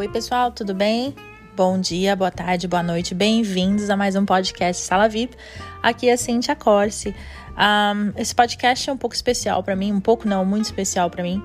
Oi, 0.00 0.08
pessoal, 0.08 0.50
tudo 0.50 0.72
bem? 0.72 1.14
Bom 1.54 1.78
dia, 1.78 2.16
boa 2.16 2.30
tarde, 2.30 2.66
boa 2.66 2.82
noite, 2.82 3.14
bem-vindos 3.14 3.90
a 3.90 3.96
mais 3.98 4.16
um 4.16 4.24
podcast 4.24 4.82
Sala 4.82 5.06
VIP. 5.06 5.36
Aqui 5.82 6.08
é 6.08 6.16
Cintia 6.16 6.56
Corse. 6.56 7.14
Um, 7.50 8.18
esse 8.18 8.34
podcast 8.34 8.88
é 8.88 8.92
um 8.94 8.96
pouco 8.96 9.14
especial 9.14 9.62
para 9.62 9.76
mim, 9.76 9.92
um 9.92 10.00
pouco 10.00 10.26
não, 10.26 10.42
muito 10.42 10.64
especial 10.64 11.10
para 11.10 11.22
mim. 11.22 11.44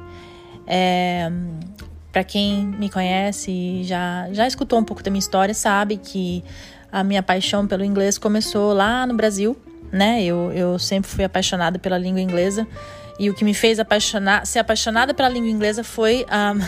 É, 0.66 1.30
para 2.14 2.24
quem 2.24 2.66
me 2.66 2.90
conhece 2.90 3.52
e 3.52 3.84
já, 3.84 4.30
já 4.32 4.48
escutou 4.48 4.80
um 4.80 4.86
pouco 4.86 5.04
da 5.04 5.12
minha 5.12 5.20
história, 5.20 5.54
sabe 5.54 5.98
que 5.98 6.42
a 6.90 7.04
minha 7.04 7.22
paixão 7.22 7.68
pelo 7.68 7.84
inglês 7.84 8.18
começou 8.18 8.72
lá 8.72 9.06
no 9.06 9.16
Brasil, 9.16 9.58
né? 9.92 10.24
Eu, 10.24 10.50
eu 10.54 10.80
sempre 10.80 11.12
fui 11.12 11.26
apaixonada 11.26 11.78
pela 11.78 11.98
língua 11.98 12.22
inglesa. 12.22 12.66
E 13.18 13.30
o 13.30 13.34
que 13.34 13.46
me 13.46 13.54
fez 13.54 13.80
apaixonar, 13.80 14.46
ser 14.46 14.60
apaixonada 14.60 15.14
pela 15.14 15.30
língua 15.30 15.50
inglesa 15.50 15.84
foi 15.84 16.26
um, 16.26 16.60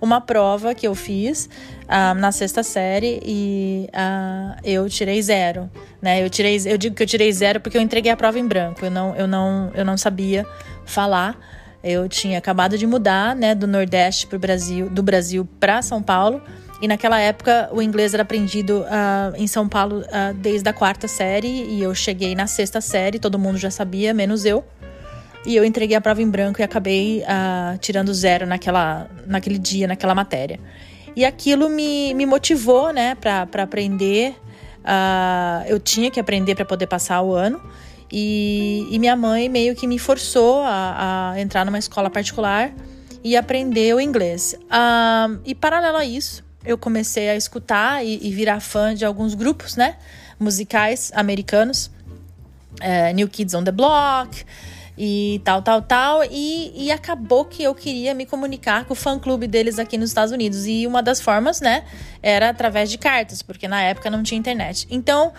uma 0.04 0.20
prova 0.20 0.74
que 0.74 0.86
eu 0.86 0.94
fiz 0.94 1.48
um, 1.88 2.14
na 2.20 2.30
sexta 2.30 2.62
série 2.62 3.20
e 3.24 3.88
uh, 3.88 4.60
eu 4.62 4.88
tirei 4.88 5.22
zero, 5.22 5.70
né? 6.00 6.22
Eu 6.22 6.28
tirei, 6.28 6.60
eu 6.66 6.76
digo 6.76 6.94
que 6.94 7.02
eu 7.02 7.06
tirei 7.06 7.32
zero 7.32 7.58
porque 7.58 7.78
eu 7.78 7.82
entreguei 7.82 8.12
a 8.12 8.16
prova 8.16 8.38
em 8.38 8.46
branco. 8.46 8.84
Eu 8.84 8.90
não, 8.90 9.16
eu 9.16 9.26
não, 9.26 9.70
eu 9.74 9.84
não 9.84 9.96
sabia 9.96 10.46
falar. 10.84 11.38
Eu 11.82 12.08
tinha 12.08 12.38
acabado 12.38 12.78
de 12.78 12.86
mudar, 12.86 13.34
né, 13.34 13.56
do 13.56 13.66
Nordeste 13.66 14.28
para 14.28 14.36
o 14.36 14.38
Brasil, 14.38 14.88
do 14.88 15.02
Brasil 15.02 15.48
para 15.58 15.82
São 15.82 16.02
Paulo. 16.02 16.40
E 16.82 16.88
naquela 16.88 17.18
época 17.18 17.70
o 17.72 17.80
inglês 17.80 18.12
era 18.12 18.24
aprendido 18.24 18.80
uh, 18.80 19.36
em 19.36 19.46
São 19.46 19.68
Paulo 19.68 20.00
uh, 20.00 20.34
desde 20.34 20.68
a 20.68 20.72
quarta 20.72 21.08
série 21.08 21.48
e 21.48 21.80
eu 21.80 21.94
cheguei 21.94 22.34
na 22.34 22.46
sexta 22.46 22.80
série, 22.80 23.18
todo 23.18 23.38
mundo 23.38 23.56
já 23.56 23.70
sabia, 23.70 24.12
menos 24.12 24.44
eu. 24.44 24.64
E 25.44 25.56
eu 25.56 25.64
entreguei 25.64 25.96
a 25.96 26.00
prova 26.00 26.22
em 26.22 26.30
branco 26.30 26.60
e 26.60 26.62
acabei 26.62 27.22
uh, 27.22 27.76
tirando 27.78 28.14
zero 28.14 28.46
naquela, 28.46 29.08
naquele 29.26 29.58
dia, 29.58 29.88
naquela 29.88 30.14
matéria. 30.14 30.60
E 31.16 31.24
aquilo 31.24 31.68
me, 31.68 32.14
me 32.14 32.24
motivou, 32.24 32.92
né, 32.92 33.16
para 33.16 33.62
aprender. 33.62 34.36
Uh, 34.80 35.66
eu 35.66 35.78
tinha 35.78 36.10
que 36.10 36.20
aprender 36.20 36.54
para 36.54 36.64
poder 36.64 36.86
passar 36.86 37.20
o 37.22 37.34
ano. 37.34 37.60
E, 38.10 38.86
e, 38.90 38.98
minha 38.98 39.16
mãe 39.16 39.48
meio 39.48 39.74
que 39.74 39.86
me 39.86 39.98
forçou 39.98 40.60
a, 40.60 41.32
a, 41.32 41.40
entrar 41.40 41.64
numa 41.64 41.78
escola 41.78 42.10
particular 42.10 42.70
e 43.24 43.36
aprender 43.36 43.94
o 43.94 44.00
inglês. 44.00 44.54
Uh, 44.64 45.40
e 45.46 45.54
paralelo 45.54 45.96
a 45.96 46.04
isso, 46.04 46.44
eu 46.62 46.76
comecei 46.76 47.30
a 47.30 47.36
escutar 47.36 48.04
e, 48.04 48.18
e 48.22 48.30
virar 48.30 48.60
fã 48.60 48.94
de 48.94 49.04
alguns 49.04 49.34
grupos, 49.34 49.76
né, 49.76 49.96
musicais 50.38 51.10
americanos. 51.14 51.90
Uh, 52.80 53.14
New 53.14 53.28
Kids 53.28 53.54
on 53.54 53.64
the 53.64 53.72
Block, 53.72 54.44
e 54.96 55.40
tal, 55.44 55.62
tal, 55.62 55.82
tal. 55.82 56.24
E, 56.30 56.72
e 56.74 56.90
acabou 56.90 57.44
que 57.44 57.62
eu 57.62 57.74
queria 57.74 58.14
me 58.14 58.26
comunicar 58.26 58.84
com 58.84 58.92
o 58.92 58.96
fã-clube 58.96 59.46
deles 59.46 59.78
aqui 59.78 59.96
nos 59.96 60.10
Estados 60.10 60.32
Unidos. 60.32 60.66
E 60.66 60.86
uma 60.86 61.02
das 61.02 61.20
formas, 61.20 61.60
né, 61.60 61.84
era 62.22 62.50
através 62.50 62.90
de 62.90 62.98
cartas, 62.98 63.42
porque 63.42 63.66
na 63.66 63.80
época 63.82 64.10
não 64.10 64.22
tinha 64.22 64.38
internet. 64.38 64.86
Então, 64.90 65.32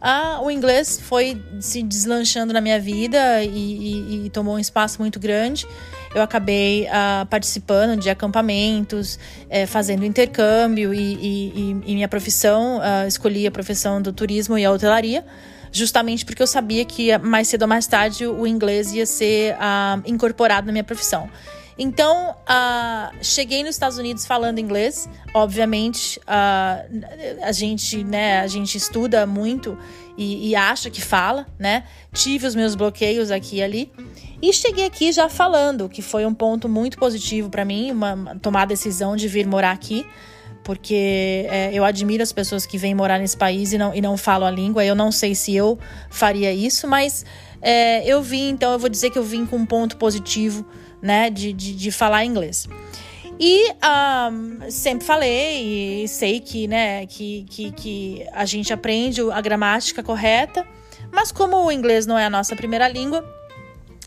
ah, 0.00 0.40
o 0.42 0.50
inglês 0.50 1.00
foi 1.00 1.42
se 1.60 1.82
deslanchando 1.82 2.52
na 2.52 2.60
minha 2.60 2.78
vida 2.78 3.42
e, 3.42 3.48
e, 3.48 4.26
e 4.26 4.30
tomou 4.30 4.54
um 4.54 4.58
espaço 4.58 5.00
muito 5.00 5.18
grande. 5.18 5.66
Eu 6.14 6.22
acabei 6.22 6.86
ah, 6.88 7.26
participando 7.28 7.98
de 8.00 8.08
acampamentos, 8.08 9.18
eh, 9.50 9.66
fazendo 9.66 10.04
intercâmbio 10.04 10.94
e, 10.94 11.82
e 11.86 11.94
minha 11.94 12.08
profissão, 12.08 12.80
ah, 12.82 13.06
escolhi 13.06 13.46
a 13.46 13.50
profissão 13.50 14.00
do 14.00 14.12
turismo 14.12 14.56
e 14.56 14.64
a 14.64 14.70
hotelaria 14.70 15.24
justamente 15.72 16.24
porque 16.24 16.42
eu 16.42 16.46
sabia 16.46 16.84
que 16.84 17.16
mais 17.18 17.48
cedo 17.48 17.62
ou 17.62 17.68
mais 17.68 17.86
tarde 17.86 18.26
o 18.26 18.46
inglês 18.46 18.92
ia 18.92 19.06
ser 19.06 19.54
uh, 19.54 20.02
incorporado 20.06 20.66
na 20.66 20.72
minha 20.72 20.84
profissão. 20.84 21.28
Então, 21.78 22.30
uh, 22.30 23.16
cheguei 23.22 23.62
nos 23.62 23.76
Estados 23.76 23.98
Unidos 23.98 24.26
falando 24.26 24.58
inglês. 24.58 25.08
Obviamente, 25.32 26.18
uh, 26.20 27.44
a 27.44 27.52
gente, 27.52 28.02
né, 28.02 28.40
a 28.40 28.48
gente 28.48 28.76
estuda 28.76 29.24
muito 29.24 29.78
e, 30.16 30.48
e, 30.48 30.56
acha 30.56 30.90
que 30.90 31.00
fala, 31.00 31.46
né? 31.56 31.84
Tive 32.12 32.48
os 32.48 32.56
meus 32.56 32.74
bloqueios 32.74 33.30
aqui 33.30 33.58
e 33.58 33.62
ali. 33.62 33.92
E 34.42 34.52
cheguei 34.52 34.84
aqui 34.84 35.12
já 35.12 35.28
falando, 35.28 35.88
que 35.88 36.02
foi 36.02 36.26
um 36.26 36.34
ponto 36.34 36.68
muito 36.68 36.98
positivo 36.98 37.48
para 37.48 37.64
mim, 37.64 37.92
uma, 37.92 38.36
tomar 38.42 38.62
a 38.62 38.66
decisão 38.66 39.14
de 39.14 39.28
vir 39.28 39.46
morar 39.46 39.70
aqui 39.70 40.04
porque 40.68 41.46
é, 41.48 41.70
eu 41.72 41.82
admiro 41.82 42.22
as 42.22 42.30
pessoas 42.30 42.66
que 42.66 42.76
vêm 42.76 42.94
morar 42.94 43.18
nesse 43.18 43.34
país 43.34 43.72
e 43.72 43.78
não, 43.78 43.94
e 43.94 44.02
não 44.02 44.18
falam 44.18 44.46
a 44.46 44.50
língua. 44.50 44.84
Eu 44.84 44.94
não 44.94 45.10
sei 45.10 45.34
se 45.34 45.56
eu 45.56 45.78
faria 46.10 46.52
isso, 46.52 46.86
mas 46.86 47.24
é, 47.62 48.06
eu 48.06 48.20
vim, 48.20 48.50
então 48.50 48.74
eu 48.74 48.78
vou 48.78 48.90
dizer 48.90 49.08
que 49.08 49.18
eu 49.18 49.22
vim 49.22 49.46
com 49.46 49.56
um 49.56 49.64
ponto 49.64 49.96
positivo, 49.96 50.66
né, 51.00 51.30
de, 51.30 51.54
de, 51.54 51.74
de 51.74 51.90
falar 51.90 52.22
inglês. 52.26 52.68
E 53.40 53.72
um, 54.30 54.70
sempre 54.70 55.06
falei 55.06 56.02
e 56.04 56.08
sei 56.08 56.38
que, 56.38 56.68
né, 56.68 57.06
que, 57.06 57.46
que, 57.48 57.72
que 57.72 58.26
a 58.34 58.44
gente 58.44 58.70
aprende 58.70 59.22
a 59.32 59.40
gramática 59.40 60.02
correta, 60.02 60.66
mas 61.10 61.32
como 61.32 61.64
o 61.64 61.72
inglês 61.72 62.04
não 62.04 62.18
é 62.18 62.26
a 62.26 62.30
nossa 62.30 62.54
primeira 62.54 62.86
língua, 62.90 63.24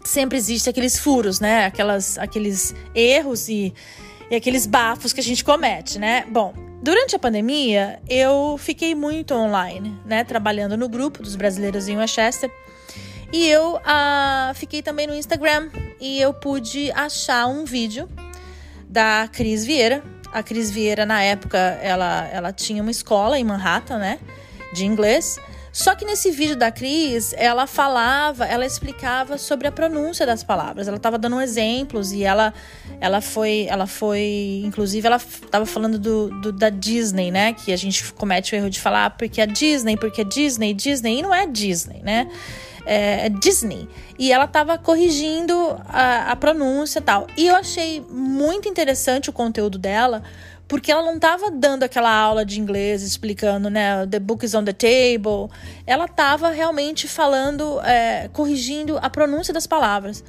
sempre 0.03 0.38
existe 0.38 0.69
aqueles 0.69 1.00
furos, 1.00 1.39
né, 1.39 1.66
aquelas, 1.66 2.19
aqueles 2.19 2.75
erros 2.94 3.50
e 3.50 3.73
e 4.31 4.36
aqueles 4.36 4.66
bafos 4.66 5.12
que 5.12 5.19
a 5.19 5.24
gente 5.24 5.44
comete, 5.44 6.00
né? 6.00 6.25
Bom, 6.30 6.53
durante 6.81 7.14
a 7.14 7.19
pandemia, 7.19 8.00
eu 8.08 8.58
fiquei 8.58 8.96
muito 8.96 9.34
online, 9.34 10.00
né? 10.06 10.24
Trabalhando 10.24 10.78
no 10.78 10.88
grupo 10.88 11.22
dos 11.22 11.36
brasileiros 11.36 11.90
em 11.90 11.97
Westchester. 11.97 12.50
E 13.34 13.46
eu 13.50 13.75
uh, 13.75 14.56
fiquei 14.56 14.81
também 14.81 15.06
no 15.06 15.14
Instagram 15.14 15.69
e 16.00 16.19
eu 16.19 16.34
pude 16.34 16.90
achar 16.94 17.46
um 17.47 17.66
vídeo 17.66 18.08
da 18.88 19.28
Cris 19.30 19.66
Vieira. 19.66 20.02
A 20.31 20.42
Cris 20.42 20.72
Vieira, 20.72 21.06
na 21.06 21.22
época, 21.22 21.58
ela, 21.58 22.25
ela 22.31 22.53
tinha 22.53 22.81
uma 22.81 22.92
escola 22.92 23.38
em 23.38 23.44
Manhattan, 23.44 23.98
né? 23.98 24.18
De 24.74 24.86
inglês. 24.86 25.38
Só 25.71 25.95
que 25.95 26.03
nesse 26.03 26.31
vídeo 26.31 26.55
da 26.55 26.69
Cris, 26.69 27.33
ela 27.37 27.65
falava, 27.65 28.45
ela 28.45 28.65
explicava 28.65 29.37
sobre 29.37 29.67
a 29.67 29.71
pronúncia 29.71 30.25
das 30.25 30.43
palavras. 30.43 30.87
Ela 30.87 30.97
estava 30.97 31.17
dando 31.17 31.39
exemplos 31.39 32.11
e 32.11 32.23
ela, 32.23 32.53
ela 32.99 33.21
foi, 33.21 33.67
ela 33.69 33.87
foi, 33.87 34.61
inclusive, 34.65 35.07
ela 35.07 35.15
estava 35.15 35.65
falando 35.65 35.97
do, 35.97 36.29
do, 36.41 36.51
da 36.51 36.69
Disney, 36.69 37.31
né? 37.31 37.53
Que 37.53 37.71
a 37.71 37.77
gente 37.77 38.11
comete 38.13 38.53
o 38.53 38.55
erro 38.57 38.69
de 38.69 38.81
falar 38.81 39.05
ah, 39.05 39.09
porque 39.09 39.39
é 39.39 39.45
Disney, 39.45 39.95
porque 39.95 40.21
é 40.21 40.23
Disney, 40.25 40.73
Disney 40.73 41.19
e 41.19 41.21
não 41.21 41.33
é 41.33 41.47
Disney, 41.47 42.01
né? 42.03 42.29
É, 42.85 43.27
é 43.27 43.29
Disney. 43.29 43.88
E 44.19 44.33
ela 44.33 44.45
estava 44.45 44.77
corrigindo 44.77 45.55
a, 45.88 46.31
a 46.31 46.35
pronúncia 46.35 46.99
e 46.99 47.01
tal. 47.01 47.27
E 47.38 47.47
eu 47.47 47.55
achei 47.55 48.05
muito 48.09 48.67
interessante 48.67 49.29
o 49.29 49.33
conteúdo 49.33 49.77
dela 49.79 50.21
porque 50.71 50.89
ela 50.89 51.03
não 51.03 51.15
estava 51.15 51.51
dando 51.51 51.83
aquela 51.83 52.09
aula 52.09 52.45
de 52.45 52.57
inglês 52.57 53.03
explicando, 53.03 53.69
né, 53.69 54.07
the 54.07 54.19
book 54.19 54.45
is 54.45 54.53
on 54.53 54.63
the 54.63 54.71
table. 54.71 55.53
Ela 55.85 56.05
estava 56.05 56.49
realmente 56.49 57.09
falando, 57.09 57.81
é, 57.81 58.29
corrigindo 58.31 58.97
a 59.01 59.09
pronúncia 59.09 59.53
das 59.53 59.67
palavras. 59.67 60.23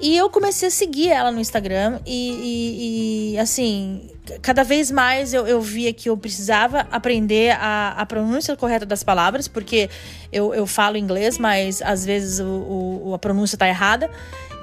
E 0.00 0.16
eu 0.16 0.28
comecei 0.28 0.66
a 0.66 0.70
seguir 0.72 1.10
ela 1.10 1.30
no 1.30 1.38
Instagram 1.38 2.00
e, 2.04 3.30
e, 3.30 3.34
e 3.34 3.38
assim, 3.38 4.10
cada 4.42 4.64
vez 4.64 4.90
mais 4.90 5.32
eu, 5.32 5.46
eu 5.46 5.60
via 5.60 5.92
que 5.92 6.10
eu 6.10 6.16
precisava 6.16 6.80
aprender 6.90 7.52
a, 7.52 7.94
a 7.96 8.04
pronúncia 8.04 8.56
correta 8.56 8.84
das 8.84 9.04
palavras, 9.04 9.46
porque 9.46 9.88
eu, 10.32 10.52
eu 10.52 10.66
falo 10.66 10.96
inglês, 10.96 11.38
mas 11.38 11.80
às 11.80 12.04
vezes 12.04 12.40
o, 12.40 13.04
o, 13.04 13.14
a 13.14 13.20
pronúncia 13.20 13.54
está 13.54 13.68
errada. 13.68 14.10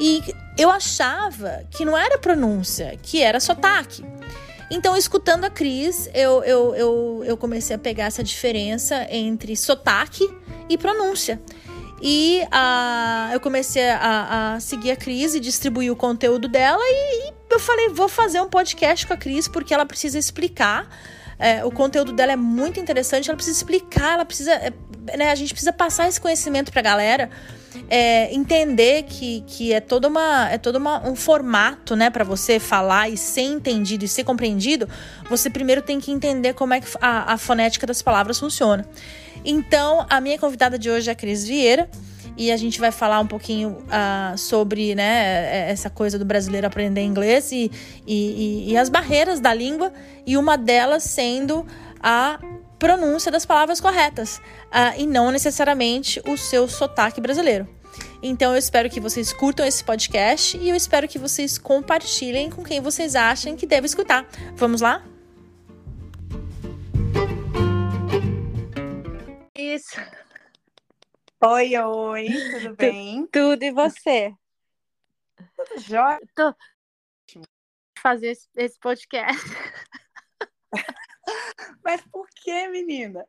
E 0.02 0.22
eu 0.58 0.70
achava 0.70 1.64
que 1.72 1.86
não 1.86 1.98
era 1.98 2.18
pronúncia, 2.18 3.00
que 3.02 3.22
era 3.22 3.40
sotaque. 3.40 4.04
Então, 4.70 4.98
escutando 4.98 5.46
a 5.46 5.50
Cris, 5.50 6.10
eu, 6.14 6.44
eu, 6.44 6.76
eu, 6.76 7.24
eu 7.26 7.38
comecei 7.38 7.76
a 7.76 7.80
pegar 7.80 8.06
essa 8.06 8.24
diferença 8.24 9.08
entre 9.10 9.56
sotaque 9.56 10.28
e 10.70 10.78
pronúncia. 10.78 11.42
E 12.02 12.42
uh, 12.44 13.34
eu 13.34 13.40
comecei 13.40 13.90
a, 13.90 14.56
a, 14.56 14.60
seguir 14.60 14.92
a 14.92 14.96
Cris 14.96 15.34
e 15.34 15.40
distribuir 15.40 15.92
o 15.92 15.96
conteúdo 15.96 16.48
dela. 16.48 16.82
E, 16.84 17.30
e, 17.30 17.34
eu 17.50 17.60
falei, 17.60 17.90
vou 17.90 18.08
fazer 18.08 18.42
um 18.42 18.50
podcast 18.50 19.08
com 19.08 19.14
a 19.14 19.18
Cris, 19.18 19.48
porque 19.48 19.74
ela 19.74 19.86
precisa 19.86 20.20
explicar. 20.20 20.88
É, 21.40 21.64
o 21.64 21.72
conteúdo 21.72 22.12
dela 22.12 22.32
é 22.32 22.36
muito 22.36 22.80
interessante, 22.80 23.30
ela 23.30 23.36
precisa 23.36 23.58
explicar, 23.58 24.14
ela 24.14 24.26
precisa. 24.26 24.52
É, 24.54 24.72
né, 25.16 25.32
a 25.32 25.36
gente 25.36 25.54
precisa 25.54 25.72
passar 25.72 26.08
esse 26.08 26.20
conhecimento 26.20 26.72
pra 26.72 26.82
galera 26.82 27.30
é, 27.90 28.34
entender 28.34 29.04
que, 29.04 29.44
que 29.46 29.72
é 29.72 29.80
todo 29.80 30.06
uma 30.06 30.50
é 30.50 30.58
todo 30.58 30.78
uma, 30.78 31.08
um 31.08 31.16
formato, 31.16 31.96
né, 31.96 32.10
para 32.10 32.24
você 32.24 32.60
falar 32.60 33.10
e 33.10 33.18
ser 33.18 33.42
entendido 33.42 34.04
e 34.04 34.08
ser 34.08 34.24
compreendido, 34.24 34.90
você 35.30 35.50
primeiro 35.50 35.82
tem 35.82 36.00
que 36.00 36.12
entender 36.12 36.54
como 36.54 36.74
é 36.74 36.82
que 36.82 36.88
a, 37.00 37.34
a 37.34 37.38
fonética 37.38 37.86
das 37.86 38.02
palavras 38.02 38.40
funciona. 38.40 38.86
Então, 39.46 40.06
a 40.10 40.20
minha 40.20 40.38
convidada 40.38 40.78
de 40.78 40.90
hoje 40.90 41.10
é 41.10 41.14
a 41.14 41.16
Cris 41.16 41.46
Vieira 41.46 41.90
e 42.38 42.52
a 42.52 42.58
gente 42.58 42.80
vai 42.80 42.92
falar 42.92 43.20
um 43.20 43.26
pouquinho 43.28 43.70
uh, 43.70 44.38
sobre 44.38 44.94
né, 44.94 45.68
é, 45.68 45.72
essa 45.72 45.90
coisa 45.90 46.20
do 46.20 46.24
brasileiro 46.24 46.68
aprender 46.68 47.02
inglês 47.02 47.52
e, 47.52 47.72
e, 48.06 48.72
e, 48.72 48.78
as 48.78 48.90
barreiras 48.90 49.40
da 49.40 49.54
língua, 49.54 49.92
e 50.26 50.38
uma 50.38 50.56
delas 50.56 51.04
sendo 51.04 51.66
a 52.02 52.40
pronúncia 52.78 53.32
das 53.32 53.46
palavras 53.46 53.82
corretas, 53.82 54.38
uh, 54.68 55.00
e 55.00 55.08
não 55.08 55.32
necessariamente 55.32 56.22
o 56.28 56.38
seu 56.38 56.68
sotaque 56.68 57.20
brasileiro. 57.20 57.68
Então 58.22 58.52
eu 58.52 58.58
espero 58.58 58.90
que 58.90 59.00
vocês 59.00 59.34
curtam 59.34 59.66
esse 59.66 59.84
podcast 59.84 60.58
e 60.58 60.70
eu 60.70 60.76
espero 60.76 61.08
que 61.08 61.18
vocês 61.18 61.58
compartilhem 61.58 62.50
com 62.50 62.64
quem 62.64 62.82
vocês 62.82 63.16
acham 63.16 63.56
que 63.56 63.66
deve 63.66 63.88
escutar. 63.88 64.28
Vamos 64.56 64.82
lá? 64.82 65.04
Isso. 69.56 70.00
Oi, 71.40 71.78
oi, 71.78 72.28
tudo 72.52 72.76
bem? 72.76 73.28
Tudo 73.28 73.62
e 73.62 73.70
você? 73.70 74.34
Tudo 75.56 75.80
jóia? 75.80 76.20
Tô 76.34 76.52
fazer 78.02 78.30
esse, 78.30 78.48
esse 78.56 78.80
podcast. 78.80 79.40
Mas 81.84 82.02
por 82.12 82.28
que, 82.30 82.68
menina? 82.70 83.24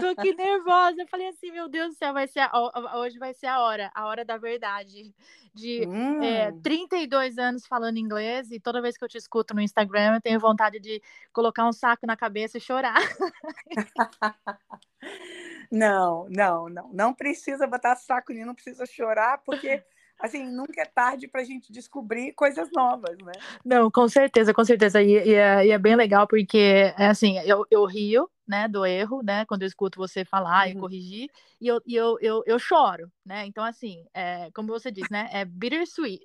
Tô 0.00 0.06
aqui 0.08 0.34
nervosa. 0.34 1.02
Eu 1.02 1.08
falei 1.08 1.28
assim, 1.28 1.50
meu 1.50 1.68
Deus 1.68 1.88
do 1.88 1.98
céu, 1.98 2.12
vai 2.12 2.28
ser 2.28 2.40
a, 2.40 2.98
hoje 2.98 3.18
vai 3.18 3.34
ser 3.34 3.46
a 3.46 3.60
hora, 3.60 3.90
a 3.94 4.06
hora 4.06 4.24
da 4.24 4.36
verdade. 4.36 5.12
De 5.52 5.88
hum. 5.88 6.22
é, 6.22 6.52
32 6.62 7.36
anos 7.38 7.66
falando 7.66 7.96
inglês 7.96 8.52
e 8.52 8.60
toda 8.60 8.80
vez 8.80 8.96
que 8.96 9.04
eu 9.04 9.08
te 9.08 9.18
escuto 9.18 9.54
no 9.54 9.60
Instagram, 9.60 10.14
eu 10.14 10.20
tenho 10.20 10.38
vontade 10.38 10.78
de 10.78 11.02
colocar 11.32 11.66
um 11.66 11.72
saco 11.72 12.06
na 12.06 12.16
cabeça 12.16 12.58
e 12.58 12.60
chorar. 12.60 13.00
Não, 15.70 16.26
não, 16.28 16.68
não. 16.68 16.90
Não 16.92 17.14
precisa 17.14 17.66
botar 17.66 17.96
saco 17.96 18.32
nem 18.32 18.44
não 18.44 18.54
precisa 18.54 18.86
chorar, 18.86 19.38
porque 19.44 19.82
assim, 20.20 20.44
nunca 20.44 20.80
é 20.80 20.84
tarde 20.84 21.28
para 21.28 21.40
a 21.40 21.44
gente 21.44 21.72
descobrir 21.72 22.32
coisas 22.32 22.70
novas, 22.72 23.16
né? 23.18 23.32
Não, 23.64 23.90
com 23.90 24.08
certeza, 24.08 24.54
com 24.54 24.64
certeza. 24.64 25.02
E, 25.02 25.10
e, 25.10 25.34
é, 25.34 25.66
e 25.66 25.70
é, 25.70 25.78
bem 25.78 25.96
legal 25.96 26.26
porque, 26.26 26.92
é 26.96 27.06
assim, 27.06 27.38
eu, 27.40 27.66
eu 27.70 27.84
rio, 27.84 28.28
né, 28.46 28.68
do 28.68 28.84
erro, 28.84 29.22
né, 29.22 29.44
quando 29.46 29.62
eu 29.62 29.68
escuto 29.68 29.98
você 29.98 30.24
falar 30.24 30.66
uhum. 30.66 30.72
e 30.72 30.76
corrigir, 30.76 31.30
e 31.60 31.66
eu, 31.66 31.80
e 31.86 31.94
eu, 31.94 32.18
eu, 32.20 32.42
eu 32.46 32.58
choro, 32.58 33.10
né? 33.24 33.46
Então, 33.46 33.64
assim, 33.64 34.04
é, 34.12 34.50
como 34.54 34.68
você 34.68 34.90
diz, 34.90 35.08
né, 35.10 35.28
é 35.32 35.44
bittersweet. 35.44 36.22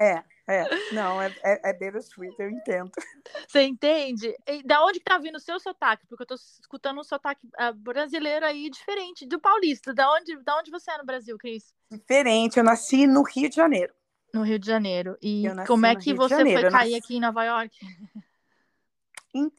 É, 0.00 0.24
é, 0.46 0.64
não, 0.92 1.22
é, 1.22 1.34
é, 1.42 1.70
é 1.70 1.72
bittersweet, 1.72 2.34
eu 2.38 2.50
entendo. 2.50 2.90
Você 3.48 3.62
entende? 3.62 4.34
E 4.46 4.62
da 4.62 4.84
onde 4.84 4.98
que 4.98 5.04
tá 5.04 5.16
vindo 5.16 5.36
o 5.36 5.40
seu 5.40 5.58
sotaque? 5.58 6.06
Porque 6.06 6.22
eu 6.22 6.26
tô 6.26 6.34
escutando 6.34 7.00
um 7.00 7.04
sotaque 7.04 7.46
uh, 7.46 7.74
brasileiro 7.74 8.44
aí 8.44 8.68
diferente 8.68 9.26
do 9.26 9.40
paulista. 9.40 9.94
Da 9.94 10.10
onde, 10.12 10.36
da 10.42 10.58
onde 10.58 10.70
você 10.70 10.90
é 10.90 10.98
no 10.98 11.06
Brasil, 11.06 11.38
Cris? 11.38 11.74
Diferente, 11.90 12.58
eu 12.58 12.64
nasci 12.64 13.06
no 13.06 13.22
Rio 13.22 13.48
de 13.48 13.56
Janeiro. 13.56 13.94
No 14.34 14.42
Rio 14.42 14.58
de 14.58 14.66
Janeiro. 14.66 15.16
E 15.22 15.44
como 15.66 15.86
é 15.86 15.96
que 15.96 16.12
você 16.12 16.36
foi 16.36 16.70
cair 16.70 16.96
aqui 16.96 17.16
em 17.16 17.20
Nova 17.20 17.44
York? 17.44 17.74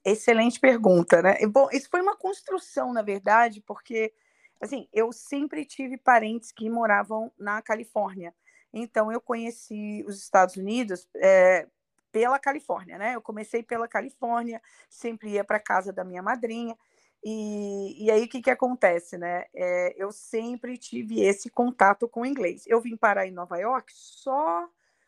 Excelente 0.06 0.60
pergunta, 0.60 1.22
né? 1.22 1.38
Bom, 1.48 1.68
isso 1.72 1.90
foi 1.90 2.02
uma 2.02 2.16
construção, 2.16 2.94
na 2.94 3.02
verdade, 3.02 3.62
porque 3.62 4.14
assim, 4.62 4.88
eu 4.94 5.12
sempre 5.12 5.66
tive 5.66 5.98
parentes 5.98 6.52
que 6.52 6.70
moravam 6.70 7.32
na 7.38 7.62
Califórnia. 7.62 8.34
Então, 8.78 9.10
eu 9.10 9.22
conheci 9.22 10.04
os 10.06 10.22
Estados 10.22 10.58
Unidos 10.58 11.08
é, 11.16 11.66
pela 12.12 12.38
Califórnia, 12.38 12.98
né? 12.98 13.16
Eu 13.16 13.22
comecei 13.22 13.64
pela 13.64 13.88
Califórnia, 13.88 14.62
sempre 14.90 15.30
ia 15.32 15.46
para 15.46 15.62
casa 15.62 15.94
da 15.94 16.04
minha 16.04 16.22
madrinha. 16.22 16.78
E, 17.24 18.06
e 18.06 18.12
aí, 18.12 18.26
o 18.26 18.28
que, 18.28 18.42
que 18.42 18.50
acontece, 18.50 19.18
né? 19.18 19.46
É, 19.54 19.96
eu 19.98 20.12
sempre 20.12 20.78
tive 20.78 21.22
esse 21.22 21.50
contato 21.50 22.06
com 22.08 22.22
o 22.22 22.26
inglês. 22.26 22.66
Eu 22.68 22.82
vim 22.82 22.98
parar 22.98 23.26
em 23.26 23.32
Nova 23.32 23.58
York 23.58 23.94
só 23.96 24.68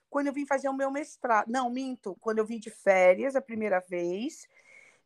quando 0.09 0.27
eu 0.27 0.33
vim 0.33 0.45
fazer 0.45 0.69
o 0.69 0.73
meu 0.73 0.89
mestrado. 0.89 1.51
Não, 1.51 1.69
minto, 1.69 2.15
quando 2.21 2.39
eu 2.39 2.45
vim 2.45 2.59
de 2.59 2.69
férias 2.69 3.35
a 3.35 3.41
primeira 3.41 3.81
vez. 3.81 4.47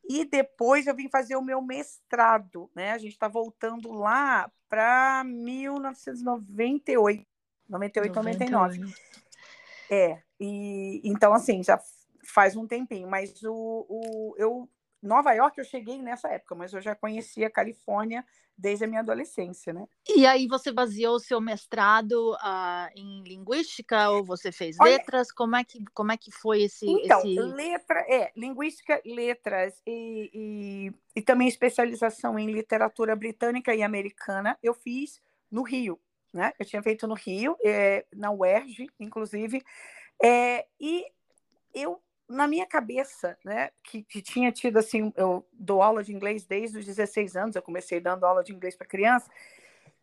E 0.07 0.24
depois 0.25 0.86
eu 0.88 0.96
vim 0.96 1.10
fazer 1.10 1.36
o 1.36 1.42
meu 1.42 1.62
mestrado, 1.62 2.69
né? 2.75 2.92
A 2.92 2.98
gente 3.00 3.14
está 3.14 3.28
voltando 3.28 3.92
lá 3.92 4.52
para 4.69 5.24
1998. 5.24 7.31
98, 7.71 8.13
99. 8.13 8.77
99. 8.79 8.95
É, 9.89 10.21
e 10.39 11.01
então 11.03 11.33
assim, 11.33 11.63
já 11.63 11.79
faz 12.23 12.56
um 12.56 12.68
tempinho, 12.68 13.09
mas 13.09 13.41
o, 13.44 13.85
o 13.89 14.35
eu 14.38 14.69
Nova 15.01 15.33
York 15.33 15.57
eu 15.57 15.65
cheguei 15.65 16.00
nessa 16.00 16.27
época, 16.29 16.53
mas 16.53 16.73
eu 16.73 16.81
já 16.81 16.94
conhecia 16.94 17.47
a 17.47 17.51
Califórnia 17.51 18.23
desde 18.56 18.85
a 18.85 18.88
minha 18.88 19.00
adolescência, 19.00 19.73
né? 19.73 19.88
E 20.07 20.25
aí 20.27 20.47
você 20.47 20.71
baseou 20.71 21.15
o 21.15 21.19
seu 21.19 21.41
mestrado 21.41 22.33
uh, 22.33 22.89
em 22.95 23.23
linguística 23.23 24.12
ou 24.12 24.23
você 24.23 24.51
fez 24.51 24.77
Olha, 24.79 24.91
letras? 24.91 25.31
Como 25.31 25.56
é 25.56 25.63
que 25.63 25.83
como 25.94 26.12
é 26.12 26.18
que 26.18 26.31
foi 26.31 26.63
esse? 26.63 26.85
Então, 26.88 27.19
esse... 27.19 27.39
letra 27.39 28.00
é 28.07 28.31
linguística, 28.35 29.01
letras 29.03 29.81
e, 29.88 30.29
e, 30.31 30.94
e 31.15 31.21
também 31.21 31.47
especialização 31.47 32.38
em 32.38 32.51
literatura 32.51 33.15
britânica 33.15 33.73
e 33.73 33.81
americana. 33.81 34.56
Eu 34.62 34.75
fiz 34.75 35.19
no 35.50 35.63
Rio, 35.63 36.00
né? 36.33 36.54
Eu 36.60 36.66
tinha 36.66 36.81
feito 36.81 37.07
no 37.07 37.13
Rio, 37.13 37.57
é, 37.63 38.06
na 38.13 38.31
UERJ, 38.31 38.89
inclusive, 39.00 39.62
é, 40.24 40.66
e 40.80 41.06
eu 41.74 42.01
na 42.31 42.48
minha 42.48 42.66
cabeça, 42.66 43.38
né, 43.44 43.72
que, 43.83 44.04
que, 44.04 44.22
tinha 44.22 44.54
tido 44.54 44.78
assim, 44.78 45.12
eu 45.18 45.45
dou 45.51 45.81
aula 45.81 46.01
de 46.01 46.13
inglês 46.13 46.45
desde 46.45 46.78
os 46.78 46.86
16 46.86 47.36
anos, 47.36 47.56
eu 47.57 47.62
comecei 47.62 48.00
dando 48.00 48.25
aula 48.25 48.42
de 48.42 48.54
inglês 48.54 48.74
para 48.74 48.88
criança, 48.88 49.30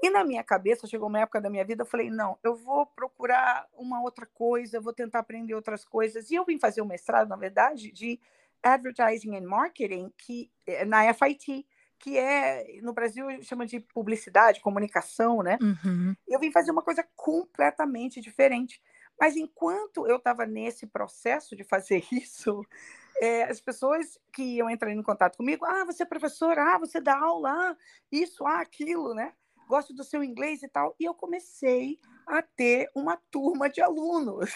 e 0.00 0.10
na 0.10 0.22
minha 0.22 0.44
cabeça 0.44 0.86
chegou 0.86 1.08
uma 1.08 1.20
época 1.20 1.40
da 1.40 1.48
minha 1.48 1.64
vida, 1.64 1.82
eu 1.82 1.86
falei, 1.86 2.10
não, 2.10 2.38
eu 2.44 2.54
vou 2.54 2.84
procurar 2.84 3.66
uma 3.72 4.02
outra 4.02 4.26
coisa, 4.26 4.78
vou 4.78 4.92
tentar 4.92 5.20
aprender 5.20 5.54
outras 5.54 5.84
coisas, 5.86 6.30
e 6.30 6.34
eu 6.34 6.44
vim 6.44 6.58
fazer 6.58 6.82
um 6.82 6.86
mestrado, 6.86 7.28
na 7.28 7.36
verdade, 7.36 7.90
de 7.90 8.20
Advertising 8.62 9.36
and 9.36 9.48
Marketing, 9.48 10.12
que 10.16 10.50
é, 10.66 10.84
na 10.84 11.12
FIT, 11.14 11.66
que 11.98 12.16
é, 12.16 12.80
no 12.82 12.92
Brasil, 12.92 13.26
chama 13.42 13.66
de 13.66 13.80
publicidade, 13.80 14.60
comunicação, 14.60 15.42
né? 15.42 15.58
Uhum. 15.60 16.14
Eu 16.26 16.38
vim 16.38 16.52
fazer 16.52 16.70
uma 16.70 16.82
coisa 16.82 17.06
completamente 17.16 18.20
diferente. 18.20 18.80
Mas 19.20 19.36
enquanto 19.36 20.06
eu 20.06 20.16
estava 20.16 20.46
nesse 20.46 20.86
processo 20.86 21.56
de 21.56 21.64
fazer 21.64 22.04
isso, 22.12 22.64
é, 23.20 23.44
as 23.44 23.60
pessoas 23.60 24.18
que 24.32 24.42
iam 24.42 24.70
entrar 24.70 24.92
em 24.92 25.02
contato 25.02 25.36
comigo, 25.36 25.64
ah, 25.64 25.84
você 25.84 26.04
é 26.04 26.06
professora, 26.06 26.74
ah, 26.74 26.78
você 26.78 27.00
dá 27.00 27.18
aula, 27.18 27.50
ah, 27.50 27.76
isso, 28.12 28.46
ah, 28.46 28.60
aquilo, 28.60 29.14
né? 29.14 29.32
Gosto 29.66 29.92
do 29.92 30.04
seu 30.04 30.22
inglês 30.22 30.62
e 30.62 30.68
tal. 30.68 30.94
E 30.98 31.04
eu 31.04 31.12
comecei 31.12 31.98
a 32.26 32.40
ter 32.40 32.88
uma 32.94 33.18
turma 33.30 33.68
de 33.68 33.82
alunos. 33.82 34.50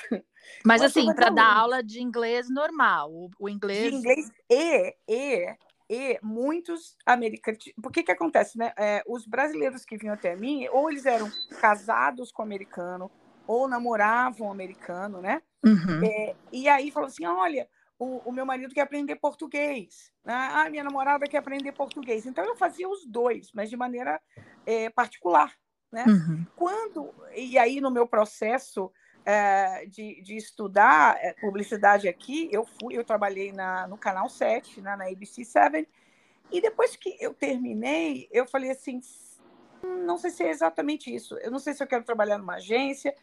Mas 0.64 0.80
uma 0.80 0.86
assim, 0.86 1.12
para 1.14 1.28
dar 1.28 1.54
aula 1.54 1.82
de 1.82 2.00
inglês 2.00 2.48
normal, 2.48 3.10
o, 3.12 3.30
o 3.38 3.48
inglês. 3.48 3.90
De 3.90 3.96
inglês 3.96 4.30
e, 4.48 4.96
e 5.08 5.56
e 5.92 6.18
muitos 6.22 6.96
americanos. 7.04 7.70
Por 7.82 7.92
que 7.92 8.02
que 8.02 8.10
acontece, 8.10 8.56
né? 8.56 8.72
É, 8.78 9.02
os 9.06 9.26
brasileiros 9.26 9.84
que 9.84 9.98
vinham 9.98 10.14
até 10.14 10.34
mim, 10.34 10.66
ou 10.68 10.90
eles 10.90 11.04
eram 11.04 11.30
casados 11.60 12.32
com 12.32 12.42
americano, 12.42 13.10
ou 13.46 13.68
namoravam 13.68 14.50
americano, 14.50 15.20
né? 15.20 15.42
Uhum. 15.62 16.02
É, 16.02 16.34
e 16.50 16.66
aí 16.66 16.90
falavam 16.90 17.12
assim: 17.12 17.26
olha, 17.26 17.68
o, 17.98 18.22
o, 18.24 18.32
meu 18.32 18.46
marido 18.46 18.72
quer 18.72 18.80
aprender 18.80 19.16
português, 19.16 20.10
né? 20.24 20.32
ah, 20.34 20.70
minha 20.70 20.82
namorada 20.82 21.26
quer 21.26 21.36
aprender 21.36 21.72
português. 21.72 22.24
Então 22.24 22.42
eu 22.42 22.56
fazia 22.56 22.88
os 22.88 23.04
dois, 23.04 23.52
mas 23.52 23.68
de 23.68 23.76
maneira 23.76 24.18
é, 24.64 24.88
particular, 24.88 25.52
né? 25.92 26.06
Uhum. 26.08 26.46
Quando 26.56 27.14
e 27.36 27.58
aí 27.58 27.82
no 27.82 27.90
meu 27.90 28.06
processo 28.06 28.90
é, 29.24 29.86
de, 29.86 30.20
de, 30.22 30.36
estudar 30.36 31.16
é, 31.20 31.32
publicidade 31.34 32.08
aqui, 32.08 32.48
eu 32.52 32.64
fui, 32.64 32.96
eu 32.96 33.04
trabalhei 33.04 33.52
na, 33.52 33.86
no 33.86 33.96
canal 33.96 34.28
7, 34.28 34.80
né, 34.80 34.96
na 34.96 35.08
ABC 35.08 35.44
7, 35.44 35.88
e 36.50 36.60
depois 36.60 36.96
que 36.96 37.16
eu 37.20 37.32
terminei, 37.32 38.28
eu 38.32 38.46
falei 38.46 38.70
assim, 38.70 39.00
não 40.04 40.18
sei 40.18 40.30
se 40.30 40.42
é 40.42 40.50
exatamente 40.50 41.14
isso, 41.14 41.36
eu 41.38 41.50
não 41.50 41.58
sei 41.58 41.72
se 41.72 41.82
eu 41.82 41.86
quero 41.86 42.04
trabalhar 42.04 42.38
numa 42.38 42.56
agência, 42.56 43.14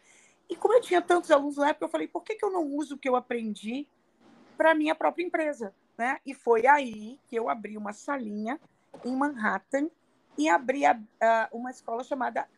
e 0.48 0.56
como 0.56 0.74
eu 0.74 0.80
tinha 0.80 1.02
tantos 1.02 1.30
alunos 1.30 1.56
na 1.56 1.68
época, 1.68 1.84
eu 1.84 1.90
falei, 1.90 2.08
por 2.08 2.22
que, 2.22 2.34
que 2.34 2.44
eu 2.44 2.50
não 2.50 2.64
uso 2.64 2.94
o 2.94 2.98
que 2.98 3.08
eu 3.08 3.14
aprendi 3.14 3.86
para 4.56 4.72
a 4.72 4.74
minha 4.74 4.94
própria 4.94 5.22
empresa? 5.22 5.74
Né? 5.96 6.18
E 6.24 6.34
foi 6.34 6.66
aí 6.66 7.20
que 7.26 7.36
eu 7.36 7.48
abri 7.48 7.76
uma 7.76 7.92
salinha 7.92 8.58
em 9.04 9.14
Manhattan 9.14 9.88
e 10.36 10.48
abri 10.48 10.84
a, 10.86 10.98
a, 11.20 11.48
uma 11.52 11.70
escola 11.70 12.02
chamada 12.02 12.48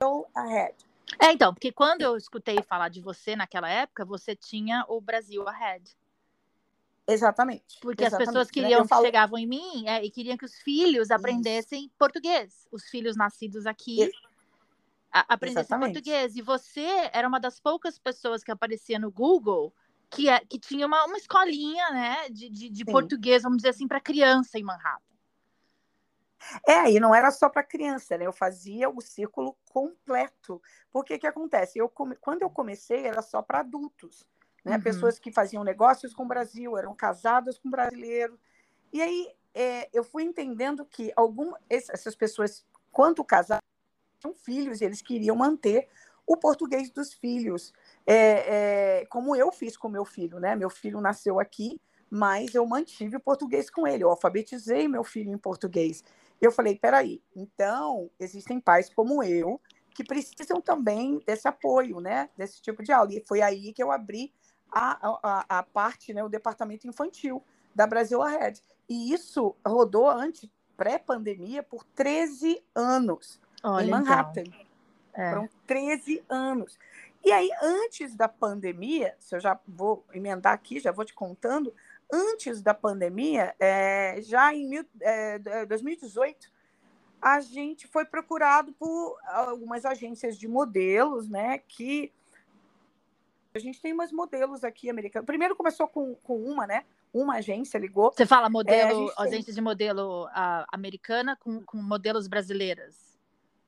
Go 0.00 0.26
Ahead 0.34 0.74
é, 1.20 1.32
então, 1.32 1.52
porque 1.52 1.72
quando 1.72 2.02
eu 2.02 2.16
escutei 2.16 2.62
falar 2.62 2.88
de 2.88 3.00
você 3.00 3.36
naquela 3.36 3.68
época, 3.68 4.04
você 4.04 4.34
tinha 4.34 4.84
o 4.88 5.00
Brasil 5.00 5.46
Ahead. 5.48 5.96
Exatamente. 7.06 7.78
Porque 7.80 8.04
exatamente, 8.04 8.28
as 8.28 8.32
pessoas 8.32 8.48
né? 8.48 8.52
queriam, 8.52 8.80
né? 8.82 8.88
falo... 8.88 9.04
chegavam 9.04 9.38
em 9.38 9.46
mim 9.46 9.86
é, 9.86 10.04
e 10.04 10.10
queriam 10.10 10.36
que 10.36 10.44
os 10.44 10.54
filhos 10.56 11.10
aprendessem 11.10 11.86
Isso. 11.86 11.94
português. 11.98 12.66
Os 12.70 12.84
filhos 12.84 13.16
nascidos 13.16 13.66
aqui 13.66 14.10
aprendessem 15.10 15.62
exatamente. 15.62 15.94
português. 15.94 16.36
E 16.36 16.42
você 16.42 17.10
era 17.12 17.26
uma 17.26 17.40
das 17.40 17.60
poucas 17.60 17.98
pessoas 17.98 18.42
que 18.42 18.50
aparecia 18.50 18.98
no 18.98 19.10
Google 19.10 19.72
que, 20.10 20.28
é, 20.28 20.40
que 20.40 20.58
tinha 20.58 20.86
uma, 20.86 21.04
uma 21.06 21.16
escolinha 21.16 21.90
né, 21.90 22.28
de, 22.30 22.48
de, 22.50 22.68
de 22.68 22.84
português, 22.84 23.42
vamos 23.42 23.58
dizer 23.58 23.70
assim, 23.70 23.88
para 23.88 24.00
criança 24.00 24.58
em 24.58 24.62
Manhattan. 24.62 25.11
É, 26.66 26.90
e 26.90 27.00
não 27.00 27.14
era 27.14 27.30
só 27.30 27.48
para 27.48 27.62
criança, 27.62 28.16
né? 28.16 28.26
Eu 28.26 28.32
fazia 28.32 28.88
o 28.88 29.00
círculo 29.00 29.56
completo. 29.70 30.60
Porque 30.90 31.18
que 31.18 31.26
acontece? 31.26 31.78
Eu 31.78 31.88
come... 31.88 32.16
Quando 32.16 32.42
eu 32.42 32.50
comecei, 32.50 33.06
era 33.06 33.22
só 33.22 33.42
para 33.42 33.60
adultos, 33.60 34.26
né? 34.64 34.76
Uhum. 34.76 34.82
Pessoas 34.82 35.18
que 35.18 35.32
faziam 35.32 35.64
negócios 35.64 36.14
com 36.14 36.24
o 36.24 36.28
Brasil, 36.28 36.76
eram 36.76 36.94
casadas 36.94 37.58
com 37.58 37.70
brasileiros. 37.70 38.38
E 38.92 39.00
aí 39.00 39.28
é, 39.54 39.88
eu 39.92 40.04
fui 40.04 40.22
entendendo 40.22 40.84
que 40.84 41.12
algum... 41.16 41.52
essas 41.68 42.14
pessoas, 42.14 42.64
quando 42.90 43.24
casaram, 43.24 43.62
tinham 44.20 44.34
filhos, 44.34 44.80
e 44.80 44.84
eles 44.84 45.02
queriam 45.02 45.36
manter 45.36 45.88
o 46.26 46.36
português 46.36 46.90
dos 46.90 47.12
filhos, 47.12 47.72
é, 48.06 49.00
é, 49.00 49.06
como 49.06 49.34
eu 49.34 49.50
fiz 49.50 49.76
com 49.76 49.88
meu 49.88 50.04
filho, 50.04 50.38
né? 50.38 50.54
Meu 50.54 50.70
filho 50.70 51.00
nasceu 51.00 51.40
aqui, 51.40 51.80
mas 52.08 52.54
eu 52.54 52.64
mantive 52.66 53.16
o 53.16 53.20
português 53.20 53.68
com 53.68 53.86
ele, 53.86 54.04
eu 54.04 54.10
alfabetizei 54.10 54.86
meu 54.86 55.02
filho 55.02 55.32
em 55.32 55.38
português. 55.38 56.04
Eu 56.42 56.50
falei, 56.50 56.76
peraí, 56.76 57.22
então 57.36 58.10
existem 58.18 58.58
pais 58.60 58.92
como 58.92 59.22
eu 59.22 59.60
que 59.94 60.02
precisam 60.02 60.60
também 60.60 61.22
desse 61.24 61.46
apoio, 61.46 62.00
né? 62.00 62.30
Desse 62.36 62.60
tipo 62.60 62.82
de 62.82 62.90
aula. 62.90 63.12
E 63.14 63.24
foi 63.24 63.40
aí 63.40 63.72
que 63.72 63.82
eu 63.82 63.92
abri 63.92 64.32
a, 64.70 65.18
a, 65.22 65.58
a 65.58 65.62
parte, 65.62 66.12
né? 66.12 66.24
O 66.24 66.28
departamento 66.28 66.88
infantil 66.88 67.44
da 67.72 67.86
Brasil 67.86 68.20
Ahead. 68.20 68.60
E 68.88 69.12
isso 69.12 69.54
rodou 69.64 70.08
antes, 70.08 70.50
pré-pandemia, 70.76 71.62
por 71.62 71.84
13 71.94 72.60
anos 72.74 73.40
Olha, 73.62 73.84
em 73.84 73.86
então. 73.86 74.00
Manhattan. 74.00 74.42
Então. 74.42 74.62
É. 75.14 75.30
Foram 75.30 75.48
13 75.66 76.24
anos. 76.28 76.78
E 77.24 77.30
aí, 77.30 77.48
antes 77.62 78.16
da 78.16 78.28
pandemia, 78.28 79.14
se 79.20 79.36
eu 79.36 79.40
já 79.40 79.58
vou 79.68 80.04
emendar 80.12 80.54
aqui, 80.54 80.80
já 80.80 80.90
vou 80.90 81.04
te 81.04 81.14
contando, 81.14 81.72
antes 82.12 82.60
da 82.60 82.74
pandemia, 82.74 83.54
é, 83.58 84.20
já 84.20 84.54
em 84.54 84.68
mil, 84.68 84.84
é, 85.00 85.64
2018, 85.66 86.50
a 87.20 87.40
gente 87.40 87.86
foi 87.86 88.04
procurado 88.04 88.72
por 88.74 89.16
algumas 89.26 89.86
agências 89.86 90.36
de 90.36 90.46
modelos, 90.46 91.28
né? 91.28 91.58
Que 91.58 92.12
a 93.54 93.58
gente 93.58 93.80
tem 93.80 93.92
umas 93.92 94.12
modelos 94.12 94.62
aqui 94.62 94.90
americanos. 94.90 95.26
Primeiro 95.26 95.56
começou 95.56 95.88
com, 95.88 96.14
com 96.16 96.36
uma, 96.42 96.66
né? 96.66 96.84
Uma 97.14 97.36
agência 97.36 97.78
ligou. 97.78 98.12
Você 98.12 98.26
fala 98.26 98.50
modelo, 98.50 99.10
é, 99.10 99.22
agência 99.22 99.46
tem... 99.46 99.54
de 99.54 99.60
modelo 99.60 100.28
americana 100.70 101.36
com, 101.36 101.62
com 101.62 101.78
modelos 101.78 102.26
brasileiras. 102.26 103.12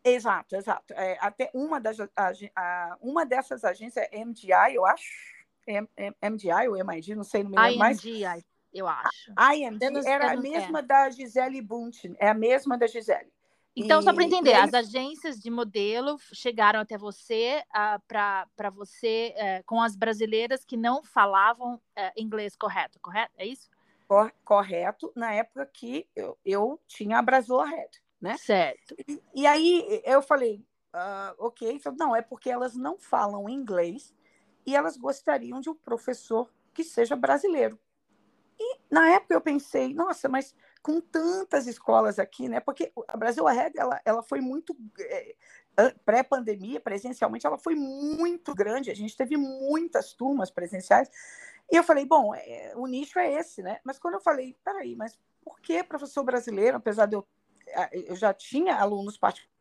Exato, 0.03 0.55
exato. 0.55 0.93
É, 0.93 1.17
até 1.19 1.51
uma, 1.55 1.81
das, 1.81 1.99
a, 2.01 2.33
a, 2.55 2.99
uma 3.01 3.25
dessas 3.25 3.65
agências 3.65 4.07
é 4.11 4.25
MGI, 4.25 4.75
eu 4.75 4.85
acho. 4.85 5.34
M, 5.67 5.89
M, 5.97 6.17
MGI 6.23 6.69
ou 6.69 6.85
MID, 6.85 7.15
não 7.15 7.25
sei, 7.25 7.43
não 7.43 7.51
me 7.51 7.57
lembro 7.59 7.79
mais. 7.79 7.99
MGI, 7.99 8.45
eu 8.73 8.87
acho. 8.87 9.33
A 9.37 9.55
IMG 9.55 10.07
era 10.07 10.33
a 10.33 10.37
mesma 10.37 10.81
é. 10.81 10.83
da 10.83 11.11
Gisele 11.11 11.61
Bündchen, 11.63 12.17
é 12.19 12.29
a 12.29 12.35
mesma 12.35 12.77
da 12.77 12.87
Gisele. 12.87 13.33
Então, 13.77 14.01
e, 14.01 14.05
só 14.05 14.13
para 14.13 14.23
entender, 14.23 14.55
as 14.55 14.73
agências 14.73 15.41
de 15.41 15.51
modelo 15.51 16.17
chegaram 16.33 16.79
até 16.79 16.97
você 16.97 17.61
uh, 17.71 18.01
para 18.07 18.71
você 18.73 19.35
uh, 19.37 19.65
com 19.67 19.83
as 19.83 19.97
brasileiras 19.97 20.65
que 20.65 20.77
não 20.77 21.03
falavam 21.03 21.75
uh, 21.75 21.81
inglês 22.17 22.55
correto, 22.55 23.01
correto? 23.01 23.33
É 23.37 23.45
isso? 23.45 23.69
Correto, 24.45 25.11
na 25.17 25.33
época 25.33 25.67
que 25.67 26.07
eu, 26.15 26.39
eu 26.45 26.81
tinha 26.87 27.19
a 27.19 27.23
Brasil 27.23 27.59
Red 27.59 28.05
né? 28.25 28.39
Certo. 28.39 28.95
E, 29.07 29.23
e 29.35 29.47
aí 29.47 30.03
eu 30.03 30.23
falei, 30.23 30.65
uh, 30.95 31.35
ok, 31.39 31.73
então, 31.73 31.95
não, 31.95 32.17
é 32.17 32.23
porque 32.23 32.49
elas 32.49 32.75
não 32.75 32.97
falam 32.99 33.51
inglês 33.51 34.15
e 34.67 34.75
elas 34.75 34.97
gostariam 34.97 35.61
de 35.61 35.71
um 35.71 35.75
professor 35.75 36.51
que 36.73 36.83
seja 36.83 37.17
brasileiro. 37.17 37.79
E 38.59 38.79
na 38.91 39.09
época 39.11 39.35
eu 39.35 39.41
pensei, 39.41 39.93
nossa, 39.93 40.29
mas 40.29 40.55
com 40.83 41.01
tantas 41.01 41.67
escolas 41.67 42.19
aqui, 42.19 42.49
né? 42.49 42.61
Porque 42.61 42.93
a 43.09 43.17
Brasil 43.17 43.45
Red, 43.45 43.73
ela, 43.77 44.01
ela 44.05 44.23
foi 44.23 44.41
muito 44.41 44.77
é, 45.01 45.35
pré-pandemia, 46.05 46.81
presencialmente, 46.81 47.47
ela 47.47 47.59
foi 47.59 47.75
muito 47.75 48.55
grande. 48.55 48.91
A 48.91 48.95
gente 48.95 49.17
teve 49.17 49.37
muitas 49.37 50.13
turmas 50.13 50.51
presenciais. 50.51 51.11
E 51.73 51.77
eu 51.77 51.83
falei, 51.83 52.05
bom, 52.05 52.35
é, 52.35 52.73
o 52.77 52.87
nicho 52.87 53.19
é 53.19 53.33
esse, 53.33 53.63
né? 53.63 53.81
Mas 53.83 53.99
quando 53.99 54.15
eu 54.15 54.21
falei, 54.21 54.57
peraí, 54.63 54.95
mas 54.95 55.19
por 55.43 55.61
que 55.61 55.83
professor 55.83 56.23
brasileiro, 56.23 56.77
apesar 56.77 57.07
de 57.07 57.17
eu 57.17 57.27
eu 57.93 58.17
já 58.17 58.33
tinha 58.33 58.77
alunos 58.77 59.17
particulares. 59.17 59.55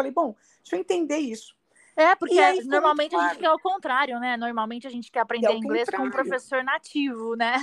Falei, 0.00 0.12
bom, 0.12 0.34
deixa 0.62 0.76
eu 0.76 0.80
entender 0.80 1.18
isso. 1.18 1.56
É, 1.96 2.14
porque 2.16 2.38
aí, 2.38 2.64
normalmente 2.64 3.10
claro. 3.10 3.26
a 3.26 3.28
gente 3.30 3.40
quer 3.40 3.50
o 3.50 3.58
contrário, 3.58 4.18
né? 4.18 4.36
Normalmente 4.36 4.86
a 4.86 4.90
gente 4.90 5.10
quer 5.10 5.20
aprender 5.20 5.48
é 5.48 5.56
inglês 5.56 5.84
contrário. 5.84 6.10
com 6.10 6.18
um 6.18 6.22
professor 6.22 6.64
nativo, 6.64 7.36
né? 7.36 7.54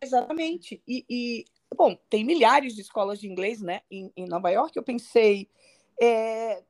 Exatamente. 0.00 0.82
E, 0.86 1.04
e, 1.08 1.44
bom, 1.74 1.96
tem 2.08 2.24
milhares 2.24 2.74
de 2.74 2.82
escolas 2.82 3.18
de 3.18 3.28
inglês, 3.28 3.60
né? 3.60 3.80
Em, 3.90 4.12
em 4.16 4.26
Nova 4.26 4.50
York, 4.50 4.76
eu 4.76 4.82
pensei. 4.82 5.48
É... 6.00 6.62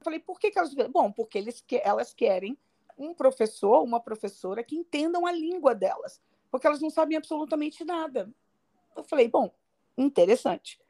Falei, 0.00 0.20
por 0.20 0.38
que, 0.38 0.50
que 0.50 0.58
elas. 0.58 0.72
Bom, 0.90 1.12
porque 1.12 1.36
eles, 1.36 1.64
elas 1.82 2.14
querem 2.14 2.56
um 2.96 3.12
professor, 3.12 3.82
uma 3.82 4.00
professora 4.00 4.64
que 4.64 4.76
entendam 4.76 5.26
a 5.26 5.32
língua 5.32 5.74
delas, 5.74 6.20
porque 6.50 6.66
elas 6.66 6.80
não 6.80 6.88
sabem 6.88 7.16
absolutamente 7.16 7.84
nada. 7.84 8.32
Eu 8.96 9.04
falei, 9.04 9.28
bom, 9.28 9.52
interessante. 9.98 10.80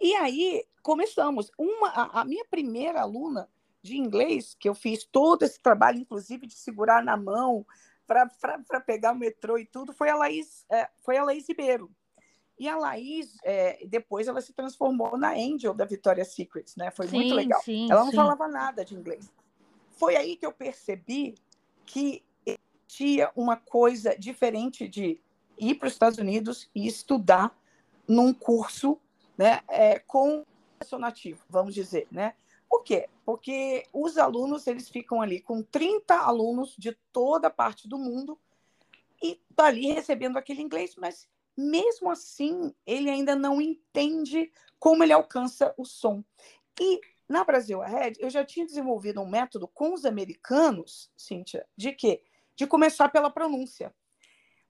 E 0.00 0.14
aí 0.14 0.64
começamos. 0.82 1.50
Uma, 1.58 1.88
a, 1.88 2.20
a, 2.20 2.24
minha 2.24 2.44
primeira 2.44 3.00
aluna 3.00 3.48
de 3.86 3.96
inglês, 3.96 4.54
que 4.58 4.68
eu 4.68 4.74
fiz 4.74 5.04
todo 5.04 5.42
esse 5.42 5.60
trabalho, 5.60 5.98
inclusive 5.98 6.46
de 6.46 6.54
segurar 6.54 7.02
na 7.02 7.16
mão 7.16 7.64
para 8.06 8.80
pegar 8.80 9.12
o 9.12 9.16
metrô 9.16 9.58
e 9.58 9.66
tudo, 9.66 9.92
foi 9.92 10.08
a 10.08 10.16
Laís, 10.16 10.64
é, 10.70 10.88
foi 11.02 11.16
a 11.16 11.24
Laís 11.24 11.48
Ribeiro. 11.48 11.90
E 12.58 12.68
a 12.68 12.76
Laís, 12.76 13.36
é, 13.44 13.84
depois 13.86 14.28
ela 14.28 14.40
se 14.40 14.52
transformou 14.52 15.18
na 15.18 15.32
Angel 15.32 15.74
da 15.74 15.84
Victoria's 15.84 16.34
Secret, 16.34 16.66
né? 16.76 16.90
Foi 16.90 17.06
sim, 17.06 17.16
muito 17.16 17.34
legal. 17.34 17.60
Sim, 17.62 17.90
ela 17.90 18.04
não 18.04 18.10
sim. 18.10 18.16
falava 18.16 18.48
nada 18.48 18.84
de 18.84 18.94
inglês. 18.94 19.30
Foi 19.90 20.16
aí 20.16 20.36
que 20.36 20.46
eu 20.46 20.52
percebi 20.52 21.34
que 21.84 22.22
tinha 22.86 23.30
uma 23.34 23.56
coisa 23.56 24.16
diferente 24.18 24.88
de 24.88 25.20
ir 25.58 25.74
para 25.74 25.88
os 25.88 25.92
Estados 25.92 26.18
Unidos 26.18 26.70
e 26.74 26.86
estudar 26.86 27.56
num 28.06 28.32
curso 28.32 28.98
né, 29.36 29.60
é, 29.68 29.98
com 29.98 30.44
nativo, 30.98 31.42
vamos 31.48 31.74
dizer, 31.74 32.06
né? 32.10 32.34
Por 32.68 32.82
quê? 32.82 33.08
Porque 33.24 33.84
os 33.92 34.18
alunos 34.18 34.66
eles 34.66 34.88
ficam 34.88 35.20
ali 35.20 35.40
com 35.40 35.62
30 35.62 36.14
alunos 36.14 36.74
de 36.76 36.92
toda 37.12 37.50
parte 37.50 37.88
do 37.88 37.98
mundo 37.98 38.38
e 39.22 39.40
tá 39.54 39.66
ali 39.66 39.86
recebendo 39.86 40.36
aquele 40.36 40.62
inglês, 40.62 40.94
mas 40.96 41.28
mesmo 41.56 42.10
assim 42.10 42.74
ele 42.84 43.08
ainda 43.08 43.34
não 43.34 43.60
entende 43.60 44.52
como 44.78 45.02
ele 45.02 45.12
alcança 45.12 45.74
o 45.76 45.84
som. 45.84 46.22
E 46.80 47.00
na 47.28 47.44
Brasil 47.44 47.82
Ahead 47.82 48.18
eu 48.20 48.30
já 48.30 48.44
tinha 48.44 48.66
desenvolvido 48.66 49.20
um 49.20 49.28
método 49.28 49.66
com 49.66 49.94
os 49.94 50.04
americanos, 50.04 51.10
Cíntia, 51.16 51.66
de 51.76 51.92
quê? 51.92 52.22
De 52.54 52.66
começar 52.66 53.08
pela 53.08 53.30
pronúncia 53.30 53.94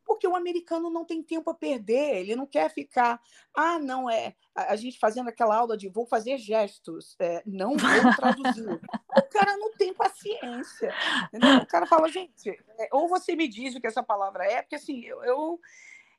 porque 0.06 0.26
o 0.26 0.36
americano 0.36 0.88
não 0.88 1.04
tem 1.04 1.22
tempo 1.22 1.50
a 1.50 1.54
perder, 1.54 2.16
ele 2.16 2.36
não 2.36 2.46
quer 2.46 2.70
ficar, 2.70 3.20
ah, 3.54 3.78
não 3.78 4.08
é, 4.08 4.34
a, 4.54 4.76
gente 4.76 4.98
fazendo 4.98 5.28
aquela 5.28 5.56
aula 5.56 5.76
de 5.76 5.88
vou 5.88 6.06
fazer 6.06 6.38
gestos, 6.38 7.16
é, 7.18 7.42
não 7.44 7.76
vou 7.76 7.76
traduzir. 8.16 8.80
o 9.16 9.28
cara 9.30 9.56
não 9.56 9.72
tem 9.72 9.92
paciência. 9.92 10.94
Entendeu? 11.26 11.58
O 11.58 11.66
cara 11.66 11.86
fala, 11.86 12.08
gente, 12.08 12.50
é, 12.78 12.88
ou 12.92 13.08
você 13.08 13.34
me 13.34 13.48
diz 13.48 13.74
o 13.74 13.80
que 13.80 13.86
essa 13.86 14.02
palavra 14.02 14.44
é, 14.44 14.62
porque 14.62 14.76
assim, 14.76 15.04
eu, 15.04 15.22
eu, 15.24 15.60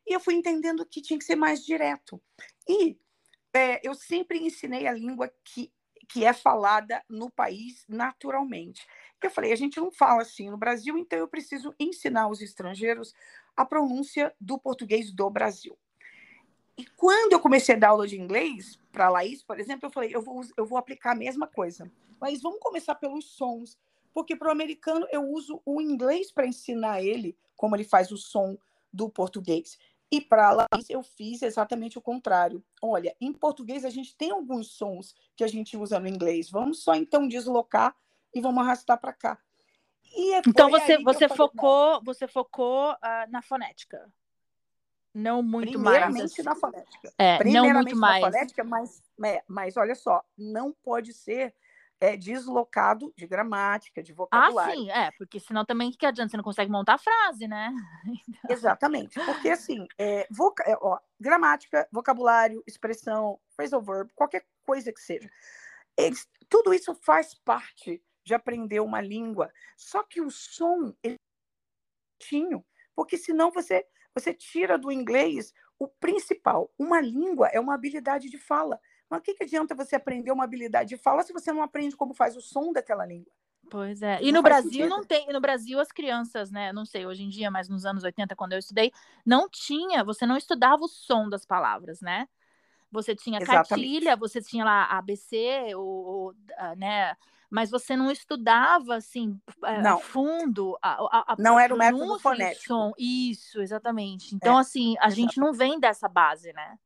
e 0.05 0.13
eu 0.13 0.19
fui 0.19 0.33
entendendo 0.33 0.85
que 0.85 1.01
tinha 1.01 1.17
que 1.17 1.25
ser 1.25 1.35
mais 1.35 1.65
direto. 1.65 2.21
E 2.67 2.99
é, 3.53 3.79
eu 3.87 3.95
sempre 3.95 4.39
ensinei 4.39 4.87
a 4.87 4.93
língua 4.93 5.31
que, 5.43 5.71
que 6.07 6.23
é 6.23 6.33
falada 6.33 7.03
no 7.09 7.29
país 7.29 7.83
naturalmente. 7.87 8.87
Eu 9.21 9.29
falei, 9.29 9.51
a 9.51 9.55
gente 9.55 9.79
não 9.79 9.91
fala 9.91 10.21
assim 10.21 10.49
no 10.49 10.57
Brasil, 10.57 10.97
então 10.97 11.19
eu 11.19 11.27
preciso 11.27 11.73
ensinar 11.79 12.27
os 12.29 12.41
estrangeiros 12.41 13.13
a 13.55 13.65
pronúncia 13.65 14.33
do 14.39 14.57
português 14.57 15.11
do 15.11 15.29
Brasil. 15.29 15.77
E 16.77 16.85
quando 16.95 17.33
eu 17.33 17.39
comecei 17.39 17.75
a 17.75 17.79
dar 17.79 17.89
aula 17.89 18.07
de 18.07 18.19
inglês 18.19 18.79
para 18.91 19.09
Laís, 19.09 19.41
por 19.41 19.59
exemplo, 19.59 19.87
eu 19.87 19.91
falei, 19.91 20.15
eu 20.15 20.21
vou, 20.21 20.41
eu 20.55 20.65
vou 20.65 20.77
aplicar 20.77 21.13
a 21.13 21.15
mesma 21.15 21.47
coisa. 21.47 21.91
Mas 22.21 22.41
vamos 22.41 22.59
começar 22.59 22.93
pelos 22.95 23.25
sons, 23.31 23.77
porque 24.13 24.35
para 24.35 24.49
o 24.49 24.51
americano 24.51 25.07
eu 25.11 25.23
uso 25.23 25.59
o 25.65 25.81
inglês 25.81 26.31
para 26.31 26.45
ensinar 26.45 27.01
ele 27.01 27.35
como 27.55 27.75
ele 27.75 27.83
faz 27.83 28.11
o 28.11 28.17
som 28.17 28.55
do 28.93 29.09
português. 29.09 29.77
E 30.11 30.21
para 30.21 30.51
Laís 30.51 30.89
eu 30.89 31.03
fiz 31.03 31.41
exatamente 31.41 31.97
o 31.97 32.01
contrário. 32.01 32.63
Olha, 32.81 33.15
em 33.19 33.33
português 33.33 33.83
a 33.83 33.89
gente 33.89 34.15
tem 34.15 34.31
alguns 34.31 34.71
sons 34.71 35.13
que 35.35 35.43
a 35.43 35.47
gente 35.47 35.75
usa 35.75 35.99
no 35.99 36.07
inglês. 36.07 36.49
Vamos 36.49 36.81
só 36.81 36.95
então 36.95 37.27
deslocar 37.27 37.95
e 38.33 38.39
vamos 38.39 38.63
arrastar 38.63 38.97
para 38.99 39.11
cá. 39.11 39.37
É 40.15 40.41
então 40.47 40.69
você 40.69 40.97
você 41.03 41.27
focou 41.27 42.01
você 42.03 42.27
focou 42.27 42.91
uh, 42.91 43.29
na 43.29 43.41
fonética, 43.41 44.11
não 45.13 45.43
muito 45.43 45.73
Primeiramente 45.73 46.41
mais. 46.41 46.45
na 46.45 46.55
fonética. 46.55 47.13
É, 47.17 47.37
Primeiramente 47.37 47.73
não 47.73 47.81
muito 47.81 47.97
mais. 47.97 48.21
na 48.21 48.31
fonética, 48.31 48.63
mas 48.63 49.03
é, 49.23 49.43
mas 49.45 49.75
olha 49.75 49.95
só, 49.95 50.23
não 50.37 50.71
pode 50.71 51.13
ser 51.13 51.53
é, 51.99 52.15
deslocado 52.15 53.13
de 53.15 53.25
gramática, 53.25 54.03
de 54.03 54.13
vocabulário. 54.13 54.71
Ah, 54.71 54.75
sim, 54.75 54.91
é, 54.91 55.11
porque 55.17 55.39
senão 55.39 55.65
também 55.65 55.91
que 55.91 56.05
adianta? 56.05 56.31
Você 56.31 56.37
não 56.37 56.43
consegue 56.43 56.71
montar 56.71 56.95
a 56.95 56.97
frase, 56.97 57.47
né? 57.47 57.73
Então... 58.27 58.55
Exatamente, 58.55 59.19
porque 59.25 59.49
assim, 59.49 59.87
é, 59.97 60.27
voca... 60.29 60.63
É, 60.63 60.77
ó, 60.79 60.99
gramática, 61.19 61.87
vocabulário, 61.91 62.63
expressão, 62.67 63.39
phrasal 63.55 63.81
verb, 63.81 64.11
qualquer 64.15 64.45
coisa 64.65 64.93
que 64.93 65.01
seja. 65.01 65.29
Eles, 65.97 66.27
tudo 66.47 66.73
isso 66.73 66.93
faz 66.95 67.33
parte 67.33 68.01
de 68.23 68.33
aprender 68.33 68.79
uma 68.79 69.01
língua. 69.01 69.51
Só 69.75 70.03
que 70.03 70.21
o 70.21 70.29
som 70.29 70.93
é 71.03 71.15
tinho, 72.19 72.63
porque 72.95 73.17
senão 73.17 73.51
você 73.51 73.85
você 74.13 74.33
tira 74.33 74.79
do 74.79 74.91
inglês 74.91 75.53
o 75.77 75.87
principal. 75.87 76.73
Uma 76.77 76.99
língua 76.99 77.49
é 77.49 77.59
uma 77.59 77.75
habilidade 77.75 78.29
de 78.29 78.37
fala. 78.37 78.79
Mas 79.09 79.19
o 79.19 79.23
que, 79.23 79.33
que 79.33 79.43
adianta 79.43 79.75
você 79.75 79.95
aprender 79.95 80.31
uma 80.31 80.43
habilidade 80.43 80.89
de 80.89 80.97
fala 80.97 81.23
se 81.23 81.33
você 81.33 81.51
não 81.51 81.61
aprende 81.61 81.95
como 81.95 82.13
faz 82.13 82.35
o 82.35 82.41
som 82.41 82.71
daquela 82.71 83.05
língua? 83.05 83.31
Pois 83.69 84.01
é. 84.01 84.19
E 84.21 84.31
não 84.31 84.39
no 84.39 84.43
Brasil 84.43 84.71
sentido. 84.71 84.89
não 84.89 85.03
tem, 85.03 85.27
no 85.27 85.41
Brasil 85.41 85.79
as 85.79 85.91
crianças, 85.91 86.51
né, 86.51 86.71
não 86.71 86.85
sei, 86.85 87.05
hoje 87.05 87.23
em 87.23 87.29
dia, 87.29 87.51
mas 87.51 87.67
nos 87.67 87.85
anos 87.85 88.03
80 88.03 88.35
quando 88.35 88.53
eu 88.53 88.59
estudei, 88.59 88.91
não 89.25 89.49
tinha, 89.49 90.03
você 90.03 90.25
não 90.25 90.37
estudava 90.37 90.83
o 90.83 90.87
som 90.87 91.27
das 91.27 91.45
palavras, 91.45 92.01
né? 92.01 92.27
Você 92.89 93.13
tinha 93.13 93.41
Exatamente. 93.41 93.69
cartilha, 93.69 94.15
você 94.15 94.41
tinha 94.41 94.63
lá 94.63 94.85
ABC, 94.85 95.75
ou, 95.75 96.33
né? 96.77 97.15
Mas 97.49 97.69
você 97.69 97.95
não 97.95 98.09
estudava 98.09 98.95
assim 98.95 99.37
eh, 99.63 99.81
não. 99.81 99.99
fundo 99.99 100.77
a, 100.81 100.93
a, 100.93 101.33
a 101.33 101.35
não 101.37 101.59
era 101.59 101.73
o 101.73 101.77
método 101.77 102.19
fonético. 102.19 102.65
Som. 102.65 102.93
Isso, 102.97 103.61
exatamente. 103.61 104.35
Então, 104.35 104.57
é, 104.57 104.61
assim, 104.61 104.95
a 104.99 105.09
gente 105.09 105.37
não 105.37 105.53
vem 105.53 105.79
dessa 105.79 106.07
base, 106.07 106.51
né? 106.53 106.77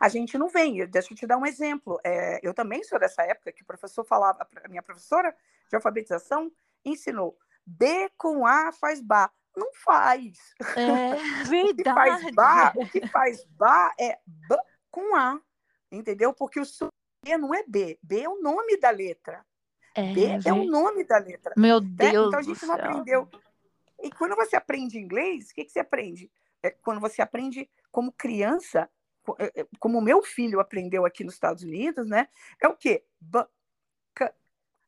A 0.00 0.08
gente 0.08 0.38
não 0.38 0.48
vem. 0.48 0.86
Deixa 0.86 1.12
eu 1.12 1.16
te 1.16 1.26
dar 1.26 1.36
um 1.36 1.46
exemplo. 1.46 2.00
É, 2.04 2.40
eu 2.42 2.54
também 2.54 2.82
sou 2.84 2.98
dessa 2.98 3.22
época 3.22 3.52
que 3.52 3.62
o 3.62 3.66
professor 3.66 4.04
falava, 4.04 4.46
a 4.62 4.68
minha 4.68 4.82
professora 4.82 5.34
de 5.68 5.76
alfabetização 5.76 6.50
ensinou 6.84 7.36
B 7.66 8.10
com 8.16 8.46
A 8.46 8.72
faz 8.72 9.00
Bá. 9.00 9.30
Não 9.56 9.72
faz. 9.72 10.38
É 10.76 11.44
verdade. 11.44 11.70
o 11.70 11.76
que 11.76 11.84
faz 11.84 12.34
Bá, 12.34 12.72
o 12.76 12.88
que 12.88 13.08
faz 13.08 13.44
Bá 13.44 13.94
é 13.98 14.18
B 14.26 14.56
com 14.90 15.14
A. 15.16 15.40
Entendeu? 15.90 16.32
Porque 16.32 16.58
o 16.58 16.64
som 16.64 16.88
B 17.24 17.36
não 17.38 17.54
é 17.54 17.64
B. 17.66 17.98
B 18.02 18.20
é 18.22 18.28
o 18.28 18.40
nome 18.40 18.76
da 18.78 18.90
letra. 18.90 19.44
É, 19.94 20.12
B 20.12 20.26
é 20.44 20.52
o 20.52 20.64
nome 20.64 21.04
da 21.04 21.18
letra. 21.18 21.54
Meu 21.56 21.80
né? 21.80 21.88
Deus. 21.88 22.28
Então 22.28 22.40
a 22.40 22.42
gente 22.42 22.66
não 22.66 22.76
céu. 22.76 22.84
aprendeu. 22.84 23.28
E 24.02 24.10
quando 24.10 24.34
você 24.34 24.56
aprende 24.56 24.98
inglês, 24.98 25.50
o 25.50 25.54
que, 25.54 25.64
que 25.64 25.72
você 25.72 25.80
aprende? 25.80 26.30
É 26.62 26.70
quando 26.70 27.00
você 27.00 27.22
aprende 27.22 27.70
como 27.90 28.12
criança, 28.12 28.90
como 29.78 29.98
o 29.98 30.02
meu 30.02 30.22
filho 30.22 30.60
aprendeu 30.60 31.04
aqui 31.04 31.24
nos 31.24 31.34
Estados 31.34 31.62
Unidos, 31.62 32.06
né? 32.06 32.28
É 32.60 32.68
o 32.68 32.76
quê? 32.76 33.04
B, 33.20 33.44
c, 34.16 34.32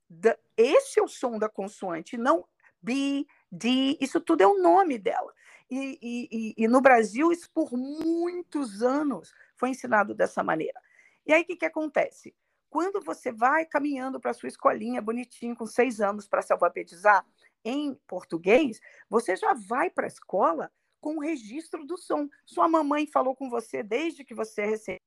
d. 0.09 0.39
Esse 0.57 1.01
é 1.01 1.03
o 1.03 1.09
som 1.09 1.39
da 1.39 1.49
consoante, 1.49 2.17
não 2.17 2.47
B, 2.81 3.27
D. 3.51 3.97
Isso 4.01 4.21
tudo 4.21 4.43
é 4.43 4.47
o 4.47 4.61
nome 4.61 4.99
dela. 4.99 5.33
E, 5.71 5.99
e, 6.01 6.55
e 6.65 6.69
no 6.69 6.81
Brasil, 6.81 7.33
isso 7.33 7.51
por 7.51 7.73
muitos 7.73 8.83
anos 8.83 9.33
foi 9.57 9.71
ensinado 9.71 10.15
dessa 10.15 10.43
maneira. 10.43 10.81
E 11.27 11.33
aí, 11.33 11.43
o 11.43 11.45
que, 11.45 11.57
que 11.57 11.67
acontece? 11.67 12.35
Quando 12.71 13.01
você 13.01 13.33
vai 13.33 13.65
caminhando 13.65 14.21
para 14.21 14.33
sua 14.33 14.49
escolinha 14.49 15.03
bonitinho, 15.03 15.57
com 15.57 15.67
seis 15.67 16.01
anos, 16.01 16.29
para 16.29 16.43
se 16.43 16.53
alfabetizar 16.53 17.25
em 17.65 17.95
português, 18.07 18.81
você 19.09 19.35
já 19.35 19.55
vai 19.55 19.91
para 19.91 20.07
a 20.07 20.09
escola 20.09 20.71
com 21.01 21.17
o 21.17 21.21
registro 21.21 21.85
do 21.85 21.97
som. 21.97 22.29
Sua 22.45 22.69
mamãe 22.69 23.07
falou 23.07 23.35
com 23.35 23.49
você 23.49 23.83
desde 23.83 24.25
que 24.25 24.35
você 24.35 24.65
recebeu 24.65 25.01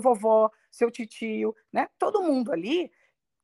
vovó, 0.00 0.50
seu 0.70 0.90
titio, 0.90 1.54
né? 1.72 1.88
Todo 1.98 2.22
mundo 2.22 2.52
ali 2.52 2.90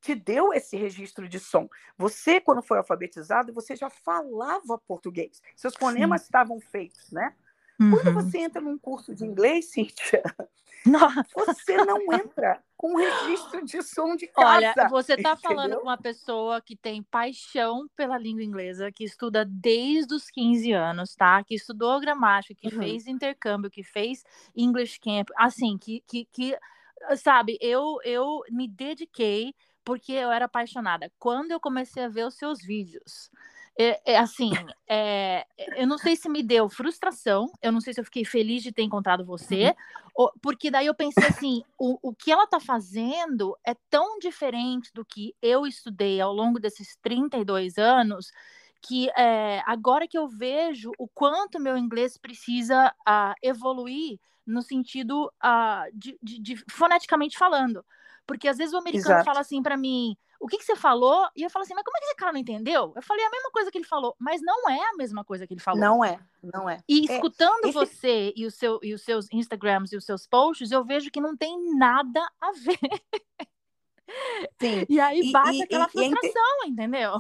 te 0.01 0.15
deu 0.15 0.53
esse 0.53 0.77
registro 0.77 1.29
de 1.29 1.39
som. 1.39 1.69
Você, 1.97 2.41
quando 2.41 2.63
foi 2.63 2.79
alfabetizado, 2.79 3.53
você 3.53 3.75
já 3.75 3.91
falava 3.91 4.79
português. 4.79 5.43
Seus 5.57 5.75
fonemas 5.75 6.23
Sim. 6.23 6.25
estavam 6.27 6.61
feitos, 6.61 7.11
né? 7.11 7.35
Uhum. 7.81 7.91
Quando 7.91 8.15
você 8.15 8.39
entra 8.39 8.61
num 8.61 8.79
curso 8.79 9.15
de 9.15 9.25
inglês, 9.25 9.67
Cíntia, 9.67 10.23
Nossa. 10.85 11.25
você 11.35 11.77
não 11.85 12.13
entra 12.13 12.63
com 12.79 12.97
registro 12.97 13.65
de 13.65 13.83
som 13.83 14.15
de 14.15 14.29
casa. 14.29 14.73
Olha, 14.79 14.89
você 14.89 15.15
está 15.15 15.37
falando 15.37 15.77
com 15.77 15.83
uma 15.83 15.99
pessoa 15.99 16.61
que 16.61 16.77
tem 16.77 17.03
paixão 17.03 17.89
pela 17.97 18.17
língua 18.17 18.45
inglesa, 18.45 18.93
que 18.93 19.03
estuda 19.03 19.45
desde 19.45 20.15
os 20.15 20.31
15 20.31 20.73
anos, 20.73 21.17
tá? 21.17 21.43
Que 21.43 21.57
estudou 21.57 21.99
gramática, 22.01 22.55
que 22.55 22.73
uhum. 22.73 22.81
fez 22.81 23.09
intercâmbio, 23.09 23.69
que 23.69 23.83
fez 23.83 24.25
English 24.57 25.01
Camp, 25.01 25.29
assim, 25.37 25.77
que, 25.77 26.05
que, 26.07 26.25
que 26.27 26.57
sabe, 27.17 27.59
eu, 27.61 27.99
eu 28.05 28.43
me 28.49 28.69
dediquei 28.69 29.53
porque 29.85 30.13
eu 30.13 30.31
era 30.31 30.45
apaixonada. 30.45 31.11
Quando 31.19 31.51
eu 31.51 31.59
comecei 31.59 32.05
a 32.05 32.09
ver 32.09 32.27
os 32.27 32.35
seus 32.35 32.63
vídeos, 32.63 33.29
é, 33.77 34.13
é, 34.13 34.19
assim, 34.19 34.51
é, 34.89 35.47
eu 35.77 35.87
não 35.87 35.99
sei 35.99 36.15
se 36.15 36.29
me 36.29 36.43
deu 36.43 36.69
frustração, 36.69 37.51
eu 37.63 37.73
não 37.73 37.81
sei 37.81 37.95
se 37.95 38.01
eu 38.01 38.05
fiquei 38.05 38.25
feliz 38.25 38.63
de 38.63 38.71
ter 38.71 38.83
encontrado 38.83 39.25
você, 39.25 39.69
uhum. 39.69 40.08
Porque 40.43 40.71
daí 40.71 40.87
eu 40.87 40.95
pensei 40.95 41.25
assim, 41.27 41.63
o, 41.79 41.99
o 42.03 42.13
que 42.13 42.33
ela 42.33 42.45
está 42.45 42.59
fazendo 42.59 43.57
é 43.65 43.75
tão 43.89 44.19
diferente 44.19 44.91
do 44.93 45.05
que 45.05 45.33
eu 45.41 45.65
estudei 45.65 46.21
ao 46.21 46.33
longo 46.33 46.59
desses 46.59 46.97
32 47.01 47.79
anos, 47.79 48.33
que 48.83 49.09
é, 49.11 49.63
agora 49.65 50.09
que 50.09 50.19
eu 50.19 50.29
vejo 50.29 50.91
o 50.99 51.07
quanto 51.07 51.61
meu 51.61 51.79
inglês 51.79 52.17
precisa 52.17 52.93
uh, 53.09 53.35
evoluir 53.43 54.19
no 54.45 54.63
sentido 54.63 55.31
uh, 55.45 55.91
de, 55.93 56.19
de, 56.23 56.41
de, 56.41 56.65
foneticamente 56.69 57.39
falando. 57.39 57.85
Porque 58.29 58.47
às 58.47 58.59
vezes 58.59 58.75
o 58.75 58.77
americano 58.77 59.15
Exato. 59.15 59.25
fala 59.25 59.41
assim 59.41 59.63
para 59.63 59.75
mim, 59.75 60.15
o 60.39 60.47
que, 60.47 60.59
que 60.59 60.65
você 60.65 60.77
falou? 60.77 61.27
E 61.35 61.43
eu 61.43 61.49
falo 61.49 61.65
assim, 61.65 61.73
mas 61.73 61.83
como 61.83 61.97
é 61.97 62.01
que 62.01 62.07
esse 62.07 62.15
cara 62.15 62.31
não 62.31 62.39
entendeu? 62.39 62.93
Eu 62.95 63.03
falei 63.03 63.25
a 63.25 63.31
mesma 63.31 63.51
coisa 63.51 63.71
que 63.73 63.79
ele 63.79 63.87
falou, 63.87 64.15
mas 64.19 64.43
não 64.43 64.69
é 64.69 64.91
a 64.91 64.97
mesma 64.97 65.25
coisa 65.25 65.47
que 65.47 65.55
ele 65.55 65.61
falou. 65.63 65.81
Não 65.81 66.05
é, 66.05 66.21
não 66.43 66.69
é. 66.69 66.79
E 66.87 67.11
é, 67.11 67.15
escutando 67.15 67.65
é, 67.65 67.69
esse... 67.71 67.73
você 67.73 68.35
e, 68.37 68.45
o 68.45 68.51
seu, 68.51 68.79
e 68.83 68.93
os 68.93 69.03
seus 69.03 69.33
Instagrams 69.33 69.95
e 69.95 69.97
os 69.97 70.05
seus 70.05 70.27
posts, 70.27 70.71
eu 70.71 70.85
vejo 70.85 71.11
que 71.11 71.23
não 71.23 71.35
tem 71.35 71.75
nada 71.75 72.21
a 72.39 72.53
ver. 72.53 72.79
Sim. 74.61 74.85
E 74.91 75.01
aí 75.01 75.33
bate 75.33 75.57
e, 75.57 75.63
aquela 75.63 75.87
e, 75.87 75.91
frustração, 75.91 76.67
e 76.67 76.69
entendeu? 76.69 77.13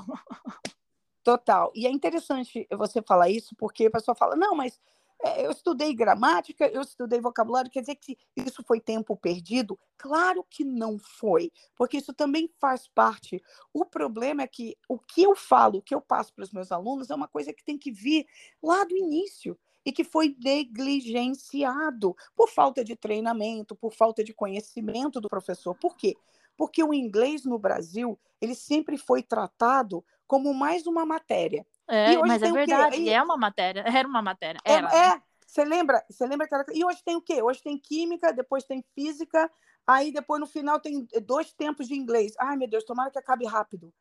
Total. 1.24 1.72
E 1.74 1.86
é 1.86 1.90
interessante 1.90 2.68
você 2.70 3.00
falar 3.00 3.30
isso, 3.30 3.56
porque 3.56 3.86
a 3.86 3.90
pessoa 3.90 4.14
fala, 4.14 4.36
não, 4.36 4.54
mas 4.54 4.78
é, 4.78 4.97
eu 5.38 5.50
estudei 5.50 5.94
gramática, 5.94 6.66
eu 6.68 6.80
estudei 6.80 7.20
vocabulário, 7.20 7.70
quer 7.70 7.80
dizer 7.80 7.96
que 7.96 8.16
isso 8.36 8.62
foi 8.62 8.80
tempo 8.80 9.16
perdido? 9.16 9.78
Claro 9.96 10.44
que 10.48 10.64
não 10.64 10.98
foi, 10.98 11.50
porque 11.76 11.96
isso 11.96 12.12
também 12.12 12.48
faz 12.60 12.86
parte. 12.88 13.42
O 13.72 13.84
problema 13.84 14.42
é 14.42 14.46
que 14.46 14.76
o 14.88 14.98
que 14.98 15.22
eu 15.22 15.34
falo, 15.34 15.78
o 15.78 15.82
que 15.82 15.94
eu 15.94 16.00
passo 16.00 16.32
para 16.32 16.44
os 16.44 16.52
meus 16.52 16.70
alunos 16.70 17.10
é 17.10 17.14
uma 17.14 17.28
coisa 17.28 17.52
que 17.52 17.64
tem 17.64 17.76
que 17.76 17.90
vir 17.90 18.26
lá 18.62 18.84
do 18.84 18.96
início 18.96 19.58
e 19.84 19.92
que 19.92 20.04
foi 20.04 20.36
negligenciado 20.38 22.14
por 22.36 22.48
falta 22.48 22.84
de 22.84 22.94
treinamento, 22.94 23.74
por 23.74 23.92
falta 23.92 24.22
de 24.22 24.32
conhecimento 24.34 25.20
do 25.20 25.28
professor. 25.28 25.74
Por 25.74 25.96
quê? 25.96 26.16
Porque 26.56 26.82
o 26.82 26.92
inglês 26.92 27.44
no 27.44 27.58
Brasil, 27.58 28.18
ele 28.40 28.54
sempre 28.54 28.98
foi 28.98 29.22
tratado 29.22 30.04
como 30.28 30.52
mais 30.54 30.86
uma 30.86 31.04
matéria. 31.06 31.66
É, 31.88 32.16
mas 32.18 32.42
é 32.42 32.52
verdade, 32.52 33.00
e... 33.00 33.08
é 33.08 33.20
uma 33.20 33.36
matéria, 33.36 33.82
era 33.88 34.06
uma 34.06 34.20
matéria. 34.20 34.60
É, 34.62 34.74
era. 34.74 34.94
É, 34.94 35.22
você 35.44 35.64
lembra? 35.64 36.04
Você 36.08 36.26
lembra 36.26 36.44
aquela. 36.44 36.64
E 36.72 36.84
hoje 36.84 37.02
tem 37.02 37.16
o 37.16 37.22
quê? 37.22 37.42
Hoje 37.42 37.62
tem 37.62 37.78
química, 37.78 38.32
depois 38.32 38.64
tem 38.64 38.84
física, 38.94 39.50
aí 39.86 40.12
depois 40.12 40.38
no 40.38 40.46
final 40.46 40.78
tem 40.78 41.08
dois 41.24 41.50
tempos 41.52 41.88
de 41.88 41.94
inglês. 41.94 42.34
Ai, 42.38 42.56
meu 42.56 42.68
Deus, 42.68 42.84
tomara 42.84 43.10
que 43.10 43.18
acabe 43.18 43.46
rápido. 43.46 43.92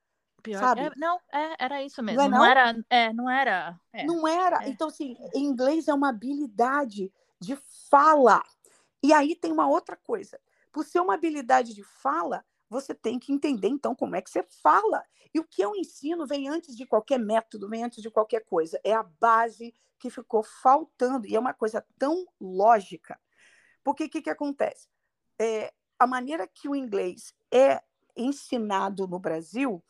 Pior. 0.44 0.60
Sabe? 0.60 0.82
É, 0.82 0.92
não, 0.98 1.20
é, 1.32 1.56
era 1.66 1.82
isso 1.82 2.04
mesmo. 2.04 2.20
Não, 2.20 2.26
é, 2.26 2.30
não? 2.30 2.38
não 2.38 2.46
era. 2.46 2.86
É, 2.90 3.14
não 3.14 3.30
era. 3.30 3.80
É. 3.94 4.06
Não 4.06 4.28
era. 4.28 4.70
Então, 4.70 4.90
assim, 4.90 5.16
inglês 5.34 5.88
é 5.88 5.94
uma 5.94 6.10
habilidade 6.10 7.12
de 7.40 7.58
fala. 7.90 8.44
E 9.02 9.14
aí 9.14 9.34
tem 9.34 9.52
uma 9.52 9.68
outra 9.68 9.96
coisa. 9.96 10.40
Por 10.72 10.84
ser 10.84 11.00
uma 11.00 11.14
habilidade 11.14 11.74
de 11.74 11.84
fala, 11.84 12.44
você 12.70 12.94
tem 12.94 13.18
que 13.20 13.32
entender, 13.32 13.68
então, 13.68 13.96
como 13.96 14.16
é 14.16 14.22
que 14.22 14.30
você 14.30 14.44
fala. 14.62 15.04
E 15.34 15.40
o 15.40 15.44
que 15.44 15.62
eu 15.62 15.76
ensino 15.76 16.26
vem 16.26 16.48
antes 16.48 16.76
de 16.76 16.86
qualquer 16.86 17.20
método, 17.20 17.70
vem 17.70 17.84
antes 17.84 18.02
de 18.02 18.10
qualquer 18.10 18.44
coisa. 18.46 18.80
É 18.84 18.94
a 18.94 19.04
base 19.04 19.74
que 20.00 20.10
ficou 20.10 20.44
faltando. 20.44 21.28
E 21.28 21.36
é 21.36 21.40
uma 21.40 21.54
coisa 21.54 21.86
tão 21.98 22.26
lógica. 22.40 23.20
Porque 23.84 24.06
o 24.06 24.10
que, 24.10 24.22
que 24.22 24.30
acontece? 24.30 24.88
É, 25.40 25.74
a 25.98 26.06
maneira 26.06 26.48
que 26.48 26.68
o 26.68 26.76
inglês 26.76 27.34
é 27.52 27.82
ensinado 28.16 29.08
no 29.08 29.20
Brasil 29.20 29.84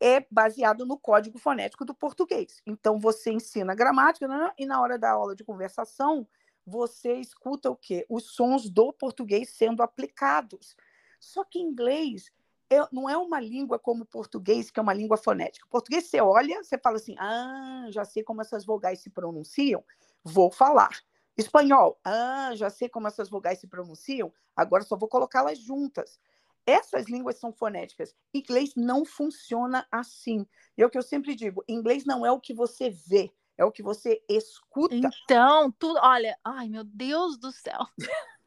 é 0.00 0.24
baseado 0.30 0.86
no 0.86 0.98
código 0.98 1.38
fonético 1.38 1.84
do 1.84 1.94
português. 1.94 2.62
Então, 2.66 2.98
você 2.98 3.32
ensina 3.32 3.74
gramática 3.74 4.28
né? 4.28 4.52
e 4.58 4.64
na 4.64 4.80
hora 4.80 4.98
da 4.98 5.10
aula 5.10 5.34
de 5.34 5.44
conversação, 5.44 6.26
você 6.64 7.14
escuta 7.14 7.70
o 7.70 7.76
quê? 7.76 8.06
Os 8.08 8.34
sons 8.34 8.70
do 8.70 8.92
português 8.92 9.50
sendo 9.50 9.82
aplicados. 9.82 10.76
Só 11.18 11.44
que 11.44 11.58
inglês 11.58 12.30
é, 12.70 12.86
não 12.92 13.08
é 13.08 13.16
uma 13.16 13.40
língua 13.40 13.78
como 13.78 14.04
português, 14.04 14.70
que 14.70 14.78
é 14.78 14.82
uma 14.82 14.92
língua 14.92 15.16
fonética. 15.16 15.66
Português, 15.70 16.04
você 16.04 16.20
olha, 16.20 16.62
você 16.62 16.78
fala 16.78 16.96
assim, 16.96 17.16
ah, 17.18 17.86
já 17.90 18.04
sei 18.04 18.22
como 18.22 18.40
essas 18.40 18.64
vogais 18.64 19.00
se 19.00 19.10
pronunciam, 19.10 19.82
vou 20.22 20.50
falar. 20.50 20.90
Espanhol, 21.36 21.98
ah, 22.04 22.50
já 22.54 22.68
sei 22.68 22.88
como 22.88 23.06
essas 23.06 23.30
vogais 23.30 23.60
se 23.60 23.66
pronunciam, 23.66 24.32
agora 24.56 24.82
só 24.82 24.96
vou 24.96 25.08
colocá-las 25.08 25.58
juntas. 25.58 26.18
Essas 26.66 27.06
línguas 27.06 27.38
são 27.38 27.50
fonéticas. 27.50 28.14
Inglês 28.34 28.74
não 28.76 29.04
funciona 29.04 29.86
assim. 29.90 30.46
E 30.76 30.82
é 30.82 30.86
o 30.86 30.90
que 30.90 30.98
eu 30.98 31.02
sempre 31.02 31.34
digo: 31.34 31.64
inglês 31.66 32.04
não 32.04 32.26
é 32.26 32.30
o 32.30 32.40
que 32.40 32.52
você 32.52 32.90
vê, 32.90 33.32
é 33.56 33.64
o 33.64 33.72
que 33.72 33.82
você 33.82 34.22
escuta. 34.28 34.94
Então, 34.94 35.72
tudo. 35.78 35.98
Olha, 36.02 36.38
ai 36.44 36.68
meu 36.68 36.84
Deus 36.84 37.38
do 37.38 37.50
céu. 37.50 37.86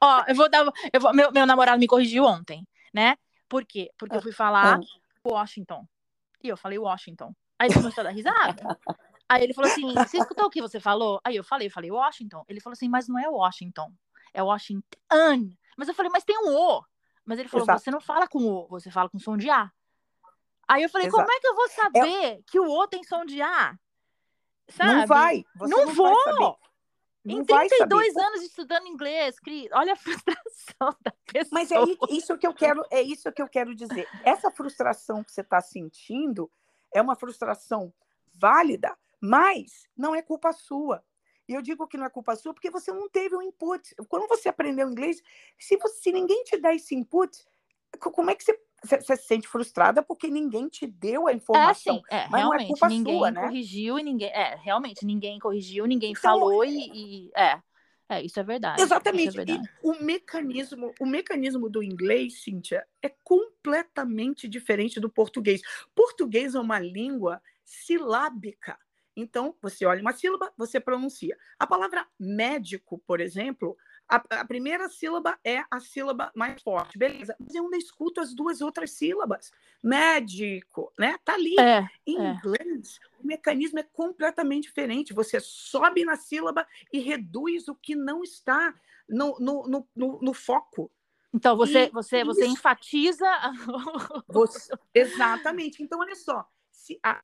Ó, 0.00 0.24
eu 0.28 0.34
vou 0.34 0.48
dar. 0.48 0.64
Eu 0.92 1.00
vou, 1.00 1.14
meu, 1.14 1.32
meu 1.32 1.46
namorado 1.46 1.78
me 1.78 1.86
corrigiu 1.86 2.24
ontem, 2.24 2.66
né? 2.92 3.16
Por 3.48 3.64
quê? 3.64 3.90
Porque 3.98 4.16
eu 4.16 4.22
fui 4.22 4.32
falar 4.32 4.78
ah. 4.78 4.80
Washington. 5.24 5.86
E 6.42 6.48
eu 6.48 6.56
falei 6.56 6.78
Washington. 6.78 7.34
Aí 7.58 7.68
ele 7.68 7.74
começou 7.74 8.02
a 8.02 8.04
dar 8.04 8.10
risada. 8.10 8.78
Aí 9.28 9.44
ele 9.44 9.54
falou 9.54 9.70
assim: 9.70 9.92
Você 9.94 10.18
escutou 10.18 10.46
o 10.46 10.50
que 10.50 10.60
você 10.60 10.80
falou? 10.80 11.20
Aí 11.24 11.36
eu 11.36 11.44
falei, 11.44 11.68
eu 11.68 11.70
falei 11.70 11.90
Washington. 11.90 12.44
Ele 12.48 12.60
falou 12.60 12.74
assim: 12.74 12.88
Mas 12.88 13.08
não 13.08 13.18
é 13.18 13.28
Washington, 13.28 13.92
é 14.34 14.42
Washington. 14.42 14.98
Mas 15.76 15.88
eu 15.88 15.94
falei, 15.94 16.10
mas 16.12 16.24
tem 16.24 16.36
um 16.38 16.54
O. 16.54 16.84
Mas 17.24 17.38
ele 17.38 17.48
falou: 17.48 17.64
Exato. 17.64 17.82
Você 17.82 17.90
não 17.90 18.00
fala 18.00 18.26
com 18.26 18.44
O, 18.44 18.66
você 18.68 18.90
fala 18.90 19.08
com 19.08 19.18
som 19.18 19.36
de 19.36 19.48
A. 19.48 19.70
Aí 20.66 20.82
eu 20.82 20.88
falei: 20.88 21.06
Exato. 21.06 21.22
Como 21.22 21.32
é 21.32 21.40
que 21.40 21.46
eu 21.46 21.54
vou 21.54 21.68
saber 21.68 22.24
é... 22.24 22.40
que 22.46 22.60
o 22.60 22.68
O 22.68 22.86
tem 22.88 23.02
som 23.04 23.24
de 23.24 23.40
A? 23.40 23.74
Sabe? 24.68 24.92
Não 24.92 25.06
vai. 25.06 25.44
Você 25.56 25.74
não, 25.74 25.86
não 25.86 25.94
vou. 25.94 26.58
Não 27.24 27.36
em 27.40 27.42
vai 27.44 27.68
32 27.68 28.12
saber. 28.12 28.26
anos 28.26 28.42
estudando 28.42 28.86
inglês, 28.88 29.38
Cris, 29.38 29.68
olha 29.72 29.92
a 29.92 29.96
frustração 29.96 30.96
da 31.00 31.12
pessoa. 31.32 31.50
Mas 31.52 31.70
é 31.70 31.76
isso 32.10 32.36
que 32.36 32.46
eu 32.46 32.52
quero, 32.54 32.84
é 32.90 33.00
isso 33.02 33.30
que 33.32 33.40
eu 33.42 33.48
quero 33.48 33.74
dizer. 33.74 34.08
Essa 34.24 34.50
frustração 34.50 35.22
que 35.22 35.30
você 35.32 35.40
está 35.42 35.60
sentindo 35.60 36.50
é 36.94 37.00
uma 37.00 37.14
frustração 37.16 37.92
válida, 38.34 38.96
mas 39.20 39.86
não 39.96 40.14
é 40.14 40.22
culpa 40.22 40.52
sua. 40.52 41.04
E 41.48 41.54
eu 41.54 41.62
digo 41.62 41.86
que 41.86 41.96
não 41.96 42.06
é 42.06 42.10
culpa 42.10 42.34
sua 42.36 42.52
porque 42.54 42.70
você 42.70 42.92
não 42.92 43.08
teve 43.08 43.36
o 43.36 43.42
input. 43.42 43.94
Quando 44.08 44.26
você 44.28 44.48
aprendeu 44.48 44.88
inglês, 44.88 45.22
se, 45.58 45.76
você, 45.76 46.00
se 46.02 46.12
ninguém 46.12 46.42
te 46.44 46.56
dá 46.56 46.74
esse 46.74 46.94
input, 46.94 47.36
co- 48.00 48.10
como 48.10 48.30
é 48.30 48.34
que 48.34 48.42
você, 48.44 48.58
você, 48.84 49.00
se 49.02 49.16
sente 49.16 49.48
frustrada 49.48 50.02
porque 50.02 50.28
ninguém 50.28 50.68
te 50.68 50.86
deu 50.86 51.26
a 51.26 51.32
É, 51.54 51.74
informação? 51.74 51.74
sim, 51.74 52.02
é, 52.10 52.26
mas 52.28 52.42
não 52.42 52.54
é 52.54 52.58
realmente, 52.58 52.66
culpa 52.66 52.88
ninguém 52.88 52.90
sua, 52.90 53.30
né? 53.30 53.52
corrigiu 53.52 53.98
e 53.98 54.02
ninguém, 54.02 54.30
é, 54.30 54.54
realmente, 54.56 55.04
ninguém 55.04 55.38
corrigiu, 55.38 55.84
ninguém 55.86 56.14
Então, 56.14 56.14
falou 56.14 56.64
e, 56.64 57.26
e- 57.28 57.30
é, 57.36 57.60
é, 58.08 58.22
isso 58.22 58.40
é 58.40 58.42
verdade, 58.42 58.94
é 59.26 59.30
Exatamente. 59.30 59.42
E 59.46 59.58
verdade. 59.58 59.68
o 59.82 60.02
mecanismo, 60.02 60.94
o 60.98 61.06
mecanismo 61.06 61.68
do 61.68 61.82
inglês, 61.82 62.42
Cíntia, 62.42 62.86
é 63.02 63.08
completamente 63.22 64.48
diferente 64.48 64.98
do 64.98 65.10
português. 65.10 65.60
Português 65.94 66.54
é 66.54 66.60
uma 66.60 66.78
língua 66.78 67.42
silábica. 67.64 68.78
Então, 69.14 69.54
você 69.60 69.84
olha 69.84 70.00
uma 70.00 70.12
sílaba, 70.14 70.50
você 70.56 70.80
pronuncia. 70.80 71.36
A 71.58 71.66
palavra 71.66 72.06
médico, 72.18 72.98
por 73.06 73.20
exemplo, 73.20 73.76
a, 74.16 74.40
a 74.40 74.44
primeira 74.44 74.88
sílaba 74.88 75.38
é 75.44 75.64
a 75.70 75.80
sílaba 75.80 76.30
mais 76.34 76.60
forte, 76.62 76.98
beleza? 76.98 77.34
Mas 77.38 77.54
eu 77.54 77.64
ainda 77.64 77.76
escuto 77.76 78.20
as 78.20 78.34
duas 78.34 78.60
outras 78.60 78.90
sílabas. 78.92 79.50
Médico, 79.82 80.92
né? 80.98 81.18
Tá 81.24 81.34
ali. 81.34 81.58
É, 81.58 81.88
Em 82.06 82.18
É. 82.18 82.30
inglês, 82.32 82.98
o 83.22 83.26
mecanismo 83.26 83.78
é 83.78 83.82
completamente 83.82 84.64
diferente. 84.64 85.12
Você 85.14 85.38
sobe 85.40 86.04
na 86.04 86.16
sílaba 86.16 86.66
e 86.92 86.98
reduz 86.98 87.68
o 87.68 87.74
que 87.74 87.94
não 87.94 88.22
está 88.22 88.74
no, 89.08 89.36
no, 89.38 89.66
no, 89.96 90.18
no- 90.20 90.34
foco. 90.34 90.90
então 91.34 91.56
você, 91.56 91.86
E 91.86 91.90
você, 91.90 92.24
você 92.24 92.46
enfatiza 92.46 93.26
Você- 94.28 94.72
Exatamente. 94.94 95.82
Então, 95.82 96.00
olha 96.00 96.14
só. 96.14 96.48
Se 96.70 96.98
a 97.02 97.20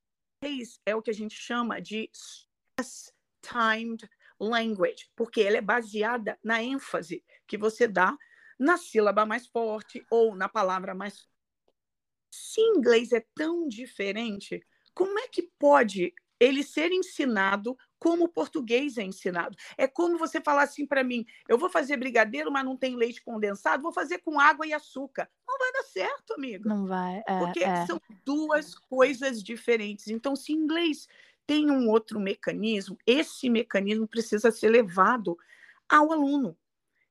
é 0.85 0.95
o 0.95 1.01
que 1.01 1.11
a 1.11 1.13
gente 1.13 1.35
chama 1.35 1.81
de 1.81 2.09
stress-timed 2.13 4.09
language, 4.39 5.09
porque 5.15 5.41
ela 5.41 5.57
é 5.57 5.61
baseada 5.61 6.37
na 6.43 6.61
ênfase 6.61 7.23
que 7.47 7.57
você 7.57 7.87
dá 7.87 8.15
na 8.57 8.77
sílaba 8.77 9.25
mais 9.25 9.47
forte 9.47 10.05
ou 10.09 10.35
na 10.35 10.49
palavra 10.49 10.93
mais 10.93 11.27
se 12.31 12.61
inglês 12.61 13.11
é 13.11 13.25
tão 13.35 13.67
diferente, 13.67 14.63
como 14.93 15.17
é 15.19 15.27
que 15.27 15.49
pode 15.57 16.13
ele 16.39 16.63
ser 16.63 16.91
ensinado 16.91 17.77
como 17.97 18.25
o 18.25 18.29
português 18.29 18.97
é 18.97 19.03
ensinado? 19.03 19.57
É 19.77 19.87
como 19.87 20.17
você 20.17 20.39
falar 20.39 20.63
assim 20.63 20.85
para 20.85 21.03
mim: 21.03 21.25
eu 21.47 21.57
vou 21.57 21.69
fazer 21.69 21.97
brigadeiro, 21.97 22.51
mas 22.51 22.63
não 22.63 22.77
tem 22.77 22.95
leite 22.95 23.21
condensado, 23.21 23.83
vou 23.83 23.91
fazer 23.91 24.19
com 24.19 24.39
água 24.39 24.65
e 24.65 24.73
açúcar. 24.73 25.29
Não 25.47 25.57
vai 25.57 25.71
dar 25.73 25.83
certo, 25.83 26.33
amigo. 26.33 26.69
não 26.69 26.85
vai, 26.85 27.21
é, 27.27 27.39
Porque 27.39 27.63
é. 27.63 27.85
são 27.85 27.99
duas 28.25 28.73
coisas 28.75 29.43
diferentes. 29.43 30.07
Então, 30.07 30.35
se 30.35 30.53
inglês 30.53 31.07
tem 31.49 31.71
um 31.71 31.89
outro 31.89 32.19
mecanismo, 32.19 32.95
esse 33.07 33.49
mecanismo 33.49 34.07
precisa 34.07 34.51
ser 34.51 34.69
levado 34.69 35.35
ao 35.89 36.11
aluno. 36.13 36.55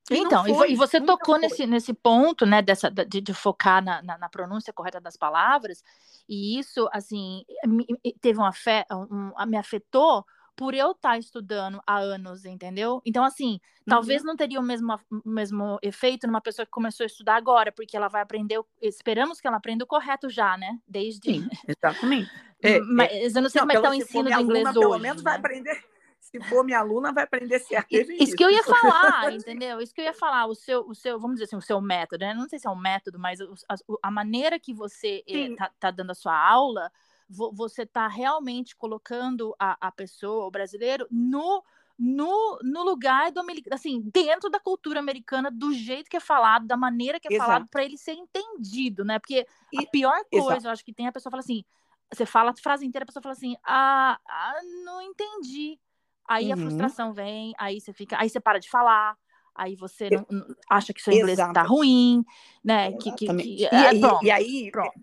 E 0.09 0.17
Então, 0.19 0.47
e, 0.47 0.55
foi, 0.55 0.73
e 0.73 0.77
você 0.77 1.01
tocou 1.01 1.35
foi. 1.35 1.43
nesse, 1.43 1.67
nesse 1.67 1.93
ponto, 1.93 2.47
né, 2.47 2.63
dessa, 2.63 2.89
de, 2.89 3.21
de 3.21 3.35
focar 3.35 3.85
na, 3.85 4.01
na, 4.01 4.17
na 4.17 4.29
pronúncia 4.29 4.73
correta 4.73 5.01
das 5.01 5.17
palavras, 5.17 5.83
e 6.29 6.57
isso, 6.57 6.89
assim, 6.93 7.45
me- 7.67 7.85
teve 8.21 8.39
um 8.39 8.45
um, 8.93 9.33
um- 9.37 9.47
me 9.47 9.57
afetou 9.57 10.25
por 10.59 10.75
eu 10.75 10.91
estar 10.91 11.17
estudando 11.17 11.81
há 11.87 11.99
anos, 11.99 12.45
entendeu? 12.45 13.01
Então, 13.07 13.23
assim, 13.23 13.61
talvez 13.87 14.23
Uhum. 14.23 14.27
não 14.27 14.37
teria 14.37 14.59
o 14.59 14.63
mesmo, 14.63 14.99
mesmo 15.25 15.79
efeito 15.81 16.27
numa 16.27 16.41
pessoa 16.41 16.67
que 16.67 16.73
começou 16.73 17.05
a 17.05 17.07
estudar 17.07 17.37
agora, 17.37 17.71
porque 17.71 17.97
ela 17.97 18.09
vai 18.09 18.21
aprender, 18.21 18.61
esperamos 18.83 19.41
que 19.41 19.47
ela 19.47 19.57
aprenda 19.57 19.85
o 19.85 19.87
correto 19.87 20.29
já, 20.29 20.59
né, 20.59 20.77
desde... 20.87 21.33
Sim, 21.35 21.49
exatamente. 21.67 22.29
É, 22.61 22.81
Mas 22.81 23.37
eu 23.37 23.43
não 23.43 23.49
sei 23.49 23.61
Não, 23.61 23.69
como 23.69 23.73
é 23.73 23.77
que 23.77 23.83
tá 23.83 23.91
o 23.91 23.95
ensino 23.95 24.25
do 24.25 24.41
inglês 24.41 24.67
aluna, 24.67 24.71
hoje, 24.71 24.81
pelo 24.81 24.99
menos 24.99 25.23
vai 25.23 25.35
né? 25.35 25.39
aprender. 25.39 25.85
Se 26.19 26.41
for 26.41 26.65
minha 26.65 26.81
aluna, 26.81 27.13
vai 27.13 27.23
aprender 27.23 27.61
certo. 27.63 27.87
desde 27.89 28.13
o 28.15 28.17
Isso 28.21 28.35
que 28.35 28.45
eu 28.45 28.51
ia 28.51 28.65
falar, 28.65 29.31
entendeu? 29.33 29.81
Isso 29.81 29.95
que 29.95 30.01
eu 30.01 30.07
ia 30.07 30.13
falar, 30.13 30.47
o 30.47 30.57
seu, 30.57 30.81
o 30.81 30.93
seu, 30.93 31.21
vamos 31.21 31.37
dizer 31.37 31.45
assim, 31.45 31.55
o 31.55 31.63
seu 31.63 31.81
método, 31.81 32.25
né? 32.25 32.35
Não 32.35 32.49
sei 32.49 32.59
se 32.59 32.67
é 32.67 32.71
um 32.71 32.75
método, 32.77 33.17
mas 33.17 33.41
a, 33.41 33.77
a 34.03 34.11
maneira 34.11 34.59
que 34.59 34.75
você 34.75 35.23
eh, 35.29 35.33
Sim. 35.33 35.55
tá, 35.55 35.71
tá 35.79 35.91
dando 35.93 36.11
a 36.11 36.15
sua 36.17 36.37
aula, 36.37 36.91
vo- 37.29 37.53
você 37.53 37.85
tá 37.85 38.09
realmente 38.09 38.75
colocando 38.75 39.55
a, 39.59 39.77
a 39.89 39.93
pessoa, 39.93 40.47
o 40.47 40.51
brasileiro, 40.51 41.07
no, 41.11 41.63
no, 41.99 42.59
no 42.63 42.83
lugar 42.85 43.31
do 43.31 43.41
americano, 43.41 43.75
assim, 43.75 44.01
dentro 44.13 44.49
da 44.49 44.59
cultura 44.59 44.99
americana, 45.01 45.51
do 45.51 45.73
jeito 45.73 46.09
que 46.09 46.17
é 46.17 46.21
falado, 46.21 46.67
da 46.67 46.77
maneira 46.77 47.21
que 47.21 47.29
é 47.33 47.37
falado, 47.37 47.63
Exato. 47.63 47.71
para 47.71 47.85
ele 47.85 47.99
ser 47.99 48.13
entendido, 48.13 49.05
né? 49.05 49.19
Porque 49.19 49.47
a 49.77 49.83
E- 49.83 49.87
pior 49.91 50.19
coisa, 50.31 50.53
exato. 50.55 50.67
eu 50.67 50.71
acho 50.73 50.85
que 50.85 50.93
tem 50.95 51.07
a 51.07 51.13
pessoa 51.13 51.31
fala 51.31 51.41
assim, 51.43 51.65
você 52.13 52.25
fala 52.25 52.51
a 52.53 52.57
frase 52.57 52.87
inteira, 52.87 53.05
a 53.05 53.07
pessoa 53.07 53.23
fala 53.23 53.35
assim, 53.35 53.55
ah, 53.65 54.19
ah 54.27 54.55
não 54.85 55.03
entendi. 55.03 55.79
Aí 56.27 56.51
a 56.53 56.57
Uhum. 56.57 56.63
frustração 56.63 57.13
vem, 57.13 57.55
aí 57.59 57.81
você 57.81 57.93
fica, 57.93 58.17
aí 58.21 58.29
você 58.29 58.39
para 58.41 58.59
de 58.59 58.69
falar, 58.71 59.17
aí 59.55 59.75
você 59.75 60.09
não, 60.11 60.27
acha 60.71 60.93
que 60.93 61.03
seu 61.03 61.13
inglês 61.13 61.37
tá 61.39 61.45
Exato. 61.45 61.69
ruim, 61.69 62.25
né? 62.63 62.93
Que, 62.93 63.13
que, 63.13 63.27
que- 63.35 63.55
E, 63.57 63.65
é, 63.65 63.75
aí- 63.89 64.01
pronto, 64.01 64.25
e 64.25 64.31
aí, 64.31 64.71
pronto. 64.71 65.01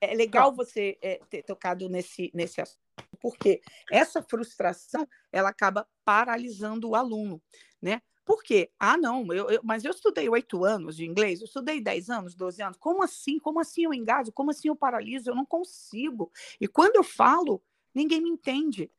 É 0.00 0.14
legal 0.14 0.54
você 0.54 0.98
é, 1.02 1.20
ter 1.30 1.42
tocado 1.42 1.88
nesse, 1.88 2.30
nesse 2.34 2.60
assunto, 2.60 2.80
porque 3.20 3.60
essa 3.90 4.22
frustração 4.22 5.06
ela 5.32 5.48
acaba 5.48 5.86
paralisando 6.04 6.90
o 6.90 6.94
aluno, 6.94 7.42
né? 7.80 8.00
Por 8.24 8.42
quê? 8.42 8.70
Ah, 8.78 8.96
não, 8.96 9.24
eu, 9.32 9.48
eu- 9.48 9.60
mas 9.62 9.84
eu 9.84 9.92
estudei 9.92 10.28
oito 10.28 10.64
anos 10.64 10.96
de 10.96 11.04
inglês, 11.06 11.40
eu 11.40 11.44
estudei 11.46 11.80
dez 11.80 12.10
anos, 12.10 12.34
doze 12.34 12.60
anos. 12.60 12.76
Como 12.76 13.02
assim? 13.02 13.38
Como 13.38 13.60
assim 13.60 13.84
eu 13.84 13.94
engajo? 13.94 14.32
Como 14.32 14.50
assim 14.50 14.66
eu 14.68 14.74
paraliso? 14.74 15.30
Eu 15.30 15.34
não 15.36 15.46
consigo. 15.46 16.32
E 16.60 16.66
quando 16.66 16.96
eu 16.96 17.04
falo, 17.04 17.62
ninguém 17.94 18.20
me 18.20 18.28
entende. 18.28 18.90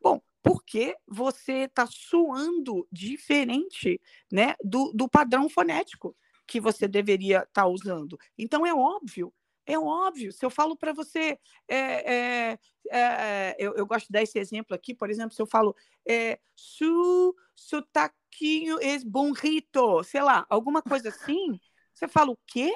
Bom, 0.00 0.20
porque 0.42 0.96
você 1.06 1.64
está 1.64 1.86
suando 1.86 2.88
diferente 2.90 4.00
né, 4.32 4.54
do, 4.64 4.92
do 4.94 5.08
padrão 5.08 5.48
fonético 5.48 6.16
que 6.46 6.58
você 6.60 6.88
deveria 6.88 7.42
estar 7.42 7.66
usando. 7.66 8.18
Então, 8.38 8.66
é 8.66 8.74
óbvio, 8.74 9.32
é 9.72 9.78
óbvio. 9.78 10.32
Se 10.32 10.44
eu 10.44 10.50
falo 10.50 10.76
para 10.76 10.92
você, 10.92 11.38
é, 11.68 12.14
é, 12.14 12.58
é, 12.90 13.56
eu, 13.58 13.74
eu 13.74 13.86
gosto 13.86 14.06
de 14.06 14.12
dar 14.12 14.22
esse 14.22 14.38
exemplo 14.38 14.74
aqui, 14.74 14.94
por 14.94 15.10
exemplo, 15.10 15.34
se 15.34 15.40
eu 15.40 15.46
falo, 15.46 15.74
é, 16.08 16.38
su 16.54 17.34
sotaquinho 17.54 18.78
es 18.80 19.04
bonito, 19.04 20.02
sei 20.02 20.22
lá, 20.22 20.46
alguma 20.48 20.82
coisa 20.82 21.08
assim, 21.08 21.60
você 21.94 22.08
fala 22.08 22.30
o 22.30 22.38
quê? 22.46 22.72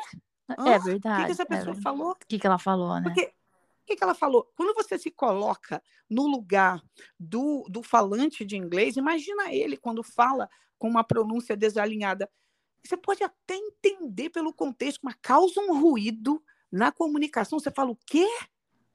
Hã? 0.50 0.68
É 0.68 0.76
O 0.76 0.82
que, 0.82 0.84
verdade. 0.90 1.26
que 1.26 1.32
essa 1.32 1.42
é 1.42 1.46
pessoa 1.46 1.74
verdade. 1.74 1.82
falou? 1.82 2.10
O 2.12 2.16
que, 2.28 2.38
que 2.38 2.46
ela 2.46 2.58
falou, 2.58 2.94
né? 2.96 3.02
Porque 3.02 3.32
o 3.84 3.86
que, 3.86 3.96
que 3.96 4.04
ela 4.04 4.14
falou? 4.14 4.50
Quando 4.56 4.74
você 4.74 4.98
se 4.98 5.10
coloca 5.10 5.82
no 6.08 6.26
lugar 6.26 6.82
do, 7.20 7.66
do 7.68 7.82
falante 7.82 8.44
de 8.44 8.56
inglês, 8.56 8.96
imagina 8.96 9.52
ele 9.52 9.76
quando 9.76 10.02
fala 10.02 10.48
com 10.78 10.88
uma 10.88 11.04
pronúncia 11.04 11.54
desalinhada. 11.56 12.30
Você 12.82 12.96
pode 12.96 13.22
até 13.22 13.56
entender 13.56 14.30
pelo 14.30 14.52
contexto, 14.52 15.00
mas 15.02 15.16
causa 15.20 15.60
um 15.60 15.78
ruído 15.78 16.42
na 16.74 16.90
comunicação. 16.92 17.58
Você 17.58 17.70
fala 17.70 17.90
o 17.90 17.98
quê? 18.06 18.26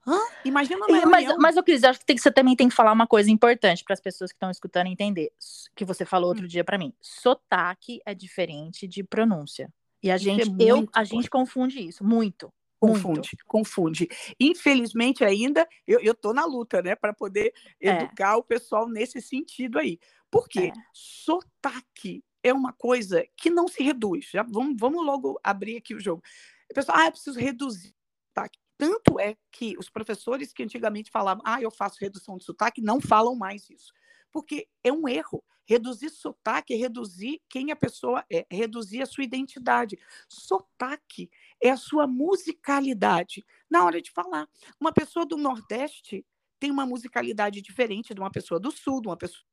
Hã? 0.06 0.18
Imagina 0.44 0.76
uma 0.86 0.98
E- 0.98 1.06
mas, 1.06 1.36
mas, 1.38 1.56
eu 1.56 1.62
Cris, 1.62 1.84
acho 1.84 1.98
que, 2.00 2.06
tem 2.06 2.16
que 2.16 2.22
você 2.22 2.30
também 2.30 2.54
tem 2.56 2.68
que 2.68 2.74
falar 2.74 2.92
uma 2.92 3.06
coisa 3.06 3.30
importante 3.30 3.82
para 3.84 3.94
as 3.94 4.00
pessoas 4.00 4.30
que 4.30 4.36
estão 4.36 4.50
escutando 4.50 4.86
entender. 4.86 5.30
Que 5.74 5.84
você 5.84 6.04
falou 6.04 6.28
Hum. 6.28 6.32
outro 6.34 6.48
dia 6.48 6.64
para 6.64 6.78
mim. 6.78 6.92
Sotaque 7.00 8.00
é 8.04 8.14
diferente 8.14 8.86
de 8.86 9.02
pronúncia. 9.02 9.72
E 10.02 10.10
a 10.10 10.16
Isso 10.16 10.28
é 10.30 10.32
gente, 10.34 10.56
eu, 10.62 10.76
muito 10.78 10.90
a 10.94 11.04
gente 11.04 11.28
confunde 11.28 11.80
isso 11.86 12.02
muito. 12.04 12.52
Confunde, 12.78 13.30
confunde. 13.46 14.08
Infelizmente, 14.40 15.22
ainda, 15.22 15.68
eu 15.86 16.00
estou 16.12 16.32
na 16.32 16.46
luta, 16.46 16.80
né, 16.80 16.94
para 16.96 17.12
poder 17.12 17.52
É. 17.78 17.90
educar 17.90 18.38
o 18.38 18.42
pessoal 18.42 18.88
nesse 18.88 19.20
sentido 19.20 19.78
aí. 19.78 19.98
Por 20.30 20.48
quê? 20.48 20.72
É. 20.74 20.80
Sotaque 20.94 22.24
é 22.42 22.54
uma 22.54 22.72
coisa 22.72 23.22
que 23.36 23.50
não 23.50 23.68
se 23.68 23.82
reduz. 23.82 24.30
Já 24.32 24.42
vamos, 24.42 24.76
vamos 24.78 25.04
logo 25.04 25.38
abrir 25.44 25.76
aqui 25.76 25.94
o 25.94 26.00
jogo. 26.00 26.22
O 26.70 26.74
pessoal, 26.74 26.98
ah, 26.98 27.06
eu 27.06 27.12
preciso 27.12 27.38
reduzir 27.38 27.88
o 27.88 28.28
sotaque. 28.28 28.58
Tanto 28.78 29.20
é 29.20 29.36
que 29.50 29.76
os 29.78 29.90
professores 29.90 30.52
que 30.52 30.62
antigamente 30.62 31.10
falavam, 31.10 31.42
ah, 31.44 31.60
eu 31.60 31.70
faço 31.70 31.98
redução 32.00 32.38
de 32.38 32.44
sotaque, 32.44 32.80
não 32.80 33.00
falam 33.00 33.34
mais 33.34 33.68
isso. 33.68 33.92
Porque 34.32 34.68
é 34.84 34.92
um 34.92 35.08
erro. 35.08 35.44
Reduzir 35.66 36.10
sotaque 36.10 36.74
é 36.74 36.76
reduzir 36.76 37.40
quem 37.48 37.70
a 37.70 37.76
pessoa 37.76 38.24
é, 38.30 38.46
é 38.50 38.56
reduzir 38.56 39.02
a 39.02 39.06
sua 39.06 39.22
identidade. 39.22 39.98
Sotaque 40.28 41.30
é 41.62 41.70
a 41.70 41.76
sua 41.76 42.06
musicalidade 42.06 43.44
na 43.68 43.84
hora 43.84 44.00
de 44.00 44.10
falar. 44.10 44.48
Uma 44.80 44.92
pessoa 44.92 45.26
do 45.26 45.36
Nordeste 45.36 46.24
tem 46.58 46.70
uma 46.70 46.84
musicalidade 46.84 47.62
diferente 47.62 48.14
de 48.14 48.20
uma 48.20 48.30
pessoa 48.30 48.58
do 48.58 48.70
Sul, 48.70 49.00
de 49.00 49.08
uma 49.08 49.16
pessoa, 49.16 49.44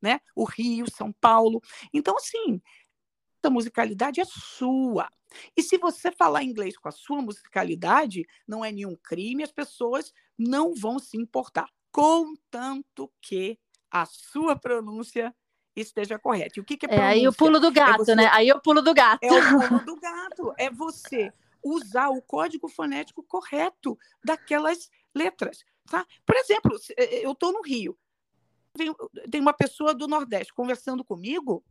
né? 0.00 0.20
O 0.34 0.44
Rio, 0.44 0.84
São 0.90 1.12
Paulo. 1.12 1.60
Então, 1.92 2.16
assim, 2.16 2.60
essa 3.42 3.50
musicalidade 3.50 4.20
é 4.20 4.24
sua. 4.24 5.08
E 5.56 5.62
se 5.62 5.76
você 5.78 6.10
falar 6.10 6.42
inglês 6.42 6.76
com 6.76 6.88
a 6.88 6.92
sua 6.92 7.20
musicalidade, 7.20 8.26
não 8.46 8.64
é 8.64 8.72
nenhum 8.72 8.96
crime, 8.96 9.42
as 9.42 9.52
pessoas 9.52 10.12
não 10.38 10.74
vão 10.74 10.98
se 10.98 11.16
importar. 11.16 11.68
Contanto 11.90 13.10
que 13.20 13.58
a 13.90 14.04
sua 14.06 14.56
pronúncia 14.56 15.34
esteja 15.74 16.18
correto. 16.18 16.58
E 16.58 16.60
o 16.60 16.64
que, 16.64 16.76
que 16.76 16.86
é 16.86 16.94
É 16.94 17.02
aí 17.02 17.28
o 17.28 17.32
pulo 17.32 17.60
do 17.60 17.68
É 17.68 17.70
gato, 17.72 18.04
você- 18.04 18.14
né? 18.14 18.28
Aí 18.32 18.50
o 18.50 18.60
pulo 18.60 18.80
do 18.82 18.94
gato. 18.94 19.22
É 19.22 19.32
o 19.32 19.60
pulo 19.68 19.84
do 19.84 19.96
gato. 20.00 20.54
É 20.58 20.70
você 20.70 21.32
usar 21.62 22.08
o 22.08 22.22
código 22.22 22.68
fonético 22.68 23.22
correto 23.22 23.98
daquelas 24.24 24.90
letras. 25.14 25.64
Tá? 25.90 26.06
Por 26.24 26.36
exemplo, 26.36 26.76
eh, 26.96 27.24
eu 27.24 27.32
estou 27.32 27.52
no 27.52 27.62
Rio, 27.62 27.96
tem 29.30 29.40
uma 29.40 29.52
pessoa 29.52 29.94
do 29.94 30.06
Nordeste 30.08 30.52
conversando 30.52 31.04
comigo. 31.04 31.64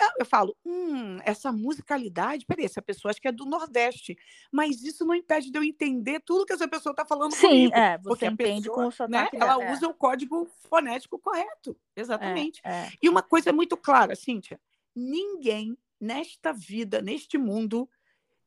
Eu- 0.00 0.08
Eu 0.20 0.26
falo, 0.26 0.56
hum, 0.64 1.18
essa 1.24 1.52
musicalidade, 1.52 2.44
peraí, 2.46 2.64
essa 2.64 2.82
pessoa 2.82 3.10
acho 3.10 3.20
que 3.20 3.28
é 3.28 3.32
do 3.32 3.44
Nordeste, 3.44 4.16
mas 4.52 4.82
isso 4.82 5.04
não 5.04 5.14
impede 5.14 5.50
de 5.50 5.58
eu 5.58 5.62
entender 5.62 6.20
tudo 6.20 6.44
que 6.44 6.52
essa 6.52 6.66
pessoa 6.68 6.92
está 6.92 7.04
falando 7.04 7.32
Sim, 7.34 7.46
comigo. 7.48 7.74
é, 7.74 7.98
porque 7.98 8.18
você 8.20 8.26
a 8.26 8.32
entende 8.32 8.62
pessoa, 8.68 8.74
com 8.74 8.80
o 8.82 8.84
né, 8.84 8.90
sotaque 9.24 9.36
ela 9.36 9.56
dela. 9.58 9.64
é, 9.64 9.72
usa 9.72 9.88
o 9.88 9.94
código 9.94 10.48
fonético 10.68 11.18
correto, 11.18 11.76
exatamente. 11.96 12.60
É, 12.64 12.70
é. 12.86 12.88
E 13.02 13.08
uma 13.08 13.22
coisa 13.22 13.52
muito 13.52 13.76
clara, 13.76 14.14
Cíntia: 14.16 14.60
ninguém 14.94 15.76
nesta 16.00 16.52
vida, 16.52 17.00
neste 17.00 17.38
mundo, 17.38 17.88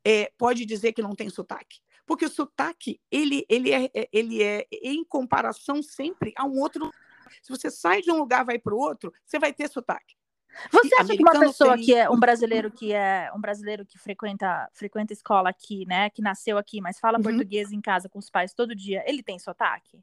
é, 0.06 0.32
pode 0.38 0.66
dizer 0.66 0.94
que 0.94 1.02
não 1.02 1.16
tem 1.16 1.30
sotaque. 1.30 1.80
Porque 2.06 2.26
o 2.26 2.30
sotaque, 2.30 3.00
ele, 3.10 3.46
ele, 3.48 3.72
é, 3.72 3.90
é- 3.94 4.10
ele 4.12 4.42
é 4.44 4.68
em 4.72 5.04
comparação 5.04 5.82
sempre 5.82 6.34
a 6.36 6.46
um 6.46 6.60
outro. 6.60 6.92
Se 7.42 7.50
você 7.50 7.70
sai 7.72 8.02
de 8.02 8.12
um 8.12 8.18
lugar 8.18 8.42
e 8.42 8.46
vai 8.46 8.60
para 8.60 8.74
o 8.76 8.78
outro, 8.80 9.14
você 9.26 9.40
vai 9.40 9.54
ter 9.54 9.70
sotaque. 9.70 10.16
Você 10.72 10.96
acha 11.00 11.16
que 11.16 11.22
uma 11.24 11.40
pessoa 11.40 11.76
tem- 11.76 11.86
que 11.86 11.94
é 11.96 12.10
um 12.10 12.20
brasileiro 12.20 12.70
que 12.72 12.94
é 12.94 13.32
um 13.36 13.40
brasileiro 13.40 13.86
que 13.86 13.98
frequenta 13.98 14.70
frequenta 14.74 15.14
escola 15.14 15.50
aqui, 15.50 15.86
né, 15.86 16.10
que 16.10 16.22
nasceu 16.22 16.58
aqui, 16.58 16.82
mas 16.82 17.00
fala 17.00 17.18
Uhum. 17.18 17.24
português 17.24 17.72
em 17.72 17.80
casa 17.82 18.10
com 18.10 18.20
os 18.20 18.30
pais 18.30 18.54
todo 18.54 18.76
dia, 18.76 19.04
ele 19.08 19.24
tem 19.24 19.40
sotaque? 19.40 20.00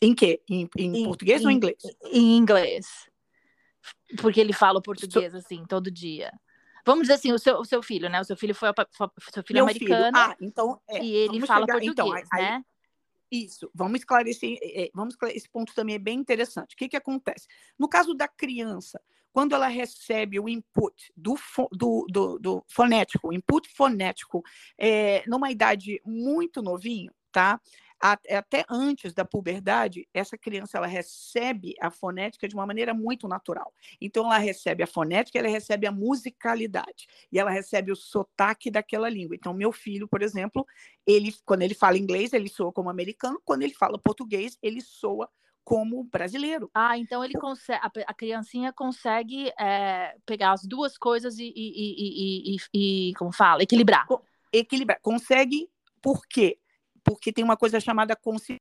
Em 0.00 0.14
quê? 0.14 0.40
Em, 0.48 0.68
em 0.76 0.96
Em- 0.96 1.04
português 1.04 1.44
ou 1.44 1.50
em 1.50 1.54
em- 1.54 1.56
inglês? 1.56 1.76
Em 2.04 2.36
inglês. 2.36 3.08
Porque 4.20 4.40
ele 4.40 4.52
fala 4.52 4.78
o 4.78 4.82
português 4.82 5.34
assim 5.34 5.64
todo 5.66 5.90
dia. 5.90 6.32
Vamos 6.84 7.02
dizer 7.02 7.14
assim, 7.14 7.32
o 7.32 7.38
seu, 7.38 7.56
o 7.58 7.64
seu 7.64 7.82
filho, 7.82 8.08
né? 8.08 8.20
O 8.20 8.24
seu 8.24 8.36
filho 8.36 8.54
foi, 8.54 8.70
foi- 8.92 9.08
seu 9.32 9.42
filho 9.42 9.58
é 9.58 9.60
Meu 9.62 9.64
americano 9.64 10.16
Ah, 10.16 10.36
então. 10.40 10.80
é, 10.88 11.02
e 11.02 11.14
ele 11.14 11.26
vamos 11.34 11.46
fala 11.48 11.60
chegar- 11.66 11.72
português, 11.74 11.92
então, 11.92 12.12
aí- 12.12 12.24
aí- 12.32 12.42
né? 12.42 12.64
Isso, 13.30 13.70
vamos 13.74 14.00
esclarecer, 14.00 14.58
é, 14.62 14.84
é, 14.84 14.90
vamos 14.94 15.14
esclare- 15.14 15.36
esse 15.36 15.48
ponto 15.48 15.74
também 15.74 15.96
é 15.96 15.98
bem 15.98 16.18
interessante. 16.18 16.74
O 16.74 16.76
que, 16.76 16.88
que 16.88 16.96
acontece? 16.96 17.46
No 17.78 17.88
caso 17.88 18.14
da 18.14 18.26
criança, 18.26 19.00
quando 19.32 19.54
ela 19.54 19.68
recebe 19.68 20.40
o 20.40 20.48
input 20.48 21.12
do, 21.14 21.36
do, 21.72 22.06
do, 22.10 22.38
do 22.38 22.64
fonético, 22.68 23.32
input 23.32 23.68
fonético, 23.76 24.42
é, 24.78 25.22
numa 25.28 25.50
idade 25.50 26.00
muito 26.04 26.62
novinho, 26.62 27.12
tá? 27.30 27.60
A- 28.00 28.18
Até 28.30 28.64
antes 28.68 29.12
da 29.12 29.24
puberdade, 29.24 30.08
essa 30.14 30.38
criança 30.38 30.78
ela 30.78 30.86
recebe 30.86 31.74
a 31.80 31.90
fonética 31.90 32.46
de 32.48 32.54
uma 32.54 32.66
maneira 32.66 32.94
muito 32.94 33.26
natural. 33.26 33.72
Então, 34.00 34.26
ela 34.26 34.38
recebe 34.38 34.82
a 34.82 34.86
fonética, 34.86 35.38
ela 35.38 35.48
recebe 35.48 35.86
a 35.86 35.92
musicalidade 35.92 37.06
e 37.32 37.38
ela 37.38 37.50
recebe 37.50 37.90
o 37.90 37.96
sotaque 37.96 38.70
daquela 38.70 39.08
língua. 39.08 39.34
Então, 39.34 39.52
meu 39.52 39.72
filho, 39.72 40.06
por 40.06 40.22
exemplo, 40.22 40.66
ele, 41.06 41.34
quando 41.44 41.62
ele 41.62 41.74
fala 41.74 41.98
inglês, 41.98 42.32
ele 42.32 42.48
soa 42.48 42.72
como 42.72 42.88
americano, 42.90 43.40
quando 43.44 43.62
ele 43.62 43.74
fala 43.74 43.98
português, 43.98 44.56
ele 44.62 44.80
soa 44.80 45.28
como 45.64 46.02
brasileiro. 46.04 46.70
Ah, 46.72 46.96
então 46.96 47.22
ele 47.22 47.34
consegue, 47.34 47.80
a, 47.82 47.90
a 48.06 48.14
criancinha 48.14 48.72
consegue 48.72 49.52
é, 49.60 50.16
pegar 50.24 50.52
as 50.52 50.64
duas 50.64 50.96
coisas 50.96 51.38
e, 51.38 51.52
e, 51.54 52.54
e- 52.54 53.10
e- 53.10 53.14
como 53.14 53.32
fala, 53.32 53.62
equilibrar. 53.62 54.06
Equilibrar. 54.50 54.98
Consegue, 55.02 55.68
por 56.00 56.26
quê? 56.26 56.58
Porque 57.08 57.32
tem 57.32 57.42
uma 57.42 57.56
coisa 57.56 57.80
chamada 57.80 58.14
consciência. 58.14 58.60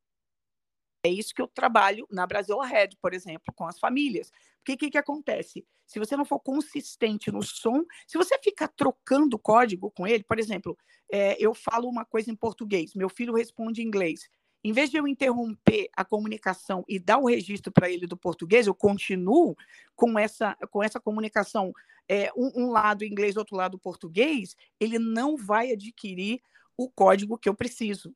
É 1.05 1.09
isso 1.09 1.33
que 1.35 1.41
eu 1.41 1.47
trabalho 1.47 2.07
na 2.09 2.25
Brasil 2.25 2.57
Red, 2.59 2.91
por 3.01 3.13
exemplo, 3.13 3.53
com 3.53 3.65
as 3.65 3.77
famílias. 3.77 4.31
Porque 4.57 4.73
o 4.73 4.77
que, 4.77 4.91
que 4.91 4.97
acontece? 4.97 5.65
Se 5.85 5.99
você 5.99 6.15
não 6.15 6.23
for 6.23 6.39
consistente 6.39 7.29
no 7.29 7.43
som, 7.43 7.83
se 8.07 8.17
você 8.17 8.39
ficar 8.39 8.69
trocando 8.69 9.37
código 9.37 9.91
com 9.91 10.07
ele, 10.07 10.23
por 10.23 10.39
exemplo, 10.39 10.77
é, 11.11 11.35
eu 11.39 11.53
falo 11.53 11.89
uma 11.89 12.05
coisa 12.05 12.31
em 12.31 12.35
português, 12.35 12.93
meu 12.93 13.09
filho 13.09 13.33
responde 13.33 13.81
em 13.81 13.85
inglês. 13.85 14.29
Em 14.63 14.71
vez 14.71 14.89
de 14.89 14.97
eu 14.97 15.07
interromper 15.07 15.89
a 15.95 16.03
comunicação 16.03 16.83
e 16.87 16.99
dar 16.99 17.19
o 17.19 17.27
registro 17.27 17.71
para 17.71 17.89
ele 17.89 18.07
do 18.07 18.17
português, 18.17 18.65
eu 18.65 18.75
continuo 18.75 19.55
com 19.95 20.17
essa, 20.17 20.55
com 20.71 20.81
essa 20.81 20.99
comunicação, 20.99 21.73
é, 22.07 22.31
um, 22.35 22.63
um 22.63 22.71
lado 22.71 23.03
inglês, 23.05 23.37
outro 23.37 23.55
lado 23.55 23.77
português, 23.77 24.55
ele 24.79 24.97
não 24.97 25.37
vai 25.37 25.71
adquirir 25.71 26.41
o 26.77 26.89
código 26.89 27.37
que 27.37 27.49
eu 27.49 27.55
preciso. 27.55 28.13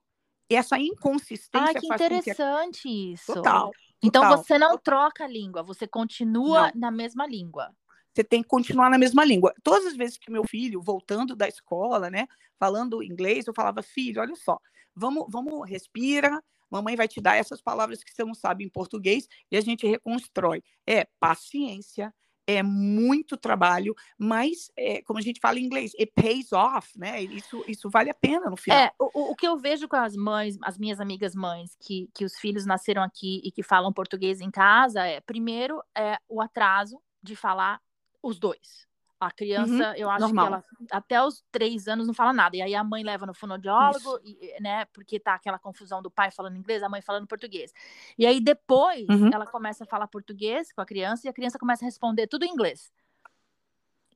E 0.52 0.56
essa 0.56 0.78
inconsistência 0.78 1.70
Ah, 1.70 1.74
que 1.74 1.88
com 1.88 1.96
que 1.96 2.04
interessante 2.04 3.14
isso. 3.14 3.34
Total. 3.34 3.72
Então 4.04 4.22
total, 4.24 4.38
você 4.38 4.58
não 4.58 4.78
troca 4.78 5.24
a 5.24 5.28
língua, 5.28 5.64
você 5.64 5.88
continua 5.88 6.74
na 6.76 6.92
mesma 6.92 7.26
língua. 7.26 7.74
Você 8.14 8.22
tem 8.22 8.42
que 8.42 8.50
continuar 8.50 8.90
na 8.90 8.98
mesma 8.98 9.24
língua. 9.24 9.54
Todas 9.64 9.86
as 9.86 9.96
vezes 9.96 10.18
que 10.18 10.30
meu 10.30 10.44
filho, 10.44 10.82
voltando 10.82 11.38
da 11.38 11.48
escola, 11.48 12.10
né, 12.10 12.28
falando 12.60 13.02
inglês, 13.02 13.48
eu 13.48 13.54
falava, 13.54 13.82
filho, 13.82 14.20
olha 14.22 14.36
só, 14.36 14.60
vamos, 14.94 15.26
vamos, 15.30 15.70
respira, 15.70 16.44
mamãe 16.70 16.98
vai 16.98 17.08
te 17.08 17.22
dar 17.22 17.38
essas 17.38 17.62
palavras 17.62 18.04
que 18.04 18.12
você 18.14 18.26
não 18.26 18.34
sabe 18.34 18.66
em 18.66 18.70
português 18.70 19.30
e 19.50 19.56
a 19.56 19.62
gente 19.62 19.88
reconstrói. 19.88 20.62
É 20.86 21.08
paciência, 21.18 22.14
é 22.56 22.64
muito 22.64 23.38
trabalho, 23.38 23.96
mas, 24.18 24.72
é, 24.78 25.02
como 25.04 25.20
a 25.20 25.22
gente 25.22 25.40
fala 25.40 25.60
em 25.60 25.64
inglês, 25.66 25.94
it 26.00 26.12
pays 26.16 26.52
off, 26.54 26.98
né? 26.98 27.22
Isso, 27.24 27.64
isso 27.68 27.90
vale 27.90 28.10
a 28.10 28.14
pena 28.14 28.50
no 28.50 28.58
final. 28.58 28.80
É, 28.80 28.92
o, 29.00 29.32
o- 29.32 29.36
que 29.36 29.48
eu 29.48 29.58
vejo 29.58 29.88
com 29.88 29.96
as 29.96 30.16
mães, 30.16 30.58
as 30.62 30.78
minhas 30.78 31.00
amigas 31.00 31.34
mães, 31.36 31.76
que, 31.80 32.10
que 32.14 32.24
os 32.26 32.38
filhos 32.38 32.66
nasceram 32.66 33.02
aqui 33.04 33.42
e 33.44 33.52
que 33.52 33.64
falam 33.64 33.92
português 33.92 34.40
em 34.42 34.52
casa, 34.52 35.06
é, 35.06 35.20
primeiro, 35.22 35.82
é 35.96 36.18
o 36.30 36.42
atraso 36.42 37.02
de 37.24 37.36
falar 37.36 37.82
os 38.22 38.40
dois. 38.40 38.88
A 39.22 39.30
criança, 39.30 39.94
eu 39.98 40.10
acho 40.10 40.26
Uhum, 40.26 40.34
normal. 40.34 40.64
que 40.64 40.84
ela 40.88 40.98
até 41.00 41.24
os 41.24 41.44
três 41.52 41.88
anos 41.88 42.08
não 42.08 42.14
fala 42.14 42.34
nada. 42.34 42.58
E 42.58 42.62
aí 42.64 42.74
a 42.74 42.84
mãe 42.84 43.04
leva 43.04 43.24
no 43.28 43.36
fonoaudiólogo, 43.36 44.20
e, 44.24 44.60
né? 44.60 44.86
Porque 44.86 45.20
tá 45.20 45.36
aquela 45.36 45.60
confusão 45.60 46.02
do 46.02 46.10
pai 46.10 46.32
falando 46.32 46.58
inglês, 46.58 46.82
a 46.82 46.90
mãe 46.90 47.04
falando 47.04 47.28
português. 47.28 47.72
E 48.18 48.26
aí 48.26 48.42
depois 48.42 49.08
Uhum. 49.08 49.30
ela 49.32 49.46
começa 49.46 49.84
a 49.84 49.88
falar 49.88 50.08
português 50.08 50.74
com 50.74 50.82
a 50.82 50.86
criança 50.88 51.28
e 51.28 51.30
a 51.30 51.34
criança 51.34 51.60
começa 51.60 51.86
a 51.86 51.88
responder 51.88 52.26
tudo 52.26 52.46
em 52.46 52.50
inglês. 52.52 52.92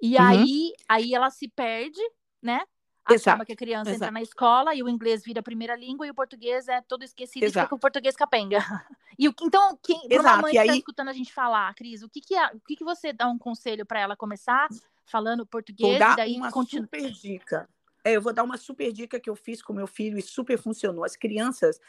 E 0.01 0.17
Uhum. 0.17 0.23
aí, 0.25 0.73
aí 0.89 1.13
ela 1.13 1.29
se 1.29 1.47
perde, 1.47 2.01
né? 2.41 2.61
Acaba 3.05 3.13
Exato, 3.13 3.45
que 3.45 3.53
a 3.53 3.55
criança 3.55 3.91
entra 3.91 3.97
exato. 3.97 4.13
na 4.13 4.21
escola 4.23 4.73
e 4.73 4.81
o 4.81 4.89
inglês 4.89 5.23
vira 5.23 5.39
a 5.39 5.43
primeira 5.43 5.75
língua 5.75 6.07
e 6.07 6.09
o 6.09 6.15
português 6.15 6.67
é 6.67 6.81
todo 6.81 7.03
esquecido 7.03 7.43
e 7.43 7.47
fica 7.49 7.59
Exato. 7.59 7.69
com 7.69 7.75
o 7.75 7.79
português 7.79 8.15
capenga. 8.15 8.57
E 9.17 9.29
o 9.29 9.33
então, 9.43 9.79
quem, 9.81 10.09
para 10.09 10.19
uma 10.19 10.21
Exato, 10.23 10.41
mãe 10.41 10.51
que 10.51 10.57
está 10.59 10.73
aí- 10.73 10.79
escutando 10.79 11.07
a 11.07 11.13
gente 11.13 11.31
falar, 11.31 11.73
Cris, 11.75 12.01
o 12.03 12.09
que 12.09 12.19
que, 12.19 12.35
é, 12.35 12.47
o 12.47 12.59
que 12.59 12.75
que 12.75 12.83
você 12.83 13.13
dá 13.13 13.29
um 13.29 13.37
conselho 13.37 13.85
para 13.85 13.97
ela 14.01 14.13
começar 14.17 14.67
falando 15.05 15.39
Vou 15.39 15.47
português 15.47 15.95
e 15.95 15.99
dar 15.99 16.15
daí 16.15 16.35
uma 16.35 16.51
continua? 16.51 16.85
super 16.85 17.11
dica. 17.11 17.69
É, 18.03 18.11
eu 18.15 18.21
vou 18.21 18.33
dar 18.33 18.43
uma 18.43 18.57
super 18.57 18.91
dica 18.91 19.19
que 19.19 19.29
eu 19.29 19.35
fiz 19.35 19.61
com 19.61 19.73
meu 19.73 19.87
filho 19.87 20.17
e 20.17 20.21
super 20.21 20.57
funcionou. 20.57 21.03
As 21.03 21.15
crianças, 21.15 21.79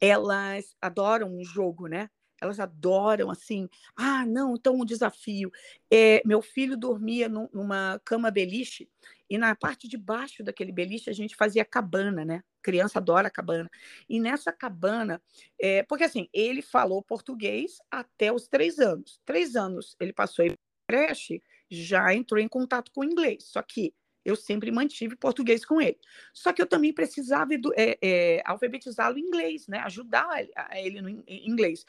elas 0.00 0.74
adoram 0.80 1.28
um 1.28 1.44
jogo, 1.44 1.86
né? 1.86 2.10
Elas 2.40 2.58
adoram, 2.58 3.30
assim, 3.30 3.68
ah, 3.94 4.24
não, 4.24 4.54
então 4.54 4.74
um 4.74 4.84
desafio. 4.84 5.52
É, 5.90 6.22
meu 6.24 6.40
filho 6.40 6.76
dormia 6.76 7.28
num- 7.28 7.50
numa 7.52 8.00
cama 8.02 8.30
beliche 8.30 8.88
e 9.28 9.36
na 9.36 9.54
parte 9.54 9.86
de 9.86 9.98
baixo 9.98 10.42
daquele 10.42 10.72
beliche 10.72 11.10
a 11.10 11.12
gente 11.12 11.36
fazia 11.36 11.64
cabana, 11.66 12.24
né? 12.24 12.42
Criança 12.62 12.98
adora 12.98 13.30
cabana. 13.30 13.70
E 14.08 14.18
nessa 14.18 14.50
cabana, 14.52 15.22
é, 15.60 15.82
porque 15.82 16.04
assim, 16.04 16.28
ele 16.32 16.62
falou 16.62 17.02
português 17.02 17.76
até 17.90 18.32
os 18.32 18.48
três 18.48 18.78
anos. 18.78 19.20
Três 19.24 19.54
anos 19.54 19.94
ele 20.00 20.12
passou 20.12 20.44
em 20.44 20.56
creche, 20.88 21.42
já 21.70 22.12
entrou 22.14 22.40
em 22.40 22.48
contato 22.48 22.90
com 22.92 23.02
o 23.02 23.04
inglês. 23.04 23.44
Só 23.44 23.62
que 23.62 23.94
eu 24.24 24.36
sempre 24.36 24.70
mantive 24.70 25.16
português 25.16 25.64
com 25.64 25.80
ele. 25.80 25.98
Só 26.34 26.52
que 26.52 26.60
eu 26.60 26.66
também 26.66 26.92
precisava 26.92 27.54
é, 27.54 27.98
é, 28.02 28.42
alfabetizá-lo 28.44 29.18
em 29.18 29.22
inglês, 29.22 29.66
né? 29.66 29.78
Ajudar 29.78 30.28
ele- 30.74 31.00
no 31.00 31.08
inglês. 31.28 31.86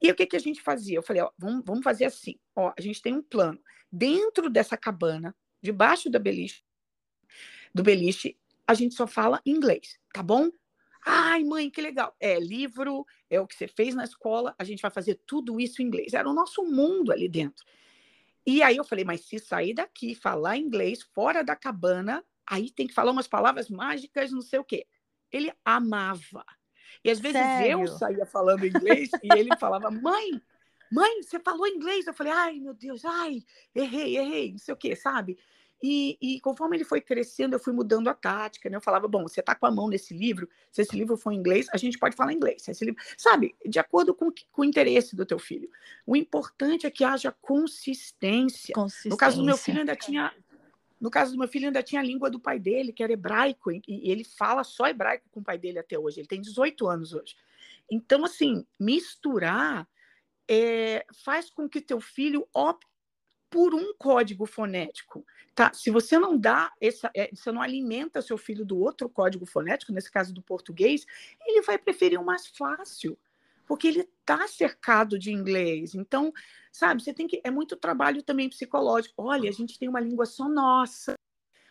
E 0.00 0.10
o 0.10 0.14
que, 0.14 0.26
que 0.26 0.36
a 0.36 0.40
gente 0.40 0.60
fazia? 0.60 0.98
Eu 0.98 1.02
falei, 1.02 1.22
ó, 1.22 1.30
vamos, 1.38 1.62
vamos 1.64 1.82
fazer 1.82 2.04
assim. 2.04 2.38
Ó, 2.54 2.72
a 2.76 2.80
gente 2.80 3.00
tem 3.00 3.14
um 3.14 3.22
plano. 3.22 3.58
Dentro 3.90 4.50
dessa 4.50 4.76
cabana, 4.76 5.34
debaixo 5.60 6.10
da 6.10 6.18
beliche, 6.18 6.64
do 7.74 7.82
beliche, 7.82 8.36
a 8.66 8.74
gente 8.74 8.94
só 8.94 9.06
fala 9.06 9.40
inglês, 9.46 9.98
tá 10.12 10.22
bom? 10.22 10.50
Ai, 11.04 11.42
mãe, 11.44 11.68
que 11.70 11.80
legal. 11.80 12.14
É 12.20 12.38
livro, 12.38 13.04
é 13.28 13.40
o 13.40 13.46
que 13.46 13.54
você 13.54 13.66
fez 13.66 13.94
na 13.94 14.04
escola, 14.04 14.54
a 14.58 14.64
gente 14.64 14.80
vai 14.80 14.90
fazer 14.90 15.20
tudo 15.26 15.60
isso 15.60 15.82
em 15.82 15.86
inglês. 15.86 16.14
Era 16.14 16.28
o 16.28 16.34
nosso 16.34 16.62
mundo 16.64 17.12
ali 17.12 17.28
dentro. 17.28 17.64
E 18.46 18.62
aí 18.62 18.76
eu 18.76 18.84
falei, 18.84 19.04
mas 19.04 19.22
se 19.22 19.38
sair 19.38 19.74
daqui, 19.74 20.14
falar 20.14 20.56
inglês 20.56 21.02
fora 21.02 21.44
da 21.44 21.54
cabana, 21.54 22.24
aí 22.46 22.70
tem 22.70 22.86
que 22.86 22.94
falar 22.94 23.12
umas 23.12 23.28
palavras 23.28 23.68
mágicas, 23.68 24.32
não 24.32 24.42
sei 24.42 24.58
o 24.58 24.64
quê. 24.64 24.86
Ele 25.30 25.52
amava. 25.64 26.44
E 27.04 27.10
às 27.10 27.20
vezes 27.20 27.40
Sério? 27.40 27.80
eu 27.80 27.88
saía 27.88 28.26
falando 28.26 28.66
inglês 28.66 29.10
e 29.22 29.28
ele 29.38 29.56
falava, 29.58 29.90
mãe, 29.90 30.40
mãe, 30.90 31.22
você 31.22 31.38
falou 31.38 31.66
inglês? 31.66 32.06
Eu 32.06 32.14
falei, 32.14 32.32
ai, 32.32 32.60
meu 32.60 32.74
Deus, 32.74 33.04
ai, 33.04 33.42
errei, 33.74 34.18
errei, 34.18 34.52
não 34.52 34.58
sei 34.58 34.74
o 34.74 34.76
quê, 34.76 34.94
sabe? 34.94 35.38
E, 35.82 36.16
e, 36.20 36.40
conforme 36.40 36.76
ele 36.76 36.84
foi 36.84 37.00
crescendo, 37.00 37.56
eu 37.56 37.58
fui 37.58 37.72
mudando 37.72 38.06
a 38.08 38.14
tática, 38.14 38.70
né? 38.70 38.76
Eu 38.76 38.80
falava, 38.80 39.08
bom, 39.08 39.24
você 39.24 39.40
está 39.40 39.52
com 39.52 39.66
a 39.66 39.70
mão 39.70 39.88
nesse 39.88 40.14
livro, 40.14 40.48
se 40.70 40.82
esse 40.82 40.94
livro 40.94 41.16
for 41.16 41.32
em 41.32 41.36
inglês, 41.36 41.66
a 41.72 41.76
gente 41.76 41.98
pode 41.98 42.14
falar 42.14 42.32
inglês. 42.32 42.68
esse 42.68 42.84
livro... 42.84 43.02
Sabe, 43.18 43.56
de 43.66 43.80
acordo 43.80 44.14
com, 44.14 44.30
com 44.52 44.62
o 44.62 44.64
interesse 44.64 45.16
do 45.16 45.26
teu 45.26 45.40
filho. 45.40 45.68
O 46.06 46.14
importante 46.14 46.86
é 46.86 46.90
que 46.90 47.02
haja 47.02 47.32
consistência. 47.32 48.72
consistência. 48.74 49.10
No 49.10 49.16
caso 49.16 49.38
do 49.38 49.44
meu 49.44 49.56
filho, 49.56 49.80
ainda 49.80 49.96
tinha. 49.96 50.32
No 51.00 51.10
caso 51.10 51.32
do 51.32 51.38
meu 51.38 51.48
filho, 51.48 51.66
ainda 51.66 51.82
tinha 51.82 52.00
a 52.00 52.04
língua 52.04 52.30
do 52.30 52.38
pai 52.38 52.60
dele, 52.60 52.92
que 52.92 53.02
era 53.02 53.12
hebraico, 53.12 53.72
e, 53.72 53.82
ele 53.88 54.22
fala 54.22 54.62
só 54.62 54.86
hebraico 54.86 55.28
com 55.32 55.40
o 55.40 55.44
pai 55.44 55.58
dele 55.58 55.80
até 55.80 55.98
hoje. 55.98 56.20
Ele 56.20 56.28
tem 56.28 56.40
18 56.40 56.86
anos 56.86 57.12
hoje. 57.12 57.34
Então, 57.90 58.24
assim, 58.24 58.64
misturar 58.78 59.88
é, 60.48 61.04
faz 61.24 61.50
com 61.50 61.68
que 61.68 61.80
teu 61.80 62.00
filho 62.00 62.46
opte 62.54 62.86
por 63.52 63.74
um 63.74 63.92
código 63.98 64.46
fonético. 64.46 65.26
Tá? 65.54 65.70
Se 65.74 65.90
você 65.90 66.18
não 66.18 66.38
dá 66.38 66.72
essa, 66.80 67.10
é, 67.14 67.30
você 67.34 67.52
não 67.52 67.60
alimenta 67.60 68.22
seu 68.22 68.38
filho 68.38 68.64
do 68.64 68.78
outro 68.78 69.08
código 69.08 69.44
fonético, 69.44 69.92
nesse 69.92 70.10
caso 70.10 70.32
do 70.32 70.40
português, 70.40 71.06
ele 71.44 71.60
vai 71.60 71.76
preferir 71.76 72.18
o 72.18 72.24
mais 72.24 72.46
fácil, 72.46 73.18
porque 73.66 73.88
ele 73.88 74.00
está 74.00 74.48
cercado 74.48 75.18
de 75.18 75.30
inglês. 75.30 75.94
Então, 75.94 76.32
sabe, 76.70 77.02
você 77.02 77.12
tem 77.12 77.26
que. 77.26 77.40
É 77.44 77.50
muito 77.50 77.76
trabalho 77.76 78.22
também 78.22 78.48
psicológico. 78.48 79.14
Olha, 79.18 79.50
a 79.50 79.52
gente 79.52 79.78
tem 79.78 79.88
uma 79.88 80.00
língua 80.00 80.24
só 80.24 80.48
nossa. 80.48 81.14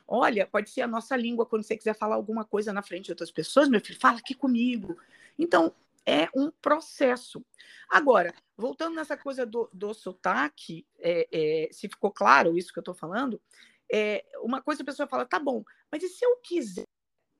Olha, 0.07 0.45
pode 0.45 0.69
ser 0.69 0.81
a 0.81 0.87
nossa 0.87 1.15
língua 1.15 1.45
quando 1.45 1.63
você 1.63 1.75
quiser 1.75 1.95
falar 1.95 2.15
alguma 2.15 2.45
coisa 2.45 2.71
na 2.71 2.83
frente 2.83 3.05
de 3.05 3.11
outras 3.11 3.31
pessoas, 3.31 3.69
meu 3.69 3.81
filho, 3.81 3.99
fala 3.99 4.19
aqui 4.19 4.35
comigo. 4.35 4.97
Então, 5.39 5.73
é 6.05 6.27
um 6.35 6.51
processo. 6.51 7.43
Agora, 7.89 8.33
voltando 8.57 8.95
nessa 8.95 9.15
coisa 9.15 9.45
do, 9.45 9.69
do 9.71 9.93
sotaque, 9.93 10.85
é, 10.99 11.27
é, 11.31 11.69
se 11.71 11.87
ficou 11.87 12.11
claro 12.11 12.57
isso 12.57 12.73
que 12.73 12.79
eu 12.79 12.81
estou 12.81 12.93
falando, 12.93 13.41
é, 13.91 14.23
uma 14.41 14.61
coisa 14.61 14.81
a 14.83 14.85
pessoa 14.85 15.07
fala, 15.07 15.25
tá 15.25 15.39
bom, 15.39 15.63
mas 15.91 16.01
e 16.03 16.09
se 16.09 16.25
eu 16.25 16.37
quiser 16.37 16.87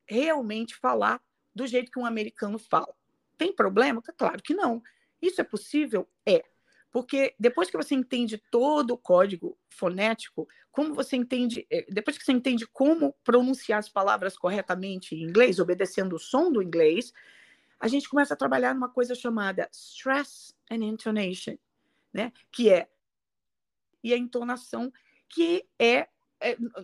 realmente 0.06 0.76
falar 0.76 1.20
do 1.54 1.66
jeito 1.66 1.90
que 1.90 1.98
um 1.98 2.06
americano 2.06 2.58
fala? 2.58 2.94
Tem 3.38 3.54
problema? 3.54 4.02
Claro 4.16 4.42
que 4.42 4.54
não. 4.54 4.82
Isso 5.20 5.40
é 5.40 5.44
possível? 5.44 6.08
É. 6.26 6.44
Porque 6.90 7.34
depois 7.38 7.70
que 7.70 7.76
você 7.76 7.94
entende 7.94 8.36
todo 8.50 8.92
o 8.92 8.98
código 8.98 9.58
fonético, 9.70 10.46
como 10.70 10.92
você 10.92 11.16
entende, 11.16 11.66
é, 11.70 11.86
depois 11.88 12.18
que 12.18 12.24
você 12.24 12.32
entende 12.32 12.66
como 12.66 13.14
pronunciar 13.24 13.78
as 13.78 13.88
palavras 13.88 14.36
corretamente 14.36 15.14
em 15.14 15.22
inglês, 15.22 15.58
obedecendo 15.58 16.16
o 16.16 16.18
som 16.18 16.52
do 16.52 16.62
inglês, 16.62 17.12
a 17.80 17.88
gente 17.88 18.08
começa 18.08 18.34
a 18.34 18.36
trabalhar 18.36 18.74
numa 18.74 18.90
coisa 18.90 19.14
chamada 19.14 19.68
stress 19.72 20.54
and 20.70 20.84
intonation, 20.84 21.56
né? 22.12 22.30
Que 22.50 22.68
é 22.68 22.88
e 24.04 24.12
a 24.12 24.18
entonação 24.18 24.92
que 25.28 25.66
é 25.78 26.08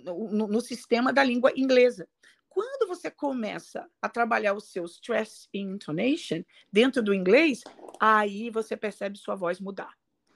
no, 0.03 0.47
no, 0.47 0.61
sistema 0.61 1.13
da 1.13 1.23
língua 1.23 1.53
inglesa. 1.57 2.09
Quando 2.49 2.89
você 2.89 3.11
começa 3.11 3.87
a 4.01 4.09
trabalhar 4.09 4.55
o 4.55 4.61
seu 4.61 4.85
stress 4.85 5.49
and 5.55 5.75
intonation 5.75 6.43
dentro 6.73 7.03
do 7.03 7.15
inglês, 7.15 7.63
aí 8.01 8.51
você 8.51 8.77
percebe 8.77 9.19
sua 9.19 9.35
voz 9.35 9.61
mudar. 9.61 9.93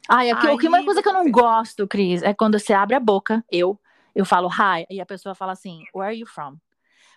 Ah, 0.09 0.25
é 0.27 0.35
que 0.57 0.69
uma 0.69 0.85
coisa 0.85 1.03
que 1.03 1.09
eu 1.09 1.13
não 1.13 1.31
gosto, 1.31 1.87
Cris, 1.87 2.23
é 2.23 2.35
quando 2.35 2.59
você 2.59 2.73
abre 2.73 2.95
a 2.95 3.01
boca, 3.01 3.45
eu, 3.51 3.81
eu 4.15 4.25
falo 4.25 4.49
hi, 4.49 4.87
e 4.91 5.01
a 5.01 5.07
pessoa 5.07 5.35
fala 5.35 5.53
assim, 5.53 5.85
where 5.95 6.09
are 6.09 6.19
you 6.19 6.27
from? 6.27 6.59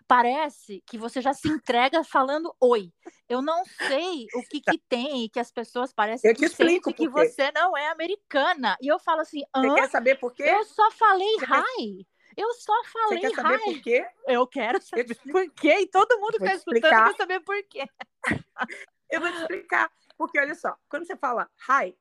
Parece 0.07 0.83
que 0.85 0.97
você 0.97 1.21
já 1.21 1.33
se 1.33 1.47
entrega 1.47 2.03
falando 2.03 2.55
oi. 2.59 2.91
Eu 3.27 3.41
não 3.41 3.63
sei 3.65 4.27
o 4.35 4.43
que, 4.43 4.61
que 4.61 4.77
tem 4.89 5.29
que 5.29 5.39
as 5.39 5.51
pessoas 5.51 5.91
parecem 5.93 6.29
eu 6.29 6.35
te 6.35 6.41
que 6.41 6.49
sentem 6.49 6.93
que 6.93 7.09
você 7.09 7.51
não 7.51 7.75
é 7.75 7.89
americana. 7.89 8.77
E 8.81 8.87
eu 8.87 8.99
falo 8.99 9.21
assim? 9.21 9.41
Você 9.55 9.73
quer 9.75 9.89
saber 9.89 10.15
por 10.15 10.33
quê? 10.33 10.43
Eu 10.43 10.63
só 10.63 10.91
falei 10.91 11.35
hi. 11.37 12.07
Eu 12.37 12.53
só 12.53 12.73
falei 12.83 13.21
Você 13.21 13.29
quer 13.29 13.35
saber 13.35 13.55
hi. 13.55 13.63
por 13.63 13.81
quê? 13.81 14.07
Eu 14.27 14.47
quero 14.47 14.81
saber 14.81 15.09
eu 15.09 15.31
por 15.31 15.49
quê. 15.51 15.79
E 15.79 15.87
todo 15.87 16.19
mundo 16.19 16.37
que 16.37 16.43
está 16.43 16.55
escutando 16.55 16.81
quer 16.81 17.15
saber 17.15 17.39
por 17.41 17.63
quê. 17.63 17.85
eu 19.09 19.21
vou 19.21 19.31
te 19.31 19.37
explicar. 19.39 19.91
Porque, 20.17 20.39
olha 20.39 20.55
só, 20.55 20.77
quando 20.89 21.05
você 21.05 21.15
fala 21.15 21.49
hi, 21.69 21.95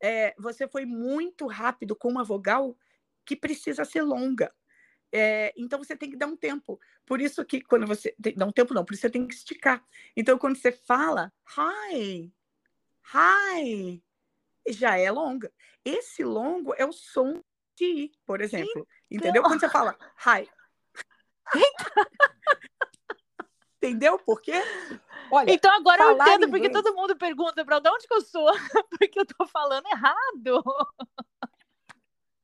é, 0.00 0.34
você 0.38 0.68
foi 0.68 0.84
muito 0.84 1.46
rápido 1.46 1.94
com 1.94 2.08
uma 2.08 2.24
vogal 2.24 2.76
que 3.24 3.36
precisa 3.36 3.84
ser 3.84 4.02
longa. 4.02 4.52
É, 5.18 5.50
então 5.56 5.78
você 5.78 5.96
tem 5.96 6.10
que 6.10 6.16
dar 6.16 6.26
um 6.26 6.36
tempo. 6.36 6.78
Por 7.06 7.22
isso 7.22 7.42
que 7.42 7.62
quando 7.62 7.86
você 7.86 8.14
tem, 8.20 8.34
dá 8.34 8.44
um 8.44 8.52
tempo 8.52 8.74
não, 8.74 8.84
por 8.84 8.92
isso 8.92 9.00
você 9.00 9.08
tem 9.08 9.26
que 9.26 9.34
esticar. 9.34 9.82
Então 10.14 10.36
quando 10.36 10.56
você 10.56 10.70
fala 10.70 11.32
hi, 11.56 12.30
hi, 13.14 14.02
já 14.68 14.98
é 14.98 15.10
longa. 15.10 15.50
Esse 15.82 16.22
longo 16.22 16.74
é 16.76 16.84
o 16.84 16.92
som 16.92 17.42
de 17.74 17.86
i, 17.86 18.12
por 18.26 18.42
exemplo. 18.42 18.86
Então... 19.10 19.30
Entendeu? 19.30 19.42
Quando 19.42 19.60
você 19.60 19.70
fala 19.70 19.96
hi. 20.26 20.46
Entendeu 23.78 24.18
por 24.18 24.42
quê? 24.42 24.62
Olha, 25.30 25.50
então 25.50 25.72
agora 25.72 26.02
eu 26.02 26.12
entendo 26.12 26.50
porque 26.50 26.68
todo 26.68 26.94
mundo 26.94 27.16
pergunta 27.16 27.64
para 27.64 27.78
onde 27.78 28.06
que 28.06 28.14
eu 28.14 28.20
sou, 28.20 28.52
porque 28.98 29.18
eu 29.18 29.22
estou 29.22 29.46
falando 29.46 29.86
errado. 29.86 30.62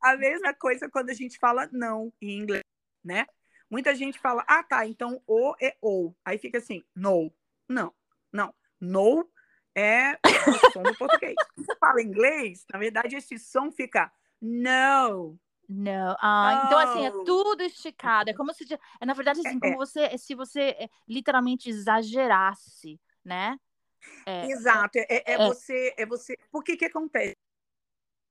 A 0.02 0.16
mesma 0.16 0.52
coisa 0.52 0.90
quando 0.90 1.10
a 1.10 1.14
gente 1.14 1.38
fala 1.38 1.68
não 1.72 2.12
em 2.20 2.38
inglês, 2.38 2.64
né? 3.04 3.26
Muita 3.70 3.94
gente 3.94 4.18
fala, 4.18 4.44
ah, 4.46 4.62
tá, 4.62 4.86
então 4.86 5.22
o 5.26 5.54
é 5.60 5.76
ou. 5.80 6.14
Aí 6.24 6.36
fica 6.36 6.58
assim, 6.58 6.84
no. 6.94 7.32
Não, 7.68 7.94
não. 8.30 8.54
No 8.80 9.30
é 9.74 10.12
o 10.12 10.72
som 10.72 10.82
do 10.82 10.94
português. 10.96 11.34
Se 11.56 11.64
você 11.64 11.76
fala 11.76 12.02
inglês, 12.02 12.66
na 12.70 12.78
verdade, 12.78 13.16
esse 13.16 13.38
som 13.38 13.70
fica 13.70 14.12
no. 14.40 15.38
Não. 15.68 16.16
Ah, 16.20 16.62
oh. 16.62 16.66
então 16.66 16.78
assim, 16.78 17.06
é 17.06 17.10
tudo 17.24 17.62
esticado. 17.62 18.28
É 18.28 18.34
como 18.34 18.52
se. 18.52 18.66
É, 19.00 19.06
na 19.06 19.14
verdade, 19.14 19.40
assim, 19.40 19.56
é, 19.56 19.60
como 19.60 19.74
é. 19.74 19.76
você. 19.76 20.18
Se 20.18 20.34
você 20.34 20.60
é, 20.60 20.88
literalmente 21.08 21.70
exagerasse, 21.70 23.00
né? 23.24 23.56
É, 24.26 24.46
Exato. 24.50 24.98
É, 24.98 25.06
é, 25.08 25.32
é, 25.32 25.38
você. 25.38 25.94
É 25.96 26.04
você. 26.04 26.36
Por 26.50 26.62
que 26.62 26.76
que 26.76 26.84
acontece? 26.84 27.36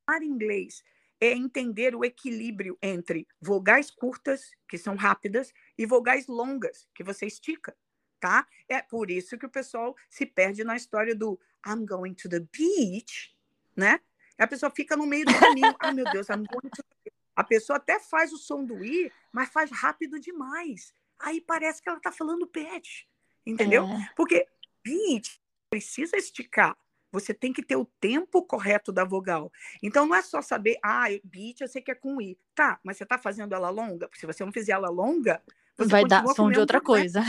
Falar 0.05 0.23
inglês 0.23 0.83
é 1.21 1.33
entender 1.33 1.95
o 1.95 2.03
equilíbrio 2.03 2.75
entre 2.81 3.27
vogais 3.39 3.91
curtas, 3.91 4.51
que 4.67 4.77
são 4.77 4.95
rápidas, 4.95 5.53
e 5.77 5.85
vogais 5.85 6.25
longas, 6.25 6.89
que 6.95 7.03
você 7.03 7.27
estica, 7.27 7.77
tá? 8.19 8.47
É 8.67 8.81
por 8.81 9.11
isso 9.11 9.37
que 9.37 9.45
o 9.45 9.49
pessoal 9.49 9.95
se 10.09 10.25
perde 10.25 10.63
na 10.63 10.75
história 10.75 11.15
do 11.15 11.39
I'm 11.65 11.85
going 11.85 12.15
to 12.15 12.27
the 12.27 12.39
beach, 12.39 13.35
né? 13.75 13.99
A 14.35 14.47
pessoa 14.47 14.71
fica 14.75 14.97
no 14.97 15.05
meio 15.05 15.23
do 15.25 15.39
caminho. 15.39 15.75
Ai, 15.79 15.93
meu 15.93 16.05
Deus, 16.11 16.27
I'm 16.29 16.43
going 16.51 16.69
to 16.69 16.83
the 16.83 17.11
A 17.35 17.43
pessoa 17.43 17.77
até 17.77 17.99
faz 17.99 18.33
o 18.33 18.37
som 18.37 18.65
do 18.65 18.83
i, 18.83 19.11
mas 19.31 19.49
faz 19.49 19.69
rápido 19.71 20.19
demais. 20.19 20.93
Aí 21.19 21.39
parece 21.39 21.81
que 21.81 21.87
ela 21.87 21.99
está 21.99 22.11
falando 22.11 22.47
pet, 22.47 23.07
entendeu? 23.45 23.85
É. 23.85 24.09
Porque 24.15 24.47
beach 24.83 25.39
precisa 25.69 26.17
esticar. 26.17 26.75
Você 27.11 27.33
tem 27.33 27.51
que 27.51 27.63
ter 27.63 27.75
o 27.75 27.85
tempo 27.99 28.43
correto 28.43 28.91
da 28.91 29.03
vogal. 29.03 29.51
Então 29.81 30.05
não 30.05 30.15
é 30.15 30.21
só 30.21 30.41
saber, 30.41 30.77
ah, 30.83 31.05
beat 31.23 31.61
eu 31.61 31.67
sei 31.67 31.81
que 31.81 31.91
é 31.91 31.95
com 31.95 32.21
i. 32.21 32.37
Tá, 32.55 32.79
mas 32.83 32.97
você 32.97 33.03
está 33.03 33.17
fazendo 33.17 33.53
ela 33.53 33.69
longa? 33.69 34.07
Porque 34.07 34.19
se 34.19 34.25
você 34.25 34.45
não 34.45 34.51
fizer 34.51 34.73
ela 34.73 34.89
longa, 34.89 35.41
você 35.77 35.89
vai 35.89 36.05
dar 36.05 36.25
som 36.27 36.49
de 36.51 36.59
outra 36.59 36.79
coisa. 36.79 37.21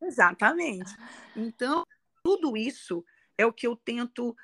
Exatamente. 0.00 0.94
Então, 1.34 1.84
tudo 2.22 2.56
isso 2.56 3.04
é 3.38 3.44
o 3.44 3.52
que 3.52 3.66
eu 3.66 3.76
tento, 3.76 4.34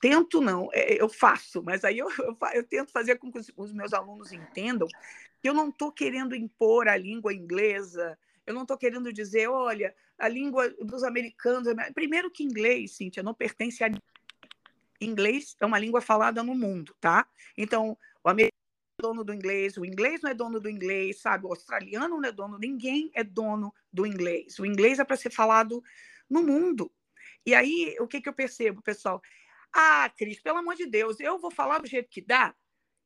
tento 0.00 0.40
não, 0.40 0.68
é, 0.72 1.00
eu 1.00 1.08
faço, 1.08 1.62
mas 1.62 1.84
aí 1.84 1.98
eu, 1.98 2.08
eu, 2.18 2.36
eu 2.54 2.64
tento 2.64 2.90
fazer 2.90 3.16
com 3.16 3.30
que 3.30 3.38
os, 3.38 3.52
os, 3.56 3.72
meus 3.72 3.92
alunos 3.92 4.32
entendam 4.32 4.88
que 5.40 5.48
eu 5.48 5.54
não 5.54 5.68
estou 5.68 5.92
querendo 5.92 6.34
impor 6.34 6.88
a 6.88 6.96
língua 6.96 7.32
inglesa, 7.32 8.18
eu 8.50 8.54
não 8.54 8.62
estou 8.62 8.76
querendo 8.76 9.12
dizer, 9.12 9.48
olha, 9.48 9.94
a 10.18 10.28
língua 10.28 10.68
dos 10.80 11.02
americanos. 11.04 11.72
Primeiro 11.94 12.30
que 12.30 12.42
inglês, 12.42 12.96
Cíntia, 12.96 13.22
não 13.22 13.32
pertence 13.32 13.82
a. 13.84 13.90
Inglês 15.00 15.56
é 15.58 15.64
uma 15.64 15.78
língua 15.78 16.00
falada 16.00 16.42
no 16.42 16.54
mundo, 16.54 16.94
tá? 17.00 17.26
Então, 17.56 17.96
o 18.22 18.28
americano 18.28 18.52
é 18.98 19.02
dono 19.02 19.24
do 19.24 19.32
inglês, 19.32 19.78
o 19.78 19.84
inglês 19.84 20.20
não 20.20 20.30
é 20.30 20.34
dono 20.34 20.60
do 20.60 20.68
inglês, 20.68 21.22
sabe? 21.22 21.46
O 21.46 21.48
australiano 21.48 22.20
não 22.20 22.28
é 22.28 22.32
dono, 22.32 22.58
ninguém 22.58 23.10
é 23.14 23.24
dono 23.24 23.72
do 23.90 24.04
inglês. 24.04 24.58
O 24.58 24.66
inglês 24.66 24.98
é 24.98 25.04
para 25.04 25.16
ser 25.16 25.30
falado 25.30 25.82
no 26.28 26.42
mundo. 26.42 26.92
E 27.46 27.54
aí, 27.54 27.96
o 27.98 28.06
que, 28.06 28.20
que 28.20 28.28
eu 28.28 28.34
percebo, 28.34 28.82
pessoal? 28.82 29.22
Ah, 29.72 30.10
Cris, 30.14 30.40
pelo 30.40 30.58
amor 30.58 30.74
de 30.74 30.84
Deus, 30.84 31.18
eu 31.18 31.38
vou 31.38 31.50
falar 31.50 31.78
do 31.78 31.86
jeito 31.86 32.10
que 32.10 32.20
dá, 32.20 32.54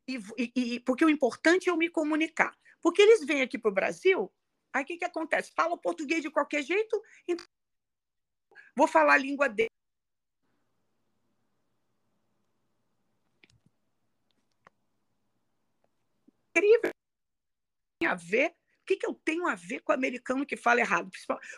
e, 0.09 0.19
e, 0.57 0.81
porque 0.81 1.05
o 1.05 1.11
importante 1.11 1.69
é 1.69 1.73
eu 1.73 1.77
me 1.77 1.89
comunicar. 1.89 2.57
Porque 2.83 3.01
eles 3.01 3.25
vêm 3.25 3.43
aqui 3.43 3.57
para 3.57 3.71
o 3.71 3.75
Brasil, 3.75 4.33
Aí 4.75 4.83
o 4.83 4.87
que, 4.87 4.97
que 4.97 5.05
acontece? 5.05 5.53
Fala 5.55 5.79
português 5.79 6.21
de 6.21 6.31
qualquer 6.31 6.65
jeito, 6.65 7.01
então 7.29 7.47
vou 8.77 8.89
falar 8.89 9.15
a 9.15 9.19
língua 9.19 9.49
dele. 9.49 9.71
Incrível. 16.57 16.91
A 18.05 18.15
ver. 18.17 18.51
O 18.83 18.87
que, 18.87 18.97
que 18.97 19.07
eu 19.07 19.15
tenho 19.15 19.47
a 19.47 19.55
ver 19.55 19.81
com 19.81 19.93
o 19.93 19.95
americano 19.95 20.45
que 20.45 20.59
fala 20.59 20.81
errado? 20.81 21.11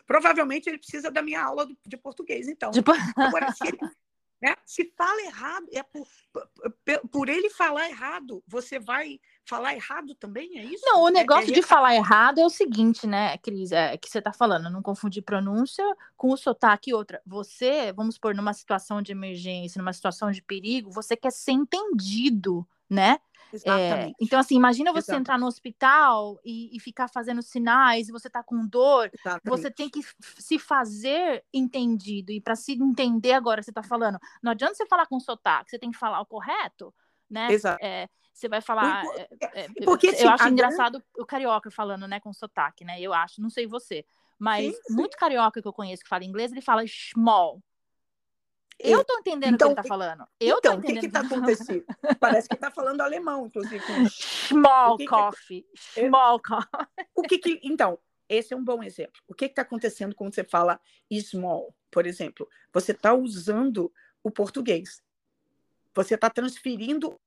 Provavelmente 0.06 0.68
ele 0.68 0.78
precisa 0.78 1.10
da 1.10 1.22
minha 1.22 1.42
aula 1.42 1.66
de 1.84 1.96
português, 1.96 2.46
então. 2.46 2.70
Tipo... 2.70 2.92
Agora, 3.16 3.50
se 3.50 3.66
ele, 3.66 3.78
Né? 4.40 4.54
Se 4.66 4.92
fala 4.96 5.22
errado, 5.22 5.66
é 5.72 5.82
por, 5.82 6.06
por, 6.30 7.08
por 7.10 7.28
ele 7.30 7.48
falar 7.48 7.88
errado, 7.88 8.44
você 8.46 8.78
vai 8.78 9.18
falar 9.46 9.74
errado 9.74 10.14
também, 10.14 10.58
é 10.58 10.64
isso? 10.64 10.84
Não, 10.84 11.04
o 11.04 11.08
É- 11.08 11.12
negócio 11.12 11.50
é- 11.50 11.54
de 11.54 11.62
falar 11.62 11.94
errado 11.94 12.38
é 12.38 12.44
o 12.44 12.50
seguinte, 12.50 13.06
né, 13.06 13.38
Cris? 13.38 13.72
É 13.72 13.96
que 13.96 14.10
você 14.10 14.20
tá 14.20 14.34
falando, 14.34 14.68
não 14.68 14.82
confundir 14.82 15.22
pronúncia 15.22 15.82
com 16.16 16.30
o 16.32 16.36
sotaque 16.36 16.90
e 16.90 16.94
outra. 16.94 17.22
Você, 17.24 17.92
vamos 17.94 18.16
supor, 18.16 18.34
numa 18.34 18.52
situação 18.52 19.00
de 19.00 19.10
emergência, 19.12 19.78
numa 19.78 19.92
situação 19.94 20.30
de 20.30 20.42
perigo, 20.42 20.90
você 20.90 21.16
quer 21.16 21.32
ser 21.32 21.52
entendido, 21.52 22.66
né? 22.90 23.18
É, 23.64 23.86
Exatamente. 23.86 24.16
então, 24.20 24.38
assim, 24.38 24.56
imagina 24.56 24.92
você 24.92 25.12
Exato. 25.12 25.20
entrar 25.20 25.38
no 25.38 25.46
hospital 25.46 26.38
e, 26.44 26.76
e 26.76 26.80
ficar 26.80 27.08
fazendo 27.08 27.42
sinais 27.42 28.08
e 28.08 28.12
você 28.12 28.28
tá 28.28 28.42
com 28.42 28.66
dor. 28.66 29.10
Exatamente. 29.12 29.42
Você 29.44 29.70
tem 29.70 29.88
que 29.88 30.00
se 30.38 30.58
fazer 30.58 31.44
entendido. 31.52 32.32
E 32.32 32.40
para 32.40 32.56
se 32.56 32.72
entender 32.72 33.32
agora, 33.32 33.62
você 33.62 33.72
tá 33.72 33.82
falando, 33.82 34.18
não 34.42 34.52
adianta 34.52 34.74
você 34.74 34.86
falar 34.86 35.06
com 35.06 35.18
sotaque, 35.20 35.70
você 35.70 35.78
tem 35.78 35.90
que 35.90 35.98
falar 35.98 36.20
o 36.20 36.26
correto, 36.26 36.94
né? 37.30 37.52
Exato. 37.52 37.84
É, 37.84 38.08
você 38.32 38.48
vai 38.48 38.60
falar. 38.60 39.02
Impo- 39.04 39.18
é, 39.18 39.28
é, 39.54 39.68
porque, 39.84 40.08
eu 40.08 40.12
assim, 40.12 40.26
acho 40.26 40.44
a 40.44 40.50
engraçado 40.50 41.02
o 41.16 41.24
carioca 41.24 41.70
falando, 41.70 42.06
né, 42.06 42.20
com 42.20 42.32
sotaque, 42.32 42.84
né? 42.84 43.00
Eu 43.00 43.12
acho, 43.14 43.40
não 43.40 43.48
sei 43.50 43.66
você. 43.66 44.04
Mas 44.38 44.74
Sim, 44.74 44.82
sim. 44.82 44.94
muito 44.94 45.16
carioca 45.16 45.62
que 45.62 45.66
eu 45.68 45.72
conheço 45.72 46.02
que 46.02 46.08
fala 46.08 46.24
inglês, 46.24 46.52
ele 46.52 46.60
fala 46.60 46.84
small. 46.86 47.62
Eu 48.78 49.04
tô 49.04 49.18
entendendo 49.18 49.54
Então, 49.54 49.70
o 49.70 49.74
que 49.74 49.80
ele 49.80 49.82
tá 49.82 49.88
falando. 49.88 50.26
Eu 50.38 50.58
então, 50.58 50.74
tô 50.74 50.78
o 50.78 50.82
que 50.82 51.00
que 51.00 51.08
tá 51.08 51.20
acontecendo? 51.20 51.84
Parece 52.20 52.48
que 52.48 52.56
tá 52.56 52.70
falando 52.70 53.00
alemão, 53.00 53.46
inclusive. 53.46 53.82
Small 54.10 54.96
que 54.96 55.04
que- 55.04 55.10
coffee. 55.10 55.66
Small 55.74 56.40
coffee. 56.40 56.68
O 57.14 57.22
que 57.22 57.38
que, 57.38 57.60
então, 57.62 57.98
esse 58.28 58.52
é 58.52 58.56
um 58.56 58.64
bom 58.64 58.82
exemplo. 58.82 59.20
O 59.26 59.34
que 59.34 59.46
está 59.46 59.62
acontecendo 59.62 60.14
quando 60.14 60.34
você 60.34 60.44
fala 60.44 60.80
small, 61.22 61.74
por 61.90 62.06
exemplo? 62.06 62.48
Você 62.72 62.92
está 62.92 63.14
usando 63.14 63.92
o 64.22 64.30
português. 64.30 65.02
Você 65.94 66.14
está 66.14 66.28
transferindo, 66.28 67.18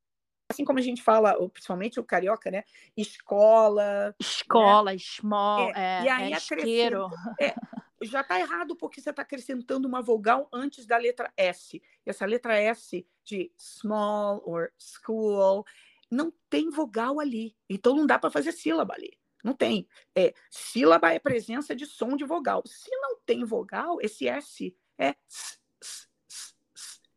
assim 0.49 0.63
como 0.63 0.77
a 0.77 0.81
gente 0.81 1.01
fala, 1.01 1.33
principalmente 1.49 1.99
o 1.99 2.03
carioca, 2.03 2.51
né? 2.51 2.63
Escola. 2.95 4.13
Escola, 4.19 4.95
small, 4.99 5.71
É, 5.71 6.01
é, 6.01 6.03
e 6.03 6.09
aí 6.09 6.33
é 6.33 6.37
isqueiro. 6.37 7.09
Já 8.01 8.21
está 8.21 8.39
errado 8.39 8.75
porque 8.75 9.01
você 9.01 9.09
está 9.09 9.21
acrescentando 9.21 9.87
uma 9.87 10.01
vogal 10.01 10.47
antes 10.53 10.85
da 10.85 10.97
letra 10.97 11.31
S. 11.35 11.77
E 11.77 12.09
essa 12.09 12.25
letra 12.25 12.57
S 12.57 13.05
de 13.23 13.51
small 13.57 14.41
or 14.45 14.71
school 14.77 15.65
não 16.09 16.33
tem 16.49 16.69
vogal 16.69 17.19
ali. 17.19 17.55
Então 17.69 17.95
não 17.95 18.05
dá 18.05 18.17
para 18.17 18.31
fazer 18.31 18.51
sílaba 18.51 18.93
ali. 18.93 19.17
Não 19.43 19.53
tem. 19.53 19.87
É, 20.15 20.33
sílaba 20.49 21.13
é 21.13 21.19
presença 21.19 21.75
de 21.75 21.85
som 21.85 22.15
de 22.15 22.25
vogal. 22.25 22.63
Se 22.65 22.89
não 22.97 23.17
tem 23.25 23.43
vogal, 23.43 23.97
esse 24.01 24.27
S 24.27 24.75
é 24.97 25.15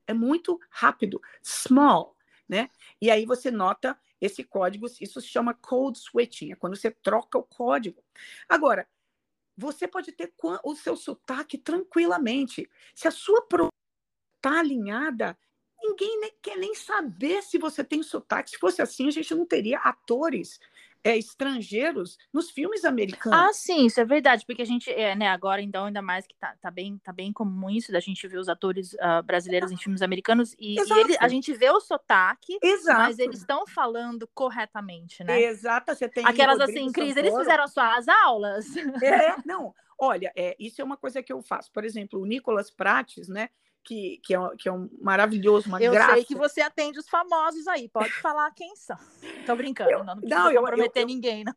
é 0.06 0.14
muito 0.14 0.60
rápido. 0.70 1.20
Small, 1.42 2.16
né? 2.48 2.68
E 3.00 3.10
aí 3.10 3.24
você 3.24 3.50
nota 3.50 3.98
esse 4.20 4.44
código, 4.44 4.86
isso 5.00 5.20
se 5.20 5.26
chama 5.26 5.54
code 5.54 5.98
switching, 5.98 6.52
é 6.52 6.54
quando 6.54 6.76
você 6.76 6.90
troca 6.90 7.38
o 7.38 7.42
código. 7.42 8.04
Agora, 8.48 8.86
você 9.56 9.86
pode 9.86 10.12
ter 10.12 10.32
o 10.64 10.74
seu 10.74 10.96
sotaque 10.96 11.58
tranquilamente. 11.58 12.68
Se 12.94 13.06
a 13.08 13.10
sua 13.10 13.42
pronúncia 13.42 13.70
está 14.36 14.60
alinhada, 14.60 15.38
ninguém 15.82 16.20
nem- 16.20 16.36
quer 16.42 16.56
nem 16.56 16.74
saber 16.74 17.42
se 17.42 17.58
você 17.58 17.84
tem 17.84 18.02
sotaque. 18.02 18.50
Se 18.50 18.58
fosse 18.58 18.80
assim, 18.82 19.08
a 19.08 19.10
gente 19.10 19.34
não 19.34 19.46
teria 19.46 19.78
atores 19.78 20.58
é, 21.04 21.16
estrangeiros 21.16 22.16
nos 22.32 22.50
filmes 22.50 22.84
americanos. 22.84 23.38
Ah, 23.38 23.52
sim, 23.52 23.86
isso 23.86 24.00
é 24.00 24.04
verdade, 24.04 24.44
porque 24.46 24.62
a 24.62 24.66
gente, 24.66 24.90
é, 24.90 25.14
né, 25.14 25.28
agora 25.28 25.60
então, 25.60 25.86
ainda 25.86 26.00
mais 26.02 26.26
que 26.26 26.34
tá, 26.36 26.54
tá, 26.60 26.70
bem, 26.70 26.98
tá 26.98 27.12
bem 27.12 27.32
comum 27.32 27.68
isso 27.68 27.90
da 27.90 28.00
gente 28.00 28.26
ver 28.28 28.38
os 28.38 28.48
atores 28.48 28.96
ah, 29.00 29.20
brasileiros 29.22 29.70
em 29.72 29.76
filmes 29.76 30.02
americanos 30.02 30.54
e, 30.58 30.76
e 30.76 31.00
ele- 31.00 31.16
a 31.18 31.28
gente 31.28 31.52
vê 31.52 31.70
o 31.70 31.80
sotaque, 31.80 32.58
Exato. 32.62 32.98
mas 33.00 33.18
eles 33.18 33.40
estão 33.40 33.66
falando 33.66 34.28
corretamente, 34.34 35.24
né? 35.24 35.42
Exato, 35.42 35.94
você 35.94 36.08
tem 36.08 36.24
Aquelas 36.24 36.58
Rodrigo 36.58 36.78
assim, 36.80 36.92
Cris, 36.92 37.16
eles 37.16 37.36
fizeram 37.36 37.66
suas 37.66 38.06
aulas. 38.08 38.66
É, 39.02 39.34
não. 39.44 39.74
Olha, 39.98 40.32
é, 40.36 40.56
isso 40.58 40.80
é 40.80 40.84
uma 40.84 40.96
coisa 40.96 41.22
que 41.22 41.32
eu 41.32 41.42
faço. 41.42 41.70
Por 41.72 41.84
exemplo, 41.84 42.20
o 42.20 42.26
Nicolas 42.26 42.70
Prates, 42.70 43.28
né? 43.28 43.50
Que, 43.84 44.20
que, 44.22 44.32
é, 44.32 44.38
um- 44.38 44.56
que 44.56 44.68
é 44.68 44.72
um 44.72 44.88
maravilhoso, 45.00 45.66
uma 45.68 45.82
Eu 45.82 45.92
graça. 45.92 46.14
sei 46.14 46.24
que 46.24 46.34
você 46.36 46.60
atende 46.60 46.98
os 47.00 47.08
famosos 47.08 47.66
aí, 47.66 47.88
pode 47.88 48.12
falar 48.20 48.50
quem 48.52 48.76
são. 48.76 48.96
Tô 49.44 49.56
brincando, 49.56 49.90
Eu- 49.90 49.98
não, 50.04 50.14
não 50.14 50.16
precisa 50.20 50.38
não, 50.38 50.46
eu- 50.46 50.52
eu- 50.54 50.60
comprometer 50.62 51.02
eu- 51.02 51.06
ninguém, 51.06 51.42
não. 51.44 51.54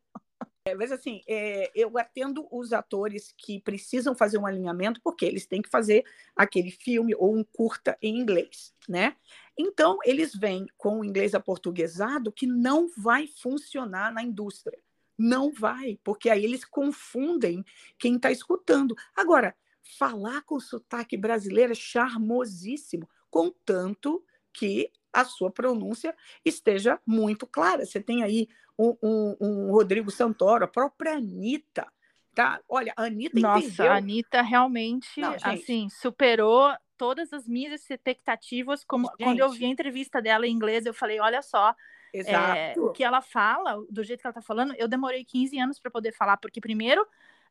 É, 0.68 0.74
mas 0.74 0.92
assim, 0.92 1.22
é, 1.28 1.70
eu 1.76 1.96
atendo 2.00 2.48
os 2.52 2.74
atores 2.74 3.32
que 3.38 3.62
precisam 3.62 4.16
fazer 4.16 4.40
um 4.40 4.48
alinhamento, 4.48 5.00
porque 5.04 5.24
eles 5.24 5.46
têm 5.46 5.62
que 5.62 5.70
fazer 5.70 6.04
aquele 6.36 6.72
filme 6.72 7.14
ou 7.16 7.36
um 7.38 7.44
curta 7.44 7.96
em 8.02 8.18
inglês, 8.18 8.74
né? 8.90 9.16
Então, 9.56 10.00
eles 10.04 10.34
vêm 10.34 10.66
com 10.76 11.02
o 11.02 11.06
inglês 11.06 11.36
aportuguesado 11.36 12.32
que 12.32 12.48
não 12.48 12.90
vai 12.98 13.28
funcionar 13.28 14.12
na 14.12 14.24
indústria. 14.24 14.80
Não 15.16 15.52
vai, 15.54 16.00
porque 16.04 16.32
aí 16.32 16.44
eles 16.44 16.66
confundem 16.66 17.64
quem 18.00 18.16
está 18.16 18.32
escutando. 18.32 18.96
Agora, 19.16 19.56
falar 19.98 20.42
com 20.44 20.60
sotaque 20.60 21.16
brasileiro 21.16 21.72
é 21.72 21.76
charmosíssimo, 21.76 23.08
contanto 23.30 24.24
que 24.54 24.92
a 25.14 25.24
sua 25.24 25.52
pronúncia 25.52 26.16
esteja 26.44 27.00
muito 27.06 27.46
clara. 27.48 27.86
Você 27.86 28.02
tem 28.02 28.24
aí 28.24 28.48
um, 28.78 28.96
um- 29.02 29.36
um 29.40 29.72
Rodrigo 29.72 30.12
Santoro, 30.12 30.66
a 30.66 30.68
própria 30.68 31.14
Anitta. 31.14 31.88
Tá? 32.34 32.60
Olha, 32.68 32.94
a 32.98 33.04
Anitta 33.04 33.40
Nossa, 33.40 33.66
entendeu. 33.66 33.92
a 33.92 33.96
Anitta 33.96 34.42
realmente, 34.42 35.22
Não, 35.22 35.32
gente. 35.32 35.46
assim, 35.46 35.90
superou 35.90 36.74
todas 36.98 37.32
as 37.32 37.48
minhas 37.48 37.82
expectativas. 37.90 38.84
Como, 38.84 39.10
quando 39.22 39.40
eu 39.40 39.50
Gente. 39.50 39.60
vi 39.60 39.66
a 39.66 39.70
entrevista 39.70 40.22
dela 40.22 40.46
em 40.46 40.52
inglês, 40.52 40.86
eu 40.86 40.94
falei, 40.94 41.20
olha 41.20 41.42
só, 41.42 41.74
é, 42.14 42.74
o 42.78 42.92
que 42.92 43.04
ela 43.04 43.22
fala, 43.22 43.82
do 43.90 44.04
jeito 44.04 44.22
que 44.22 44.28
ela 44.28 44.34
tá 44.34 44.42
falando, 44.42 44.74
eu 44.78 44.88
demorei 44.88 45.24
15 45.24 45.58
anos 45.60 45.80
para 45.80 45.92
poder 45.92 46.14
falar, 46.14 46.38
porque 46.38 46.60
primeiro, 46.62 47.06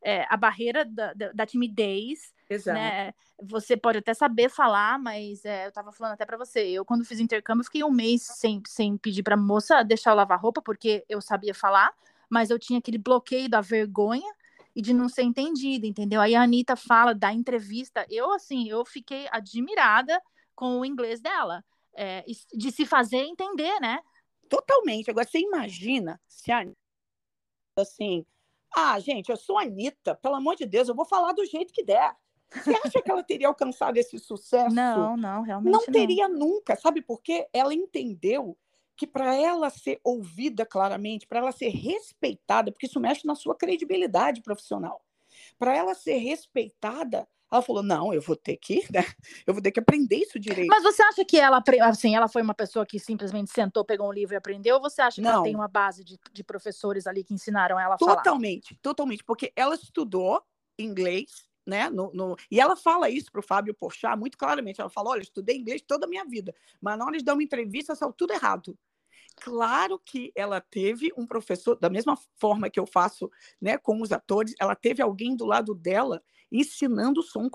é, 0.05 0.27
a 0.29 0.37
barreira 0.37 0.85
da, 0.85 1.15
da, 1.15 1.33
da 1.33 1.47
timidez, 1.47 2.35
Exato. 2.49 2.79
né? 2.79 3.15
Você 3.43 3.75
pode 3.75 3.99
até 3.99 4.13
saber 4.13 4.51
falar, 4.51 4.99
mas 4.99 5.45
é, 5.47 5.67
eu 5.67 5.73
tava 5.73 5.91
falando 5.91 6.13
até 6.13 6.27
para 6.27 6.37
você. 6.37 6.61
Eu, 6.61 6.85
quando 6.85 7.05
fiz 7.05 7.19
intercâmbio, 7.19 7.63
eu 7.63 7.65
fiquei 7.65 7.83
um 7.83 7.91
mês 7.91 8.23
sem, 8.23 8.63
sem 8.67 8.99
pedir 8.99 9.23
pra 9.23 9.37
moça 9.37 9.83
deixar 9.83 10.11
eu 10.11 10.17
lavar 10.17 10.39
roupa, 10.39 10.61
porque 10.61 11.05
eu 11.09 11.23
sabia 11.23 11.55
falar, 11.55 11.93
mas 12.29 12.51
eu 12.51 12.59
tinha 12.59 12.79
aquele 12.79 12.99
bloqueio 12.99 13.49
da 13.49 13.63
vergonha 13.63 14.31
e 14.77 14.83
de 14.83 14.93
não 14.93 15.09
ser 15.09 15.23
entendida, 15.23 15.87
entendeu? 15.87 16.21
Aí 16.21 16.35
a 16.35 16.43
Anitta 16.43 16.77
fala 16.77 17.15
da 17.15 17.33
entrevista, 17.33 18.07
eu, 18.11 18.31
assim, 18.33 18.69
eu 18.69 18.85
fiquei 18.85 19.27
admirada 19.31 20.21
com 20.55 20.81
o 20.81 20.85
inglês 20.85 21.21
dela, 21.21 21.65
é, 21.97 22.25
de 22.53 22.71
se 22.71 22.85
fazer 22.85 23.19
entender, 23.19 23.81
né? 23.81 24.01
Totalmente. 24.49 25.11
Agora, 25.11 25.27
você 25.27 25.39
imagina 25.39 26.21
se 26.29 26.53
a 26.53 26.59
Anitta, 26.59 26.77
assim, 27.79 28.27
ah, 28.75 28.99
gente, 28.99 29.31
eu 29.31 29.37
sou 29.37 29.59
a 29.59 29.63
Anitta, 29.63 30.15
pelo 30.15 30.35
amor 30.35 30.57
de 30.57 30.67
Deus, 30.67 30.89
eu 30.89 30.95
vou 30.95 31.05
falar 31.05 31.33
do 31.33 31.45
jeito 31.45 31.73
que 31.73 31.85
der. 31.85 32.17
Você 32.51 32.71
acha 32.85 33.03
que 33.03 33.11
ela 33.11 33.23
teria 33.23 33.49
alcançado 33.49 33.97
esse 33.97 34.19
sucesso? 34.19 34.75
Não, 34.75 35.17
não, 35.17 35.43
realmente 35.43 35.73
Não 35.73 35.85
teria 35.87 36.29
nunca, 36.29 36.77
sabe 36.77 37.03
por 37.03 37.21
quê? 37.21 37.49
Ela 37.53 37.75
entendeu 37.75 38.57
que 38.97 39.07
para 39.07 39.35
ela 39.35 39.71
ser 39.71 40.01
ouvida 40.05 40.65
claramente, 40.65 41.27
para 41.27 41.41
ela 41.41 41.53
ser 41.53 41.69
respeitada, 41.69 42.71
porque 42.71 42.87
isso 42.87 43.01
mexe 43.01 43.27
na 43.27 43.35
sua 43.35 43.57
credibilidade 43.57 44.41
profissional, 44.41 45.05
para 45.59 45.77
ela 45.77 45.95
ser 45.95 46.19
respeitada, 46.19 47.27
ela 47.57 47.63
falou: 47.63 47.83
não, 47.83 48.13
eu 48.13 48.21
vou 48.21 48.37
ter 48.37 48.57
que, 48.57 48.81
né? 48.93 49.05
eu 49.47 49.55
vou 49.55 49.63
ter 49.63 49.71
que 49.73 49.81
aprender 49.81 50.17
isso 50.17 50.39
direito. 50.39 50.69
Mas 50.69 50.83
você 50.83 51.03
acha 51.03 51.25
que 51.25 51.37
ela, 51.39 51.63
assim, 51.83 52.15
ela 52.15 52.29
foi 52.29 52.43
uma 52.43 52.55
pessoa 52.55 52.85
que 52.87 52.99
simplesmente 52.99 53.51
sentou, 53.51 53.85
pegou 53.85 54.09
um 54.09 54.13
livro 54.13 54.35
e 54.35 54.37
aprendeu? 54.37 54.77
Ou 54.77 54.83
você 54.83 55.01
acha 55.03 55.21
que 55.21 55.27
ela 55.27 55.37
Não. 55.37 55.43
tem 55.43 55.55
uma 55.55 55.69
base 55.69 56.05
de, 56.05 56.19
de 56.33 56.45
professores 56.45 57.07
ali 57.07 57.23
que 57.25 57.35
ensinaram 57.35 57.79
ela 57.79 57.95
a 57.95 57.99
falar? 57.99 58.17
Totalmente, 58.17 58.77
totalmente, 58.83 59.25
porque 59.25 59.53
ela 59.57 59.75
estudou 59.75 60.43
inglês, 60.79 61.49
né? 61.67 61.89
No, 61.89 62.11
no- 62.13 62.37
E 62.51 62.61
ela 62.61 62.77
fala 62.77 63.09
isso 63.09 63.31
para 63.33 63.41
o 63.41 63.43
Fábio 63.43 63.75
Porchat 63.75 64.17
muito 64.19 64.37
claramente. 64.37 64.81
Ela 64.81 64.91
fala: 64.91 65.11
olha, 65.11 65.21
eu 65.21 65.23
estudei 65.25 65.57
inglês 65.57 65.83
toda 65.87 66.07
a 66.07 66.09
minha 66.09 66.25
vida, 66.25 66.55
mas 66.81 66.99
na 66.99 67.05
hora 67.07 67.17
de 67.19 67.25
dar 67.25 67.35
uma 67.35 67.43
entrevista 67.43 67.95
saiu 67.95 68.13
tudo 68.13 68.33
errado. 68.33 68.77
Claro 69.37 69.99
que 69.99 70.33
ela 70.37 70.61
teve 70.61 71.13
um 71.17 71.27
professor, 71.27 71.77
da 71.77 71.91
mesma 71.91 72.17
forma 72.37 72.71
que 72.71 72.79
eu 72.79 72.87
faço 72.87 73.29
né, 73.61 73.77
com 73.77 74.01
os 74.01 74.13
atores, 74.13 74.55
ela 74.61 74.77
teve 74.77 75.03
alguém 75.03 75.35
do 75.37 75.45
lado 75.45 75.75
dela 75.75 76.23
ensinando 76.55 77.21
o 77.21 77.23
som. 77.23 77.49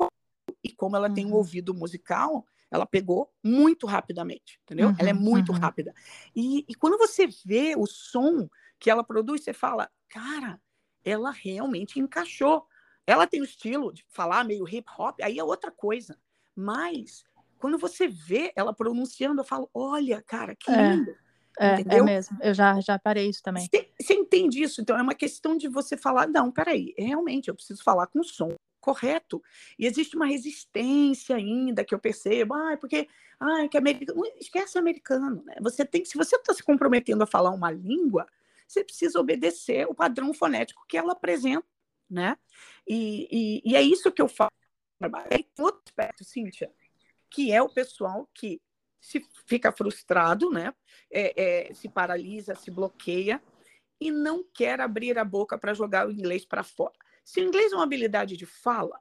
E 0.63 0.71
como 0.71 0.95
ela 0.95 1.09
tem 1.09 1.25
um 1.25 1.29
Uhum. 1.29 1.35
ouvido 1.35 1.73
musical, 1.73 2.45
ela 2.69 2.85
pegou 2.85 3.31
muito 3.43 3.87
rapidamente, 3.87 4.59
entendeu? 4.63 4.93
ela 4.97 5.09
é 5.09 5.13
Uhum, 5.13 5.19
muito 5.19 5.51
uhum. 5.51 5.57
rápida. 5.57 5.93
E, 6.35 6.65
e 6.67 6.75
quando 6.75 6.97
você 6.97 7.27
vê 7.45 7.75
o 7.77 7.87
som 7.87 8.49
que 8.79 8.89
ela 8.89 9.03
produz, 9.03 9.43
você 9.43 9.53
fala, 9.53 9.89
cara, 10.09 10.61
ela 11.03 11.31
realmente 11.31 11.99
encaixou. 11.99 12.65
Ela 13.07 13.25
tem 13.25 13.41
o 13.41 13.45
estilo 13.45 13.91
de 13.93 14.05
falar 14.09 14.43
meio 14.43 14.67
hip 14.67 14.87
hop, 14.97 15.19
aí 15.21 15.39
é 15.39 15.43
outra 15.43 15.71
coisa. 15.71 16.19
Mas 16.55 17.23
quando 17.57 17.77
você 17.77 18.07
vê 18.07 18.51
ela 18.55 18.73
pronunciando, 18.73 19.41
eu 19.41 19.45
falo, 19.45 19.69
olha, 19.73 20.21
cara, 20.21 20.55
que 20.55 20.69
É. 20.71 20.93
lindo. 20.93 21.15
É, 21.59 21.67
é 21.67 21.73
entendeu? 21.73 22.05
mesmo. 22.05 22.37
Eu 22.41 22.53
já, 22.53 22.79
já 22.79 22.97
parei 22.97 23.27
isso 23.27 23.41
também. 23.43 23.67
Você, 23.69 23.91
você 23.99 24.13
entende 24.13 24.61
isso? 24.61 24.79
Então 24.79 24.97
é 24.97 25.01
uma 25.01 25.15
questão 25.15 25.57
de 25.57 25.67
você 25.67 25.97
falar, 25.97 26.27
não, 26.27 26.51
peraí, 26.51 26.93
realmente, 26.97 27.49
eu 27.49 27.55
preciso 27.55 27.83
falar 27.83 28.07
com 28.07 28.23
som. 28.23 28.53
Correto. 28.79 29.41
E 29.77 29.85
existe 29.85 30.15
uma 30.15 30.25
resistência 30.25 31.35
ainda 31.35 31.83
que 31.83 31.93
eu 31.93 31.99
percebo, 31.99 32.53
ah, 32.53 32.77
porque 32.77 33.07
ah, 33.39 33.67
que 33.69 33.77
americano, 33.77 34.21
esquece 34.39 34.77
americano, 34.77 35.43
né? 35.45 35.55
Você 35.61 35.85
tem 35.85 36.03
se 36.05 36.17
você 36.17 36.35
está 36.35 36.53
se 36.53 36.63
comprometendo 36.63 37.23
a 37.23 37.27
falar 37.27 37.51
uma 37.51 37.71
língua, 37.71 38.27
você 38.67 38.83
precisa 38.83 39.19
obedecer 39.19 39.87
o 39.87 39.95
padrão 39.95 40.33
fonético 40.33 40.85
que 40.87 40.97
ela 40.97 41.13
apresenta, 41.13 41.65
né? 42.09 42.37
E, 42.87 43.27
e, 43.65 43.71
e 43.71 43.75
é 43.75 43.81
isso 43.81 44.11
que 44.11 44.21
eu 44.21 44.27
falo. 44.27 44.51
Tem 45.29 45.47
outro 45.59 45.81
aspecto, 45.87 46.23
Cíntia, 46.23 46.71
que 47.29 47.51
é 47.51 47.61
o 47.61 47.69
pessoal 47.69 48.29
que 48.33 48.61
se 48.99 49.25
fica 49.47 49.71
frustrado, 49.71 50.49
né? 50.51 50.73
É, 51.09 51.69
é, 51.69 51.73
se 51.73 51.87
paralisa, 51.87 52.53
se 52.55 52.69
bloqueia 52.69 53.41
e 53.99 54.11
não 54.11 54.43
quer 54.43 54.79
abrir 54.79 55.17
a 55.17 55.25
boca 55.25 55.57
para 55.57 55.73
jogar 55.73 56.07
o 56.07 56.11
inglês 56.11 56.45
para 56.45 56.63
fora. 56.63 56.93
Se 57.29 57.39
o 57.39 57.43
inglês 57.43 57.71
é 57.71 57.75
uma 57.75 57.83
habilidade 57.83 58.35
de 58.35 58.47
fala, 58.47 58.99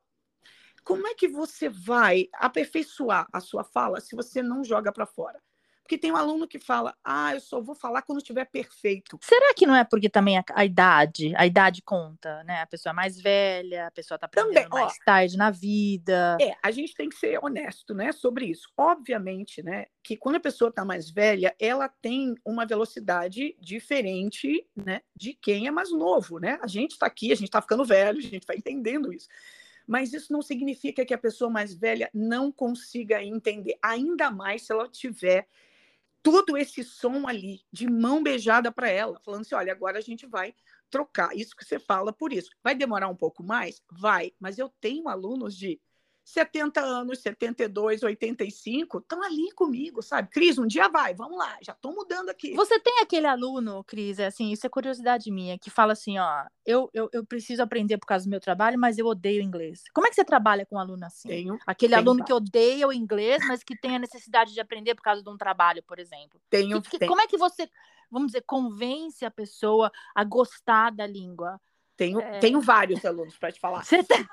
como 0.85 1.07
é 1.07 1.15
que 1.15 1.27
você 1.27 1.67
vai 1.67 2.29
aperfeiçoar 2.35 3.27
a 3.33 3.41
sua 3.41 3.65
fala 3.65 4.03
se 4.03 4.15
você 4.15 4.43
não 4.43 4.63
joga 4.63 4.93
para 4.93 5.07
fora? 5.07 5.43
Porque 5.89 5.97
tem 5.97 6.13
um 6.13 6.17
aluno 6.17 6.47
que 6.47 6.59
fala, 6.59 6.95
ah, 7.03 7.33
eu 7.33 7.41
só 7.41 7.63
vou 7.63 7.75
falar 7.75 8.03
quando 8.03 8.19
estiver 8.19 8.45
perfeito. 8.45 9.19
Será 9.23 9.55
que 9.55 9.67
não 9.67 9.75
é 9.75 9.85
porque 9.85 10.11
também 10.11 10.37
a, 10.37 10.45
a, 10.53 10.63
idade, 10.63 11.33
a 11.35 11.47
idade 11.47 11.81
conta, 11.81 12.45
né? 12.45 12.61
A 12.61 12.67
pessoa 12.67 12.91
é 12.91 12.95
mais 12.95 13.19
velha, 13.19 13.87
a 13.87 13.91
pessoa 13.91 14.17
está 14.17 14.27
aprendendo 14.27 14.53
também, 14.53 14.69
mais 14.69 14.93
ó, 14.93 15.05
tarde 15.07 15.39
na 15.39 15.51
vida. 15.51 16.37
É, 16.43 16.55
a 16.63 16.71
gente 16.71 16.95
tem 16.95 17.09
que 17.09 17.17
ser 17.17 17.43
honesto, 17.43 17.95
né, 17.95 18.13
sobre 18.13 18.45
isso. 18.45 18.69
Obviamente, 18.77 19.63
né, 19.63 19.87
que 20.03 20.15
quando 20.15 20.37
a 20.37 20.41
pessoa 20.41 20.69
está 20.69 20.85
mais 20.85 21.09
velha, 21.09 21.57
ela 21.59 21.89
tem 21.89 22.35
uma 22.45 22.67
velocidade 22.67 23.57
diferente, 23.59 24.67
né, 24.77 25.01
de 25.17 25.33
quem 25.41 25.69
é 25.69 25.71
mais 25.71 25.91
novo, 25.91 26.39
né? 26.39 26.59
A 26.61 26.67
gente 26.67 26.93
está 26.93 27.07
aqui, 27.07 27.33
a 27.33 27.35
gente 27.35 27.49
está 27.49 27.63
ficando 27.63 27.83
velho, 27.83 28.19
a 28.19 28.21
gente 28.21 28.47
vai 28.47 28.59
entendendo 28.59 29.11
isso 29.11 29.27
mas 29.87 30.13
isso 30.13 30.31
não 30.31 30.43
significa 30.43 31.03
que 31.03 31.15
a 31.15 31.19
pessoa 31.19 31.49
mais 31.49 31.73
velha 31.73 32.11
não 32.13 32.53
consiga 32.53 33.25
entender, 33.25 33.79
ainda 33.83 34.31
mais 34.31 34.67
se 34.67 34.71
ela 34.71 34.87
tiver 34.87 35.49
todo 36.23 36.57
esse 36.57 36.83
som 36.85 37.27
ali 37.27 37.61
de 37.73 37.89
mão 37.89 38.23
beijada 38.23 38.71
para 38.73 38.89
ela, 38.89 39.21
falando 39.21 39.43
assim: 39.43 39.55
olha, 39.55 39.73
agora 39.73 39.99
a 39.99 40.03
gente 40.03 40.27
vai 40.27 40.55
trocar 40.91 41.37
isso 41.37 41.57
que 41.57 41.65
você 41.65 41.79
fala 41.79 42.13
por 42.13 42.33
isso. 42.33 42.51
Vai 42.63 42.75
demorar 42.75 43.09
um 43.09 43.17
pouco 43.17 43.43
mais? 43.43 43.83
Vai, 43.91 44.33
mas 44.41 44.59
eu 44.59 44.69
tenho 44.81 45.09
alunos 45.09 45.57
de 45.57 45.81
70 46.29 46.81
anos, 46.81 47.21
72, 47.21 48.03
85, 48.03 48.99
estão 48.99 49.23
ali 49.23 49.51
comigo, 49.53 50.03
sabe? 50.03 50.29
Cris, 50.29 50.59
um 50.59 50.67
dia 50.67 50.87
vai, 50.87 51.15
vamos 51.15 51.39
lá, 51.39 51.57
já 51.63 51.73
estou 51.73 51.95
mudando 51.95 52.29
aqui. 52.29 52.53
Você 52.53 52.79
tem 52.79 53.01
aquele 53.01 53.27
aluno, 53.27 53.83
Cris, 53.85 54.19
é 54.19 54.27
assim, 54.27 54.53
isso 54.53 54.67
é 54.67 54.69
curiosidade 54.69 55.31
minha, 55.31 55.59
que 55.59 55.71
fala 55.71 55.95
assim, 55.95 56.19
ó, 56.19 56.45
eu, 56.67 56.91
eu, 56.93 57.09
eu 57.15 57.25
preciso 57.25 57.63
aprender 57.63 57.97
por 57.97 58.05
causa 58.05 58.27
do 58.27 58.31
meu 58.31 58.41
trabalho, 58.41 58.79
mas 58.79 58.99
eu 58.99 59.07
odeio 59.07 59.41
inglês. 59.41 59.85
Como 59.95 60.07
é 60.07 60.11
que 60.11 60.17
você 60.17 60.25
trabalha 60.25 60.67
com 60.67 60.77
um 60.77 60.79
aluno 60.79 61.07
assim? 61.07 61.29
Tenho. 61.29 61.59
Aquele 61.67 61.95
tenho, 61.95 62.03
aluno 62.03 62.23
que 62.23 62.33
odeia 62.33 62.87
o 62.87 62.93
inglês, 62.93 63.43
mas 63.49 63.65
que 63.65 63.75
tem 63.75 63.97
a 63.97 63.99
necessidade 63.99 64.53
de 64.53 64.61
aprender 64.61 64.95
por 64.95 65.03
causa 65.03 65.23
de 65.23 65.31
um 65.31 65.37
trabalho, 65.39 65.83
por 65.85 65.99
exemplo. 65.99 66.39
Tenho. 66.51 66.83
Que, 66.83 66.91
que, 66.91 66.99
tenho. 66.99 67.09
Como 67.09 67.23
é 67.23 67.27
que 67.27 67.39
você, 67.39 67.71
vamos 68.11 68.29
dizer, 68.29 68.43
convence 68.43 69.25
a 69.25 69.31
pessoa 69.31 69.91
a 70.15 70.25
gostar 70.25 70.91
da 70.91 71.07
língua? 71.07 71.59
Tenho, 71.99 72.21
é... 72.21 72.39
tenho 72.39 72.61
vários 72.61 73.05
alunos 73.05 73.37
para 73.37 73.51
te 73.51 73.59
falar. 73.59 73.85
Tem... 73.85 74.25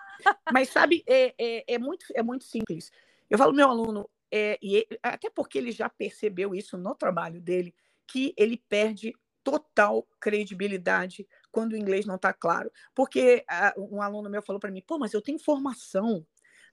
Mas 0.53 0.69
sabe, 0.69 1.03
é, 1.07 1.33
é, 1.37 1.73
é, 1.73 1.79
muito, 1.79 2.05
é 2.13 2.21
muito 2.21 2.45
simples. 2.45 2.91
Eu 3.27 3.39
falo, 3.39 3.51
meu 3.51 3.67
aluno, 3.67 4.07
é, 4.31 4.57
e 4.61 4.75
ele, 4.75 4.99
até 5.01 5.31
porque 5.31 5.57
ele 5.57 5.71
já 5.71 5.89
percebeu 5.89 6.53
isso 6.53 6.77
no 6.77 6.93
trabalho 6.93 7.41
dele, 7.41 7.73
que 8.07 8.35
ele 8.37 8.63
perde 8.69 9.13
total 9.43 10.07
credibilidade 10.19 11.27
quando 11.51 11.73
o 11.73 11.77
inglês 11.77 12.05
não 12.05 12.15
está 12.15 12.31
claro. 12.31 12.71
Porque 12.93 13.43
a, 13.49 13.73
um 13.77 13.99
aluno 13.99 14.29
meu 14.29 14.43
falou 14.43 14.59
para 14.59 14.71
mim, 14.71 14.83
pô, 14.85 14.99
mas 14.99 15.13
eu 15.13 15.21
tenho 15.21 15.39
formação. 15.39 16.25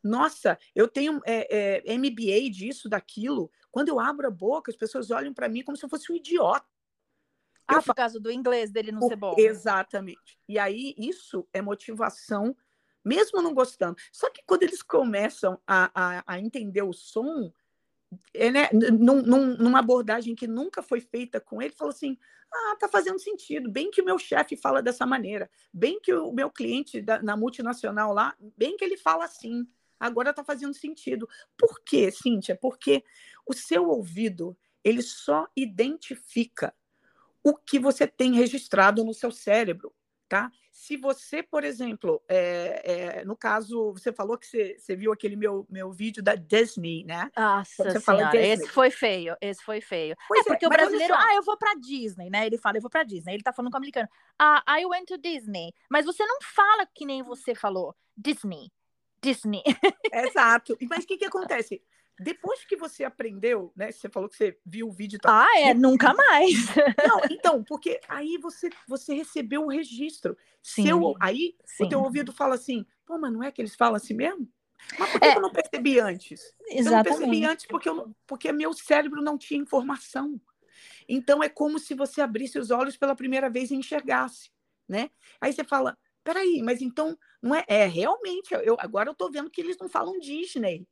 Nossa, 0.05 0.59
eu 0.74 0.86
tenho 0.86 1.22
é, 1.24 1.82
é, 1.88 1.97
MBA 1.97 2.51
disso, 2.51 2.86
daquilo. 2.86 3.51
Quando 3.70 3.88
eu 3.88 3.99
abro 3.99 4.26
a 4.26 4.30
boca, 4.30 4.70
as 4.70 4.76
pessoas 4.76 5.11
olham 5.11 5.32
para 5.32 5.49
mim 5.49 5.62
como 5.62 5.76
se 5.76 5.84
eu 5.86 5.88
fosse 5.88 6.12
um 6.12 6.16
idiota. 6.16 6.66
Ah, 7.67 7.77
eu 7.77 7.83
por 7.83 7.95
causa 7.95 8.19
do 8.19 8.31
inglês 8.31 8.71
dele 8.71 8.93
não 8.93 9.03
ser 9.03 9.17
bom. 9.17 9.35
Exatamente. 9.39 10.39
E 10.49 10.59
aí, 10.59 10.95
isso 10.99 11.47
é 11.53 11.63
motivação 11.63 12.57
mesmo 13.05 13.43
não 13.43 13.55
gostando. 13.55 13.97
Só 14.13 14.31
que 14.31 14.43
quando 14.47 14.63
eles 14.63 14.83
começam 14.83 15.61
a, 15.67 15.91
a, 15.95 16.25
a 16.27 16.39
entender 16.39 16.83
o 16.83 16.93
som, 16.93 17.53
é, 18.35 18.51
né, 18.51 18.69
num, 18.73 19.23
num, 19.23 19.57
numa 19.57 19.81
abordagem 19.81 20.35
que 20.35 20.47
nunca 20.47 20.83
foi 20.83 21.01
feita 21.01 21.41
com 21.41 21.61
ele, 21.61 21.75
falou 21.75 21.93
assim: 21.93 22.17
ah, 22.53 22.77
tá 22.79 22.89
fazendo 22.89 23.19
sentido. 23.19 23.71
Bem 23.71 23.91
que 23.91 24.03
o 24.03 24.05
meu 24.05 24.19
chefe 24.19 24.57
fala 24.57 24.83
dessa 24.83 25.07
maneira, 25.07 25.51
bem 25.73 25.99
que 26.01 26.13
o 26.13 26.33
meu 26.33 26.51
cliente 26.51 27.01
da, 27.01 27.23
na 27.23 27.37
multinacional 27.37 28.13
lá, 28.13 28.37
bem 28.57 28.77
que 28.77 28.85
ele 28.85 28.97
fala 28.97 29.25
assim. 29.25 29.67
Agora 29.99 30.35
tá 30.35 30.43
fazendo 30.43 30.75
sentido. 30.75 31.29
Por 31.57 31.81
quê, 31.85 32.11
Cíntia? 32.11 32.59
Porque 32.61 33.05
o 33.47 33.53
seu 33.53 33.89
ouvido 33.89 34.57
ele 34.83 35.01
só 35.01 35.47
identifica 35.57 36.75
o 37.43 37.57
que 37.57 37.78
você 37.78 38.07
tem 38.07 38.34
registrado 38.34 39.05
no 39.05 39.12
seu 39.12 39.30
cérebro, 39.30 39.93
tá? 40.28 40.51
Se 40.70 40.97
você, 40.97 41.43
por 41.43 41.64
exemplo, 41.64 42.22
é, 42.26 43.20
é, 43.20 43.24
no 43.24 43.36
caso, 43.36 43.93
você 43.93 44.11
falou 44.11 44.38
que 44.38 44.47
você, 44.47 44.78
você, 44.78 44.97
viu 44.97 45.12
aquele 45.12 45.36
meu, 45.36 45.66
meu 45.68 45.93
vídeo 45.93 46.22
da 46.22 46.34
Disney, 46.34 47.05
né? 47.05 47.30
Nossa 47.36 47.84
você 47.84 48.01
senhora, 48.01 48.36
esse 48.40 48.66
foi 48.68 48.90
feio, 48.90 49.36
esse 49.40 49.62
foi 49.62 49.82
feio. 49.82 50.16
Pois 50.26 50.47
é, 50.47 50.51
porque 50.51 50.64
é, 50.64 50.68
o 50.68 50.70
brasileiro, 50.70 51.14
ah, 51.14 51.34
eu 51.34 51.43
vou 51.43 51.59
para 51.59 51.74
Disney, 51.74 52.30
né? 52.30 52.47
Ele 52.47 52.57
fala, 52.57 52.78
eu 52.78 52.80
vou 52.80 52.90
para 52.90 53.05
Disney. 53.05 53.34
Ele 53.34 53.43
tá 53.43 53.53
falando 53.53 53.70
com 53.70 53.76
o 53.76 53.80
americano, 53.80 54.09
ah, 54.38 54.64
I 54.80 54.86
went 54.86 55.05
to 55.07 55.18
Disney. 55.18 55.74
Mas 55.90 56.07
você 56.07 56.24
não 56.24 56.38
fala 56.40 56.86
que 56.95 57.05
nem 57.05 57.22
você 57.22 57.55
falou, 57.55 57.95
Disney. 58.16 58.72
Disney. 59.22 59.62
Exato. 60.11 60.76
Mas 60.88 61.05
o 61.05 61.07
que, 61.07 61.18
que 61.18 61.26
acontece? 61.26 61.82
Depois 62.19 62.65
que 62.65 62.77
você 62.77 63.05
aprendeu, 63.05 63.73
né? 63.75 63.91
Você 63.91 64.09
falou 64.09 64.29
que 64.29 64.37
você 64.37 64.59
viu 64.65 64.89
o 64.89 64.93
vídeo. 64.93 65.19
Ah, 65.25 65.47
é, 65.59 65.75
nunca 65.75 66.13
mais. 66.15 66.53
Não, 67.09 67.21
então, 67.31 67.65
porque 67.65 68.01
aí 68.09 68.39
você, 68.39 68.71
você 68.87 69.15
recebeu 69.15 69.65
o 69.65 69.69
registro. 69.69 70.37
Sim, 70.63 70.85
Seu, 70.85 71.15
aí 71.21 71.57
sim. 71.65 71.85
o 71.85 71.89
teu 71.89 72.01
ouvido 72.01 72.33
fala 72.33 72.55
assim, 72.55 72.87
pô, 73.05 73.19
mas 73.19 73.33
não 73.33 73.43
é 73.43 73.51
que 73.51 73.61
eles 73.61 73.75
falam 73.75 73.97
assim 73.97 74.15
mesmo? 74.15 74.49
Mas 74.99 75.11
por 75.11 75.21
que 75.21 75.27
é, 75.27 75.37
eu 75.37 75.41
não 75.41 75.51
percebi 75.51 75.99
antes? 75.99 76.55
Exatamente. 76.69 76.87
Eu 76.87 76.93
não 76.93 77.03
percebi 77.03 77.45
antes 77.45 77.67
porque, 77.67 77.89
eu, 77.89 78.15
porque 78.27 78.53
meu 78.53 78.73
cérebro 78.73 79.23
não 79.23 79.39
tinha 79.39 79.61
informação. 79.61 80.41
Então 81.09 81.43
é 81.43 81.49
como 81.49 81.79
se 81.79 81.95
você 81.95 82.21
abrisse 82.21 82.59
os 82.59 82.71
olhos 82.71 82.97
pela 82.97 83.17
primeira 83.17 83.51
vez 83.51 83.71
e 83.71 83.75
enxergasse, 83.75 84.51
né? 84.89 85.11
Aí 85.41 85.53
você 85.53 85.65
fala, 85.65 85.97
peraí, 86.23 86.63
mas 86.63 86.81
então 86.81 87.19
não 87.41 87.55
é, 87.55 87.65
é 87.67 87.87
realmente, 87.87 88.55
eu, 88.63 88.77
agora 88.79 89.11
eu 89.11 89.15
tô 89.15 89.31
vendo 89.31 89.51
que 89.51 89.61
eles 89.61 89.77
não 89.79 89.89
falam 89.89 90.19
Disney. 90.19 90.87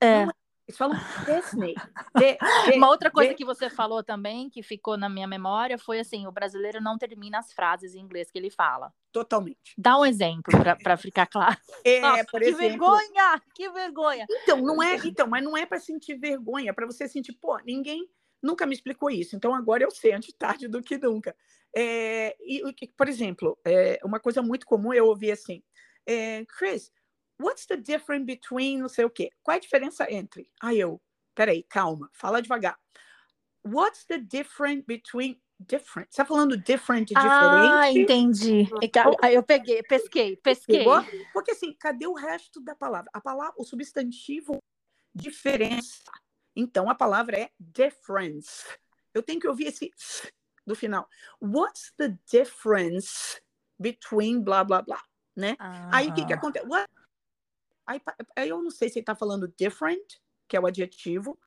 É. 0.00 0.24
Não 0.24 0.30
é 0.30 0.34
eles 0.68 0.76
falam 0.76 0.98
Disney. 1.24 1.74
De, 2.14 2.38
de, 2.70 2.76
Uma 2.76 2.88
outra 2.88 3.10
coisa 3.10 3.30
de... 3.30 3.36
que 3.36 3.44
você 3.44 3.70
falou 3.70 4.04
também, 4.04 4.50
que 4.50 4.62
ficou 4.62 4.98
na 4.98 5.08
minha 5.08 5.26
memória, 5.26 5.78
foi 5.78 5.98
assim: 5.98 6.26
o 6.26 6.32
brasileiro 6.32 6.78
não 6.78 6.98
termina 6.98 7.38
as 7.38 7.54
frases 7.54 7.94
em 7.94 8.00
inglês 8.00 8.30
que 8.30 8.38
ele 8.38 8.50
fala. 8.50 8.92
Totalmente. 9.10 9.74
Dá 9.78 9.98
um 9.98 10.04
exemplo 10.04 10.52
para 10.82 10.96
ficar 10.98 11.26
claro. 11.26 11.56
É, 11.82 12.00
Nossa, 12.02 12.24
por 12.26 12.40
que 12.40 12.48
exemplo... 12.48 12.68
vergonha! 12.68 13.42
Que 13.54 13.70
vergonha! 13.70 14.26
Então, 14.30 14.60
não 14.60 14.82
é, 14.82 14.96
então, 14.96 15.26
mas 15.26 15.42
não 15.42 15.56
é 15.56 15.64
para 15.64 15.80
sentir 15.80 16.16
vergonha, 16.16 16.70
é 16.70 16.72
para 16.74 16.86
você 16.86 17.08
sentir, 17.08 17.32
pô, 17.32 17.58
ninguém 17.64 18.06
nunca 18.42 18.66
me 18.66 18.74
explicou 18.74 19.10
isso, 19.10 19.34
então 19.34 19.54
agora 19.54 19.82
eu 19.82 19.90
sei, 19.90 20.12
antes 20.12 20.32
tarde 20.34 20.68
do 20.68 20.82
que 20.82 20.98
nunca. 20.98 21.34
É, 21.74 22.36
e, 22.40 22.62
por 22.96 23.08
exemplo, 23.08 23.58
é, 23.64 23.98
uma 24.04 24.20
coisa 24.20 24.42
muito 24.42 24.66
comum 24.66 24.92
eu 24.92 25.06
ouvir 25.06 25.32
assim, 25.32 25.62
é, 26.06 26.44
Chris, 26.44 26.92
what's 27.40 27.66
the 27.66 27.76
difference 27.76 28.24
between 28.24 28.78
não 28.78 28.88
sei 28.88 29.04
o 29.04 29.10
quê? 29.10 29.30
Qual 29.42 29.54
é 29.54 29.58
a 29.58 29.60
diferença 29.60 30.10
entre? 30.10 30.50
Aí 30.60 30.78
eu, 30.78 31.00
peraí, 31.34 31.62
calma, 31.62 32.10
fala 32.12 32.42
devagar. 32.42 32.78
What's 33.64 34.04
the 34.04 34.18
difference 34.18 34.84
between 34.86 35.40
different? 35.58 36.08
Você 36.10 36.16
tá 36.16 36.24
falando 36.24 36.56
different 36.56 37.08
de 37.08 37.14
diferente? 37.14 37.72
Ah, 37.72 37.92
entendi. 37.92 38.68
Aí 39.22 39.34
eu 39.34 39.42
peguei, 39.42 39.82
pesquei, 39.82 40.36
pesquei. 40.36 40.84
Porque 41.32 41.52
assim, 41.52 41.74
cadê 41.74 42.06
o 42.06 42.14
resto 42.14 42.60
da 42.60 42.74
palavra? 42.74 43.10
A 43.12 43.20
palavra, 43.20 43.54
o 43.56 43.64
substantivo 43.64 44.58
diferença. 45.14 46.10
Então 46.54 46.88
a 46.88 46.94
palavra 46.94 47.38
é 47.38 47.50
difference. 47.58 48.64
Eu 49.12 49.22
tenho 49.22 49.40
que 49.40 49.48
ouvir 49.48 49.66
esse 49.66 49.90
do 50.66 50.74
final. 50.74 51.08
What's 51.40 51.92
the 51.96 52.16
difference 52.30 53.40
between 53.78 54.42
blá 54.42 54.64
blá 54.64 54.82
blá, 54.82 55.02
né? 55.36 55.56
Ah. 55.58 55.90
Aí 55.92 56.08
o 56.08 56.14
que 56.14 56.24
que 56.26 56.32
acontece? 56.32 56.66
What 56.66 56.88
Aí, 57.88 58.00
eu 58.48 58.62
não 58.62 58.70
sei 58.70 58.88
se 58.88 58.98
ele 58.98 59.02
está 59.02 59.14
falando 59.14 59.52
different, 59.56 60.20
que 60.46 60.56
é 60.56 60.60
o 60.60 60.66
adjetivo. 60.66 61.38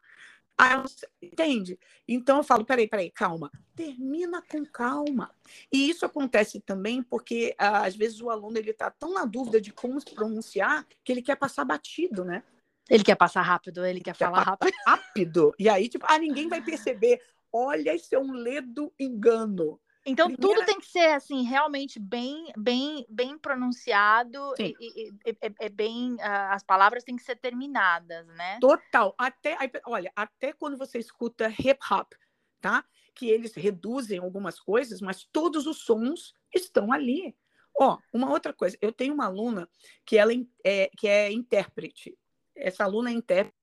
Entende? 1.21 1.79
Então 2.07 2.37
eu 2.37 2.43
falo, 2.43 2.65
peraí, 2.65 2.87
peraí, 2.87 3.09
calma. 3.09 3.51
Termina 3.75 4.41
com 4.41 4.65
calma. 4.65 5.33
E 5.71 5.89
isso 5.89 6.05
acontece 6.05 6.59
também 6.59 7.01
porque 7.01 7.55
às 7.57 7.95
vezes 7.95 8.21
o 8.21 8.29
aluno 8.29 8.57
ele 8.57 8.71
está 8.71 8.91
tão 8.91 9.13
na 9.13 9.25
dúvida 9.25 9.59
de 9.59 9.71
como 9.71 9.99
se 9.99 10.13
pronunciar 10.13 10.85
que 11.03 11.11
ele 11.11 11.21
quer 11.21 11.35
passar 11.35 11.65
batido, 11.65 12.23
né? 12.23 12.43
Ele 12.89 13.03
quer 13.03 13.15
passar 13.15 13.41
rápido, 13.41 13.85
ele 13.85 14.01
quer, 14.01 14.15
quer 14.15 14.25
falar 14.25 14.43
rápido. 14.43 14.73
rápido. 14.85 15.55
E 15.57 15.69
aí, 15.69 15.87
tipo, 15.87 16.05
ah, 16.07 16.19
ninguém 16.19 16.47
vai 16.47 16.61
perceber. 16.61 17.21
Olha, 17.51 17.95
isso 17.95 18.13
é 18.13 18.19
um 18.19 18.33
ledo 18.33 18.93
engano. 18.99 19.79
Então 20.05 20.27
Primeira... 20.27 20.59
tudo 20.59 20.65
tem 20.65 20.79
que 20.79 20.87
ser 20.87 21.13
assim 21.13 21.43
realmente 21.43 21.99
bem, 21.99 22.51
bem, 22.57 23.05
bem 23.07 23.37
pronunciado 23.37 24.53
e, 24.57 24.73
e, 24.79 25.09
e, 25.09 25.37
é, 25.59 25.69
bem 25.69 26.13
uh, 26.15 26.49
as 26.49 26.63
palavras 26.63 27.03
têm 27.03 27.15
que 27.15 27.23
ser 27.23 27.35
terminadas, 27.35 28.25
né? 28.27 28.57
Total. 28.59 29.13
Até, 29.17 29.55
olha, 29.85 30.11
até 30.15 30.53
quando 30.53 30.77
você 30.77 30.97
escuta 30.97 31.49
hip 31.49 31.79
hop, 31.91 32.13
tá? 32.59 32.83
Que 33.13 33.29
eles 33.29 33.53
reduzem 33.53 34.17
algumas 34.17 34.59
coisas, 34.59 35.01
mas 35.01 35.23
todos 35.31 35.67
os 35.67 35.83
sons 35.83 36.33
estão 36.53 36.91
ali. 36.91 37.35
Ó, 37.79 37.97
uma 38.11 38.29
outra 38.31 38.53
coisa, 38.53 38.75
eu 38.81 38.91
tenho 38.91 39.13
uma 39.13 39.25
aluna 39.25 39.69
que 40.05 40.17
ela 40.17 40.31
é, 40.65 40.89
que 40.97 41.07
é 41.07 41.31
intérprete. 41.31 42.17
Essa 42.55 42.85
aluna 42.85 43.11
é 43.11 43.13
intérprete 43.13 43.55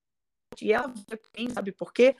e 0.61 0.71
ela 0.71 0.93
sabe 1.53 1.73
por 1.73 1.91
quê? 1.91 2.15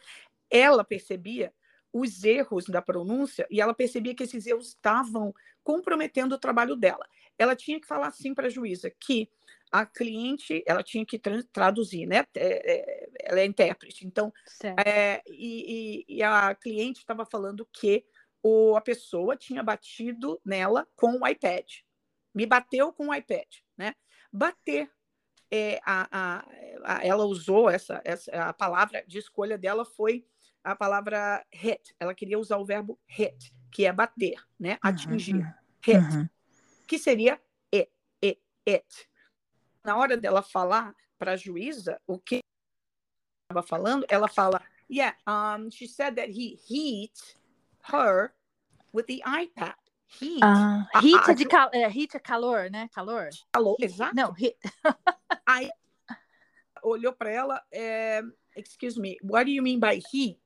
Ela 0.50 0.84
percebia 0.84 1.54
os 1.92 2.24
erros 2.24 2.66
da 2.66 2.82
pronúncia 2.82 3.48
e 3.50 3.60
ela 3.60 3.74
percebia 3.74 4.14
que 4.14 4.24
esses 4.24 4.46
erros 4.46 4.70
estavam 4.70 5.34
comprometendo 5.64 6.34
o 6.34 6.40
trabalho 6.40 6.76
dela. 6.76 7.08
Ela 7.38 7.56
tinha 7.56 7.80
que 7.80 7.88
falar 7.88 8.08
assim 8.08 8.34
para 8.34 8.48
a 8.48 8.50
juíza 8.50 8.90
que 8.90 9.30
a 9.72 9.86
cliente 9.86 10.64
ela 10.66 10.84
tinha 10.84 11.06
que 11.06 11.20
tra 11.20 11.44
traduzir, 11.52 12.08
né? 12.08 12.26
É, 12.36 12.74
é, 12.74 13.10
ela 13.22 13.40
é 13.40 13.46
intérprete, 13.46 14.06
então 14.06 14.34
é, 14.84 15.22
e, 15.28 16.06
e, 16.08 16.16
e, 16.18 16.24
a 16.24 16.56
cliente 16.56 17.00
estava 17.00 17.26
falando 17.26 17.68
que 17.72 18.04
o, 18.42 18.76
a 18.76 18.82
pessoa 18.82 19.36
tinha 19.36 19.62
batido 19.62 20.42
nela 20.44 20.88
com 20.96 21.20
o 21.20 21.28
iPad, 21.28 21.66
me 22.34 22.46
bateu 22.46 22.92
com 22.92 23.10
o 23.10 23.14
iPad, 23.14 23.48
né? 23.78 23.94
Bater 24.32 24.90
é, 25.52 25.80
a, 25.84 26.08
a, 26.12 26.46
a, 26.84 27.06
ela 27.06 27.26
usou 27.26 27.70
essa, 27.70 28.02
essa 28.04 28.32
a 28.32 28.54
palavra 28.54 29.04
de 29.08 29.18
escolha 29.18 29.58
dela 29.58 29.84
foi 29.84 30.26
a 30.64 30.76
palavra 30.76 31.46
hit. 31.52 31.96
Ela 32.00 32.14
queria 32.14 32.40
usar 32.40 32.58
o 32.58 32.66
verbo 32.66 33.00
hit, 33.08 33.54
que 33.72 33.86
é 33.86 33.94
bater, 33.94 34.36
né? 34.60 34.78
Atingir. 34.82 35.36
Uhum. 35.36 35.54
Hit. 35.82 35.98
Uhum. 35.98 36.30
Que 36.88 36.98
seria 36.98 37.42
it, 37.74 37.92
it, 38.24 38.42
it. 38.68 39.10
Na 39.84 39.98
hora 39.98 40.18
dela 40.18 40.42
falar 40.42 40.96
para 41.18 41.34
a 41.34 41.38
juíza 41.38 42.02
o 42.08 42.18
que 42.18 42.40
estava 43.50 43.66
falando, 43.66 44.06
ela 44.10 44.28
fala, 44.28 44.62
yeah, 44.90 45.16
um, 45.28 45.70
she 45.72 45.88
said 45.88 46.16
that 46.16 46.30
he 46.30 46.60
hit 46.68 47.36
her 47.92 48.34
with 48.94 49.06
the 49.08 49.22
iPad. 49.26 49.76
Heat. 50.20 50.44
Uh, 50.44 50.86
heat, 51.02 51.22
a, 51.28 51.32
é 51.32 51.36
de 51.36 51.46
cal 51.46 51.70
é, 51.72 51.88
heat 51.88 52.16
é 52.16 52.20
calor, 52.20 52.70
né? 52.72 52.90
Calor. 52.92 53.30
Calor, 53.54 53.76
exato. 53.80 54.16
Não, 54.16 54.34
heat. 54.36 54.58
Aí 55.46 55.70
olhou 56.84 57.14
para 57.14 57.32
ela, 57.32 57.62
é, 57.72 58.22
excuse 58.56 59.00
me, 59.00 59.18
what 59.24 59.46
do 59.46 59.52
you 59.52 59.64
mean 59.64 59.80
by 59.80 60.02
heat? 60.14 60.40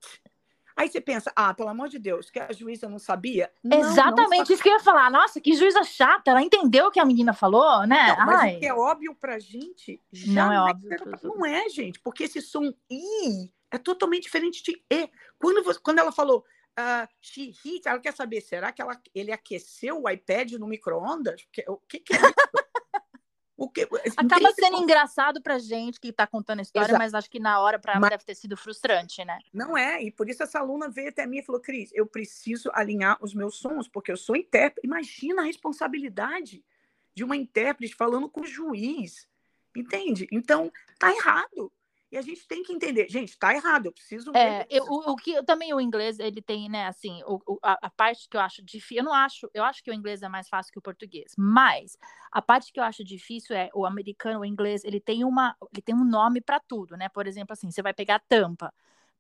Aí 0.76 0.90
você 0.90 1.00
pensa, 1.00 1.32
ah, 1.36 1.54
pelo 1.54 1.70
amor 1.70 1.88
de 1.88 2.00
Deus, 2.00 2.32
que 2.32 2.40
a 2.40 2.52
juíza 2.52 2.90
não 2.90 2.98
sabia? 2.98 3.52
Não, 3.64 3.78
Exatamente 3.78 4.50
não 4.50 4.54
isso 4.54 4.64
que 4.64 4.70
eu 4.70 4.74
ia 4.74 4.80
falar. 4.80 5.12
Nossa, 5.12 5.40
que 5.40 5.56
juíza 5.56 5.84
chata, 5.84 6.32
ela 6.32 6.42
entendeu 6.42 6.88
o 6.88 6.92
que 6.92 7.00
a 7.00 7.06
menina 7.06 7.32
falou, 7.32 7.86
né? 7.86 8.16
Não, 8.18 8.26
mas 8.26 8.56
o 8.56 8.60
que 8.60 8.66
é 8.66 8.74
óbvio 8.74 9.16
pra 9.16 9.38
gente, 9.38 10.02
não 10.28 10.52
é 10.52 10.60
óbvio. 10.60 10.90
Não 11.22 11.46
é, 11.46 11.70
gente, 11.70 12.00
porque 12.00 12.24
esse 12.24 12.42
som 12.42 12.74
I 12.90 13.52
é 13.72 13.78
totalmente 13.78 14.24
diferente 14.24 14.64
de 14.64 14.84
E. 14.90 15.10
Quando, 15.38 15.64
você, 15.64 15.80
quando 15.80 16.00
ela 16.00 16.12
falou 16.12 16.44
uh, 16.80 17.08
she 17.22 17.54
heat, 17.64 17.88
ela 17.88 18.00
quer 18.00 18.14
saber, 18.14 18.42
será 18.42 18.72
que 18.72 18.82
ela, 18.82 19.00
ele 19.14 19.32
aqueceu 19.32 20.02
o 20.02 20.10
iPad 20.10 20.54
no 20.54 20.68
micro-ondas? 20.68 21.46
O 21.68 21.78
que, 21.88 22.00
que 22.00 22.14
é 22.14 22.18
isso? 22.18 22.63
O 23.56 23.70
que, 23.70 23.88
Acaba 24.18 24.52
sendo 24.52 24.78
engraçado 24.78 25.42
pra 25.42 25.60
gente 25.60 26.00
que 26.00 26.12
tá 26.12 26.26
contando 26.26 26.60
a 26.60 26.62
história, 26.64 26.88
Exato. 26.88 27.00
mas 27.00 27.14
acho 27.14 27.30
que 27.30 27.40
na 27.40 27.60
hora 27.60 27.78
para 27.78 27.94
ela 27.94 28.02
mas... 28.02 28.10
deve 28.10 28.24
ter 28.26 28.34
sido 28.34 28.58
frustrante, 28.58 29.24
né? 29.24 29.38
Não 29.54 29.78
é, 29.78 30.02
e 30.02 30.10
por 30.10 30.28
isso 30.28 30.42
essa 30.42 30.60
aluna 30.60 30.90
veio 30.90 31.10
até 31.10 31.28
mim 31.28 31.38
e 31.38 31.44
falou: 31.44 31.62
Cris, 31.62 31.92
eu 31.94 32.08
preciso 32.08 32.72
alinhar 32.74 33.18
os 33.22 33.34
meus 33.34 33.58
sons, 33.58 33.88
porque 33.88 34.12
eu 34.12 34.18
sou 34.18 34.36
intérprete. 34.36 34.88
Imagina 34.88 35.44
a 35.44 35.46
responsabilidade 35.46 36.64
de 37.14 37.24
uma 37.24 37.36
intérprete 37.36 37.96
falando 37.96 38.28
com 38.28 38.42
o 38.42 38.46
juiz, 38.46 39.28
entende? 39.76 40.28
Então, 40.32 40.72
tá 40.98 41.12
errado. 41.12 41.72
E 42.14 42.18
a 42.18 42.22
gente 42.22 42.48
tem 42.48 42.62
que 42.62 42.72
entender, 42.72 43.10
gente, 43.10 43.36
tá 43.40 43.56
errado, 43.56 43.88
eu 43.88 43.92
preciso 43.92 44.32
É, 44.36 44.68
eu, 44.70 44.84
o, 44.84 45.14
o, 45.14 45.16
que 45.16 45.42
também 45.42 45.74
o 45.74 45.82
inglês, 45.82 46.20
ele 46.20 46.44
tem, 46.44 46.70
né, 46.70 46.86
assim, 46.86 47.24
o, 47.26 47.58
a, 47.64 47.88
a, 47.88 47.90
parte 47.90 48.30
que 48.30 48.38
eu 48.38 48.42
acho 48.42 48.62
difícil, 48.62 48.98
eu 48.98 49.04
não 49.04 49.14
acho, 49.16 49.50
eu 49.52 49.64
acho 49.64 49.84
que 49.84 49.90
o 49.90 49.94
inglês 49.96 50.22
é 50.22 50.30
mais 50.30 50.48
fácil 50.48 50.72
que 50.72 50.78
o 50.78 50.82
português, 50.82 51.34
mas 51.36 51.98
a 52.32 52.40
parte 52.40 52.72
que 52.72 52.80
eu 52.80 52.84
acho 52.84 53.04
difícil 53.04 53.56
é 53.56 53.72
o 53.74 53.84
americano, 53.84 54.42
o 54.42 54.46
inglês, 54.46 54.84
ele 54.84 55.00
tem 55.00 55.24
uma, 55.24 55.56
ele 55.74 55.82
tem 55.82 55.96
um 55.96 56.06
nome 56.06 56.40
para 56.40 56.60
tudo, 56.60 56.96
né? 56.96 57.10
Por 57.10 57.26
exemplo, 57.26 57.54
assim, 57.54 57.72
você 57.72 57.82
vai 57.82 57.96
pegar 57.96 58.20
tampa. 58.30 58.72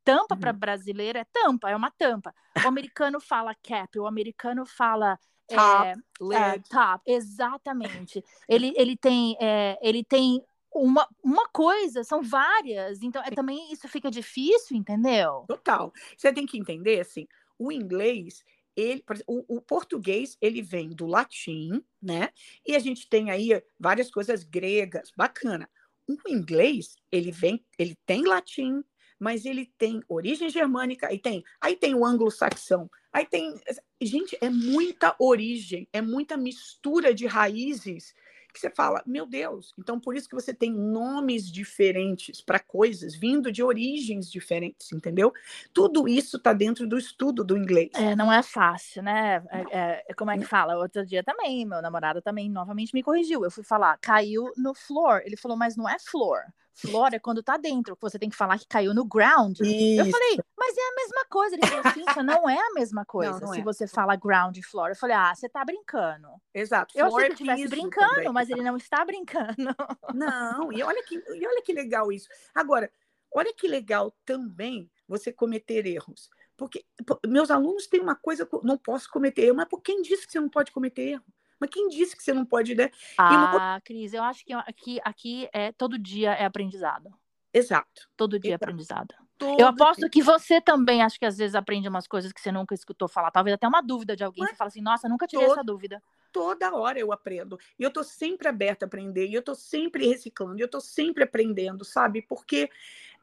Tampa 0.03 0.35
uhum. 0.35 0.41
para 0.41 0.53
brasileiro 0.53 1.17
é 1.17 1.23
tampa, 1.23 1.71
é 1.71 1.75
uma 1.75 1.89
tampa. 1.89 2.31
O 2.63 2.67
americano 2.67 3.19
fala 3.19 3.55
cap, 3.55 3.97
o 3.97 4.05
americano 4.05 4.67
fala 4.67 5.17
top, 5.47 5.87
é, 6.31 6.35
é, 6.35 6.59
top, 6.69 7.03
exatamente. 7.07 8.23
Ele, 8.47 8.71
ele 8.77 8.95
tem, 8.95 9.35
é, 9.41 9.79
ele 9.81 10.03
tem 10.03 10.45
uma, 10.73 11.07
uma 11.23 11.47
coisa, 11.49 12.03
são 12.03 12.21
várias. 12.21 13.01
Então, 13.01 13.21
é, 13.23 13.31
também 13.31 13.71
isso 13.71 13.87
fica 13.87 14.09
difícil, 14.09 14.77
entendeu? 14.77 15.45
Total. 15.47 15.91
Você 16.17 16.33
tem 16.33 16.45
que 16.45 16.57
entender, 16.57 16.99
assim, 16.99 17.27
o 17.57 17.71
inglês, 17.71 18.43
ele, 18.75 19.03
o, 19.27 19.57
o, 19.57 19.61
português, 19.61 20.37
ele 20.41 20.61
vem 20.61 20.89
do 20.89 21.05
latim, 21.05 21.83
né? 22.01 22.29
E 22.65 22.75
a 22.75 22.79
gente 22.79 23.07
tem 23.07 23.29
aí 23.29 23.61
várias 23.79 24.09
coisas 24.09 24.43
gregas, 24.43 25.11
bacana. 25.15 25.69
O 26.07 26.17
inglês, 26.27 26.95
ele 27.11 27.31
vem, 27.31 27.63
ele 27.77 27.95
tem 28.05 28.23
latim, 28.23 28.83
mas 29.19 29.45
ele 29.45 29.71
tem 29.77 30.01
origem 30.09 30.49
germânica, 30.49 31.13
e 31.13 31.17
tem, 31.17 31.43
aí 31.61 31.77
tem 31.77 31.95
o 31.95 32.05
anglo-saxão, 32.05 32.89
aí 33.11 33.25
tem, 33.25 33.55
gente, 34.01 34.37
é 34.41 34.49
muita 34.49 35.15
origem, 35.17 35.87
é 35.93 36.01
muita 36.01 36.35
mistura 36.35 37.13
de 37.13 37.25
raízes 37.25 38.13
que 38.53 38.59
você 38.59 38.69
fala, 38.69 39.01
meu 39.05 39.25
Deus, 39.25 39.73
então 39.77 39.99
por 39.99 40.15
isso 40.15 40.29
que 40.29 40.35
você 40.35 40.53
tem 40.53 40.71
nomes 40.71 41.51
diferentes 41.51 42.39
para 42.39 42.59
coisas 42.59 43.15
vindo 43.15 43.51
de 43.51 43.63
origens 43.63 44.31
diferentes, 44.31 44.91
entendeu? 44.91 45.33
Tudo 45.73 46.07
isso 46.07 46.37
está 46.37 46.53
dentro 46.53 46.87
do 46.87 46.97
estudo 46.97 47.43
do 47.43 47.57
inglês. 47.57 47.89
É, 47.95 48.15
não 48.15 48.31
é 48.31 48.43
fácil, 48.43 49.01
né? 49.01 49.43
É, 49.71 50.03
é, 50.09 50.13
como 50.13 50.31
é 50.31 50.37
que 50.37 50.45
fala? 50.45 50.77
Outro 50.77 51.05
dia 51.05 51.23
também, 51.23 51.65
meu 51.65 51.81
namorado 51.81 52.21
também 52.21 52.49
novamente 52.49 52.93
me 52.93 53.01
corrigiu. 53.01 53.43
Eu 53.43 53.51
fui 53.51 53.63
falar, 53.63 53.97
caiu 53.97 54.51
no 54.55 54.73
floor. 54.73 55.21
Ele 55.25 55.35
falou, 55.35 55.57
mas 55.57 55.75
não 55.75 55.89
é 55.89 55.97
floor. 55.99 56.41
Flora 56.73 57.15
é 57.15 57.19
quando 57.19 57.43
tá 57.43 57.55
dentro, 57.55 57.95
que 57.95 58.01
você 58.01 58.17
tem 58.17 58.29
que 58.29 58.35
falar 58.35 58.57
que 58.57 58.67
caiu 58.67 58.93
no 58.93 59.05
ground. 59.05 59.59
Isso. 59.59 60.01
Eu 60.01 60.05
falei, 60.09 60.39
é 60.83 60.89
a 60.89 60.95
mesma 60.95 61.25
coisa. 61.29 61.55
Ele 61.55 61.67
falou, 61.67 61.85
assim, 61.85 62.23
não 62.23 62.49
é 62.49 62.57
a 62.57 62.73
mesma 62.73 63.05
coisa 63.05 63.33
não, 63.33 63.39
não 63.39 63.53
se 63.53 63.59
é. 63.59 63.63
você 63.63 63.87
fala 63.87 64.15
ground 64.15 64.57
flora. 64.63 64.93
Eu 64.93 64.97
falei, 64.97 65.15
ah, 65.15 65.33
você 65.33 65.49
tá 65.49 65.63
brincando. 65.63 66.27
Exato. 66.53 66.97
Eu 66.97 67.07
achei 67.07 67.17
que 67.17 67.25
ele 67.25 67.33
estivesse 67.33 67.67
brincando, 67.67 68.15
também. 68.15 68.31
mas 68.31 68.49
ele 68.49 68.61
não 68.61 68.77
está 68.77 69.03
brincando. 69.05 69.75
Não, 70.13 70.71
e 70.71 70.83
olha, 70.83 71.03
que, 71.03 71.15
e 71.15 71.47
olha 71.47 71.61
que 71.61 71.73
legal 71.73 72.11
isso. 72.11 72.27
Agora, 72.53 72.91
olha 73.31 73.53
que 73.53 73.67
legal 73.67 74.15
também 74.25 74.89
você 75.07 75.31
cometer 75.31 75.85
erros. 75.85 76.29
Porque 76.55 76.85
meus 77.25 77.49
alunos 77.49 77.87
têm 77.87 77.99
uma 77.99 78.15
coisa, 78.15 78.47
não 78.63 78.77
posso 78.77 79.09
cometer 79.09 79.43
erro, 79.43 79.57
mas 79.57 79.67
por 79.67 79.81
quem 79.81 80.01
disse 80.01 80.25
que 80.25 80.31
você 80.31 80.39
não 80.39 80.49
pode 80.49 80.71
cometer 80.71 81.01
erro? 81.01 81.25
Mas 81.59 81.69
quem 81.69 81.87
disse 81.87 82.15
que 82.15 82.21
você 82.21 82.33
não 82.33 82.45
pode, 82.45 82.75
né? 82.75 82.91
Ah, 83.17 83.55
uma... 83.55 83.81
Cris, 83.81 84.13
eu 84.13 84.21
acho 84.21 84.45
que 84.45 84.53
aqui, 84.53 84.99
aqui 85.03 85.49
é 85.53 85.71
todo 85.71 85.97
dia 85.97 86.33
é 86.33 86.45
aprendizado. 86.45 87.09
Exato. 87.53 88.09
Todo 88.17 88.39
dia 88.39 88.51
é 88.51 88.55
Exato. 88.55 88.63
é 88.63 88.65
aprendizado. 88.65 89.15
Todo 89.43 89.59
eu 89.59 89.67
aposto 89.67 90.09
que 90.09 90.23
você 90.23 90.61
também 90.61 91.01
acho 91.01 91.19
que 91.19 91.25
às 91.25 91.37
vezes 91.37 91.53
aprende 91.53 91.89
umas 91.89 92.07
coisas 92.07 92.31
que 92.31 92.39
você 92.39 92.51
nunca 92.51 92.73
escutou 92.73 93.09
falar. 93.09 93.29
Talvez 93.29 93.53
até 93.53 93.67
uma 93.67 93.81
dúvida 93.81 94.15
de 94.15 94.23
alguém. 94.23 94.41
Mas 94.41 94.51
você 94.51 94.55
fala 94.55 94.67
assim, 94.69 94.81
nossa, 94.81 95.09
nunca 95.09 95.27
tive 95.27 95.43
todo... 95.43 95.51
essa 95.51 95.63
dúvida. 95.63 96.01
Toda 96.31 96.73
hora 96.73 96.97
eu 96.97 97.11
aprendo. 97.11 97.59
E 97.77 97.83
eu 97.83 97.91
tô 97.91 98.03
sempre 98.03 98.47
aberta 98.47 98.85
a 98.85 98.87
aprender. 98.87 99.27
E 99.27 99.33
eu 99.33 99.41
tô 99.41 99.53
sempre 99.53 100.07
reciclando. 100.07 100.59
E 100.59 100.61
eu 100.61 100.69
tô 100.69 100.79
sempre 100.79 101.23
aprendendo, 101.23 101.83
sabe? 101.83 102.21
Porque 102.21 102.69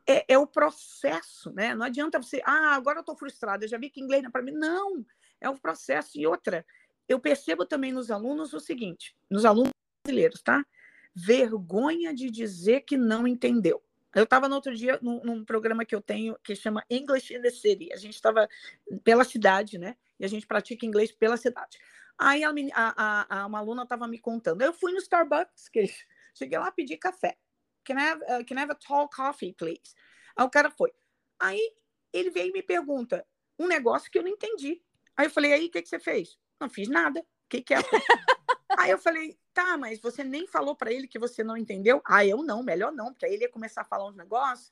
é, 0.07 0.35
é, 0.35 0.39
o 0.39 0.47
processo, 0.47 1.51
né? 1.53 1.75
Não 1.75 1.87
adianta 1.87 2.21
você, 2.21 2.43
ah, 2.45 2.75
agora 2.75 2.99
eu 2.99 3.05
tô 3.05 3.15
frustrada, 3.15 3.67
já 3.67 3.79
vi 3.79 3.89
que 3.89 4.01
inglês 4.01 4.23
não 4.23 4.29
é 4.29 4.33
para 4.33 4.43
mim. 4.43 4.53
Não, 4.53 5.05
é 5.41 5.49
o 5.49 5.59
processo. 5.59 6.19
E 6.19 6.27
outra, 6.27 6.67
eu 7.09 7.19
percebo 7.19 7.65
também 7.65 7.93
nos 7.93 8.11
alunos 8.11 8.53
o 8.53 8.61
seguinte, 8.61 9.17
nos 9.31 9.45
alunos 9.45 9.73
brasileiros, 10.05 10.43
tá? 10.43 10.65
Vergonha 11.15 12.15
de 12.15 12.31
dizer 12.31 12.83
que 12.83 12.97
não 12.97 13.27
entendeu. 13.27 13.83
Eu 14.15 14.25
estava 14.25 14.49
no 14.49 14.57
outro 14.57 14.75
dia 14.75 14.99
num, 15.01 15.23
num, 15.23 15.45
programa 15.45 15.85
que 15.85 15.95
eu 15.95 16.01
tenho 16.01 16.37
que 16.43 16.57
chama 16.57 16.85
English 16.91 17.33
in 17.33 17.41
the 17.41 17.51
City. 17.51 17.93
A 17.93 17.97
gente 17.97 18.15
estava 18.15 18.49
pela 19.05 19.25
cidade, 19.25 19.79
né? 19.79 19.97
E 20.19 20.25
a 20.25 20.29
gente 20.29 20.47
pratica 20.47 20.85
inglês 20.85 21.13
pela 21.13 21.37
cidade. 21.37 21.79
Aí 22.19 22.43
a, 22.45 22.53
a, 22.75 23.41
a 23.41 23.47
uma 23.47 23.59
aluna 23.59 23.85
estava 23.85 24.07
me 24.09 24.19
contando. 24.19 24.63
Eu 24.63 24.73
fui 24.73 24.93
no 24.93 24.99
Starbucks, 24.99 25.69
que 25.69 25.85
cheguei 26.35 26.59
lá 26.59 26.71
pedi 26.73 26.97
café. 26.97 27.39
Can 27.85 27.95
I, 27.95 28.09
have, 28.09 28.23
uh, 28.23 28.45
can 28.45 28.57
I 28.57 28.63
have 28.63 28.73
a 28.73 28.75
tall 28.75 29.09
coffee, 29.09 29.55
please? 29.55 29.95
Aí 30.37 30.45
o 30.45 30.51
cara 30.51 30.71
foi. 30.71 30.93
Aí 31.39 31.61
ele 32.13 32.31
veio 32.31 32.51
e 32.51 32.53
me 32.53 32.63
pergunta 32.63 33.27
um 33.59 33.67
negócio 33.67 34.11
que 34.11 34.19
eu 34.19 34.23
não 34.23 34.31
entendi. 34.31 34.83
Aí 35.17 35.27
eu 35.27 35.31
falei, 35.31 35.53
aí 35.53 35.67
o 35.67 35.71
que, 35.71 35.83
que 35.83 35.89
você 35.89 35.99
fez? 35.99 36.39
Não 36.61 36.69
fiz 36.69 36.89
nada. 36.89 37.21
O 37.21 37.49
que, 37.49 37.63
que 37.63 37.75
é? 37.75 37.79
Aí 38.77 38.91
eu 38.91 38.99
falei, 38.99 39.37
Tá, 39.53 39.77
mas 39.77 39.99
você 39.99 40.23
nem 40.23 40.47
falou 40.47 40.77
para 40.77 40.93
ele 40.93 41.09
que 41.09 41.19
você 41.19 41.43
não 41.43 41.57
entendeu? 41.57 42.01
Ah, 42.05 42.25
eu 42.25 42.43
não, 42.43 42.63
melhor 42.63 42.93
não, 42.93 43.13
porque 43.13 43.27
aí 43.27 43.35
ele 43.35 43.43
ia 43.43 43.51
começar 43.51 43.81
a 43.81 43.85
falar 43.85 44.07
uns 44.07 44.17
negócios. 44.17 44.69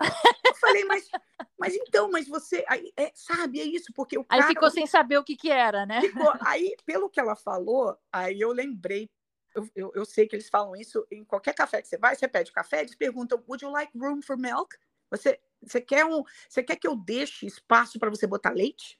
eu 0.47 0.55
falei, 0.55 0.85
mas, 0.85 1.11
mas 1.59 1.75
então, 1.75 2.09
mas 2.11 2.29
você, 2.29 2.65
aí, 2.69 2.93
é, 2.97 3.11
sabe, 3.15 3.61
é 3.61 3.65
isso, 3.65 3.93
porque 3.93 4.17
o 4.17 4.25
cara... 4.25 4.45
Aí 4.45 4.49
ficou 4.49 4.71
sem 4.71 4.87
saber 4.87 5.19
o 5.19 5.25
que 5.25 5.37
que 5.37 5.51
era, 5.51 5.85
né? 5.85 6.01
Ficou, 6.01 6.33
aí, 6.47 6.77
pelo 6.87 7.11
que 7.11 7.19
ela 7.19 7.35
falou, 7.35 7.99
aí 8.13 8.41
eu 8.41 8.53
lembrei, 8.53 9.11
eu, 9.53 9.69
eu, 9.75 9.93
eu, 9.95 10.05
sei 10.05 10.29
que 10.29 10.37
eles 10.37 10.49
falam 10.49 10.77
isso 10.77 11.05
em 11.11 11.25
qualquer 11.25 11.55
café 11.55 11.83
que 11.83 11.89
você 11.89 11.99
vai, 11.99 12.15
você 12.15 12.29
pede 12.29 12.53
café, 12.53 12.81
eles 12.81 12.95
perguntam, 12.95 13.43
would 13.49 13.65
you 13.65 13.71
like 13.71 13.91
room 13.99 14.23
for 14.23 14.39
milk? 14.39 14.77
Você, 15.11 15.41
você, 15.61 15.81
quer, 15.81 16.05
um, 16.05 16.23
você 16.49 16.63
quer 16.63 16.77
que 16.77 16.87
eu 16.87 16.95
deixe 16.95 17.47
espaço 17.47 17.99
para 17.99 18.11
você 18.11 18.29
botar 18.29 18.51
leite? 18.51 18.97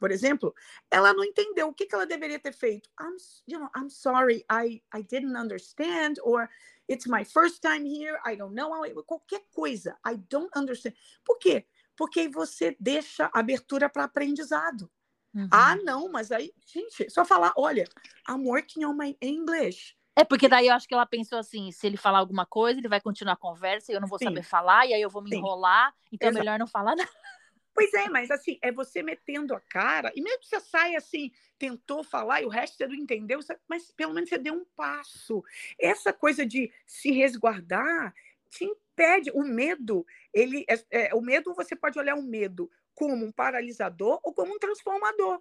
Por 0.00 0.10
exemplo, 0.10 0.54
ela 0.90 1.12
não 1.12 1.22
entendeu 1.22 1.68
o 1.68 1.74
que, 1.74 1.84
que 1.84 1.94
ela 1.94 2.06
deveria 2.06 2.38
ter 2.38 2.54
feito. 2.54 2.88
I'm, 2.98 3.16
you 3.46 3.58
know, 3.58 3.68
I'm 3.76 3.90
sorry, 3.90 4.46
I, 4.50 4.82
I 4.92 5.02
didn't 5.02 5.36
understand, 5.36 6.14
or 6.22 6.48
it's 6.88 7.06
my 7.06 7.22
first 7.22 7.60
time 7.60 7.84
here, 7.86 8.18
I 8.26 8.34
don't 8.34 8.54
know, 8.54 8.70
qualquer 9.04 9.42
coisa, 9.54 9.94
I 10.04 10.16
don't 10.16 10.50
understand. 10.56 10.96
Por 11.22 11.38
quê? 11.38 11.66
Porque 11.94 12.28
você 12.28 12.74
deixa 12.80 13.30
abertura 13.34 13.90
para 13.90 14.04
aprendizado. 14.04 14.90
Uhum. 15.34 15.48
Ah, 15.52 15.76
não, 15.84 16.10
mas 16.10 16.32
aí, 16.32 16.52
gente, 16.66 17.08
só 17.10 17.24
falar, 17.24 17.52
olha, 17.56 17.84
I'm 18.26 18.46
working 18.46 18.86
on 18.86 18.94
my 18.94 19.14
English. 19.20 19.94
É 20.16 20.24
porque 20.24 20.48
daí 20.48 20.66
eu 20.66 20.74
acho 20.74 20.88
que 20.88 20.94
ela 20.94 21.06
pensou 21.06 21.38
assim, 21.38 21.70
se 21.70 21.86
ele 21.86 21.96
falar 21.98 22.18
alguma 22.18 22.46
coisa, 22.46 22.80
ele 22.80 22.88
vai 22.88 23.00
continuar 23.00 23.34
a 23.34 23.36
conversa 23.36 23.92
e 23.92 23.94
eu 23.94 24.00
não 24.00 24.08
vou 24.08 24.18
Sim. 24.18 24.24
saber 24.24 24.42
falar, 24.42 24.86
e 24.86 24.94
aí 24.94 25.02
eu 25.02 25.10
vou 25.10 25.22
me 25.22 25.30
Sim. 25.30 25.36
enrolar, 25.36 25.94
então 26.10 26.28
Exato. 26.28 26.38
é 26.38 26.40
melhor 26.40 26.58
não 26.58 26.66
falar 26.66 26.96
nada. 26.96 27.10
Pois 27.74 27.92
é, 27.94 28.08
mas 28.08 28.30
assim, 28.30 28.58
é 28.62 28.72
você 28.72 29.02
metendo 29.02 29.54
a 29.54 29.60
cara, 29.60 30.12
e 30.14 30.20
mesmo 30.22 30.40
que 30.40 30.48
você 30.48 30.60
saia 30.60 30.98
assim, 30.98 31.30
tentou 31.58 32.02
falar 32.02 32.42
e 32.42 32.44
o 32.44 32.48
resto 32.48 32.76
você 32.76 32.86
não 32.86 32.94
entendeu, 32.94 33.38
mas 33.68 33.90
pelo 33.92 34.12
menos 34.12 34.28
você 34.28 34.38
deu 34.38 34.54
um 34.54 34.64
passo. 34.76 35.42
Essa 35.78 36.12
coisa 36.12 36.44
de 36.44 36.72
se 36.86 37.10
resguardar 37.12 38.14
te 38.50 38.64
impede. 38.64 39.30
O 39.32 39.42
medo, 39.44 40.04
ele 40.34 40.64
é, 40.68 41.08
é, 41.08 41.14
o 41.14 41.20
medo, 41.20 41.54
você 41.54 41.74
pode 41.76 41.98
olhar 41.98 42.16
o 42.16 42.22
medo 42.22 42.70
como 42.94 43.24
um 43.24 43.32
paralisador 43.32 44.20
ou 44.22 44.34
como 44.34 44.54
um 44.54 44.58
transformador, 44.58 45.40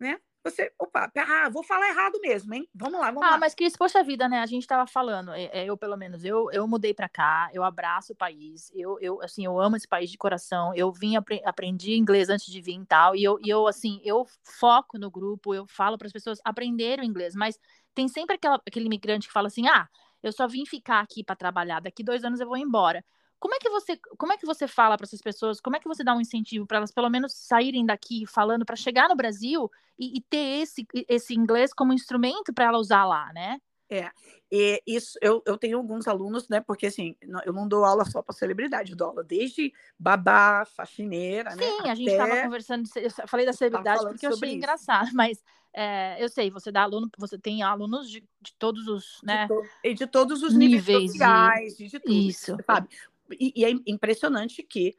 né? 0.00 0.20
Você, 0.50 0.72
opa, 0.78 1.10
ah, 1.16 1.48
vou 1.50 1.62
falar 1.62 1.88
errado 1.88 2.20
mesmo, 2.20 2.54
hein? 2.54 2.68
Vamos 2.74 3.00
lá, 3.00 3.10
vamos 3.10 3.22
ah, 3.22 3.32
lá. 3.32 3.38
mas 3.38 3.54
Cris, 3.54 3.76
poxa 3.76 4.02
vida, 4.04 4.28
né? 4.28 4.40
A 4.40 4.46
gente 4.46 4.66
tava 4.66 4.86
falando, 4.86 5.32
é, 5.32 5.44
é, 5.52 5.64
eu 5.64 5.76
pelo 5.76 5.96
menos, 5.96 6.24
eu, 6.24 6.48
eu 6.52 6.66
mudei 6.68 6.94
para 6.94 7.08
cá, 7.08 7.50
eu 7.52 7.64
abraço 7.64 8.12
o 8.12 8.16
país, 8.16 8.70
eu, 8.74 8.98
eu, 9.00 9.20
assim, 9.22 9.44
eu 9.44 9.60
amo 9.60 9.76
esse 9.76 9.88
país 9.88 10.10
de 10.10 10.16
coração, 10.16 10.72
eu 10.74 10.92
vim, 10.92 11.16
apre 11.16 11.42
aprendi 11.44 11.96
inglês 11.96 12.28
antes 12.28 12.46
de 12.46 12.60
vir 12.60 12.80
e 12.80 12.86
tal, 12.86 13.16
e 13.16 13.24
eu, 13.24 13.38
e 13.42 13.48
eu, 13.48 13.66
assim, 13.66 14.00
eu 14.04 14.24
foco 14.44 14.98
no 14.98 15.10
grupo, 15.10 15.54
eu 15.54 15.66
falo 15.66 15.98
para 15.98 16.06
as 16.06 16.12
pessoas 16.12 16.38
aprenderem 16.44 17.04
o 17.04 17.08
inglês, 17.08 17.34
mas 17.34 17.58
tem 17.94 18.06
sempre 18.06 18.36
aquela, 18.36 18.56
aquele 18.56 18.86
imigrante 18.86 19.26
que 19.26 19.32
fala 19.32 19.48
assim, 19.48 19.66
ah, 19.66 19.88
eu 20.22 20.32
só 20.32 20.46
vim 20.46 20.64
ficar 20.64 21.00
aqui 21.00 21.24
para 21.24 21.34
trabalhar, 21.34 21.80
daqui 21.80 22.04
dois 22.04 22.24
anos 22.24 22.40
eu 22.40 22.46
vou 22.46 22.56
embora. 22.56 23.04
Como 23.38 23.54
é 23.54 23.58
que 23.58 23.68
você, 23.68 23.98
como 24.18 24.32
é 24.32 24.36
que 24.36 24.46
você 24.46 24.66
fala 24.66 24.96
para 24.96 25.04
essas 25.04 25.20
pessoas? 25.20 25.60
Como 25.60 25.76
é 25.76 25.80
que 25.80 25.88
você 25.88 26.02
dá 26.02 26.14
um 26.14 26.20
incentivo 26.20 26.66
para 26.66 26.78
elas 26.78 26.90
pelo 26.90 27.10
menos 27.10 27.32
saírem 27.34 27.84
daqui 27.84 28.26
falando 28.26 28.64
para 28.64 28.76
chegar 28.76 29.08
no 29.08 29.16
Brasil 29.16 29.70
e, 29.98 30.18
e, 30.18 30.20
ter 30.22 30.62
esse, 30.62 30.86
esse 31.08 31.34
inglês 31.34 31.72
como 31.72 31.92
instrumento 31.92 32.52
para 32.54 32.66
ela 32.66 32.78
usar 32.78 33.04
lá, 33.04 33.32
né? 33.32 33.58
É, 33.88 34.10
e 34.50 34.82
isso 34.84 35.16
eu, 35.22 35.42
eu 35.46 35.56
tenho 35.56 35.78
alguns 35.78 36.08
alunos, 36.08 36.48
né? 36.48 36.60
Porque 36.60 36.86
assim, 36.86 37.14
eu 37.44 37.52
não 37.52 37.68
dou 37.68 37.84
aula 37.84 38.04
só 38.04 38.20
para 38.20 38.34
celebridade, 38.34 38.92
eu 38.92 38.96
dou 38.96 39.08
aula 39.08 39.22
desde 39.22 39.72
babá, 39.98 40.64
faxineira, 40.64 41.52
Sim, 41.52 41.58
né? 41.58 41.66
Sim, 41.66 41.90
a 41.90 41.94
gente 41.94 42.10
estava 42.10 42.42
conversando, 42.42 42.88
eu 42.96 43.28
falei 43.28 43.46
da 43.46 43.52
celebridade 43.52 44.02
porque 44.04 44.26
eu 44.26 44.30
achei 44.30 44.48
isso. 44.48 44.56
engraçado, 44.56 45.10
mas 45.14 45.42
é, 45.72 46.22
eu 46.22 46.28
sei, 46.28 46.50
você 46.50 46.72
dá 46.72 46.82
aluno, 46.82 47.08
você 47.16 47.38
tem 47.38 47.62
alunos 47.62 48.10
de, 48.10 48.24
de 48.40 48.54
todos 48.58 48.88
os, 48.88 49.20
né? 49.22 49.46
De, 49.46 49.48
to, 49.48 49.94
de 49.94 50.06
todos 50.06 50.42
os 50.42 50.54
níveis, 50.54 50.86
níveis 50.86 51.06
sociais, 51.06 51.76
de, 51.76 51.86
de 51.86 52.00
tudo, 52.00 52.28
isso. 52.28 52.56
sabe? 52.66 52.88
E, 53.32 53.52
e 53.56 53.64
é 53.64 53.70
impressionante 53.86 54.62
que 54.62 54.96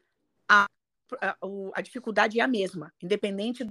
a, 0.48 0.66
a, 1.22 1.38
a 1.74 1.82
dificuldade 1.82 2.40
é 2.40 2.44
a 2.44 2.48
mesma, 2.48 2.94
independente 3.02 3.66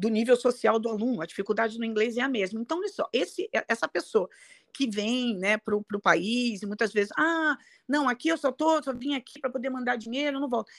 do 0.00 0.08
nível 0.08 0.34
social 0.34 0.78
do 0.78 0.88
aluno, 0.88 1.20
a 1.20 1.26
dificuldade 1.26 1.78
no 1.78 1.84
inglês 1.84 2.16
é 2.16 2.22
a 2.22 2.28
mesma. 2.28 2.58
Então, 2.58 2.78
olha 2.78 2.88
só, 2.88 3.06
esse, 3.12 3.50
essa 3.68 3.86
pessoa 3.86 4.28
que 4.72 4.88
vem 4.88 5.36
né, 5.36 5.58
para 5.58 5.76
o 5.76 6.00
país 6.00 6.62
e 6.62 6.66
muitas 6.66 6.90
vezes, 6.90 7.12
ah, 7.18 7.58
não, 7.86 8.08
aqui 8.08 8.28
eu 8.28 8.38
só 8.38 8.50
tô, 8.50 8.82
só 8.82 8.94
vim 8.94 9.14
aqui 9.14 9.38
para 9.38 9.50
poder 9.50 9.68
mandar 9.68 9.96
dinheiro, 9.96 10.38
eu 10.38 10.40
não 10.40 10.48
volto. 10.48 10.70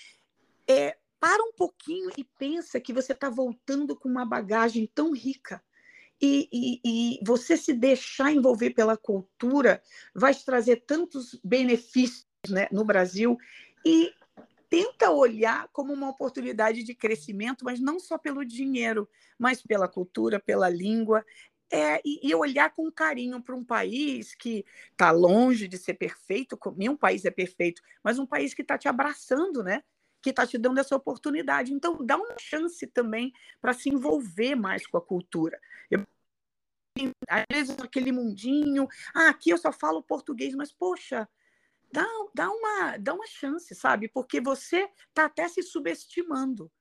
É, 0.67 0.97
para 1.19 1.43
um 1.43 1.53
pouquinho 1.53 2.09
e 2.17 2.23
pensa 2.23 2.79
que 2.79 2.91
você 2.91 3.11
está 3.11 3.29
voltando 3.29 3.95
com 3.95 4.09
uma 4.09 4.25
bagagem 4.25 4.89
tão 4.91 5.13
rica. 5.13 5.63
E, 6.19 6.49
e, 6.51 6.81
e, 6.83 7.19
você 7.23 7.55
se 7.55 7.73
deixar 7.73 8.31
envolver 8.31 8.71
pela 8.71 8.97
cultura 8.97 9.81
vai 10.13 10.33
te 10.33 10.45
trazer 10.45 10.83
tantos 10.85 11.39
benefícios 11.43 12.27
né, 12.49 12.67
no 12.71 12.83
Brasil 12.83 13.37
e 13.85 14.13
tenta 14.69 15.11
olhar 15.11 15.67
como 15.73 15.93
uma 15.93 16.09
oportunidade 16.09 16.83
de 16.83 16.95
crescimento, 16.95 17.65
mas 17.65 17.79
não 17.79 17.99
só 17.99 18.17
pelo 18.17 18.45
dinheiro, 18.45 19.07
mas 19.37 19.61
pela 19.61 19.87
cultura, 19.87 20.39
pela 20.39 20.69
língua. 20.69 21.25
É, 21.73 22.01
e, 22.03 22.35
olhar 22.35 22.69
com 22.75 22.91
carinho 22.91 23.41
para 23.41 23.55
um 23.55 23.63
país 23.63 24.35
que 24.35 24.65
está 24.91 25.09
longe 25.09 25.69
de 25.69 25.77
ser 25.77 25.93
perfeito, 25.93 26.59
nenhum 26.75 26.97
país 26.97 27.23
é 27.23 27.31
perfeito, 27.31 27.81
mas 28.03 28.19
um 28.19 28.25
país 28.25 28.53
que 28.53 28.61
está 28.61 28.77
te 28.77 28.89
abraçando, 28.89 29.63
né? 29.63 29.81
que 30.21 30.29
está 30.29 30.45
te 30.45 30.57
dando 30.57 30.79
essa 30.79 30.95
oportunidade. 30.95 31.73
Então, 31.73 31.97
dá 32.05 32.15
uma 32.15 32.35
chance 32.39 32.85
também 32.87 33.33
para 33.59 33.73
se 33.73 33.89
envolver 33.89 34.55
mais 34.55 34.85
com 34.85 34.97
a 34.97 35.01
cultura. 35.01 35.59
Eu, 35.89 36.05
às 37.27 37.45
vezes, 37.51 37.75
aquele 37.79 38.11
mundinho, 38.11 38.87
ah, 39.13 39.29
aqui 39.29 39.49
eu 39.49 39.57
só 39.57 39.71
falo 39.71 40.03
português, 40.03 40.53
mas, 40.53 40.71
poxa, 40.71 41.27
dá, 41.93 42.05
dá, 42.33 42.49
uma, 42.49 42.97
dá 42.97 43.13
uma 43.13 43.27
chance, 43.27 43.73
sabe? 43.75 44.07
Porque 44.07 44.41
você 44.41 44.89
está 45.09 45.25
até 45.25 45.47
se 45.47 45.61
subestimando. 45.63 46.71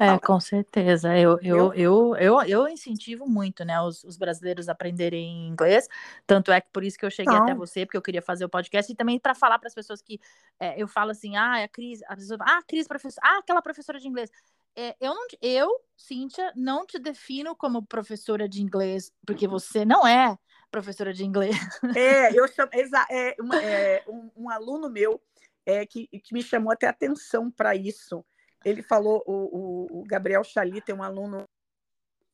É, 0.00 0.18
com 0.18 0.40
certeza. 0.40 1.16
Eu, 1.16 1.38
eu, 1.42 1.72
eu, 1.74 2.16
eu, 2.16 2.42
eu 2.42 2.68
incentivo 2.68 3.28
muito, 3.28 3.64
né, 3.64 3.80
os, 3.80 4.02
os 4.02 4.16
brasileiros 4.16 4.68
a 4.68 4.72
aprenderem 4.72 5.46
inglês. 5.46 5.86
Tanto 6.26 6.50
é 6.50 6.60
que 6.60 6.68
por 6.72 6.82
isso 6.82 6.98
que 6.98 7.04
eu 7.04 7.10
cheguei 7.10 7.36
até 7.36 7.54
você, 7.54 7.86
porque 7.86 7.96
eu 7.96 8.02
queria 8.02 8.22
fazer 8.22 8.44
o 8.44 8.48
podcast, 8.48 8.90
e 8.90 8.96
também 8.96 9.18
para 9.18 9.34
falar 9.34 9.58
para 9.58 9.68
as 9.68 9.74
pessoas 9.74 10.02
que 10.02 10.18
é, 10.58 10.80
eu 10.80 10.88
falo 10.88 11.12
assim, 11.12 11.36
ah, 11.36 11.62
a 11.62 11.68
Cris, 11.68 12.00
a 12.08 12.16
pessoa, 12.16 12.38
ah, 12.42 12.60
Cris, 12.66 12.88
professora, 12.88 13.26
ah, 13.28 13.38
aquela 13.38 13.62
professora 13.62 14.00
de 14.00 14.08
inglês. 14.08 14.30
É, 14.76 14.96
eu, 15.00 15.14
não, 15.14 15.26
eu, 15.40 15.68
Cíntia, 15.96 16.52
não 16.56 16.84
te 16.86 16.98
defino 16.98 17.54
como 17.54 17.84
professora 17.84 18.48
de 18.48 18.62
inglês, 18.62 19.12
porque 19.24 19.46
você 19.46 19.84
não 19.84 20.06
é 20.06 20.36
professora 20.70 21.12
de 21.12 21.24
inglês. 21.24 21.56
É, 21.96 22.38
eu 22.38 22.46
chamo, 22.48 22.70
é, 23.10 23.36
uma, 23.40 23.62
é 23.62 24.04
um, 24.08 24.30
um, 24.36 24.50
aluno 24.50 24.88
meu 24.88 25.20
é, 25.66 25.84
que, 25.84 26.06
que 26.06 26.32
me 26.32 26.42
chamou 26.42 26.72
até 26.72 26.86
atenção 26.86 27.50
para 27.50 27.74
isso. 27.74 28.24
Ele 28.64 28.82
falou, 28.82 29.22
o, 29.26 30.00
o, 30.00 30.04
Gabriel 30.04 30.44
Chali 30.44 30.80
tem 30.80 30.94
um 30.94 31.02
aluno 31.02 31.48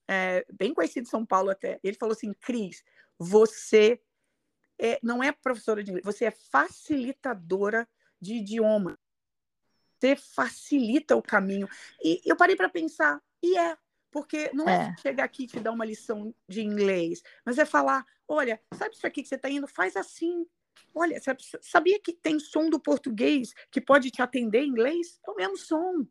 é, 0.09 0.45
bem 0.53 0.75
conhecido 0.75 1.07
em 1.07 1.11
São 1.11 1.25
Paulo 1.25 1.51
até. 1.51 1.79
Ele 1.83 1.97
falou 1.97 2.13
assim, 2.13 2.33
Cris, 2.35 2.85
você 3.19 4.01
é, 4.79 4.99
não 5.03 5.23
é 5.23 5.33
professora 5.33 5.83
de 5.83 5.91
inglês, 5.91 6.05
você 6.05 6.27
é 6.27 6.31
facilitadora 6.31 7.89
de 8.21 8.35
idioma. 8.35 8.99
Você 9.99 10.17
facilita 10.17 11.17
o 11.17 11.23
caminho. 11.23 11.69
E 12.03 12.21
eu 12.25 12.37
parei 12.37 12.55
para 12.55 12.69
pensar, 12.69 13.23
e 13.43 13.57
é, 13.57 13.77
porque 14.11 14.51
não 14.53 14.69
é, 14.69 14.95
é 14.97 15.01
chegar 15.01 15.25
aqui 15.25 15.45
e 15.45 15.47
te 15.47 15.61
dar 15.61 15.73
uma 15.73 15.85
lição 15.85 16.35
de 16.49 16.63
inglês, 16.63 17.23
mas 17.45 17.59
é 17.59 17.65
falar: 17.65 18.05
olha, 18.29 18.61
sabe 18.75 18.95
isso 18.95 19.07
aqui 19.07 19.23
que 19.23 19.29
você 19.29 19.37
está 19.37 19.49
indo? 19.51 19.67
Faz 19.67 19.97
assim. 19.97 20.47
Olha, 20.95 21.21
sabia 21.61 22.01
que 22.01 22.13
tem 22.13 22.39
som 22.39 22.69
do 22.71 22.81
português 22.81 23.53
que 23.71 23.81
pode 23.81 24.11
te 24.11 24.23
atender 24.23 24.63
em 24.63 24.69
inglês? 24.69 25.19
É 25.27 25.31
o 25.31 25.35
mesmo 25.35 25.57
som. 25.57 26.07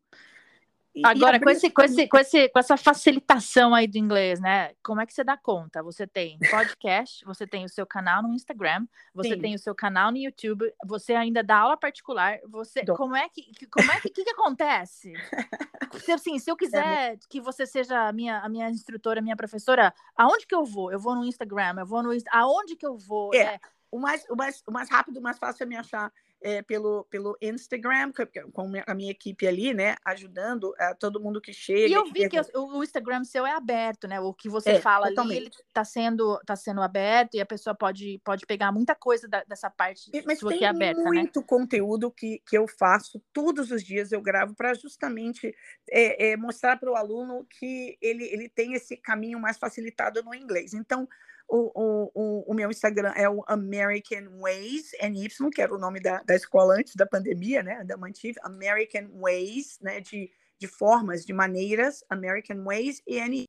Agora, 1.04 1.38
com, 1.38 1.50
esse, 1.50 1.70
com, 1.70 1.82
esse, 1.82 2.08
com, 2.08 2.16
esse, 2.16 2.48
com 2.48 2.58
essa 2.58 2.76
facilitação 2.76 3.74
aí 3.74 3.86
do 3.86 3.98
inglês, 3.98 4.40
né? 4.40 4.72
Como 4.82 5.00
é 5.00 5.06
que 5.06 5.12
você 5.12 5.22
dá 5.22 5.36
conta? 5.36 5.82
Você 5.82 6.06
tem 6.06 6.38
podcast, 6.50 7.24
você 7.24 7.46
tem 7.46 7.64
o 7.64 7.68
seu 7.68 7.86
canal 7.86 8.22
no 8.22 8.32
Instagram, 8.32 8.86
você 9.14 9.34
Sim. 9.34 9.40
tem 9.40 9.54
o 9.54 9.58
seu 9.58 9.74
canal 9.74 10.10
no 10.10 10.16
YouTube, 10.16 10.72
você 10.84 11.14
ainda 11.14 11.42
dá 11.42 11.58
aula 11.58 11.76
particular. 11.76 12.38
Você, 12.48 12.84
como 12.84 13.14
é 13.14 13.28
que, 13.28 13.66
como 13.66 13.92
é 13.92 14.00
que, 14.00 14.10
que, 14.10 14.24
que 14.24 14.30
acontece? 14.30 15.12
se, 16.04 16.12
assim, 16.12 16.38
se 16.38 16.50
eu 16.50 16.54
é, 16.54 16.58
quiser 16.58 17.18
que 17.28 17.40
você 17.40 17.66
seja 17.66 18.08
a 18.08 18.12
minha, 18.12 18.38
a 18.38 18.48
minha 18.48 18.70
instrutora, 18.70 19.20
a 19.20 19.22
minha 19.22 19.36
professora, 19.36 19.92
aonde 20.16 20.46
que 20.46 20.54
eu 20.54 20.64
vou? 20.64 20.90
Eu 20.90 20.98
vou 20.98 21.14
no 21.14 21.24
Instagram, 21.24 21.76
eu 21.78 21.86
vou 21.86 22.02
no 22.02 22.10
aonde 22.32 22.76
que 22.76 22.86
eu 22.86 22.96
vou? 22.96 23.34
É, 23.34 23.38
é... 23.38 23.60
O, 23.90 23.98
mais, 23.98 24.24
o, 24.28 24.36
mais, 24.36 24.62
o 24.66 24.72
mais 24.72 24.90
rápido, 24.90 25.18
o 25.18 25.22
mais 25.22 25.38
fácil 25.38 25.62
é 25.62 25.66
me 25.66 25.76
achar 25.76 26.12
é, 26.46 26.62
pelo, 26.62 27.04
pelo 27.10 27.36
Instagram, 27.42 28.12
com 28.52 28.70
a 28.86 28.94
minha 28.94 29.10
equipe 29.10 29.48
ali, 29.48 29.74
né, 29.74 29.96
ajudando 30.04 30.72
a 30.78 30.94
todo 30.94 31.20
mundo 31.20 31.40
que 31.40 31.52
chega. 31.52 31.88
E 31.88 31.92
eu 31.92 32.04
vi 32.04 32.28
que, 32.28 32.40
que 32.40 32.56
o, 32.56 32.84
Instagram 32.84 33.24
seu 33.24 33.44
é 33.44 33.50
aberto, 33.50 34.06
né? 34.06 34.20
O 34.20 34.32
que 34.32 34.48
você 34.48 34.70
é, 34.70 34.80
fala 34.80 35.08
totalmente. 35.08 35.36
ali, 35.38 35.46
ele 35.46 35.50
está 35.50 35.84
sendo, 35.84 36.38
tá 36.46 36.54
sendo 36.54 36.80
aberto 36.80 37.34
e 37.34 37.40
a 37.40 37.46
pessoa 37.46 37.74
pode, 37.74 38.20
pode 38.24 38.46
pegar 38.46 38.70
muita 38.70 38.94
coisa 38.94 39.26
da, 39.26 39.42
dessa 39.42 39.68
parte 39.68 40.08
Mas 40.24 40.38
sua 40.38 40.52
que 40.52 40.64
é 40.64 40.68
aberta, 40.68 41.02
né? 41.02 41.10
muito 41.10 41.42
conteúdo 41.42 42.12
que, 42.12 42.40
que 42.46 42.56
eu 42.56 42.68
faço 42.68 43.20
todos 43.32 43.72
os 43.72 43.82
dias, 43.82 44.12
eu 44.12 44.22
gravo 44.22 44.54
para 44.54 44.72
justamente 44.74 45.52
é, 45.90 46.36
mostrar 46.36 46.76
para 46.78 46.92
o 46.92 46.94
aluno 46.94 47.44
que 47.58 47.98
ele, 48.00 48.22
ele 48.24 48.48
tem 48.48 48.74
esse 48.74 48.96
caminho 48.96 49.40
mais 49.40 49.58
facilitado 49.58 50.22
no 50.22 50.32
inglês. 50.32 50.74
Então, 50.74 51.08
O, 51.48 51.70
o, 52.12 52.50
o, 52.50 52.54
meu 52.54 52.70
Instagram 52.70 53.12
é 53.14 53.28
o 53.28 53.44
American 53.46 54.40
Ways, 54.40 54.90
NY, 55.00 55.28
que 55.54 55.62
era 55.62 55.72
o 55.72 55.78
nome 55.78 56.00
da, 56.00 56.20
da 56.22 56.34
escola 56.34 56.74
antes 56.74 56.96
da 56.96 57.06
pandemia, 57.06 57.62
né? 57.62 57.84
Da 57.84 57.96
mantive, 57.96 58.36
American 58.42 59.08
Ways, 59.12 59.78
né? 59.80 60.00
De, 60.00 60.30
de 60.58 60.66
formas, 60.66 61.24
de 61.24 61.32
maneiras, 61.32 62.04
American 62.10 62.64
Ways 62.64 63.00
e 63.06 63.20
NY. 63.20 63.44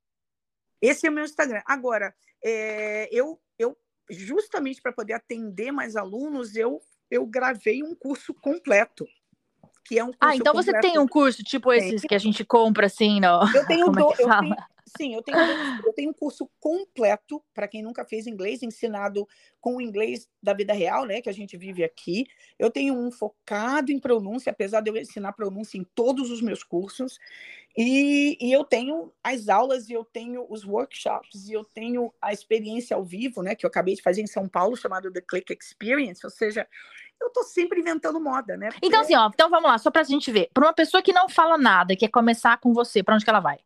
Esse 0.80 1.06
é 1.06 1.10
o 1.10 1.12
meu 1.12 1.24
Instagram. 1.24 1.60
Agora, 1.66 2.14
é, 2.44 3.08
eu, 3.10 3.40
eu 3.58 3.76
justamente 4.08 4.80
para 4.80 4.92
poder 4.92 5.14
atender 5.14 5.72
mais 5.72 5.96
alunos, 5.96 6.54
eu, 6.54 6.80
eu 7.10 7.26
gravei 7.26 7.82
um 7.82 7.94
curso 7.94 8.32
completo. 8.32 9.06
Que 9.88 9.98
é 9.98 10.04
um 10.04 10.10
ah, 10.20 10.36
então 10.36 10.52
completo. 10.52 10.78
você 10.78 10.80
tem 10.80 10.98
um 10.98 11.08
curso 11.08 11.42
tipo 11.42 11.72
esses 11.72 12.02
que 12.02 12.14
a 12.14 12.18
gente 12.18 12.44
compra 12.44 12.86
assim, 12.86 13.20
não? 13.20 13.40
Eu 13.54 13.66
tenho, 13.66 13.86
é 13.88 13.90
do, 13.90 14.00
eu 14.00 14.40
tenho, 14.40 14.56
Sim, 14.96 15.14
eu 15.14 15.22
tenho, 15.22 15.38
eu 15.84 15.92
tenho 15.92 16.10
um 16.10 16.14
curso 16.14 16.48
completo 16.58 17.42
para 17.52 17.68
quem 17.68 17.82
nunca 17.82 18.04
fez 18.04 18.26
inglês, 18.26 18.62
ensinado 18.62 19.26
com 19.60 19.76
o 19.76 19.80
inglês 19.80 20.28
da 20.42 20.54
vida 20.54 20.72
real, 20.72 21.04
né, 21.04 21.20
que 21.20 21.28
a 21.28 21.32
gente 21.32 21.56
vive 21.56 21.84
aqui. 21.84 22.26
Eu 22.58 22.70
tenho 22.70 22.94
um 22.94 23.10
focado 23.10 23.92
em 23.92 23.98
pronúncia, 23.98 24.50
apesar 24.50 24.80
de 24.80 24.90
eu 24.90 24.96
ensinar 24.96 25.32
pronúncia 25.32 25.76
em 25.76 25.84
todos 25.94 26.30
os 26.30 26.40
meus 26.40 26.62
cursos. 26.62 27.18
E, 27.76 28.36
e 28.40 28.52
eu 28.52 28.64
tenho 28.64 29.12
as 29.22 29.48
aulas, 29.48 29.88
e 29.88 29.92
eu 29.92 30.04
tenho 30.04 30.46
os 30.48 30.64
workshops, 30.64 31.48
e 31.48 31.52
eu 31.52 31.64
tenho 31.64 32.12
a 32.20 32.32
experiência 32.32 32.96
ao 32.96 33.04
vivo, 33.04 33.42
né, 33.42 33.54
que 33.54 33.66
eu 33.66 33.68
acabei 33.68 33.94
de 33.94 34.02
fazer 34.02 34.22
em 34.22 34.26
São 34.26 34.48
Paulo, 34.48 34.76
chamado 34.76 35.12
The 35.12 35.20
Click 35.20 35.52
Experience, 35.52 36.24
ou 36.24 36.30
seja, 36.30 36.66
eu 37.20 37.30
tô 37.30 37.42
sempre 37.42 37.80
inventando 37.80 38.20
moda, 38.20 38.56
né? 38.56 38.70
Porque... 38.70 38.86
Então, 38.86 39.00
assim, 39.00 39.16
ó, 39.16 39.28
então 39.32 39.50
vamos 39.50 39.70
lá, 39.70 39.78
só 39.78 39.90
pra 39.90 40.02
gente 40.02 40.30
ver. 40.30 40.50
Para 40.52 40.66
uma 40.66 40.72
pessoa 40.72 41.02
que 41.02 41.12
não 41.12 41.28
fala 41.28 41.58
nada, 41.58 41.96
quer 41.96 42.08
começar 42.08 42.58
com 42.58 42.72
você, 42.72 43.02
para 43.02 43.14
onde 43.14 43.24
que 43.24 43.30
ela 43.30 43.40
vai? 43.40 43.58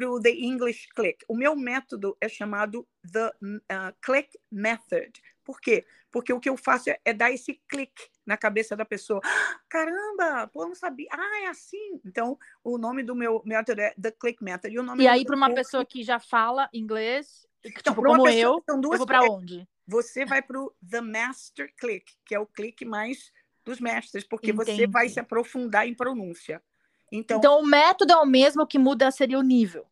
para 0.00 0.10
o 0.10 0.20
The 0.20 0.30
English 0.30 0.88
Click. 0.94 1.24
O 1.28 1.36
meu 1.36 1.54
método 1.54 2.16
é 2.20 2.28
chamado 2.28 2.88
The 3.12 3.26
uh, 3.28 3.94
Click 4.00 4.30
Method. 4.50 5.12
Por 5.44 5.60
quê? 5.60 5.84
Porque 6.10 6.32
o 6.32 6.40
que 6.40 6.48
eu 6.48 6.56
faço 6.56 6.88
é, 6.88 6.98
é 7.04 7.12
dar 7.12 7.30
esse 7.30 7.60
clique 7.68 8.08
na 8.24 8.36
cabeça 8.36 8.74
da 8.74 8.84
pessoa. 8.84 9.20
Ah, 9.22 9.60
caramba, 9.68 10.48
pô, 10.48 10.62
eu 10.62 10.68
não 10.68 10.74
sabia. 10.74 11.06
Ah, 11.12 11.42
é 11.44 11.48
assim. 11.48 12.00
Então, 12.04 12.38
o 12.64 12.78
nome 12.78 13.02
do 13.02 13.14
meu 13.14 13.42
método 13.44 13.80
é 13.80 13.94
The 14.00 14.10
Click 14.12 14.42
Method. 14.42 14.74
E, 14.74 14.78
o 14.78 14.82
nome 14.82 15.04
e 15.04 15.06
aí, 15.06 15.24
para 15.24 15.36
uma 15.36 15.48
curso... 15.48 15.64
pessoa 15.64 15.84
que 15.84 16.02
já 16.02 16.18
fala 16.18 16.68
inglês, 16.72 17.46
então, 17.64 17.92
tipo, 17.92 18.02
como 18.02 18.24
pessoa, 18.24 18.62
eu, 18.66 18.90
eu 18.92 18.98
vou 18.98 19.06
para 19.06 19.22
onde? 19.22 19.68
Você 19.90 20.24
vai 20.24 20.40
para 20.40 20.60
o 20.60 20.72
The 20.88 21.00
Master 21.00 21.74
Click, 21.76 22.12
que 22.24 22.32
é 22.32 22.38
o 22.38 22.46
clique 22.46 22.84
mais 22.84 23.32
dos 23.64 23.80
mestres, 23.80 24.22
porque 24.22 24.52
Entendi. 24.52 24.76
você 24.76 24.86
vai 24.86 25.08
se 25.08 25.18
aprofundar 25.18 25.86
em 25.86 25.94
pronúncia. 25.94 26.62
Então, 27.10 27.38
então, 27.38 27.58
o 27.58 27.66
método 27.66 28.12
é 28.12 28.16
o 28.16 28.24
mesmo, 28.24 28.64
que 28.64 28.78
muda 28.78 29.10
seria 29.10 29.36
o 29.36 29.42
nível. 29.42 29.84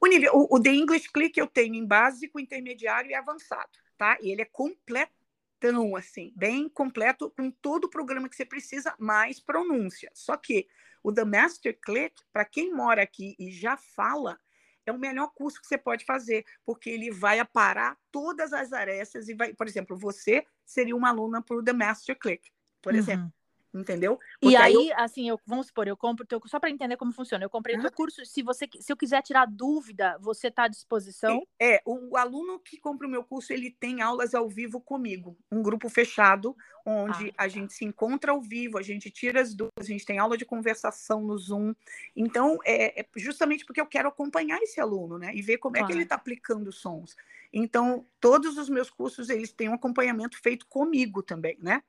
O 0.00 0.06
nível, 0.06 0.30
o, 0.34 0.56
o 0.56 0.62
The 0.62 0.70
English 0.70 1.10
Click 1.10 1.38
eu 1.38 1.48
tenho 1.48 1.74
em 1.74 1.84
básico, 1.84 2.38
intermediário 2.38 3.10
e 3.10 3.14
avançado, 3.14 3.72
tá? 3.98 4.16
E 4.22 4.30
ele 4.30 4.42
é 4.42 4.44
completão, 4.44 5.96
assim, 5.96 6.32
bem 6.36 6.68
completo, 6.68 7.28
com 7.36 7.50
todo 7.50 7.86
o 7.86 7.90
programa 7.90 8.28
que 8.28 8.36
você 8.36 8.44
precisa, 8.44 8.94
mais 9.00 9.40
pronúncia. 9.40 10.12
Só 10.14 10.36
que 10.36 10.68
o 11.02 11.12
The 11.12 11.24
Master 11.24 11.76
Click, 11.80 12.22
para 12.32 12.44
quem 12.44 12.72
mora 12.72 13.02
aqui 13.02 13.34
e 13.36 13.50
já 13.50 13.76
fala, 13.76 14.38
é 14.86 14.92
o 14.92 14.98
melhor 14.98 15.32
curso 15.34 15.60
que 15.60 15.66
você 15.66 15.78
pode 15.78 16.04
fazer, 16.04 16.44
porque 16.64 16.90
ele 16.90 17.10
vai 17.10 17.38
aparar 17.38 17.96
todas 18.10 18.52
as 18.52 18.72
arestas 18.72 19.28
e 19.28 19.34
vai, 19.34 19.54
por 19.54 19.66
exemplo, 19.66 19.96
você 19.96 20.46
seria 20.64 20.96
uma 20.96 21.08
aluna 21.08 21.42
para 21.42 21.56
o 21.56 21.62
The 21.62 21.72
Master 21.72 22.18
Click, 22.18 22.50
por 22.82 22.92
uhum. 22.92 22.98
exemplo 22.98 23.32
entendeu? 23.74 24.18
Porque 24.40 24.54
e 24.54 24.56
aí, 24.56 24.88
eu... 24.88 24.94
assim, 24.96 25.28
eu, 25.28 25.40
vamos 25.46 25.66
supor, 25.66 25.88
eu 25.88 25.96
compro 25.96 26.24
teu, 26.24 26.40
só 26.46 26.60
para 26.60 26.70
entender 26.70 26.96
como 26.96 27.12
funciona, 27.12 27.44
eu 27.44 27.50
comprei 27.50 27.76
o 27.76 27.80
teu 27.80 27.92
curso, 27.92 28.24
se 28.24 28.42
você, 28.42 28.68
se 28.78 28.92
eu 28.92 28.96
quiser 28.96 29.22
tirar 29.22 29.46
dúvida, 29.46 30.16
você 30.20 30.48
está 30.48 30.64
à 30.64 30.68
disposição? 30.68 31.46
É, 31.60 31.82
o 31.84 32.16
aluno 32.16 32.58
que 32.58 32.78
compra 32.78 33.06
o 33.06 33.10
meu 33.10 33.24
curso, 33.24 33.52
ele 33.52 33.70
tem 33.70 34.00
aulas 34.00 34.34
ao 34.34 34.48
vivo 34.48 34.80
comigo, 34.80 35.36
um 35.50 35.62
grupo 35.62 35.88
fechado, 35.88 36.56
onde 36.86 37.30
ah, 37.30 37.34
a 37.38 37.42
tá. 37.44 37.48
gente 37.48 37.72
se 37.72 37.84
encontra 37.84 38.32
ao 38.32 38.40
vivo, 38.40 38.78
a 38.78 38.82
gente 38.82 39.10
tira 39.10 39.40
as 39.40 39.54
dúvidas, 39.54 39.86
a 39.86 39.92
gente 39.92 40.04
tem 40.04 40.18
aula 40.18 40.36
de 40.36 40.44
conversação 40.44 41.22
no 41.22 41.36
Zoom, 41.36 41.74
então, 42.14 42.58
é, 42.64 43.00
é 43.00 43.06
justamente 43.16 43.64
porque 43.64 43.80
eu 43.80 43.86
quero 43.86 44.08
acompanhar 44.08 44.60
esse 44.62 44.80
aluno, 44.80 45.18
né, 45.18 45.32
e 45.34 45.42
ver 45.42 45.58
como 45.58 45.74
claro. 45.74 45.86
é 45.86 45.88
que 45.88 45.96
ele 45.96 46.04
está 46.04 46.14
aplicando 46.14 46.70
sons. 46.72 47.16
Então, 47.52 48.04
todos 48.20 48.58
os 48.58 48.68
meus 48.68 48.90
cursos, 48.90 49.30
eles 49.30 49.52
têm 49.52 49.68
um 49.68 49.74
acompanhamento 49.74 50.36
feito 50.40 50.66
comigo 50.66 51.22
também, 51.22 51.56
né? 51.60 51.82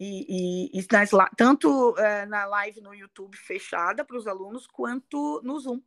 E, 0.00 0.70
e, 0.74 0.80
e 0.80 0.86
nas, 0.90 1.10
tanto 1.36 1.94
é, 1.98 2.24
na 2.24 2.46
live 2.46 2.80
no 2.80 2.94
YouTube 2.94 3.36
fechada 3.36 4.02
para 4.02 4.16
os 4.16 4.26
alunos, 4.26 4.66
quanto 4.66 5.42
no 5.44 5.60
Zoom. 5.60 5.82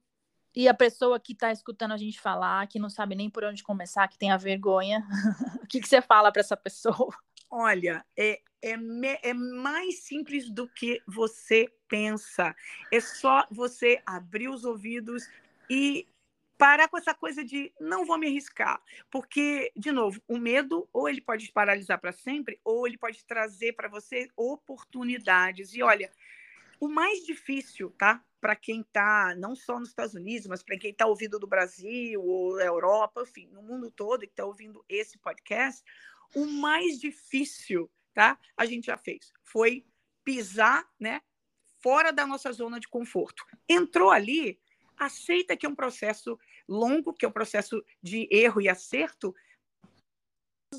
E 0.56 0.68
a 0.68 0.74
pessoa 0.74 1.20
que 1.20 1.34
está 1.34 1.52
escutando 1.52 1.94
a 1.94 1.98
gente 1.98 2.22
falar, 2.22 2.68
que 2.68 2.78
não 2.78 2.92
sabe 2.92 3.16
nem 3.16 3.28
por 3.28 3.44
onde 3.44 3.64
começar, 3.64 4.08
que 4.08 4.20
tem 4.20 4.32
a 4.32 4.38
vergonha, 4.38 5.04
o 5.64 5.68
que, 5.68 5.82
que 5.82 5.88
você 5.88 6.00
fala 6.00 6.32
para 6.32 6.42
essa 6.42 6.56
pessoa? 6.56 7.10
Olha, 7.50 8.06
é, 8.16 8.40
é, 8.62 9.30
é 9.30 9.34
mais 9.34 10.04
simples 10.04 10.48
do 10.50 10.68
que 10.68 11.02
você 11.08 11.68
pensa. 11.88 12.56
É 12.92 13.00
só 13.00 13.48
você 13.50 14.00
abrir 14.06 14.48
os 14.48 14.64
ouvidos 14.64 15.28
e 15.68 16.08
parar 16.64 16.88
com 16.88 16.98
essa 16.98 17.14
coisa 17.14 17.44
de 17.44 17.74
não 17.78 18.06
vou 18.06 18.18
me 18.18 18.26
arriscar, 18.26 18.82
porque 19.12 19.70
de 19.76 19.92
novo, 19.92 20.22
o 20.30 20.38
medo 20.38 20.88
ou 20.94 21.10
ele 21.10 21.20
pode 21.20 21.48
te 21.48 21.52
paralisar 21.52 22.00
para 22.00 22.14
sempre, 22.14 22.58
ou 22.64 22.88
ele 22.88 22.98
pode 22.98 23.26
trazer 23.26 23.74
para 23.74 23.90
você 23.90 24.30
oportunidades. 24.34 25.74
E 25.74 25.84
olha, 25.84 26.10
o 26.80 26.88
mais 26.88 27.26
difícil, 27.26 27.94
tá? 27.98 28.24
Para 28.40 28.56
quem 28.56 28.80
está 28.80 29.36
não 29.36 29.58
só 29.58 29.78
nos 29.78 29.90
Estados 29.90 30.16
Unidos, 30.16 30.48
mas 30.48 30.64
para 30.64 30.78
quem 30.78 30.92
está 30.92 31.06
ouvindo 31.06 31.38
do 31.38 31.46
Brasil 31.46 32.24
ou 32.24 32.56
da 32.56 32.64
Europa, 32.64 33.24
enfim, 33.24 33.50
no 33.52 33.62
mundo 33.62 33.92
todo 33.92 34.22
que 34.22 34.28
está 34.28 34.46
ouvindo 34.46 34.86
esse 34.88 35.18
podcast, 35.18 35.84
o 36.34 36.46
mais 36.46 36.98
difícil, 36.98 37.92
tá? 38.14 38.40
A 38.56 38.66
gente 38.66 38.86
já 38.86 38.96
fez. 38.96 39.34
Foi 39.44 39.86
pisar, 40.24 40.90
né? 40.98 41.22
Fora 41.82 42.14
da 42.14 42.26
nossa 42.26 42.54
zona 42.54 42.80
de 42.80 42.88
conforto. 42.88 43.46
Entrou 43.68 44.12
ali, 44.12 44.58
aceita 44.98 45.56
que 45.56 45.66
é 45.66 45.70
um 45.70 45.76
processo 45.76 46.40
longo, 46.68 47.14
que 47.14 47.26
é 47.26 47.28
o 47.28 47.34
processo 47.34 47.84
de 48.02 48.28
erro 48.32 48.62
e 48.62 48.70
acerto, 48.70 49.34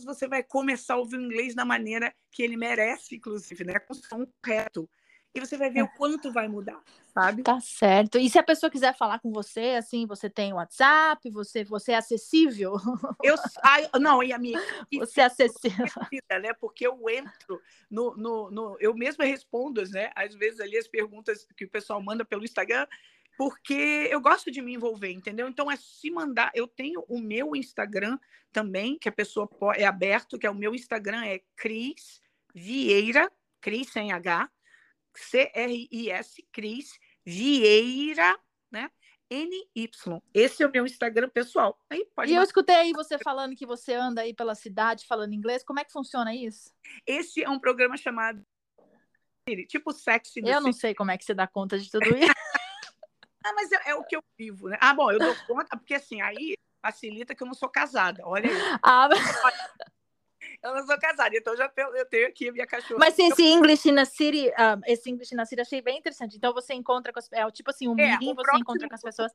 você 0.02 0.26
vai 0.26 0.42
começar 0.42 0.94
a 0.94 0.98
ouvir 0.98 1.16
o 1.16 1.22
inglês 1.22 1.54
da 1.54 1.64
maneira 1.64 2.14
que 2.30 2.42
ele 2.42 2.56
merece, 2.56 3.16
inclusive, 3.16 3.64
né? 3.64 3.78
Com 3.78 3.94
som 3.94 4.26
correto. 4.42 4.88
E 5.34 5.40
você 5.40 5.56
vai 5.56 5.68
ver 5.68 5.82
o 5.82 5.88
quanto 5.88 6.30
vai 6.30 6.46
mudar, 6.46 6.80
sabe? 7.12 7.42
Tá 7.42 7.58
certo. 7.60 8.18
E 8.18 8.30
se 8.30 8.38
a 8.38 8.42
pessoa 8.42 8.70
quiser 8.70 8.96
falar 8.96 9.18
com 9.18 9.32
você, 9.32 9.74
assim, 9.76 10.06
você 10.06 10.30
tem 10.30 10.52
WhatsApp, 10.52 11.28
você, 11.28 11.64
você 11.64 11.90
é 11.90 11.96
acessível? 11.96 12.76
Eu, 13.20 13.34
ah, 13.60 13.78
não, 13.98 14.22
e 14.22 14.32
a 14.32 14.38
minha 14.38 14.60
Você 14.92 15.22
é 15.22 15.24
acessível. 15.24 15.86
Né? 16.40 16.52
Porque 16.60 16.86
eu 16.86 16.96
entro 17.10 17.60
no, 17.90 18.16
no, 18.16 18.48
no, 18.48 18.76
Eu 18.78 18.94
mesma 18.94 19.24
respondo, 19.24 19.82
né? 19.90 20.12
Às 20.14 20.36
vezes 20.36 20.60
ali 20.60 20.78
as 20.78 20.86
perguntas 20.86 21.48
que 21.56 21.64
o 21.64 21.70
pessoal 21.70 22.00
manda 22.00 22.24
pelo 22.24 22.44
Instagram, 22.44 22.86
porque 23.36 24.08
eu 24.10 24.20
gosto 24.20 24.50
de 24.50 24.60
me 24.62 24.74
envolver, 24.74 25.10
entendeu? 25.10 25.48
Então 25.48 25.70
é 25.70 25.76
se 25.76 26.10
mandar. 26.10 26.50
Eu 26.54 26.66
tenho 26.66 27.04
o 27.08 27.18
meu 27.18 27.54
Instagram 27.54 28.18
também, 28.52 28.98
que 28.98 29.08
a 29.08 29.12
pessoa 29.12 29.48
é 29.76 29.84
aberto, 29.84 30.38
que 30.38 30.46
é 30.46 30.50
o 30.50 30.54
meu 30.54 30.74
Instagram 30.74 31.24
é 31.24 31.40
Cris 31.56 32.20
Vieira, 32.54 33.30
Cris 33.60 33.90
sem 33.90 34.12
H, 34.12 34.48
C-R-I-S, 35.16 36.46
Cris 36.52 36.98
Vieira, 37.24 38.38
né? 38.70 38.90
NY. 39.30 39.90
Esse 40.32 40.62
é 40.62 40.66
o 40.66 40.70
meu 40.70 40.86
Instagram 40.86 41.28
pessoal. 41.28 41.78
Aí 41.90 42.06
pode 42.14 42.30
e 42.30 42.36
eu 42.36 42.42
escutei 42.42 42.76
aí 42.76 42.92
você 42.92 43.18
falando 43.18 43.56
que 43.56 43.66
você 43.66 43.94
anda 43.94 44.20
aí 44.20 44.34
pela 44.34 44.54
cidade 44.54 45.06
falando 45.06 45.32
inglês. 45.32 45.64
Como 45.64 45.80
é 45.80 45.84
que 45.84 45.92
funciona 45.92 46.34
isso? 46.34 46.72
Esse 47.06 47.42
é 47.42 47.48
um 47.48 47.58
programa 47.58 47.96
chamado 47.96 48.44
tipo 49.68 49.92
sexy. 49.92 50.40
Eu 50.44 50.60
não 50.60 50.72
sei 50.72 50.94
como 50.94 51.10
é 51.10 51.18
que 51.18 51.24
você 51.24 51.34
dá 51.34 51.46
conta 51.46 51.78
de 51.78 51.90
tudo 51.90 52.06
isso. 52.16 52.32
Ah, 53.44 53.52
mas 53.52 53.70
é, 53.70 53.90
é, 53.90 53.94
o 53.94 54.02
que 54.02 54.16
eu 54.16 54.22
vivo, 54.38 54.68
né? 54.68 54.78
Ah, 54.80 54.94
bom, 54.94 55.12
eu 55.12 55.18
dou 55.18 55.34
conta, 55.46 55.76
porque 55.76 55.94
assim, 55.94 56.22
aí 56.22 56.56
facilita 56.82 57.34
que 57.34 57.42
eu 57.42 57.46
não 57.46 57.54
sou 57.54 57.68
casada. 57.68 58.22
Olha 58.24 58.48
aí. 58.48 58.56
Ah, 58.82 59.08
mas... 59.08 59.20
Eu 60.62 60.74
não 60.74 60.86
sou 60.86 60.98
casada, 60.98 61.36
então 61.36 61.54
já 61.56 61.70
eu 61.76 62.06
tenho 62.06 62.26
aqui 62.26 62.48
a 62.48 62.52
minha 62.52 62.66
cachorra. 62.66 62.98
Mas 62.98 63.18
esse 63.18 63.42
English 63.42 63.90
na 63.92 64.06
City, 64.06 64.48
um, 64.48 64.80
esse 64.86 65.10
English 65.10 65.34
na 65.34 65.44
City 65.44 65.60
achei 65.60 65.82
bem 65.82 65.98
interessante. 65.98 66.36
Então 66.36 66.54
você 66.54 66.72
encontra 66.72 67.12
com 67.12 67.18
as 67.18 67.30
é 67.32 67.50
tipo 67.50 67.70
assim, 67.70 67.86
um 67.86 67.98
é, 67.98 68.10
meeting, 68.10 68.34
você 68.34 68.56
encontra 68.56 68.88
com 68.88 68.94
as 68.94 69.02
pessoas. 69.02 69.32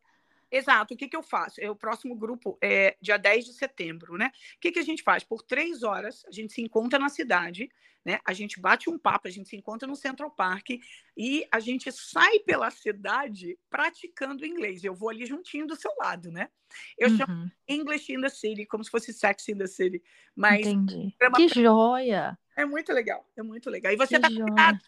Exato. 0.52 0.94
O 0.94 0.98
que, 0.98 1.08
que 1.08 1.16
eu 1.16 1.24
faço? 1.24 1.62
É, 1.62 1.70
o 1.70 1.76
próximo 1.76 2.16
grupo 2.16 2.58
é 2.62 2.98
dia 3.02 3.18
10 3.18 3.46
de 3.46 3.54
setembro, 3.54 4.18
né? 4.18 4.32
O 4.56 4.60
que, 4.60 4.72
que 4.72 4.80
a 4.80 4.84
gente 4.84 5.04
faz? 5.04 5.24
Por 5.24 5.42
três 5.42 5.84
horas, 5.84 6.24
a 6.26 6.32
gente 6.32 6.54
se 6.54 6.62
encontra 6.62 6.98
na 6.98 7.10
cidade, 7.10 7.70
né? 8.04 8.20
A 8.26 8.34
gente 8.34 8.60
bate 8.60 8.90
um 8.90 8.98
papo, 8.98 9.28
a 9.28 9.32
gente 9.32 9.50
se 9.50 9.56
encontra 9.56 9.88
no 9.88 9.96
Central 9.96 10.32
Park 10.32 10.70
e 11.16 11.46
a 11.52 11.60
gente 11.60 11.92
sai 11.92 12.40
pela 12.40 12.72
cidade 12.72 13.58
praticando 13.70 14.46
inglês. 14.46 14.84
Eu 14.84 14.96
vou 14.96 15.10
ali 15.10 15.26
juntinho 15.26 15.68
do 15.68 15.76
seu 15.76 15.92
lado, 15.98 16.32
né? 16.32 16.50
Eu 16.98 17.10
uhum. 17.10 17.18
chamo 17.18 17.52
English 17.68 18.12
in 18.12 18.22
the 18.22 18.30
City, 18.30 18.66
como 18.66 18.84
se 18.84 18.90
fosse 18.90 19.14
Sex 19.14 19.48
in 19.50 19.58
the 19.58 19.68
City. 19.68 20.02
Mas 20.36 20.66
Entendi. 20.66 21.16
Que 21.20 21.30
pra... 21.30 21.48
joia! 21.48 22.38
É 22.56 22.66
muito 22.66 22.92
legal, 22.92 23.26
é 23.38 23.42
muito 23.42 23.70
legal. 23.70 23.94
E 23.94 23.96
você 23.96 24.16
que 24.16 24.22
tá 24.22 24.28
cuidado. 24.28 24.80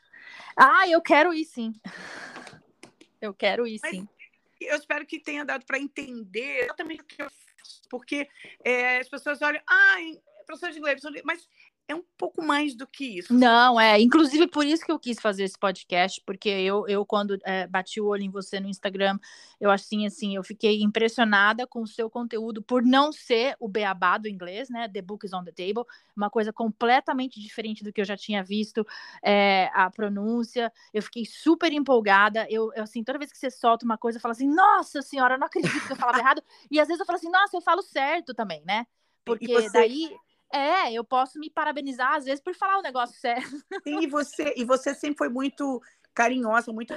Ah, 0.58 0.88
eu 0.88 1.02
quero 1.02 1.34
ir 1.34 1.46
sim. 1.46 1.74
Eu 3.22 3.34
quero 3.34 3.68
ir 3.68 3.80
Mas 3.82 3.92
sim. 3.92 4.08
Eu 4.62 4.76
espero 4.76 5.06
que 5.06 5.20
tenha 5.20 5.44
dado 5.44 5.66
para 5.66 5.80
entender 5.80 6.64
exatamente 6.64 7.02
o 7.02 7.06
que 7.06 7.22
eu 7.22 7.30
porque 7.90 8.28
é, 8.64 8.98
as 8.98 9.10
pessoas 9.10 9.42
olham, 9.42 9.62
ah, 9.68 9.98
professor 10.46 10.72
de 10.72 10.80
inglês, 10.80 11.02
mas 11.24 11.48
é 11.88 11.96
um 11.96 12.04
pouco 12.18 12.42
mais 12.42 12.76
do 12.76 12.88
que 12.88 13.20
isso. 13.20 13.34
Não, 13.34 13.80
é. 13.80 14.00
Inclusive 14.00 14.48
por 14.48 14.66
isso 14.66 14.86
que 14.86 14.92
eu 14.92 15.00
quis 15.00 15.20
fazer 15.20 15.44
esse 15.44 15.60
podcast, 15.60 16.22
porque 16.26 16.50
eu, 16.50 16.88
eu 16.88 17.06
quando 17.06 17.38
é, 17.44 17.68
bati 17.68 18.00
o 18.00 18.06
olho 18.06 18.24
em 18.24 18.30
você 18.30 18.60
no 18.60 18.70
Instagram, 18.70 19.20
eu 19.60 19.70
assim, 19.70 20.06
assim, 20.06 20.36
eu 20.36 20.44
fiquei 20.44 20.82
impressionada 20.82 21.68
com 21.68 21.82
o 21.82 21.88
seu 21.88 22.10
conteúdo 22.10 22.62
por 22.62 22.82
não 22.82 23.12
ser 23.12 23.56
o 23.60 23.68
beabá 23.68 24.18
do 24.18 24.28
inglês, 24.28 24.70
né? 24.70 24.88
The 24.88 25.02
Book 25.02 25.26
is 25.26 25.34
on 25.34 25.44
the 25.44 25.52
Table, 25.52 25.86
uma 26.16 26.30
coisa 26.30 26.54
completamente 26.54 27.40
diferente 27.40 27.84
do 27.84 27.92
que 27.92 28.00
eu 28.00 28.06
já 28.06 28.16
tinha 28.16 28.44
visto, 28.44 28.86
é, 29.24 29.70
a 29.74 29.90
pronúncia. 29.90 30.72
Eu 30.94 31.04
fiquei 31.04 31.26
super 31.26 31.72
empolgada. 31.74 32.48
Eu, 32.50 32.72
eu, 32.74 32.84
assim, 32.84 33.04
toda 33.04 33.20
vez 33.20 33.32
que 33.32 33.38
você 33.38 33.52
solta 33.52 33.86
uma 33.86 33.98
coisa, 33.98 34.18
eu 34.18 34.22
falo 34.22 34.32
assim, 34.32 34.48
nossa 34.48 35.02
senhora, 35.02 35.36
eu 35.36 35.40
não 35.40 35.48
acredito 35.48 35.86
que 35.86 35.92
eu 35.92 35.98
falava 35.98 36.20
errado. 36.20 36.42
E 36.70 36.80
às 36.80 36.88
vezes 36.88 37.00
eu 37.02 37.06
falo 37.06 37.18
assim, 37.18 37.30
nossa, 37.30 37.58
eu 37.58 37.62
falo 37.62 37.82
certo 37.82 38.34
também, 38.34 38.64
né? 38.66 38.86
Porque 39.26 39.54
você... 39.54 39.72
daí 39.72 40.16
é, 40.54 40.94
eu 40.94 41.04
posso 41.04 41.40
me 41.40 41.50
parabenizar 41.50 42.16
às 42.16 42.26
vezes 42.26 42.42
por 42.42 42.56
falar 42.56 42.80
o 42.80 42.84
negócio 42.84 43.20
certo. 43.20 43.50
Sim, 43.84 44.02
e 44.02 44.08
você, 44.08 44.54
e 44.58 44.64
você 44.64 44.94
sempre 44.94 45.18
foi 45.18 45.30
muito 45.30 45.82
carinhosa, 46.14 46.72
muito. 46.72 46.94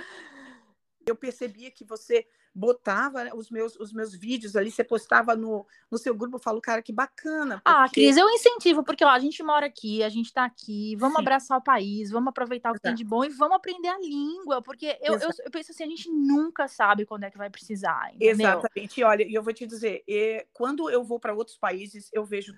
Eu 1.07 1.15
percebia 1.15 1.71
que 1.71 1.85
você 1.85 2.27
botava 2.55 3.35
os 3.35 3.51
meus, 3.51 3.75
os 3.77 3.93
meus 3.93 4.15
vídeos 4.15 4.55
ali, 4.55 4.71
você 4.71 4.85
postava 4.85 5.35
no, 5.35 5.67
no 5.91 5.99
seu 5.99 6.15
grupo, 6.15 6.37
eu 6.37 6.41
falo, 6.41 6.61
cara, 6.61 6.81
que 6.81 6.93
bacana. 6.93 7.61
Ah, 7.65 7.83
porque... 7.83 8.01
Ah, 8.01 8.05
Cris, 8.05 8.17
eu 8.17 8.31
incentivo, 8.31 8.85
porque 8.85 9.05
ó, 9.05 9.09
a 9.09 9.19
gente 9.19 9.43
mora 9.43 9.67
aqui, 9.67 10.05
a 10.05 10.09
gente 10.09 10.33
tá 10.33 10.45
aqui, 10.45 10.95
vamos 10.97 11.17
Sim. 11.17 11.23
abraçar 11.23 11.59
o 11.59 11.63
país, 11.63 12.11
vamos 12.11 12.29
aproveitar 12.29 12.71
o 12.71 12.75
que 12.75 12.79
Exato. 12.79 12.95
tem 12.97 13.05
de 13.05 13.05
bom 13.05 13.25
e 13.25 13.29
vamos 13.29 13.57
aprender 13.57 13.89
a 13.89 13.99
língua, 13.99 14.63
porque 14.63 14.97
eu, 15.03 15.15
eu, 15.15 15.31
eu, 15.45 15.51
penso 15.51 15.73
assim, 15.73 15.83
a 15.83 15.89
gente 15.89 16.09
nunca 16.09 16.69
sabe 16.69 17.05
quando 17.05 17.25
é 17.25 17.31
que 17.31 17.39
vai 17.39 17.51
precisar. 17.51 18.11
Entendeu? 18.15 18.31
Exatamente. 18.31 19.01
E 19.01 19.05
olha, 19.05 19.27
eu 19.29 19.43
vou 19.43 19.53
te 19.53 19.67
dizer, 19.67 20.05
quando 20.53 20.89
eu 20.89 21.03
vou 21.03 21.19
para 21.19 21.35
outros 21.35 21.57
países, 21.57 22.09
eu 22.13 22.25
vejo 22.25 22.55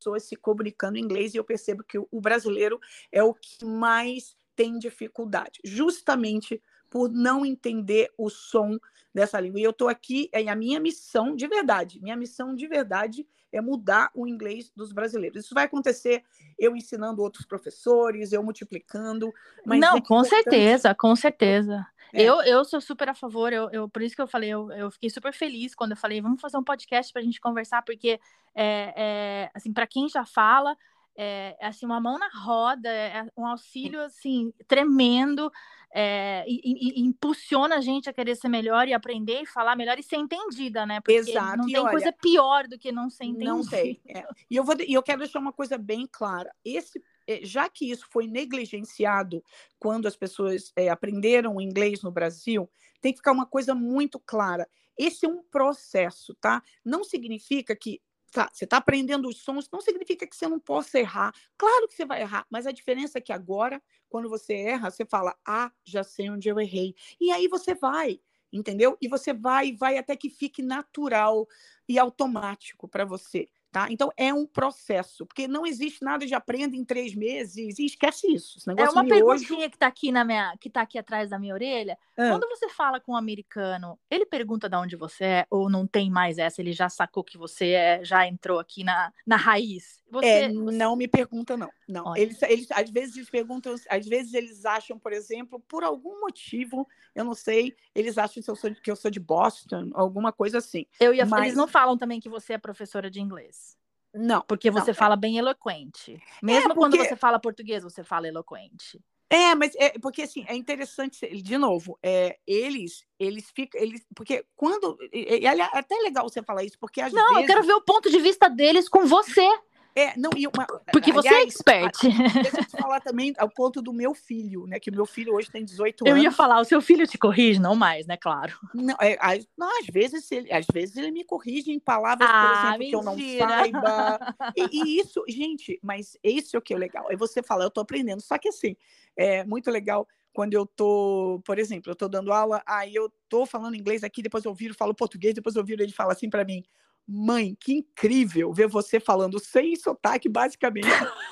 pessoas 0.00 0.24
se 0.24 0.34
comunicando 0.34 0.96
em 0.96 1.02
inglês 1.02 1.34
e 1.34 1.36
eu 1.36 1.44
percebo 1.44 1.84
que 1.84 1.98
o 1.98 2.20
brasileiro 2.20 2.80
é 3.12 3.22
o 3.22 3.34
que 3.34 3.64
mais 3.64 4.34
tem 4.56 4.78
dificuldade, 4.78 5.60
justamente 5.64 6.60
por 6.90 7.08
não 7.08 7.46
entender 7.46 8.10
o 8.18 8.28
som 8.28 8.76
dessa 9.14 9.40
língua. 9.40 9.60
E 9.60 9.64
eu 9.64 9.70
estou 9.70 9.88
aqui, 9.88 10.28
é 10.32 10.46
a 10.48 10.56
minha 10.56 10.80
missão 10.80 11.34
de 11.34 11.46
verdade, 11.46 12.00
minha 12.02 12.16
missão 12.16 12.54
de 12.54 12.66
verdade 12.66 13.26
é 13.52 13.60
mudar 13.60 14.10
o 14.14 14.26
inglês 14.26 14.70
dos 14.76 14.92
brasileiros. 14.92 15.44
Isso 15.44 15.54
vai 15.54 15.64
acontecer 15.64 16.22
eu 16.58 16.76
ensinando 16.76 17.22
outros 17.22 17.44
professores, 17.44 18.32
eu 18.32 18.42
multiplicando. 18.42 19.32
não, 19.64 19.96
é 19.96 20.00
com 20.00 20.22
certeza, 20.22 20.94
com 20.94 21.16
certeza. 21.16 21.86
É. 22.12 22.22
Eu, 22.22 22.40
eu 22.42 22.64
sou 22.64 22.80
super 22.80 23.08
a 23.08 23.14
favor, 23.14 23.52
eu, 23.52 23.70
eu, 23.70 23.88
por 23.88 24.02
isso 24.02 24.16
que 24.16 24.22
eu 24.22 24.26
falei, 24.26 24.50
eu, 24.50 24.70
eu 24.72 24.90
fiquei 24.90 25.08
super 25.08 25.32
feliz 25.32 25.74
quando 25.74 25.92
eu 25.92 25.96
falei, 25.96 26.20
vamos 26.20 26.40
fazer 26.40 26.56
um 26.56 26.64
podcast 26.64 27.12
para 27.12 27.22
a 27.22 27.24
gente 27.24 27.40
conversar, 27.40 27.82
porque, 27.82 28.20
é, 28.54 28.92
é 28.96 29.50
assim, 29.54 29.72
para 29.72 29.86
quem 29.86 30.08
já 30.08 30.24
fala, 30.24 30.76
é, 31.22 31.54
é, 31.60 31.66
assim, 31.66 31.84
uma 31.84 32.00
mão 32.00 32.18
na 32.18 32.30
roda, 32.32 32.88
é 32.88 33.26
um 33.36 33.44
auxílio, 33.44 34.00
assim, 34.00 34.54
tremendo, 34.66 35.52
é, 35.92 36.46
e, 36.48 36.98
e, 36.98 37.02
impulsiona 37.02 37.76
a 37.76 37.80
gente 37.82 38.08
a 38.08 38.12
querer 38.12 38.36
ser 38.36 38.48
melhor 38.48 38.88
e 38.88 38.94
aprender 38.94 39.42
e 39.42 39.46
falar 39.46 39.76
melhor 39.76 39.98
e 39.98 40.02
ser 40.02 40.16
entendida, 40.16 40.86
né? 40.86 40.98
Porque 40.98 41.18
Exato. 41.18 41.58
não 41.58 41.66
tem 41.66 41.78
olha, 41.78 41.90
coisa 41.90 42.10
pior 42.10 42.66
do 42.66 42.78
que 42.78 42.90
não 42.90 43.10
ser 43.10 43.24
entendida. 43.24 43.50
Não 43.50 43.62
sei. 43.62 44.00
É. 44.08 44.24
E 44.48 44.56
eu, 44.56 44.64
vou, 44.64 44.74
eu 44.88 45.02
quero 45.02 45.18
deixar 45.18 45.40
uma 45.40 45.52
coisa 45.52 45.76
bem 45.76 46.08
clara. 46.10 46.50
Esse 46.64 47.02
é, 47.26 47.40
já 47.44 47.68
que 47.68 47.90
isso 47.90 48.06
foi 48.10 48.26
negligenciado 48.26 49.44
quando 49.78 50.08
as 50.08 50.16
pessoas 50.16 50.72
é, 50.74 50.88
aprenderam 50.88 51.56
o 51.56 51.60
inglês 51.60 52.02
no 52.02 52.10
Brasil, 52.10 52.66
tem 52.98 53.12
que 53.12 53.18
ficar 53.18 53.32
uma 53.32 53.44
coisa 53.44 53.74
muito 53.74 54.18
clara. 54.18 54.66
Esse 54.96 55.26
é 55.26 55.28
um 55.28 55.42
processo, 55.42 56.34
tá? 56.40 56.62
Não 56.82 57.04
significa 57.04 57.76
que 57.76 58.00
tá, 58.30 58.50
você 58.52 58.64
está 58.64 58.76
aprendendo 58.78 59.28
os 59.28 59.38
sons, 59.42 59.68
não 59.72 59.80
significa 59.80 60.26
que 60.26 60.36
você 60.36 60.48
não 60.48 60.58
possa 60.60 60.98
errar. 60.98 61.34
Claro 61.56 61.88
que 61.88 61.94
você 61.94 62.04
vai 62.04 62.22
errar, 62.22 62.46
mas 62.50 62.66
a 62.66 62.72
diferença 62.72 63.18
é 63.18 63.20
que 63.20 63.32
agora, 63.32 63.82
quando 64.08 64.28
você 64.28 64.54
erra, 64.54 64.90
você 64.90 65.04
fala, 65.04 65.36
ah, 65.46 65.70
já 65.84 66.02
sei 66.04 66.30
onde 66.30 66.48
eu 66.48 66.58
errei. 66.60 66.94
E 67.20 67.30
aí 67.30 67.48
você 67.48 67.74
vai, 67.74 68.20
entendeu? 68.52 68.96
E 69.00 69.08
você 69.08 69.32
vai, 69.32 69.72
vai 69.72 69.98
até 69.98 70.16
que 70.16 70.30
fique 70.30 70.62
natural 70.62 71.46
e 71.88 71.98
automático 71.98 72.88
para 72.88 73.04
você. 73.04 73.48
Tá? 73.70 73.86
Então 73.88 74.10
é 74.16 74.34
um 74.34 74.44
processo, 74.44 75.24
porque 75.24 75.46
não 75.46 75.64
existe 75.64 76.02
nada 76.02 76.26
de 76.26 76.34
aprenda 76.34 76.74
em 76.74 76.84
três 76.84 77.14
meses 77.14 77.78
e 77.78 77.86
esquece 77.86 78.26
isso. 78.26 78.58
é 78.76 78.90
uma 78.90 79.06
perguntinha 79.06 79.70
que 79.70 79.76
está 79.76 79.86
aqui 79.86 80.10
na 80.10 80.24
minha, 80.24 80.56
que 80.58 80.68
tá 80.68 80.80
aqui 80.80 80.98
atrás 80.98 81.30
da 81.30 81.38
minha 81.38 81.54
orelha. 81.54 81.96
Ah. 82.16 82.30
Quando 82.30 82.48
você 82.48 82.68
fala 82.68 82.98
com 82.98 83.12
um 83.12 83.16
americano, 83.16 83.96
ele 84.10 84.26
pergunta 84.26 84.68
de 84.68 84.76
onde 84.76 84.96
você 84.96 85.24
é 85.24 85.46
ou 85.48 85.70
não 85.70 85.86
tem 85.86 86.10
mais 86.10 86.36
essa? 86.36 86.60
Ele 86.60 86.72
já 86.72 86.88
sacou 86.88 87.22
que 87.22 87.38
você 87.38 87.70
é, 87.70 88.04
já 88.04 88.26
entrou 88.26 88.58
aqui 88.58 88.82
na, 88.82 89.12
na 89.24 89.36
raiz? 89.36 89.99
Você, 90.10 90.26
é, 90.26 90.48
você... 90.48 90.76
não 90.76 90.96
me 90.96 91.06
pergunta 91.06 91.56
não. 91.56 91.70
Não, 91.88 92.16
eles, 92.16 92.40
eles 92.42 92.70
às 92.70 92.90
vezes 92.90 93.16
eles 93.16 93.30
perguntam, 93.30 93.74
às 93.88 94.06
vezes 94.06 94.34
eles 94.34 94.64
acham, 94.64 94.98
por 94.98 95.12
exemplo, 95.12 95.60
por 95.68 95.84
algum 95.84 96.20
motivo, 96.20 96.86
eu 97.14 97.24
não 97.24 97.34
sei, 97.34 97.74
eles 97.94 98.18
acham 98.18 98.42
que 98.42 98.50
eu 98.50 98.56
sou, 98.56 98.74
que 98.74 98.90
eu 98.90 98.96
sou 98.96 99.10
de 99.10 99.20
Boston, 99.20 99.90
alguma 99.94 100.32
coisa 100.32 100.58
assim. 100.58 100.86
Eu 100.98 101.14
ia, 101.14 101.24
Mas... 101.24 101.44
eles 101.44 101.56
não 101.56 101.68
falam 101.68 101.96
também 101.96 102.20
que 102.20 102.28
você 102.28 102.54
é 102.54 102.58
professora 102.58 103.10
de 103.10 103.20
inglês. 103.20 103.78
Não. 104.12 104.42
Porque 104.42 104.70
você 104.70 104.90
não, 104.90 104.94
fala 104.96 105.14
bem 105.14 105.38
eloquente. 105.38 106.14
É, 106.14 106.44
Mesmo 106.44 106.58
é 106.58 106.74
porque... 106.74 106.80
quando 106.80 106.96
você 106.96 107.16
fala 107.16 107.38
português, 107.38 107.82
você 107.82 108.02
fala 108.02 108.26
eloquente. 108.26 109.00
É, 109.32 109.54
mas 109.54 109.72
é 109.76 109.90
porque 110.00 110.22
assim 110.22 110.44
é 110.48 110.56
interessante 110.56 111.40
de 111.40 111.56
novo, 111.56 111.96
é, 112.02 112.36
eles 112.44 113.04
eles 113.16 113.48
ficam 113.54 113.80
eles 113.80 114.04
porque 114.12 114.44
quando 114.56 114.98
e, 115.12 115.42
e, 115.42 115.46
é 115.46 115.62
até 115.72 115.94
legal 115.98 116.28
você 116.28 116.42
falar 116.42 116.64
isso 116.64 116.76
porque 116.80 117.00
às 117.00 117.12
não 117.12 117.34
vezes... 117.34 117.42
eu 117.42 117.46
quero 117.46 117.64
ver 117.64 117.74
o 117.74 117.80
ponto 117.80 118.10
de 118.10 118.18
vista 118.18 118.50
deles 118.50 118.88
com 118.88 119.06
você 119.06 119.48
é, 119.94 120.16
não, 120.16 120.30
e 120.36 120.46
uma, 120.46 120.66
Porque 120.92 121.12
você 121.12 121.28
é 121.28 121.42
expert. 121.42 121.94
Deixa 122.02 122.60
eu 122.60 122.64
te 122.64 122.76
falar 122.76 123.00
também 123.00 123.32
ao 123.38 123.48
ponto 123.48 123.82
do 123.82 123.92
meu 123.92 124.14
filho, 124.14 124.66
né? 124.66 124.78
Que 124.78 124.90
o 124.90 124.94
meu 124.94 125.06
filho 125.06 125.34
hoje 125.34 125.50
tem 125.50 125.64
18 125.64 126.06
anos. 126.06 126.16
Eu 126.16 126.22
ia 126.22 126.30
falar, 126.30 126.60
o 126.60 126.64
seu 126.64 126.80
filho 126.80 127.06
te 127.06 127.18
corrige, 127.18 127.60
não 127.60 127.74
mais, 127.74 128.06
né? 128.06 128.16
Claro. 128.16 128.56
Não, 128.72 128.94
é, 129.00 129.16
às, 129.20 129.46
não, 129.58 129.68
às 129.80 129.86
vezes 129.86 130.30
ele, 130.30 130.52
às 130.52 130.66
vezes 130.72 130.96
ele 130.96 131.10
me 131.10 131.24
corrige 131.24 131.72
em 131.72 131.80
palavras, 131.80 132.28
ah, 132.30 132.42
por 132.42 132.52
exemplo, 132.52 132.78
mentira. 132.78 132.88
que 132.88 132.96
eu 132.96 133.02
não 133.02 133.48
saiba. 133.48 134.36
E, 134.56 134.68
e, 134.72 135.00
isso, 135.00 135.22
gente, 135.28 135.78
mas 135.82 136.16
isso 136.22 136.56
é 136.56 136.58
o 136.58 136.62
que 136.62 136.74
é 136.74 136.78
legal. 136.78 137.06
É 137.10 137.16
você 137.16 137.42
falar, 137.42 137.64
eu 137.64 137.70
tô 137.70 137.80
aprendendo. 137.80 138.20
Só 138.20 138.36
que 138.36 138.48
assim, 138.48 138.76
é 139.16 139.44
muito 139.44 139.70
legal 139.70 140.06
quando 140.32 140.54
eu 140.54 140.64
tô, 140.64 141.40
por 141.44 141.58
exemplo, 141.58 141.90
eu 141.90 141.96
tô 141.96 142.08
dando 142.08 142.32
aula, 142.32 142.62
aí 142.66 142.94
eu 142.94 143.12
tô 143.28 143.44
falando 143.44 143.76
inglês 143.76 144.04
aqui, 144.04 144.22
depois 144.22 144.44
eu 144.44 144.54
viro, 144.54 144.74
falo 144.74 144.94
português, 144.94 145.34
depois 145.34 145.56
eu 145.56 145.64
viro 145.64 145.82
ele 145.82 145.92
fala 145.92 146.12
assim 146.12 146.30
para 146.30 146.44
mim: 146.44 146.64
Mãe, 147.12 147.56
que 147.58 147.72
incrível 147.72 148.52
ver 148.52 148.68
você 148.68 149.00
falando 149.00 149.40
sem 149.40 149.74
sotaque, 149.74 150.28
basicamente, 150.28 150.86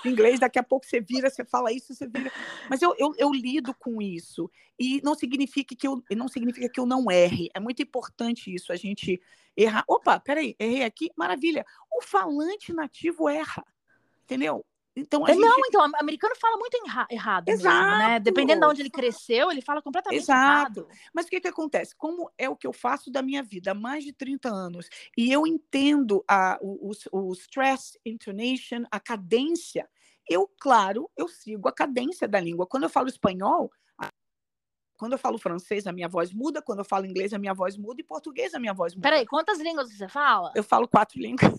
inglês. 0.04 0.40
Daqui 0.40 0.58
a 0.58 0.62
pouco 0.62 0.84
você 0.84 1.00
vira, 1.00 1.30
você 1.30 1.44
fala 1.44 1.72
isso, 1.72 1.94
você 1.94 2.08
vira. 2.08 2.32
Mas 2.68 2.82
eu, 2.82 2.94
eu, 2.98 3.14
eu, 3.16 3.32
lido 3.32 3.72
com 3.74 4.02
isso. 4.02 4.50
E 4.76 5.00
não 5.04 5.14
significa, 5.14 5.76
que 5.76 5.86
eu, 5.86 6.02
não 6.16 6.26
significa 6.26 6.68
que 6.68 6.80
eu 6.80 6.86
não 6.86 7.08
erre. 7.08 7.48
É 7.54 7.60
muito 7.60 7.80
importante 7.80 8.52
isso, 8.52 8.72
a 8.72 8.76
gente 8.76 9.20
errar. 9.56 9.84
Opa, 9.86 10.18
peraí, 10.18 10.56
errei 10.58 10.82
aqui, 10.82 11.10
maravilha. 11.16 11.64
O 11.96 12.02
falante 12.02 12.72
nativo 12.72 13.28
erra, 13.28 13.64
entendeu? 14.24 14.66
Então, 14.98 15.26
é, 15.26 15.32
gente... 15.32 15.40
Não, 15.40 15.56
então, 15.66 15.80
o 15.80 15.96
americano 16.00 16.34
fala 16.40 16.56
muito 16.56 16.76
errado 17.10 17.48
Exato. 17.48 17.76
Mesmo, 17.76 17.98
né? 17.98 18.20
Dependendo 18.20 18.60
de 18.60 18.66
onde 18.66 18.82
ele 18.82 18.90
cresceu, 18.90 19.50
ele 19.50 19.62
fala 19.62 19.80
completamente 19.80 20.22
Exato. 20.22 20.80
errado. 20.80 20.88
Mas 21.14 21.26
o 21.26 21.28
que, 21.28 21.40
que 21.40 21.48
acontece? 21.48 21.94
Como 21.96 22.30
é 22.36 22.48
o 22.48 22.56
que 22.56 22.66
eu 22.66 22.72
faço 22.72 23.10
da 23.10 23.22
minha 23.22 23.42
vida 23.42 23.70
há 23.70 23.74
mais 23.74 24.04
de 24.04 24.12
30 24.12 24.48
anos, 24.48 24.88
e 25.16 25.32
eu 25.32 25.46
entendo 25.46 26.24
a, 26.28 26.58
o, 26.60 26.90
o, 27.12 27.28
o 27.28 27.32
stress 27.32 27.98
intonation, 28.04 28.84
a 28.90 28.98
cadência, 28.98 29.88
eu, 30.28 30.50
claro, 30.60 31.10
eu 31.16 31.28
sigo 31.28 31.68
a 31.68 31.72
cadência 31.72 32.26
da 32.28 32.40
língua. 32.40 32.66
Quando 32.66 32.82
eu 32.82 32.90
falo 32.90 33.08
espanhol, 33.08 33.70
quando 34.98 35.12
eu 35.12 35.18
falo 35.18 35.38
francês, 35.38 35.86
a 35.86 35.92
minha 35.92 36.08
voz 36.08 36.32
muda. 36.32 36.60
Quando 36.60 36.80
eu 36.80 36.84
falo 36.84 37.06
inglês, 37.06 37.32
a 37.32 37.38
minha 37.38 37.54
voz 37.54 37.76
muda. 37.76 38.00
E 38.00 38.04
português, 38.04 38.52
a 38.52 38.58
minha 38.58 38.74
voz 38.74 38.96
muda. 38.96 39.08
Peraí, 39.08 39.24
quantas 39.24 39.60
línguas 39.60 39.90
você 39.90 40.08
fala? 40.08 40.52
Eu 40.56 40.64
falo 40.64 40.88
quatro 40.88 41.20
línguas. 41.20 41.52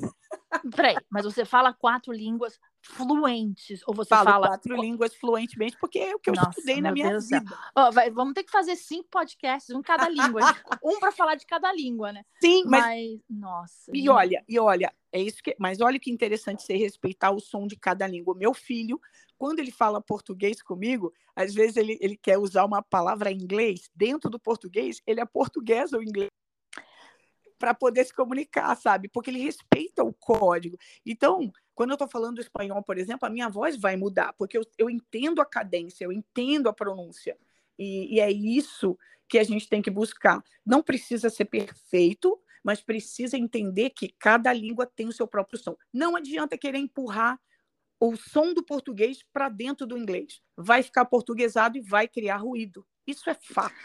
Peraí, 0.76 0.96
mas 1.10 1.26
você 1.26 1.46
fala 1.46 1.74
quatro 1.74 2.12
línguas 2.12 2.60
fluentes? 2.82 3.82
Ou 3.86 3.94
você 3.94 4.10
Falo 4.10 4.30
fala. 4.30 4.48
quatro 4.48 4.76
línguas 4.76 5.14
fluentemente, 5.16 5.78
porque 5.80 6.00
é 6.00 6.16
o 6.16 6.20
que 6.20 6.30
eu 6.30 6.34
Nossa, 6.34 6.50
estudei 6.52 6.82
na 6.82 6.92
minha 6.92 7.10
Deus 7.10 7.30
vida. 7.30 7.58
Oh, 7.76 7.92
vai, 7.92 8.10
vamos 8.10 8.34
ter 8.34 8.44
que 8.44 8.52
fazer 8.52 8.76
cinco 8.76 9.08
podcasts, 9.10 9.76
um 9.76 9.82
cada 9.82 10.10
língua. 10.10 10.42
um 10.84 11.00
para 11.00 11.12
falar 11.12 11.36
de 11.36 11.46
cada 11.46 11.72
língua, 11.72 12.12
né? 12.12 12.24
Sim, 12.42 12.64
mas. 12.66 12.84
mas... 12.84 13.20
Nossa. 13.30 13.92
E 13.94 14.00
gente. 14.00 14.10
olha, 14.10 14.44
e 14.48 14.60
olha, 14.60 14.94
é 15.12 15.22
isso 15.22 15.42
que. 15.44 15.56
Mas 15.60 15.82
olha 15.82 16.00
que 16.00 16.12
interessante 16.12 16.64
você 16.64 16.76
respeitar 16.76 17.32
o 17.32 17.40
som 17.40 17.68
de 17.68 17.76
cada 17.76 18.08
língua. 18.08 18.36
Meu 18.36 18.54
filho, 18.54 19.00
quando 19.38 19.60
ele 19.60 19.72
fala 19.72 20.02
português 20.02 20.62
comigo, 20.62 21.14
às 21.36 21.54
vezes 21.54 21.78
ele, 21.78 21.98
ele 22.02 22.18
quer 22.18 22.38
usar 22.38 22.66
uma 22.66 22.82
palavra 22.82 23.32
em 23.32 23.38
inglês 23.38 23.90
dentro 23.96 24.30
do 24.30 24.40
português, 24.40 25.02
ele 25.06 25.22
é 25.22 25.26
português 25.26 25.94
ou 25.94 26.02
inglês 26.02 26.30
para 27.60 27.74
poder 27.74 28.06
se 28.06 28.14
comunicar, 28.14 28.74
sabe? 28.76 29.10
Porque 29.10 29.30
ele 29.30 29.44
respeita 29.44 30.04
o 30.04 30.14
código. 30.14 30.78
Então, 31.06 31.52
quando 31.76 31.92
eu 31.92 31.96
estou 31.96 32.08
falando 32.08 32.40
espanhol, 32.40 32.82
por 32.82 32.98
exemplo, 32.98 33.28
a 33.28 33.30
minha 33.30 33.50
voz 33.50 33.76
vai 33.76 33.98
mudar, 33.98 34.34
porque 34.34 34.58
eu, 34.58 34.64
eu 34.78 34.90
entendo 34.90 35.42
a 35.42 35.46
cadência, 35.46 36.06
eu 36.06 36.12
entendo 36.12 36.70
a 36.70 36.74
pronúncia. 36.74 37.38
E, 37.78 38.16
e, 38.16 38.20
é 38.20 38.32
isso 38.32 38.98
que 39.28 39.38
a 39.38 39.44
gente 39.44 39.68
tem 39.70 39.82
que 39.82 39.92
buscar. 39.92 40.44
Não 40.66 40.82
precisa 40.82 41.30
ser 41.30 41.46
perfeito, 41.46 42.40
mas 42.64 42.82
precisa 42.82 43.38
entender 43.38 43.92
que 43.92 44.10
cada 44.20 44.52
língua 44.52 44.86
tem 44.86 45.08
o 45.08 45.14
seu 45.14 45.28
próprio 45.28 45.60
som. 45.60 45.76
Não 45.94 46.16
adianta 46.16 46.58
querer 46.58 46.80
empurrar 46.80 47.40
o 48.00 48.16
som 48.16 48.54
do 48.54 48.64
português 48.64 49.24
para 49.32 49.50
dentro 49.50 49.86
do 49.86 49.98
inglês. 49.98 50.42
Vai 50.56 50.82
ficar 50.82 51.06
portuguesado 51.06 51.78
e 51.78 51.82
vai 51.82 52.08
criar 52.08 52.38
ruído. 52.38 52.86
Isso 53.06 53.30
é 53.30 53.34
fato. 53.34 53.76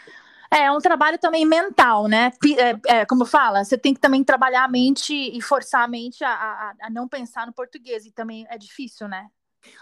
É, 0.55 0.65
é 0.65 0.71
um 0.71 0.79
trabalho 0.79 1.19
também 1.19 1.45
mental, 1.45 2.07
né? 2.07 2.31
É, 2.57 2.99
é, 2.99 3.05
como 3.05 3.25
fala, 3.25 3.63
você 3.63 3.77
tem 3.77 3.93
que 3.93 3.99
também 3.99 4.23
trabalhar 4.23 4.63
a 4.63 4.67
mente 4.69 5.13
e 5.13 5.41
forçar 5.41 5.83
a 5.83 5.87
mente 5.87 6.23
a, 6.23 6.31
a, 6.31 6.75
a 6.83 6.89
não 6.89 7.07
pensar 7.07 7.45
no 7.45 7.53
português. 7.53 8.05
E 8.05 8.11
também 8.11 8.47
é 8.49 8.57
difícil, 8.57 9.07
né? 9.07 9.29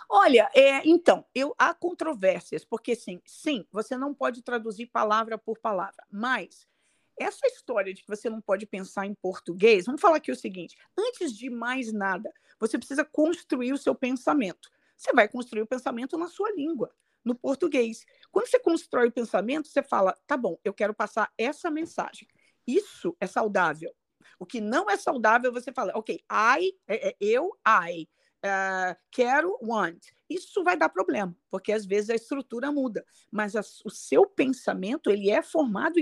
Olha, 0.09 0.49
é, 0.55 0.81
então, 0.87 1.25
eu 1.35 1.53
há 1.57 1.73
controvérsias, 1.73 2.63
porque 2.65 2.95
sim, 2.95 3.21
sim, 3.25 3.65
você 3.71 3.97
não 3.97 4.13
pode 4.13 4.41
traduzir 4.41 4.87
palavra 4.87 5.37
por 5.37 5.59
palavra, 5.59 6.05
mas 6.09 6.65
essa 7.19 7.45
história 7.47 7.93
de 7.93 8.01
que 8.01 8.07
você 8.07 8.29
não 8.29 8.41
pode 8.41 8.65
pensar 8.65 9.05
em 9.05 9.13
português, 9.13 9.85
vamos 9.85 10.01
falar 10.01 10.17
aqui 10.17 10.31
o 10.31 10.35
seguinte: 10.35 10.77
antes 10.97 11.33
de 11.33 11.49
mais 11.49 11.91
nada, 11.91 12.33
você 12.59 12.77
precisa 12.77 13.03
construir 13.05 13.73
o 13.73 13.77
seu 13.77 13.93
pensamento. 13.93 14.69
Você 14.97 15.11
vai 15.13 15.27
construir 15.27 15.61
o 15.61 15.67
pensamento 15.67 16.17
na 16.17 16.27
sua 16.27 16.51
língua, 16.53 16.91
no 17.23 17.35
português. 17.35 18.05
Quando 18.31 18.47
você 18.47 18.59
constrói 18.59 19.07
o 19.07 19.11
pensamento, 19.11 19.67
você 19.67 19.81
fala: 19.81 20.17
tá 20.27 20.35
bom, 20.35 20.57
eu 20.63 20.73
quero 20.73 20.93
passar 20.93 21.31
essa 21.37 21.69
mensagem. 21.69 22.27
Isso 22.67 23.15
é 23.19 23.27
saudável. 23.27 23.93
O 24.39 24.45
que 24.45 24.59
não 24.59 24.89
é 24.89 24.97
saudável, 24.97 25.51
você 25.51 25.71
fala, 25.71 25.91
ok, 25.95 26.19
I, 26.31 26.73
é, 26.87 27.09
é, 27.09 27.15
eu, 27.19 27.51
I 27.67 28.07
uh, 28.43 28.97
quero, 29.11 29.57
want. 29.61 30.05
Isso 30.29 30.63
vai 30.63 30.77
dar 30.77 30.89
problema, 30.89 31.35
porque 31.49 31.71
às 31.71 31.85
vezes 31.85 32.09
a 32.09 32.15
estrutura 32.15 32.71
muda, 32.71 33.05
mas 33.31 33.55
a, 33.55 33.61
o 33.85 33.89
seu 33.89 34.25
pensamento 34.25 35.09
ele 35.09 35.29
é 35.29 35.41
formado 35.41 35.99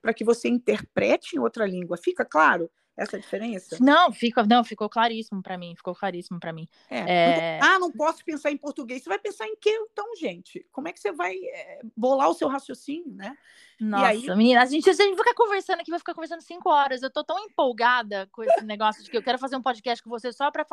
para 0.00 0.14
que 0.14 0.24
você 0.24 0.48
interprete 0.48 1.36
em 1.36 1.38
outra 1.38 1.66
língua. 1.66 1.96
Fica 1.96 2.24
claro? 2.24 2.70
Essa 2.96 3.18
diferença? 3.18 3.78
Não, 3.80 4.12
fica, 4.12 4.42
não, 4.44 4.62
ficou 4.62 4.88
claríssimo 4.88 5.42
para 5.42 5.56
mim, 5.56 5.74
ficou 5.74 5.94
claríssimo 5.94 6.38
para 6.38 6.52
mim. 6.52 6.68
É, 6.88 6.98
é... 6.98 7.60
Ah, 7.62 7.78
não 7.78 7.90
posso 7.90 8.24
pensar 8.24 8.50
em 8.50 8.56
português. 8.56 9.02
Você 9.02 9.08
vai 9.08 9.18
pensar 9.18 9.46
em 9.46 9.56
que 9.56 9.70
então, 9.70 10.14
gente? 10.16 10.66
Como 10.70 10.88
é 10.88 10.92
que 10.92 11.00
você 11.00 11.10
vai 11.12 11.34
é, 11.34 11.80
bolar 11.96 12.28
o 12.28 12.34
seu 12.34 12.48
raciocínio, 12.48 13.14
né? 13.14 13.36
Nossa, 13.80 14.06
aí... 14.06 14.26
menina, 14.36 14.62
a 14.62 14.66
gente, 14.66 14.90
a 14.90 14.92
gente 14.92 15.16
ficar 15.16 15.34
conversando 15.34 15.80
aqui, 15.80 15.90
vai 15.90 15.98
ficar 15.98 16.14
conversando 16.14 16.42
cinco 16.42 16.68
horas. 16.68 17.02
Eu 17.02 17.10
tô 17.10 17.24
tão 17.24 17.38
empolgada 17.38 18.28
com 18.30 18.42
esse 18.42 18.64
negócio 18.64 19.02
de 19.02 19.10
que 19.10 19.16
eu 19.16 19.22
quero 19.22 19.38
fazer 19.38 19.56
um 19.56 19.62
podcast 19.62 20.02
com 20.04 20.10
você 20.10 20.30
só 20.32 20.50
para 20.50 20.66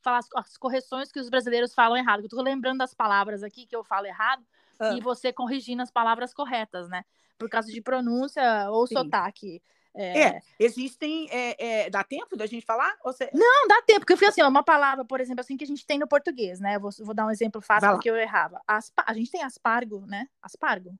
falar 0.00 0.18
as, 0.18 0.28
as, 0.36 0.56
correções 0.56 1.10
que 1.10 1.18
os 1.18 1.28
brasileiros 1.28 1.74
falam 1.74 1.96
errado. 1.96 2.22
Eu 2.22 2.28
tô 2.28 2.40
lembrando 2.40 2.78
das 2.78 2.94
palavras 2.94 3.42
aqui 3.42 3.66
que 3.66 3.74
eu 3.74 3.82
falo 3.82 4.06
errado 4.06 4.44
ah. 4.78 4.94
e 4.94 5.00
você 5.00 5.32
corrigindo 5.32 5.82
as 5.82 5.90
palavras 5.90 6.32
corretas, 6.32 6.88
né? 6.88 7.04
Por 7.36 7.50
causa 7.50 7.72
de 7.72 7.80
pronúncia 7.82 8.70
ou 8.70 8.86
Sim. 8.86 8.94
sotaque. 8.94 9.60
É, 9.96 10.20
é 10.20 10.42
existem. 10.58 11.28
É, 11.30 11.84
é, 11.84 11.90
dá 11.90 12.04
tempo 12.04 12.36
da 12.36 12.46
gente 12.46 12.64
falar? 12.64 12.94
Você... 13.04 13.30
Não, 13.32 13.66
dá 13.66 13.82
tempo, 13.82 14.00
porque 14.00 14.12
eu 14.12 14.16
fui 14.18 14.26
assim, 14.26 14.42
uma 14.42 14.62
palavra, 14.62 15.04
por 15.04 15.20
exemplo, 15.20 15.40
assim, 15.40 15.56
que 15.56 15.64
a 15.64 15.66
gente 15.66 15.86
tem 15.86 15.98
no 15.98 16.06
português, 16.06 16.60
né? 16.60 16.78
Vou, 16.78 16.90
vou 17.00 17.14
dar 17.14 17.26
um 17.26 17.30
exemplo 17.30 17.60
fácil 17.60 17.90
porque 17.92 18.10
eu 18.10 18.16
errava. 18.16 18.60
Aspa... 18.66 19.04
A 19.06 19.14
gente 19.14 19.30
tem 19.30 19.42
aspargo, 19.42 20.04
né? 20.06 20.28
Aspargo. 20.42 20.96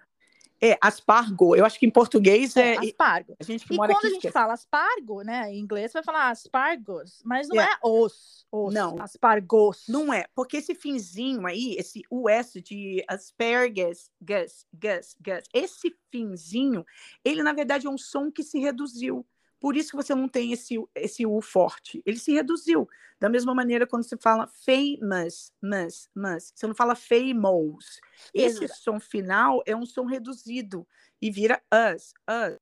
É, 0.61 0.79
aspargo. 0.81 1.55
Eu 1.55 1.65
acho 1.65 1.79
que 1.79 1.87
em 1.87 1.91
português 1.91 2.57
é. 2.57 2.75
é 2.75 2.79
aspargo. 2.79 3.37
A 3.39 3.45
gente 3.45 3.67
que 3.67 3.75
e 3.75 3.77
mora 3.77 3.93
quando 3.93 3.99
aqui 3.99 4.07
a 4.07 4.11
gente 4.11 4.19
esquece. 4.19 4.33
fala 4.33 4.55
aspargo, 4.55 5.23
né? 5.23 5.53
Em 5.53 5.59
inglês 5.59 5.93
vai 5.93 6.03
falar 6.03 6.31
aspargos, 6.31 7.21
mas 7.25 7.49
não 7.49 7.61
é, 7.61 7.65
é 7.65 7.77
os, 7.83 8.47
os. 8.51 8.73
Não. 8.73 9.01
Aspargos. 9.01 9.85
Não 9.89 10.13
é, 10.13 10.27
porque 10.35 10.57
esse 10.57 10.75
finzinho 10.75 11.47
aí, 11.47 11.77
esse 11.79 12.03
US 12.11 12.53
de 12.63 13.05
asparagus, 13.07 14.11
gus, 14.21 14.67
gus, 14.73 15.17
gus, 15.21 15.45
esse 15.53 15.95
finzinho, 16.11 16.85
ele 17.25 17.43
na 17.43 17.53
verdade 17.53 17.87
é 17.87 17.91
um 17.91 17.99
som 17.99 18.31
que 18.31 18.43
se 18.43 18.59
reduziu. 18.59 19.27
Por 19.67 19.77
isso 19.77 19.91
que 19.91 19.97
você 19.97 20.15
não 20.15 20.29
tem 20.29 20.53
esse, 20.53 20.77
esse 20.95 21.27
U 21.27 21.41
forte. 21.41 22.01
Ele 22.07 22.21
se 22.21 22.33
reduziu. 22.33 22.89
Da 23.19 23.29
mesma 23.29 23.53
maneira, 23.53 23.85
quando 23.85 24.05
você 24.05 24.17
fala 24.17 24.47
famous, 24.47 25.53
mas, 25.61 26.09
mas, 26.15 26.53
você 26.55 26.69
não 26.69 26.75
fala 26.77 26.95
famous. 26.95 27.99
Esse 28.33 28.63
Exato. 28.63 28.81
som 28.81 29.01
final 29.01 29.65
é 29.67 29.75
um 29.75 29.85
som 29.85 30.05
reduzido 30.05 30.87
e 31.21 31.33
vira 31.33 31.61
us, 31.75 32.15
us. 32.31 32.61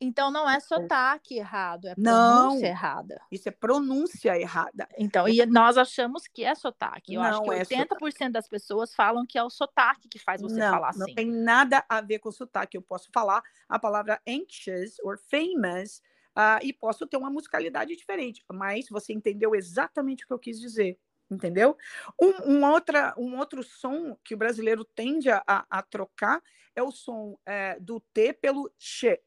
Então 0.00 0.30
não 0.30 0.48
é 0.48 0.58
sotaque 0.58 1.36
errado, 1.36 1.88
é 1.88 1.94
pronúncia 1.94 2.60
não, 2.60 2.64
errada. 2.64 3.20
Isso 3.30 3.50
é 3.50 3.52
pronúncia 3.52 4.40
errada. 4.40 4.88
Então, 4.96 5.28
e 5.28 5.44
nós 5.44 5.76
achamos 5.76 6.26
que 6.26 6.42
é 6.42 6.54
sotaque. 6.54 7.12
Eu 7.12 7.22
não 7.22 7.28
acho 7.28 7.42
que 7.42 7.50
80% 7.50 7.52
é 7.52 7.90
sotaque. 7.90 8.32
das 8.32 8.48
pessoas 8.48 8.94
falam 8.94 9.26
que 9.26 9.36
é 9.36 9.42
o 9.42 9.50
sotaque 9.50 10.08
que 10.08 10.18
faz 10.18 10.40
você 10.40 10.58
não, 10.58 10.70
falar 10.70 10.88
assim. 10.88 11.00
Não 11.00 11.14
tem 11.14 11.30
nada 11.30 11.84
a 11.86 12.00
ver 12.00 12.18
com 12.18 12.32
sotaque. 12.32 12.78
Eu 12.78 12.82
posso 12.82 13.10
falar 13.12 13.42
a 13.68 13.78
palavra 13.78 14.18
anxious 14.26 14.98
or 15.02 15.18
famous 15.18 16.00
uh, 16.36 16.62
e 16.62 16.72
posso 16.72 17.06
ter 17.06 17.16
uma 17.16 17.30
musicalidade 17.30 17.96
diferente, 17.96 18.44
mas 18.52 18.88
você 18.88 19.12
entendeu 19.12 19.54
exatamente 19.54 20.24
o 20.24 20.26
que 20.26 20.32
eu 20.32 20.38
quis 20.38 20.60
dizer. 20.60 20.98
Entendeu? 21.28 21.76
Um, 22.20 22.52
um, 22.52 22.64
outra, 22.64 23.12
um 23.18 23.36
outro 23.36 23.60
som 23.62 24.16
que 24.22 24.34
o 24.34 24.36
brasileiro 24.36 24.84
tende 24.84 25.28
a, 25.28 25.42
a 25.46 25.82
trocar 25.82 26.40
é 26.74 26.82
o 26.82 26.92
som 26.92 27.36
é, 27.44 27.80
do 27.80 27.98
T 27.98 28.32
pelo 28.34 28.72
X. 28.78 29.18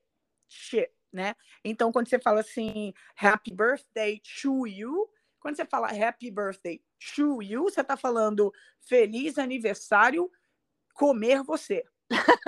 X, 0.48 0.88
né? 1.12 1.36
Então, 1.64 1.92
quando 1.92 2.08
você 2.08 2.18
fala 2.18 2.40
assim, 2.40 2.94
happy 3.18 3.54
birthday 3.54 4.22
to 4.42 4.66
you, 4.66 5.10
quando 5.42 5.58
você 5.58 5.66
fala 5.66 5.90
happy 5.90 6.32
birthday 6.32 6.82
to 7.16 7.42
you, 7.42 7.64
você 7.64 7.82
está 7.82 7.98
falando 7.98 8.52
feliz 8.80 9.38
aniversário 9.38 10.32
comer 10.94 11.44
você. 11.44 11.84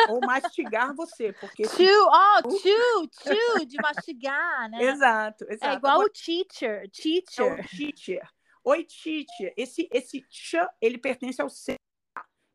Ou 0.10 0.20
mastigar 0.22 0.94
você, 0.96 1.34
porque... 1.34 1.68
Chew, 1.68 2.08
oh, 2.08 2.58
chew, 2.60 3.10
chew, 3.22 3.66
de 3.66 3.78
mastigar, 3.82 4.70
né? 4.70 4.84
Exato, 4.84 5.46
exato. 5.50 5.74
É 5.74 5.78
igual 5.78 6.02
o 6.02 6.10
teacher, 6.10 6.90
teacher. 6.90 7.46
É 7.46 7.62
o 7.62 7.68
teacher. 7.68 8.30
Oi, 8.64 8.84
teacher. 8.84 9.54
Esse, 9.58 9.88
esse 9.92 10.26
ch, 10.30 10.56
ele 10.80 10.98
pertence 10.98 11.42
ao 11.42 11.50
C. 11.50 11.76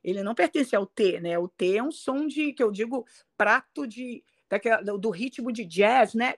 Ele 0.03 0.23
não 0.23 0.35
pertence 0.35 0.75
ao 0.75 0.87
T, 0.87 1.21
né? 1.21 1.39
O 1.39 1.49
T 1.49 1.77
é 1.77 1.83
um 1.83 1.91
som 1.91 2.27
de, 2.27 2.53
que 2.53 2.63
eu 2.63 2.71
digo, 2.71 3.05
prato 3.37 3.87
de, 3.87 4.23
daquela, 4.49 4.81
do 4.83 5.11
ritmo 5.11 5.51
de 5.51 5.65
jazz, 5.65 6.15
né? 6.15 6.35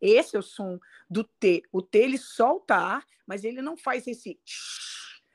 Esse 0.00 0.36
é 0.36 0.38
o 0.38 0.42
som 0.42 0.78
do 1.08 1.24
T. 1.24 1.62
O 1.70 1.82
T, 1.82 1.98
ele 1.98 2.18
solta 2.18 2.76
ar, 2.76 3.06
mas 3.26 3.44
ele 3.44 3.60
não 3.60 3.76
faz 3.76 4.06
esse 4.06 4.40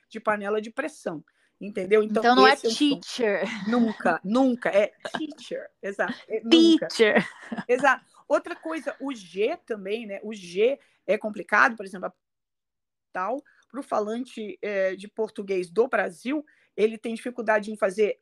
de 0.09 0.19
panela 0.19 0.59
de 0.59 0.71
pressão. 0.71 1.23
Entendeu? 1.59 2.01
Então, 2.03 2.21
então 2.21 2.35
não 2.35 2.47
é, 2.47 2.53
é 2.53 2.55
teacher. 2.55 3.43
Nunca, 3.67 4.19
nunca. 4.23 4.69
É 4.69 4.93
teacher. 5.17 5.69
Exato. 5.81 6.13
É, 6.27 6.39
teacher. 6.41 7.15
Nunca. 7.15 7.65
Exato. 7.67 8.05
Outra 8.27 8.55
coisa, 8.55 8.95
o 8.99 9.13
G 9.13 9.57
também, 9.65 10.05
né? 10.05 10.19
O 10.23 10.33
G 10.33 10.79
é 11.05 11.17
complicado, 11.17 11.75
por 11.75 11.85
exemplo, 11.85 12.11
tal 13.11 13.43
para 13.69 13.79
o 13.79 13.83
falante 13.83 14.57
é, 14.61 14.95
de 14.95 15.07
português 15.07 15.69
do 15.69 15.87
Brasil, 15.87 16.43
ele 16.75 16.97
tem 16.97 17.13
dificuldade 17.13 17.71
em 17.71 17.77
fazer 17.77 18.17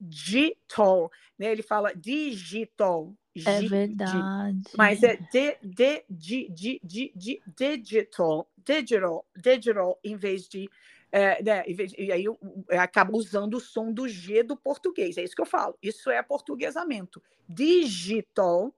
digital, 0.00 1.10
né? 1.38 1.50
Ele 1.50 1.62
fala 1.62 1.92
digital. 1.94 3.12
É 3.44 3.60
verdade. 3.62 4.62
Mas 4.76 5.02
é 5.02 5.16
de, 5.16 5.56
de, 5.62 6.04
de, 6.08 6.48
de, 6.48 6.80
de, 6.82 7.12
de, 7.14 7.76
digital, 7.78 8.48
digital, 8.64 9.26
digital, 9.36 9.98
em 10.02 10.16
vez 10.16 10.48
de 10.48 10.70
é, 11.12 11.42
né, 11.42 11.64
e 11.96 12.12
aí 12.12 12.24
eu 12.24 12.38
acabo 12.78 13.16
usando 13.16 13.54
o 13.54 13.60
som 13.60 13.92
do 13.92 14.08
G 14.08 14.42
do 14.42 14.56
português. 14.56 15.16
É 15.16 15.22
isso 15.22 15.34
que 15.34 15.42
eu 15.42 15.46
falo. 15.46 15.76
Isso 15.82 16.10
é 16.10 16.22
portuguesamento. 16.22 17.22
Digital 17.48 18.74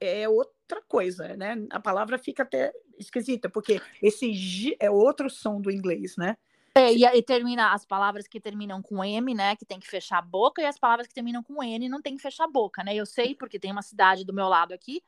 é 0.00 0.28
outra 0.28 0.82
coisa, 0.88 1.36
né? 1.36 1.56
A 1.70 1.80
palavra 1.80 2.18
fica 2.18 2.42
até 2.42 2.72
esquisita, 2.98 3.48
porque 3.48 3.80
esse 4.02 4.32
G 4.32 4.76
é 4.80 4.90
outro 4.90 5.28
som 5.28 5.60
do 5.60 5.70
inglês, 5.70 6.16
né? 6.16 6.36
É, 6.74 6.92
e, 6.92 7.04
e 7.04 7.22
termina 7.22 7.72
as 7.72 7.84
palavras 7.84 8.28
que 8.28 8.40
terminam 8.40 8.80
com 8.80 9.02
M, 9.02 9.34
né? 9.34 9.56
Que 9.56 9.64
tem 9.64 9.80
que 9.80 9.88
fechar 9.88 10.18
a 10.18 10.22
boca, 10.22 10.62
e 10.62 10.66
as 10.66 10.78
palavras 10.78 11.08
que 11.08 11.14
terminam 11.14 11.42
com 11.42 11.62
N 11.62 11.88
não 11.88 12.00
tem 12.00 12.16
que 12.16 12.22
fechar 12.22 12.44
a 12.44 12.48
boca, 12.48 12.84
né? 12.84 12.94
Eu 12.94 13.04
sei 13.04 13.34
porque 13.34 13.58
tem 13.58 13.72
uma 13.72 13.82
cidade 13.82 14.24
do 14.24 14.32
meu 14.32 14.48
lado 14.48 14.72
aqui 14.72 15.02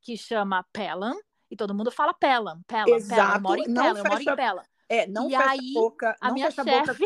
que 0.00 0.16
chama 0.16 0.62
Pelham, 0.72 1.18
e 1.50 1.56
todo 1.56 1.74
mundo 1.74 1.90
fala 1.90 2.12
Pelham, 2.12 2.60
Pelham, 2.66 2.96
Exato. 2.96 3.22
Pelham. 3.22 3.34
Eu 3.34 3.40
moro 3.40 3.60
em 3.60 3.64
Pelham, 3.64 3.96
eu 3.96 4.04
moro 4.04 4.22
em 4.22 4.36
Pelham. 4.36 4.62
É, 4.88 5.06
não 5.06 5.28
e 5.28 5.30
fecha 5.30 5.50
aí, 5.50 5.70
a 5.70 5.80
boca. 5.80 6.16
A 6.20 6.32
minha 6.32 6.50
chefe, 6.50 7.04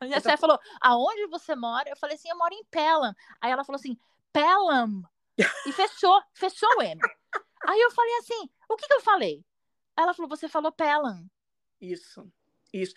a 0.00 0.04
minha 0.04 0.20
chefe 0.20 0.36
falou: 0.36 0.58
aonde 0.80 1.26
você 1.26 1.54
mora? 1.56 1.88
Eu 1.88 1.96
falei 1.96 2.16
assim: 2.16 2.28
eu 2.28 2.38
moro 2.38 2.54
em 2.54 2.64
Pelham. 2.64 3.14
Aí 3.40 3.50
ela 3.50 3.64
falou 3.64 3.78
assim: 3.78 3.98
Pelham. 4.32 5.02
E 5.66 5.72
fechou, 5.72 6.22
fechou 6.32 6.68
o 6.78 6.82
M. 6.82 7.00
Aí 7.66 7.80
eu 7.80 7.90
falei 7.90 8.14
assim: 8.18 8.48
o 8.68 8.76
que, 8.76 8.86
que 8.86 8.94
eu 8.94 9.00
falei? 9.00 9.44
Ela 9.96 10.14
falou: 10.14 10.28
você 10.28 10.48
falou 10.48 10.70
Pelham. 10.70 11.28
Isso, 11.80 12.30
isso. 12.72 12.94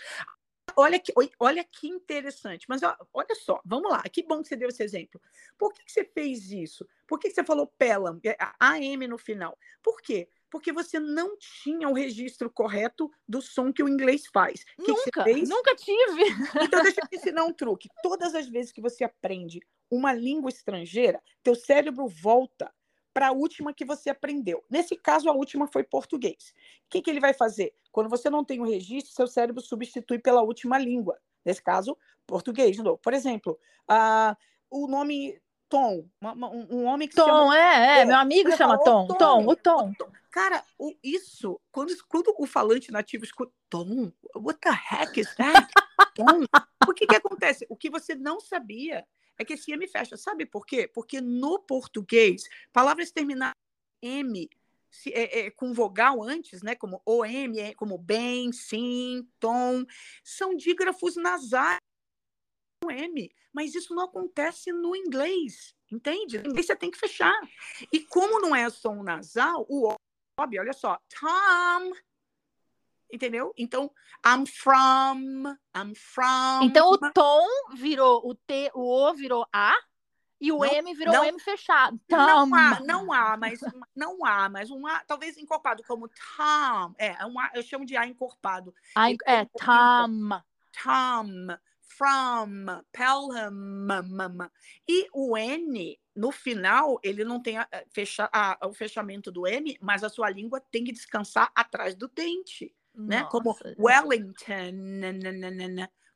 Olha 0.75 0.99
que, 0.99 1.11
olha 1.39 1.63
que 1.63 1.87
interessante. 1.87 2.65
Mas 2.69 2.81
olha 2.83 3.35
só, 3.35 3.59
vamos 3.65 3.91
lá. 3.91 4.03
Que 4.03 4.21
bom 4.21 4.41
que 4.41 4.47
você 4.47 4.55
deu 4.55 4.69
esse 4.69 4.83
exemplo. 4.83 5.19
Por 5.57 5.73
que, 5.73 5.83
que 5.83 5.91
você 5.91 6.05
fez 6.05 6.51
isso? 6.51 6.87
Por 7.07 7.17
que, 7.17 7.29
que 7.29 7.33
você 7.33 7.43
falou 7.43 7.65
Pelham, 7.65 8.19
é, 8.23 8.37
AM 8.59 9.07
no 9.07 9.17
final? 9.17 9.57
Por 9.81 10.01
quê? 10.01 10.29
Porque 10.49 10.71
você 10.71 10.99
não 10.99 11.37
tinha 11.37 11.89
o 11.89 11.93
registro 11.93 12.49
correto 12.49 13.09
do 13.27 13.41
som 13.41 13.71
que 13.71 13.83
o 13.83 13.89
inglês 13.89 14.23
faz. 14.33 14.63
Nunca, 14.77 15.23
que 15.23 15.41
nunca 15.43 15.75
tive. 15.75 16.23
Então, 16.61 16.83
deixa 16.83 17.01
eu 17.01 17.07
te 17.07 17.15
ensinar 17.17 17.43
um 17.43 17.53
truque. 17.53 17.89
Todas 18.01 18.33
as 18.33 18.47
vezes 18.47 18.71
que 18.71 18.81
você 18.81 19.03
aprende 19.03 19.59
uma 19.89 20.13
língua 20.13 20.49
estrangeira, 20.49 21.21
teu 21.43 21.55
cérebro 21.55 22.07
volta 22.07 22.73
para 23.13 23.29
a 23.29 23.31
última 23.31 23.73
que 23.73 23.83
você 23.83 24.09
aprendeu. 24.09 24.63
Nesse 24.69 24.95
caso, 24.95 25.27
a 25.29 25.33
última 25.33 25.67
foi 25.67 25.83
português. 25.83 26.53
O 26.85 26.89
que, 26.89 27.01
que 27.01 27.09
ele 27.09 27.19
vai 27.19 27.33
fazer? 27.33 27.73
Quando 27.91 28.09
você 28.09 28.29
não 28.29 28.45
tem 28.45 28.59
o 28.59 28.65
registro, 28.65 29.13
seu 29.13 29.25
cérebro 29.25 29.61
substitui 29.61 30.19
pela 30.19 30.43
última 30.43 30.77
língua. 30.77 31.17
Nesse 31.43 31.63
caso, 31.63 31.97
português. 32.27 32.77
Por 33.01 33.13
exemplo, 33.13 33.59
uh, 33.89 34.35
o 34.69 34.87
nome 34.87 35.41
Tom, 35.69 36.07
um, 36.21 36.77
um 36.77 36.85
homem 36.85 37.07
que 37.07 37.15
Tom, 37.15 37.25
chama... 37.25 37.57
é, 37.57 37.99
é, 37.99 38.05
meu 38.05 38.17
amigo 38.17 38.55
chama 38.55 38.77
Tom, 38.83 39.07
Tom, 39.07 39.17
Tom, 39.17 39.47
o 39.47 39.55
Tom. 39.55 39.93
Cara, 40.31 40.63
o, 40.77 40.93
isso, 41.03 41.59
quando, 41.71 41.91
quando 42.07 42.33
o 42.37 42.45
falante 42.45 42.91
nativo 42.91 43.23
escuta 43.23 43.51
Tom, 43.69 44.11
what 44.35 44.59
the 44.59 44.69
heck 44.69 45.19
is 45.19 45.33
that? 45.35 45.67
Tom. 46.15 46.45
O 46.87 46.93
que 46.93 47.05
que 47.05 47.15
acontece? 47.15 47.65
O 47.69 47.75
que 47.75 47.89
você 47.89 48.15
não 48.15 48.39
sabia 48.39 49.05
é 49.37 49.45
que 49.45 49.53
esse 49.53 49.71
M 49.71 49.87
fecha. 49.87 50.15
Sabe 50.15 50.45
por 50.45 50.65
quê? 50.65 50.87
Porque 50.87 51.21
no 51.21 51.59
português, 51.59 52.43
palavras 52.71 53.11
terminadas 53.11 53.55
M 54.01 54.49
se, 54.89 55.11
é, 55.13 55.39
é, 55.39 55.51
com 55.51 55.73
vogal 55.73 56.23
antes, 56.23 56.61
né, 56.61 56.75
como 56.75 57.01
OM, 57.05 57.59
é, 57.59 57.73
como 57.73 57.97
bem, 57.97 58.51
sim, 58.51 59.27
tom, 59.39 59.85
são 60.23 60.55
dígrafos 60.55 61.15
nasais 61.15 61.77
com 62.87 62.91
M, 62.91 63.29
mas 63.51 63.75
isso 63.75 63.93
não 63.93 64.05
acontece 64.05 64.71
no 64.71 64.95
inglês, 64.95 65.75
entende? 65.91 66.39
No 66.39 66.49
inglês 66.49 66.67
você 66.67 66.75
tem 66.75 66.89
que 66.89 66.97
fechar. 66.97 67.35
E 67.91 67.99
como 67.99 68.39
não 68.39 68.55
é 68.55 68.69
som 68.69 69.03
nasal, 69.03 69.65
o 69.67 69.93
óbvio, 70.39 70.61
olha 70.61 70.73
só, 70.73 70.97
Tom, 71.19 71.91
entendeu? 73.11 73.53
Então, 73.57 73.91
I'm 74.25 74.45
from, 74.45 75.43
I'm 75.75 75.93
from. 75.95 76.63
Então 76.63 76.91
o 76.91 76.97
tom 77.11 77.45
virou 77.75 78.21
o 78.25 78.33
T, 78.33 78.71
o 78.73 78.81
O 78.81 79.13
virou 79.13 79.45
A 79.51 79.75
e 80.39 80.51
o 80.51 80.59
não, 80.59 80.65
M 80.65 80.93
virou 80.93 81.13
não, 81.13 81.25
M 81.25 81.39
fechado. 81.39 81.99
Tom. 82.07 82.15
Não 82.15 82.55
há, 82.55 82.79
não 82.79 83.11
há, 83.11 83.37
mas 83.37 83.59
não 83.95 84.25
há, 84.25 84.47
mas 84.47 84.71
um 84.71 84.85
A 84.87 84.99
talvez 84.99 85.35
encorpado 85.37 85.83
como 85.83 86.07
Tom. 86.07 86.93
É, 86.97 87.25
um 87.25 87.37
A, 87.39 87.51
eu 87.53 87.63
chamo 87.63 87.85
de 87.85 87.97
A 87.97 88.05
encorpado. 88.05 88.73
A, 88.95 89.11
é, 89.11 89.45
Tom. 89.45 90.41
Tom, 90.83 91.57
from, 91.97 92.65
Pelham. 92.91 94.49
E 94.87 95.07
o 95.13 95.37
N, 95.37 95.99
no 96.15 96.31
final, 96.31 96.99
ele 97.03 97.23
não 97.23 97.41
tem 97.41 97.57
a, 97.57 97.67
fecha, 97.91 98.29
a, 98.31 98.67
o 98.67 98.73
fechamento 98.73 99.31
do 99.31 99.47
M, 99.47 99.77
mas 99.81 100.03
a 100.03 100.09
sua 100.09 100.29
língua 100.29 100.61
tem 100.71 100.83
que 100.83 100.91
descansar 100.91 101.51
atrás 101.55 101.95
do 101.95 102.07
dente 102.07 102.73
né? 102.97 103.23
Como 103.29 103.55
Wellington, 103.77 105.07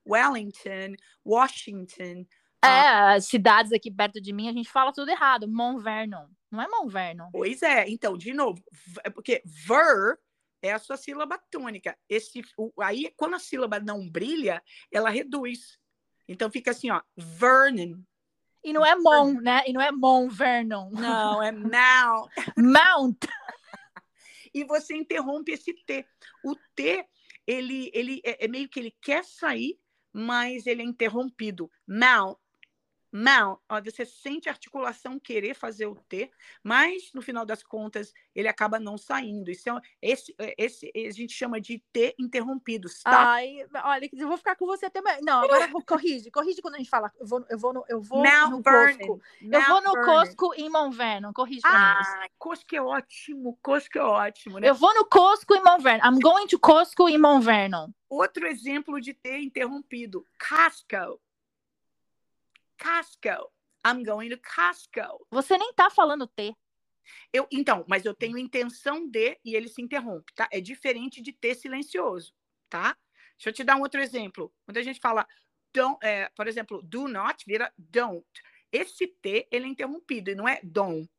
Wellington, 0.06 0.96
Washington. 1.24 2.26
É, 2.64 3.18
uh, 3.18 3.22
cidades 3.22 3.72
aqui 3.72 3.92
perto 3.92 4.20
de 4.20 4.34
mim, 4.34 4.50
a 4.50 4.54
gente 4.54 4.70
fala 4.70 4.92
tudo 4.92 5.10
errado. 5.10 5.48
Mont 5.48 5.82
Vernon. 5.82 6.28
Não 6.50 6.62
é 6.62 6.68
Mont 6.68 6.92
Vernon. 6.92 7.30
Pois 7.32 7.62
é, 7.62 7.88
então, 7.88 8.18
de 8.18 8.34
novo, 8.34 8.62
é 9.04 9.10
porque 9.10 9.42
ver 9.46 10.18
é 10.62 10.72
a 10.72 10.80
sua 10.80 10.98
sílaba 10.98 11.38
tônica. 11.50 11.98
Esse, 12.08 12.42
o, 12.58 12.72
aí, 12.82 13.12
quando 13.16 13.36
a 13.36 13.40
sílaba 13.40 13.80
não 13.80 14.10
brilha, 14.10 14.62
ela 14.92 15.10
reduz. 15.10 15.80
Então 16.28 16.52
fica 16.52 16.72
assim, 16.72 16.90
ó, 16.92 17.02
Vernon. 17.16 18.02
E 18.64 18.72
não 18.72 18.86
é 18.86 18.96
Mon, 18.96 19.42
né? 19.42 19.64
E 19.66 19.74
não 19.74 19.82
é 19.82 19.92
Mont 19.92 20.32
Vernon. 20.32 20.92
Não, 20.92 21.42
é 21.42 21.52
Mount. 21.52 22.32
Mount 22.56 23.26
e 24.54 24.64
você 24.64 24.96
interrompe 24.96 25.52
esse 25.52 25.74
T. 25.74 26.06
O 26.44 26.56
T, 26.76 27.06
ele, 27.48 27.90
ele 27.94 28.22
é, 28.24 28.46
é 28.46 28.48
meio 28.48 28.70
que 28.70 28.80
ele 28.80 28.96
quer 29.02 29.24
sair, 29.24 29.80
mas 30.12 30.68
ele 30.68 30.82
é 30.82 30.86
interrompido. 30.86 31.72
Mal, 31.88 32.40
ó, 33.70 33.82
você 33.82 34.06
sente 34.06 34.48
a 34.48 34.52
articulação 34.52 35.20
querer 35.20 35.54
fazer 35.54 35.86
o 35.86 35.96
T, 35.96 36.32
mas 36.64 37.12
no 37.14 37.22
final 37.22 37.46
das 37.46 37.62
contas 37.64 38.14
ele 38.34 38.48
acaba 38.48 38.80
não 38.80 38.98
saindo. 38.98 39.52
Isso 39.52 39.70
é, 39.70 39.82
esse, 40.02 40.36
é, 40.38 40.54
esse 40.58 40.92
a 40.96 41.12
gente 41.12 41.34
chama 41.34 41.60
de 41.60 41.84
T 41.92 42.16
interrompidos, 42.18 43.02
tá? 43.02 43.34
Ai, 43.34 43.66
olha, 43.84 44.10
eu 44.14 44.28
vou 44.28 44.38
ficar 44.38 44.56
com 44.56 44.66
você 44.66 44.86
até 44.86 45.02
Não, 45.22 45.44
agora 45.44 45.70
corrige, 45.86 46.32
corrige 46.32 46.62
quando 46.62 46.76
a 46.76 46.78
gente 46.78 46.90
fala. 46.90 47.12
Eu 47.20 47.28
vou, 47.28 47.46
eu 47.50 47.58
vou 47.58 47.74
no, 47.74 47.86
eu 47.90 48.02
vou 48.02 48.24
no 48.50 48.64
Cosco. 48.64 49.22
Eu 49.42 49.62
vou 49.64 49.82
no 49.82 49.94
Cosco 50.06 50.54
em 50.56 50.70
Mont 50.70 50.96
Vernon, 50.96 51.34
corrige 51.34 51.62
ah. 51.66 52.28
Cosco 52.38 52.76
é 52.76 52.82
ótimo, 52.82 53.58
Cosco 53.62 53.98
é 53.98 54.04
ótimo, 54.04 54.60
né? 54.60 54.70
Eu 54.70 54.76
vou 54.76 54.94
no 54.96 55.06
Cosco 55.06 55.54
em 55.54 55.64
Mont 55.64 55.84
Vernon. 55.84 56.06
I'm 56.06 56.20
going 56.20 56.48
to 56.48 56.60
Cosco 56.60 57.10
em 57.10 57.18
Mont 57.18 57.44
Vernon. 57.44 57.90
Outro 58.10 58.46
exemplo 58.46 59.00
de 59.00 59.14
T 59.14 59.40
interrompido, 59.40 60.26
Casco. 60.38 61.20
Costco. 62.82 63.52
I'm 63.86 64.04
going 64.04 64.30
to 64.30 64.38
Costco. 64.38 65.28
Você 65.30 65.58
nem 65.58 65.74
tá 65.74 65.90
falando 65.90 66.28
T. 66.28 66.56
Eu, 67.32 67.48
então, 67.52 67.86
mas 67.88 68.06
eu 68.06 68.14
tenho 68.14 68.38
intenção 68.38 69.08
de 69.08 69.40
e 69.44 69.56
ele 69.56 69.68
se 69.68 69.82
interrompe, 69.82 70.34
tá? 70.34 70.48
É 70.52 70.62
diferente 70.62 71.22
de 71.22 71.32
T 71.32 71.56
silencioso, 71.56 72.34
tá? 72.70 72.98
Deixa 73.38 73.50
eu 73.50 73.54
te 73.54 73.64
dar 73.64 73.76
um 73.76 73.82
outro 73.82 74.00
exemplo. 74.00 74.54
Quando 74.66 74.78
a 74.78 74.84
gente 74.84 75.00
fala, 75.00 75.28
don't, 75.74 75.98
é, 76.04 76.30
por 76.36 76.48
exemplo, 76.48 76.82
do 76.84 77.08
not 77.08 77.44
vira 77.46 77.74
don't. 77.78 78.26
Esse 78.72 79.08
T, 79.08 79.48
ele 79.52 79.66
é 79.66 79.70
interrompido, 79.70 80.32
e 80.32 80.36
não 80.36 80.48
é 80.48 80.60
don't. 80.64 81.10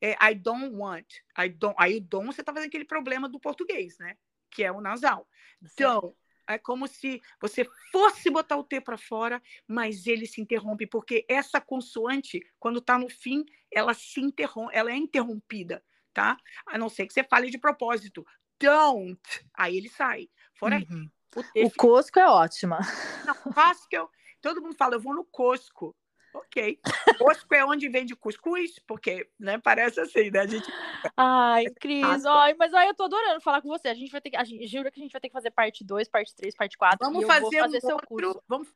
É, 0.00 0.12
I 0.30 0.34
don't 0.34 0.74
want. 0.74 1.06
I 1.38 1.48
don't, 1.48 1.74
aí 1.78 1.96
o 1.96 2.00
don't, 2.00 2.26
você 2.26 2.42
tá 2.42 2.52
fazendo 2.52 2.68
aquele 2.68 2.84
problema 2.84 3.28
do 3.28 3.40
português, 3.40 3.98
né? 3.98 4.16
Que 4.50 4.64
é 4.64 4.72
o 4.72 4.80
nasal. 4.80 5.28
Don't. 5.76 6.16
É 6.54 6.58
como 6.58 6.86
se 6.88 7.22
você 7.40 7.64
fosse 7.92 8.30
botar 8.30 8.56
o 8.56 8.64
T 8.64 8.80
para 8.80 8.98
fora, 8.98 9.42
mas 9.66 10.06
ele 10.06 10.26
se 10.26 10.40
interrompe, 10.40 10.86
porque 10.86 11.24
essa 11.28 11.60
consoante, 11.60 12.40
quando 12.58 12.78
está 12.78 12.98
no 12.98 13.08
fim, 13.08 13.44
ela 13.70 13.94
se 13.94 14.20
interrompe, 14.20 14.74
ela 14.74 14.90
é 14.90 14.96
interrompida, 14.96 15.82
tá? 16.12 16.36
A 16.66 16.76
não 16.76 16.88
ser 16.88 17.06
que 17.06 17.12
você 17.12 17.22
fale 17.22 17.50
de 17.50 17.58
propósito. 17.58 18.26
Don't! 18.60 19.20
Aí 19.54 19.76
ele 19.76 19.88
sai. 19.88 20.28
Fora 20.54 20.76
uhum. 20.90 21.08
O, 21.36 21.66
o 21.66 21.70
Cosco 21.76 22.18
é 22.18 22.28
ótima. 22.28 22.80
Não, 23.24 23.34
Costco, 23.34 24.10
todo 24.40 24.60
mundo 24.60 24.74
fala, 24.76 24.96
eu 24.96 25.00
vou 25.00 25.14
no 25.14 25.24
Cosco. 25.24 25.96
Ok. 26.32 26.78
Cusco 27.18 27.54
é 27.54 27.64
onde 27.64 27.88
vende 27.88 28.14
cuscuz, 28.14 28.78
porque, 28.86 29.28
né, 29.38 29.58
parece 29.58 30.00
assim, 30.00 30.30
né? 30.30 30.40
A 30.40 30.46
gente. 30.46 30.72
Ai, 31.16 31.64
Cris, 31.80 32.24
ai, 32.24 32.54
mas 32.54 32.72
ai, 32.72 32.88
eu 32.88 32.94
tô 32.94 33.04
adorando 33.04 33.40
falar 33.40 33.60
com 33.60 33.68
você. 33.68 33.88
A 33.88 33.94
gente 33.94 34.12
vai 34.12 34.20
ter 34.20 34.30
que. 34.30 34.36
A 34.36 34.44
gente, 34.44 34.66
jura 34.66 34.90
que 34.90 35.00
a 35.00 35.02
gente 35.02 35.12
vai 35.12 35.20
ter 35.20 35.28
que 35.28 35.32
fazer 35.32 35.50
parte 35.50 35.84
2, 35.84 36.08
parte 36.08 36.34
3, 36.34 36.54
parte 36.54 36.78
4. 36.78 36.98
Vamos 37.00 37.26
fazer, 37.26 37.58
fazer 37.58 37.78
um 37.78 37.80
seu 37.80 37.94
outro, 37.94 38.06
curso. 38.06 38.42
Vamos 38.48 38.68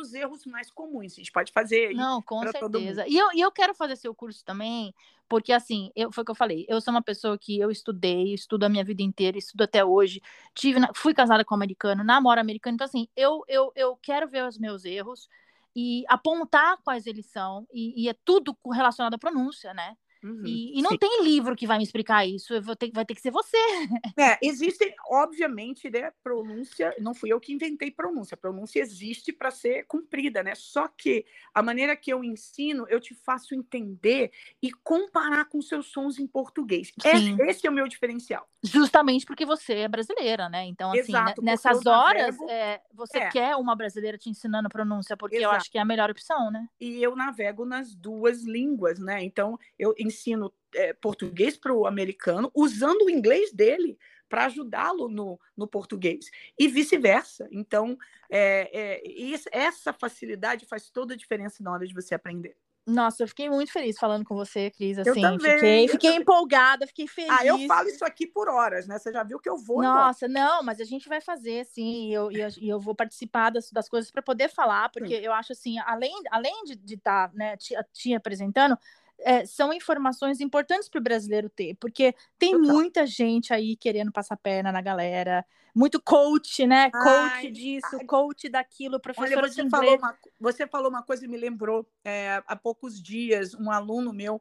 os 0.00 0.14
erros 0.14 0.44
mais 0.46 0.70
comuns. 0.70 1.12
A 1.12 1.16
gente 1.16 1.32
pode 1.32 1.52
fazer. 1.52 1.94
Não, 1.94 2.22
com 2.22 2.40
certeza. 2.48 3.06
E 3.06 3.16
eu, 3.16 3.28
e 3.32 3.40
eu 3.40 3.52
quero 3.52 3.74
fazer 3.74 3.96
seu 3.96 4.14
curso 4.14 4.44
também, 4.44 4.94
porque 5.28 5.52
assim, 5.52 5.90
eu, 5.94 6.10
foi 6.10 6.22
o 6.22 6.24
que 6.24 6.30
eu 6.30 6.36
falei. 6.36 6.66
Eu 6.68 6.80
sou 6.80 6.92
uma 6.92 7.02
pessoa 7.02 7.38
que 7.38 7.58
eu 7.58 7.70
estudei, 7.70 8.34
estudo 8.34 8.64
a 8.64 8.68
minha 8.68 8.84
vida 8.84 9.02
inteira, 9.02 9.38
estudo 9.38 9.62
até 9.62 9.84
hoje. 9.84 10.20
Tive, 10.54 10.80
fui 10.94 11.14
casada 11.14 11.44
com 11.44 11.54
um 11.54 11.58
americano, 11.58 12.02
namoro 12.02 12.40
americano. 12.40 12.74
Então, 12.74 12.86
assim, 12.86 13.08
eu, 13.16 13.44
eu, 13.46 13.72
eu 13.76 13.96
quero 13.96 14.28
ver 14.28 14.44
os 14.44 14.58
meus 14.58 14.84
erros 14.84 15.28
e 15.76 16.04
apontar 16.08 16.78
quais 16.84 17.06
eles 17.06 17.26
são, 17.30 17.66
e, 17.72 18.04
e 18.04 18.08
é 18.08 18.14
tudo 18.24 18.56
relacionado 18.72 19.14
à 19.14 19.18
pronúncia, 19.18 19.72
né? 19.74 19.96
Uhum, 20.22 20.42
e, 20.44 20.78
e, 20.78 20.82
não 20.82 20.90
sim. 20.90 20.98
tem 20.98 21.24
livro 21.24 21.56
que 21.56 21.66
vai 21.66 21.78
me 21.78 21.84
explicar 21.84 22.26
isso, 22.26 22.52
eu 22.52 22.62
vou 22.62 22.76
ter, 22.76 22.90
vai 22.92 23.04
ter 23.04 23.14
que 23.14 23.20
ser 23.20 23.30
você. 23.30 23.56
É, 24.18 24.38
existem, 24.42 24.94
obviamente, 25.08 25.88
né, 25.88 26.12
pronúncia, 26.22 26.94
não 26.98 27.14
fui 27.14 27.32
eu 27.32 27.40
que 27.40 27.52
inventei 27.52 27.90
pronúncia, 27.90 28.34
a 28.34 28.38
pronúncia 28.38 28.80
existe 28.80 29.32
para 29.32 29.50
ser 29.50 29.84
cumprida, 29.86 30.42
né? 30.42 30.54
Só 30.54 30.88
que 30.88 31.24
a 31.54 31.62
maneira 31.62 31.96
que 31.96 32.12
eu 32.12 32.22
ensino, 32.22 32.86
eu 32.88 33.00
te 33.00 33.14
faço 33.14 33.54
entender 33.54 34.30
e 34.60 34.70
comparar 34.70 35.46
com 35.46 35.62
seus 35.62 35.86
sons 35.86 36.18
em 36.18 36.26
português. 36.26 36.92
Esse, 37.02 37.42
esse, 37.42 37.66
é 37.66 37.70
o 37.70 37.72
meu 37.72 37.88
diferencial. 37.88 38.46
Justamente 38.62 39.24
porque 39.24 39.46
você 39.46 39.74
é 39.74 39.88
brasileira, 39.88 40.48
né? 40.48 40.66
Então, 40.66 40.90
assim, 40.90 41.12
Exato, 41.12 41.42
nessas 41.42 41.86
horas, 41.86 42.36
navego... 42.36 42.50
é, 42.50 42.82
você 42.92 43.18
é. 43.18 43.28
quer 43.28 43.56
uma 43.56 43.74
brasileira 43.74 44.18
te 44.18 44.28
ensinando 44.28 44.66
a 44.66 44.70
pronúncia, 44.70 45.16
porque 45.16 45.36
Exato. 45.36 45.54
eu 45.54 45.56
acho 45.56 45.70
que 45.70 45.78
é 45.78 45.80
a 45.80 45.84
melhor 45.84 46.10
opção, 46.10 46.50
né? 46.50 46.68
E 46.78 47.02
eu 47.02 47.16
navego 47.16 47.64
nas 47.64 47.94
duas 47.94 48.42
línguas, 48.42 48.98
né? 48.98 49.22
Então, 49.24 49.58
eu 49.78 49.94
ensino 50.10 50.52
é, 50.74 50.92
português 50.92 51.56
para 51.56 51.72
o 51.72 51.86
americano, 51.86 52.50
usando 52.54 53.06
o 53.06 53.10
inglês 53.10 53.52
dele 53.52 53.98
para 54.28 54.44
ajudá-lo 54.44 55.08
no, 55.08 55.40
no 55.56 55.66
português 55.66 56.30
e 56.58 56.68
vice-versa. 56.68 57.48
Então, 57.50 57.98
é, 58.30 59.00
é, 59.02 59.34
essa 59.50 59.92
facilidade 59.92 60.66
faz 60.66 60.88
toda 60.88 61.14
a 61.14 61.16
diferença 61.16 61.62
na 61.62 61.72
hora 61.72 61.86
de 61.86 61.92
você 61.92 62.14
aprender. 62.14 62.56
Nossa, 62.86 63.22
eu 63.22 63.28
fiquei 63.28 63.48
muito 63.48 63.72
feliz 63.72 63.98
falando 63.98 64.24
com 64.24 64.34
você, 64.34 64.70
Cris. 64.70 64.98
Assim, 64.98 65.22
eu 65.24 65.38
também, 65.38 65.38
fiquei, 65.38 65.88
fiquei 65.88 66.16
empolgada, 66.16 66.86
fiquei 66.86 67.06
feliz. 67.06 67.30
Ah, 67.30 67.44
eu 67.44 67.58
falo 67.66 67.88
isso 67.88 68.04
aqui 68.04 68.26
por 68.26 68.48
horas, 68.48 68.86
né? 68.86 68.98
Você 68.98 69.12
já 69.12 69.22
viu 69.22 69.38
que 69.38 69.48
eu 69.48 69.56
vou. 69.56 69.82
Nossa, 69.82 70.26
não, 70.26 70.62
mas 70.62 70.80
a 70.80 70.84
gente 70.84 71.08
vai 71.08 71.20
fazer, 71.20 71.64
sim, 71.66 72.08
e 72.08 72.14
eu, 72.14 72.32
e 72.32 72.40
eu, 72.40 72.48
e 72.58 72.68
eu 72.68 72.80
vou 72.80 72.94
participar 72.94 73.50
das, 73.50 73.70
das 73.70 73.88
coisas 73.88 74.10
para 74.10 74.22
poder 74.22 74.48
falar, 74.48 74.88
porque 74.88 75.18
sim. 75.18 75.24
eu 75.24 75.32
acho 75.32 75.52
assim, 75.52 75.78
além, 75.80 76.12
além 76.30 76.64
de 76.64 76.94
estar 76.94 77.28
tá, 77.28 77.34
né, 77.34 77.56
te, 77.56 77.74
te 77.92 78.14
apresentando, 78.14 78.76
é, 79.24 79.44
são 79.46 79.72
informações 79.72 80.40
importantes 80.40 80.88
para 80.88 80.98
o 80.98 81.02
brasileiro 81.02 81.48
ter, 81.48 81.76
porque 81.80 82.14
tem 82.38 82.52
Total. 82.52 82.74
muita 82.74 83.06
gente 83.06 83.52
aí 83.52 83.76
querendo 83.76 84.12
passar 84.12 84.36
perna 84.36 84.72
na 84.72 84.80
galera, 84.80 85.44
muito 85.74 86.00
coach, 86.02 86.66
né? 86.66 86.90
Ai, 86.94 87.42
coach 87.42 87.50
disso, 87.52 87.96
ai. 87.96 88.04
coach 88.04 88.48
daquilo, 88.48 89.00
professora 89.00 89.40
Olha, 89.40 89.48
você 89.48 89.62
de 89.62 89.66
inglês. 89.66 89.84
Falou 89.84 89.98
uma, 89.98 90.18
você 90.38 90.66
falou 90.66 90.88
uma 90.90 91.02
coisa 91.02 91.24
e 91.24 91.28
me 91.28 91.36
lembrou, 91.36 91.86
é, 92.04 92.42
há 92.46 92.56
poucos 92.56 93.00
dias, 93.00 93.54
um 93.54 93.70
aluno 93.70 94.12
meu 94.12 94.40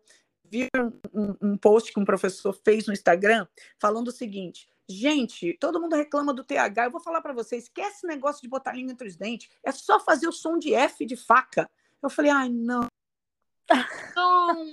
vi 0.49 0.67
um, 1.13 1.35
um, 1.41 1.57
post 1.57 1.93
que 1.93 1.99
um 1.99 2.05
professor 2.05 2.53
fez 2.53 2.87
no 2.87 2.93
Instagram 2.93 3.47
falando 3.79 4.07
o 4.07 4.11
seguinte: 4.11 4.67
gente, 4.89 5.55
todo 5.59 5.79
mundo 5.79 5.95
reclama 5.95 6.33
do 6.33 6.43
TH. 6.43 6.85
Eu 6.85 6.91
vou 6.91 7.01
falar 7.01 7.21
para 7.21 7.33
vocês: 7.33 7.63
esquece 7.63 7.97
esse 7.97 8.07
negócio 8.07 8.41
de 8.41 8.47
botar 8.47 8.73
língua 8.73 8.91
entre 8.91 9.07
os 9.07 9.15
dentes, 9.15 9.49
é 9.63 9.71
só 9.71 9.99
fazer 9.99 10.27
o 10.27 10.33
som 10.33 10.57
de 10.57 10.73
F 10.73 11.05
de 11.05 11.15
faca. 11.15 11.69
Eu 12.01 12.09
falei: 12.09 12.31
ai, 12.31 12.49
não. 12.49 12.87
Não, 14.15 14.71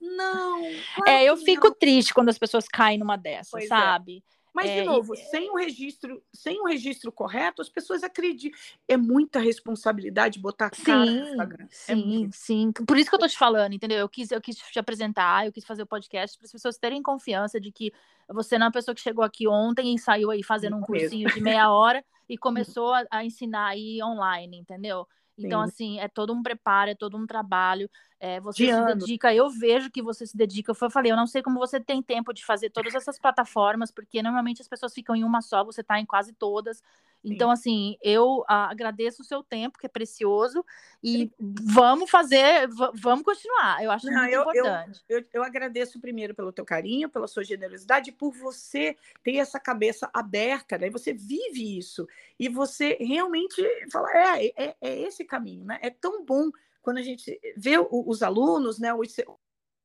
não. 0.00 0.60
Claro 0.94 1.10
é, 1.10 1.24
eu 1.24 1.36
fico 1.36 1.68
não. 1.68 1.74
triste 1.74 2.14
quando 2.14 2.28
as 2.28 2.38
pessoas 2.38 2.66
caem 2.68 2.98
numa 2.98 3.16
dessas, 3.16 3.50
pois 3.50 3.64
é. 3.64 3.68
sabe? 3.68 4.24
É. 4.24 4.38
Mas, 4.58 4.70
é, 4.70 4.80
de 4.80 4.86
novo, 4.86 5.14
e... 5.14 5.16
sem, 5.16 5.48
um 5.50 5.54
registro, 5.54 6.20
sem 6.32 6.60
um 6.60 6.64
registro 6.64 7.12
correto, 7.12 7.62
as 7.62 7.68
pessoas 7.68 8.02
acreditam. 8.02 8.58
É 8.88 8.96
muita 8.96 9.38
responsabilidade 9.38 10.40
botar 10.40 10.66
a 10.66 10.70
cara 10.70 11.06
sim, 11.06 11.20
no 11.20 11.28
Instagram. 11.28 11.64
É 11.64 11.68
sim, 11.70 12.26
é 12.26 12.28
sim. 12.32 12.72
Por 12.72 12.98
isso 12.98 13.08
que 13.08 13.14
eu 13.14 13.20
tô 13.20 13.28
te 13.28 13.38
falando, 13.38 13.72
entendeu? 13.72 13.98
Eu 13.98 14.08
quis, 14.08 14.32
eu 14.32 14.40
quis 14.40 14.56
te 14.56 14.78
apresentar, 14.78 15.46
eu 15.46 15.52
quis 15.52 15.64
fazer 15.64 15.82
o 15.82 15.86
podcast 15.86 16.36
para 16.36 16.46
as 16.46 16.50
pessoas 16.50 16.76
terem 16.76 17.00
confiança 17.00 17.60
de 17.60 17.70
que 17.70 17.92
você 18.28 18.58
não 18.58 18.64
é 18.64 18.66
uma 18.66 18.72
pessoa 18.72 18.96
que 18.96 19.00
chegou 19.00 19.24
aqui 19.24 19.46
ontem 19.46 19.94
e 19.94 19.98
saiu 19.98 20.30
aí 20.30 20.42
fazendo 20.42 20.76
um 20.76 20.80
cursinho 20.80 21.32
de 21.32 21.40
meia 21.40 21.70
hora 21.70 22.04
e 22.28 22.36
começou 22.76 22.92
a, 22.92 23.04
a 23.12 23.24
ensinar 23.24 23.68
aí 23.68 24.02
online, 24.02 24.58
entendeu? 24.58 25.06
Então, 25.38 25.62
Sim. 25.62 25.68
assim, 25.68 26.00
é 26.00 26.08
todo 26.08 26.32
um 26.32 26.42
preparo, 26.42 26.90
é 26.90 26.94
todo 26.96 27.16
um 27.16 27.26
trabalho. 27.26 27.88
É, 28.20 28.40
você 28.40 28.66
de 28.66 28.74
se 28.74 28.84
dedica, 28.84 29.32
eu 29.32 29.48
vejo 29.48 29.90
que 29.90 30.02
você 30.02 30.26
se 30.26 30.36
dedica. 30.36 30.72
Eu 30.72 30.90
falei, 30.90 31.12
eu 31.12 31.16
não 31.16 31.26
sei 31.26 31.40
como 31.40 31.58
você 31.58 31.78
tem 31.78 32.02
tempo 32.02 32.32
de 32.32 32.44
fazer 32.44 32.70
todas 32.70 32.94
essas 32.94 33.18
plataformas, 33.18 33.92
porque 33.92 34.20
normalmente 34.22 34.60
as 34.60 34.66
pessoas 34.66 34.92
ficam 34.92 35.14
em 35.14 35.22
uma 35.22 35.40
só, 35.40 35.64
você 35.64 35.82
está 35.82 36.00
em 36.00 36.06
quase 36.06 36.32
todas. 36.32 36.82
Então, 37.24 37.50
assim, 37.50 37.96
eu 38.00 38.44
ah, 38.48 38.70
agradeço 38.70 39.22
o 39.22 39.24
seu 39.24 39.42
tempo, 39.42 39.78
que 39.78 39.86
é 39.86 39.88
precioso, 39.88 40.64
e 41.02 41.18
Sim. 41.18 41.32
vamos 41.38 42.10
fazer, 42.10 42.68
vamos 42.94 43.24
continuar. 43.24 43.82
Eu 43.82 43.90
acho 43.90 44.06
Não, 44.06 44.22
muito 44.22 44.34
eu, 44.34 44.42
importante. 44.42 45.04
Eu, 45.08 45.18
eu, 45.18 45.26
eu, 45.34 45.42
agradeço 45.42 46.00
primeiro 46.00 46.34
pelo 46.34 46.52
teu 46.52 46.64
carinho, 46.64 47.08
pela 47.08 47.26
sua 47.26 47.42
generosidade, 47.42 48.12
por 48.12 48.32
você 48.32 48.96
ter 49.22 49.36
essa 49.36 49.58
cabeça 49.58 50.08
aberta, 50.14 50.78
né? 50.78 50.90
Você 50.90 51.12
vive 51.12 51.76
isso 51.76 52.06
e 52.38 52.48
você 52.48 52.96
realmente 53.00 53.62
fala, 53.90 54.08
é, 54.16 54.52
é, 54.56 54.76
é 54.80 55.00
esse 55.00 55.24
caminho, 55.24 55.64
né? 55.64 55.78
É 55.82 55.90
tão 55.90 56.24
bom 56.24 56.50
quando 56.88 56.98
a 56.98 57.02
gente 57.02 57.38
vê 57.54 57.74
os 57.90 58.22
alunos, 58.22 58.78
né? 58.78 58.94
Os, 58.94 59.14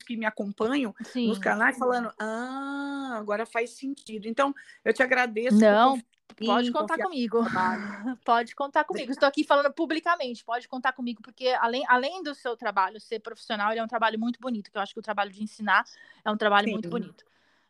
que 0.08 0.16
me 0.16 0.26
acompanham 0.26 0.96
Sim. 1.04 1.28
nos 1.28 1.38
canais 1.38 1.78
falando, 1.78 2.10
ah, 2.18 3.16
agora 3.18 3.46
faz 3.46 3.72
sentido. 3.72 4.26
Então, 4.26 4.56
eu 4.86 4.94
te 4.94 5.04
agradeço. 5.04 5.58
Não, 5.58 6.02
Pode 6.46 6.72
contar 6.72 6.98
comigo. 6.98 7.44
pode 8.26 8.56
contar 8.56 8.86
comigo. 8.86 9.12
Estou 9.12 9.28
aqui 9.28 9.44
falando 9.44 9.72
publicamente. 9.74 10.46
Pode 10.46 10.66
contar 10.70 10.94
comigo, 10.94 11.22
porque 11.22 11.50
além, 11.60 11.84
além 11.90 12.24
do 12.24 12.34
seu 12.34 12.56
trabalho 12.56 13.02
ser 13.02 13.20
profissional, 13.20 13.72
ele 13.72 13.82
é 13.82 13.84
um 13.84 13.88
trabalho 13.88 14.18
muito 14.18 14.40
bonito. 14.40 14.72
Que 14.72 14.78
eu 14.78 14.82
acho 14.82 14.94
que 14.94 15.00
o 15.00 15.04
trabalho 15.04 15.30
de 15.30 15.44
ensinar 15.44 15.84
é 16.24 16.32
um 16.32 16.38
trabalho 16.38 16.68
Sim. 16.68 16.74
muito 16.74 16.90
bonito. 16.90 17.26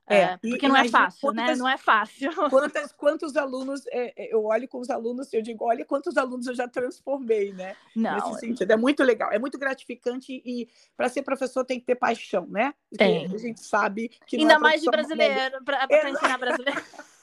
É, 0.07 0.21
é 0.21 0.37
porque 0.37 0.67
não 0.67 0.75
é 0.75 0.89
fácil, 0.89 1.21
quantas, 1.21 1.45
né? 1.45 1.55
Não 1.55 1.69
é 1.69 1.77
fácil. 1.77 2.31
Quantas, 2.49 2.91
quantos 2.97 3.37
alunos, 3.37 3.85
é, 3.87 4.13
é, 4.23 4.33
eu 4.33 4.43
olho 4.45 4.67
com 4.67 4.79
os 4.79 4.89
alunos, 4.89 5.31
eu 5.33 5.41
digo, 5.41 5.63
olha 5.65 5.85
quantos 5.85 6.17
alunos 6.17 6.45
eu 6.45 6.53
já 6.53 6.67
transformei, 6.67 7.53
né? 7.53 7.75
Não. 7.95 8.15
Nesse 8.15 8.31
é 8.31 8.39
sentido. 8.39 8.71
É 8.71 8.77
muito 8.77 9.01
legal, 9.03 9.31
é 9.31 9.39
muito 9.39 9.57
gratificante 9.57 10.41
e 10.45 10.67
para 10.97 11.07
ser 11.07 11.21
professor 11.21 11.63
tem 11.63 11.79
que 11.79 11.85
ter 11.85 11.95
paixão, 11.95 12.45
né? 12.47 12.73
Tem. 12.97 13.25
A 13.33 13.37
gente 13.37 13.61
sabe 13.61 14.09
que. 14.27 14.37
Ainda 14.37 14.59
mais 14.59 14.81
de 14.81 14.89
brasileiro, 14.89 15.63
para 15.63 16.09
ensinar 16.09 16.37
brasileiro. 16.37 16.81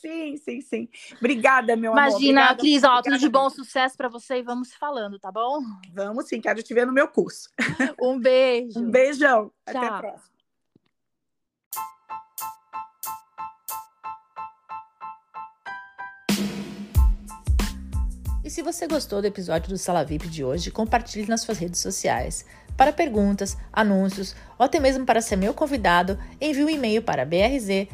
Sim, 0.00 0.38
sim, 0.38 0.62
sim. 0.62 0.88
Obrigada, 1.18 1.76
meu 1.76 1.92
Imagina, 1.92 2.14
amor. 2.14 2.22
Imagina, 2.22 2.56
Cris, 2.56 2.84
ó, 2.84 3.02
tudo 3.02 3.18
de 3.18 3.28
bom 3.28 3.50
sucesso 3.50 3.98
para 3.98 4.08
você 4.08 4.38
e 4.38 4.42
vamos 4.42 4.72
falando, 4.72 5.18
tá 5.18 5.30
bom? 5.30 5.60
Vamos 5.92 6.26
sim, 6.26 6.40
quero 6.40 6.62
te 6.62 6.72
ver 6.72 6.86
no 6.86 6.92
meu 6.92 7.06
curso. 7.06 7.50
Um 8.00 8.18
beijo. 8.18 8.80
Um 8.80 8.90
beijão. 8.90 9.52
Tchau. 9.70 9.76
Até 9.76 9.86
a 9.86 9.98
próxima. 9.98 10.29
E 18.50 18.52
se 18.52 18.62
você 18.62 18.88
gostou 18.88 19.22
do 19.22 19.28
episódio 19.28 19.68
do 19.68 19.78
Sala 19.78 20.04
VIP 20.04 20.26
de 20.26 20.42
hoje, 20.42 20.72
compartilhe 20.72 21.28
nas 21.28 21.42
suas 21.42 21.56
redes 21.56 21.78
sociais. 21.78 22.44
Para 22.76 22.92
perguntas, 22.92 23.56
anúncios 23.72 24.34
ou 24.58 24.66
até 24.66 24.80
mesmo 24.80 25.06
para 25.06 25.20
ser 25.20 25.36
meu 25.36 25.54
convidado, 25.54 26.18
envie 26.40 26.64
um 26.64 26.68
e-mail 26.68 27.00
para 27.00 27.24
brz.gmail.com. 27.24 27.86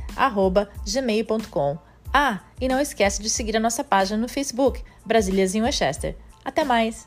Ah, 2.10 2.40
e 2.58 2.68
não 2.68 2.80
esquece 2.80 3.22
de 3.22 3.28
seguir 3.28 3.54
a 3.54 3.60
nossa 3.60 3.84
página 3.84 4.16
no 4.18 4.30
Facebook, 4.30 4.82
Brasílias 5.04 5.54
em 5.54 5.60
Westchester. 5.60 6.16
Até 6.42 6.64
mais! 6.64 7.06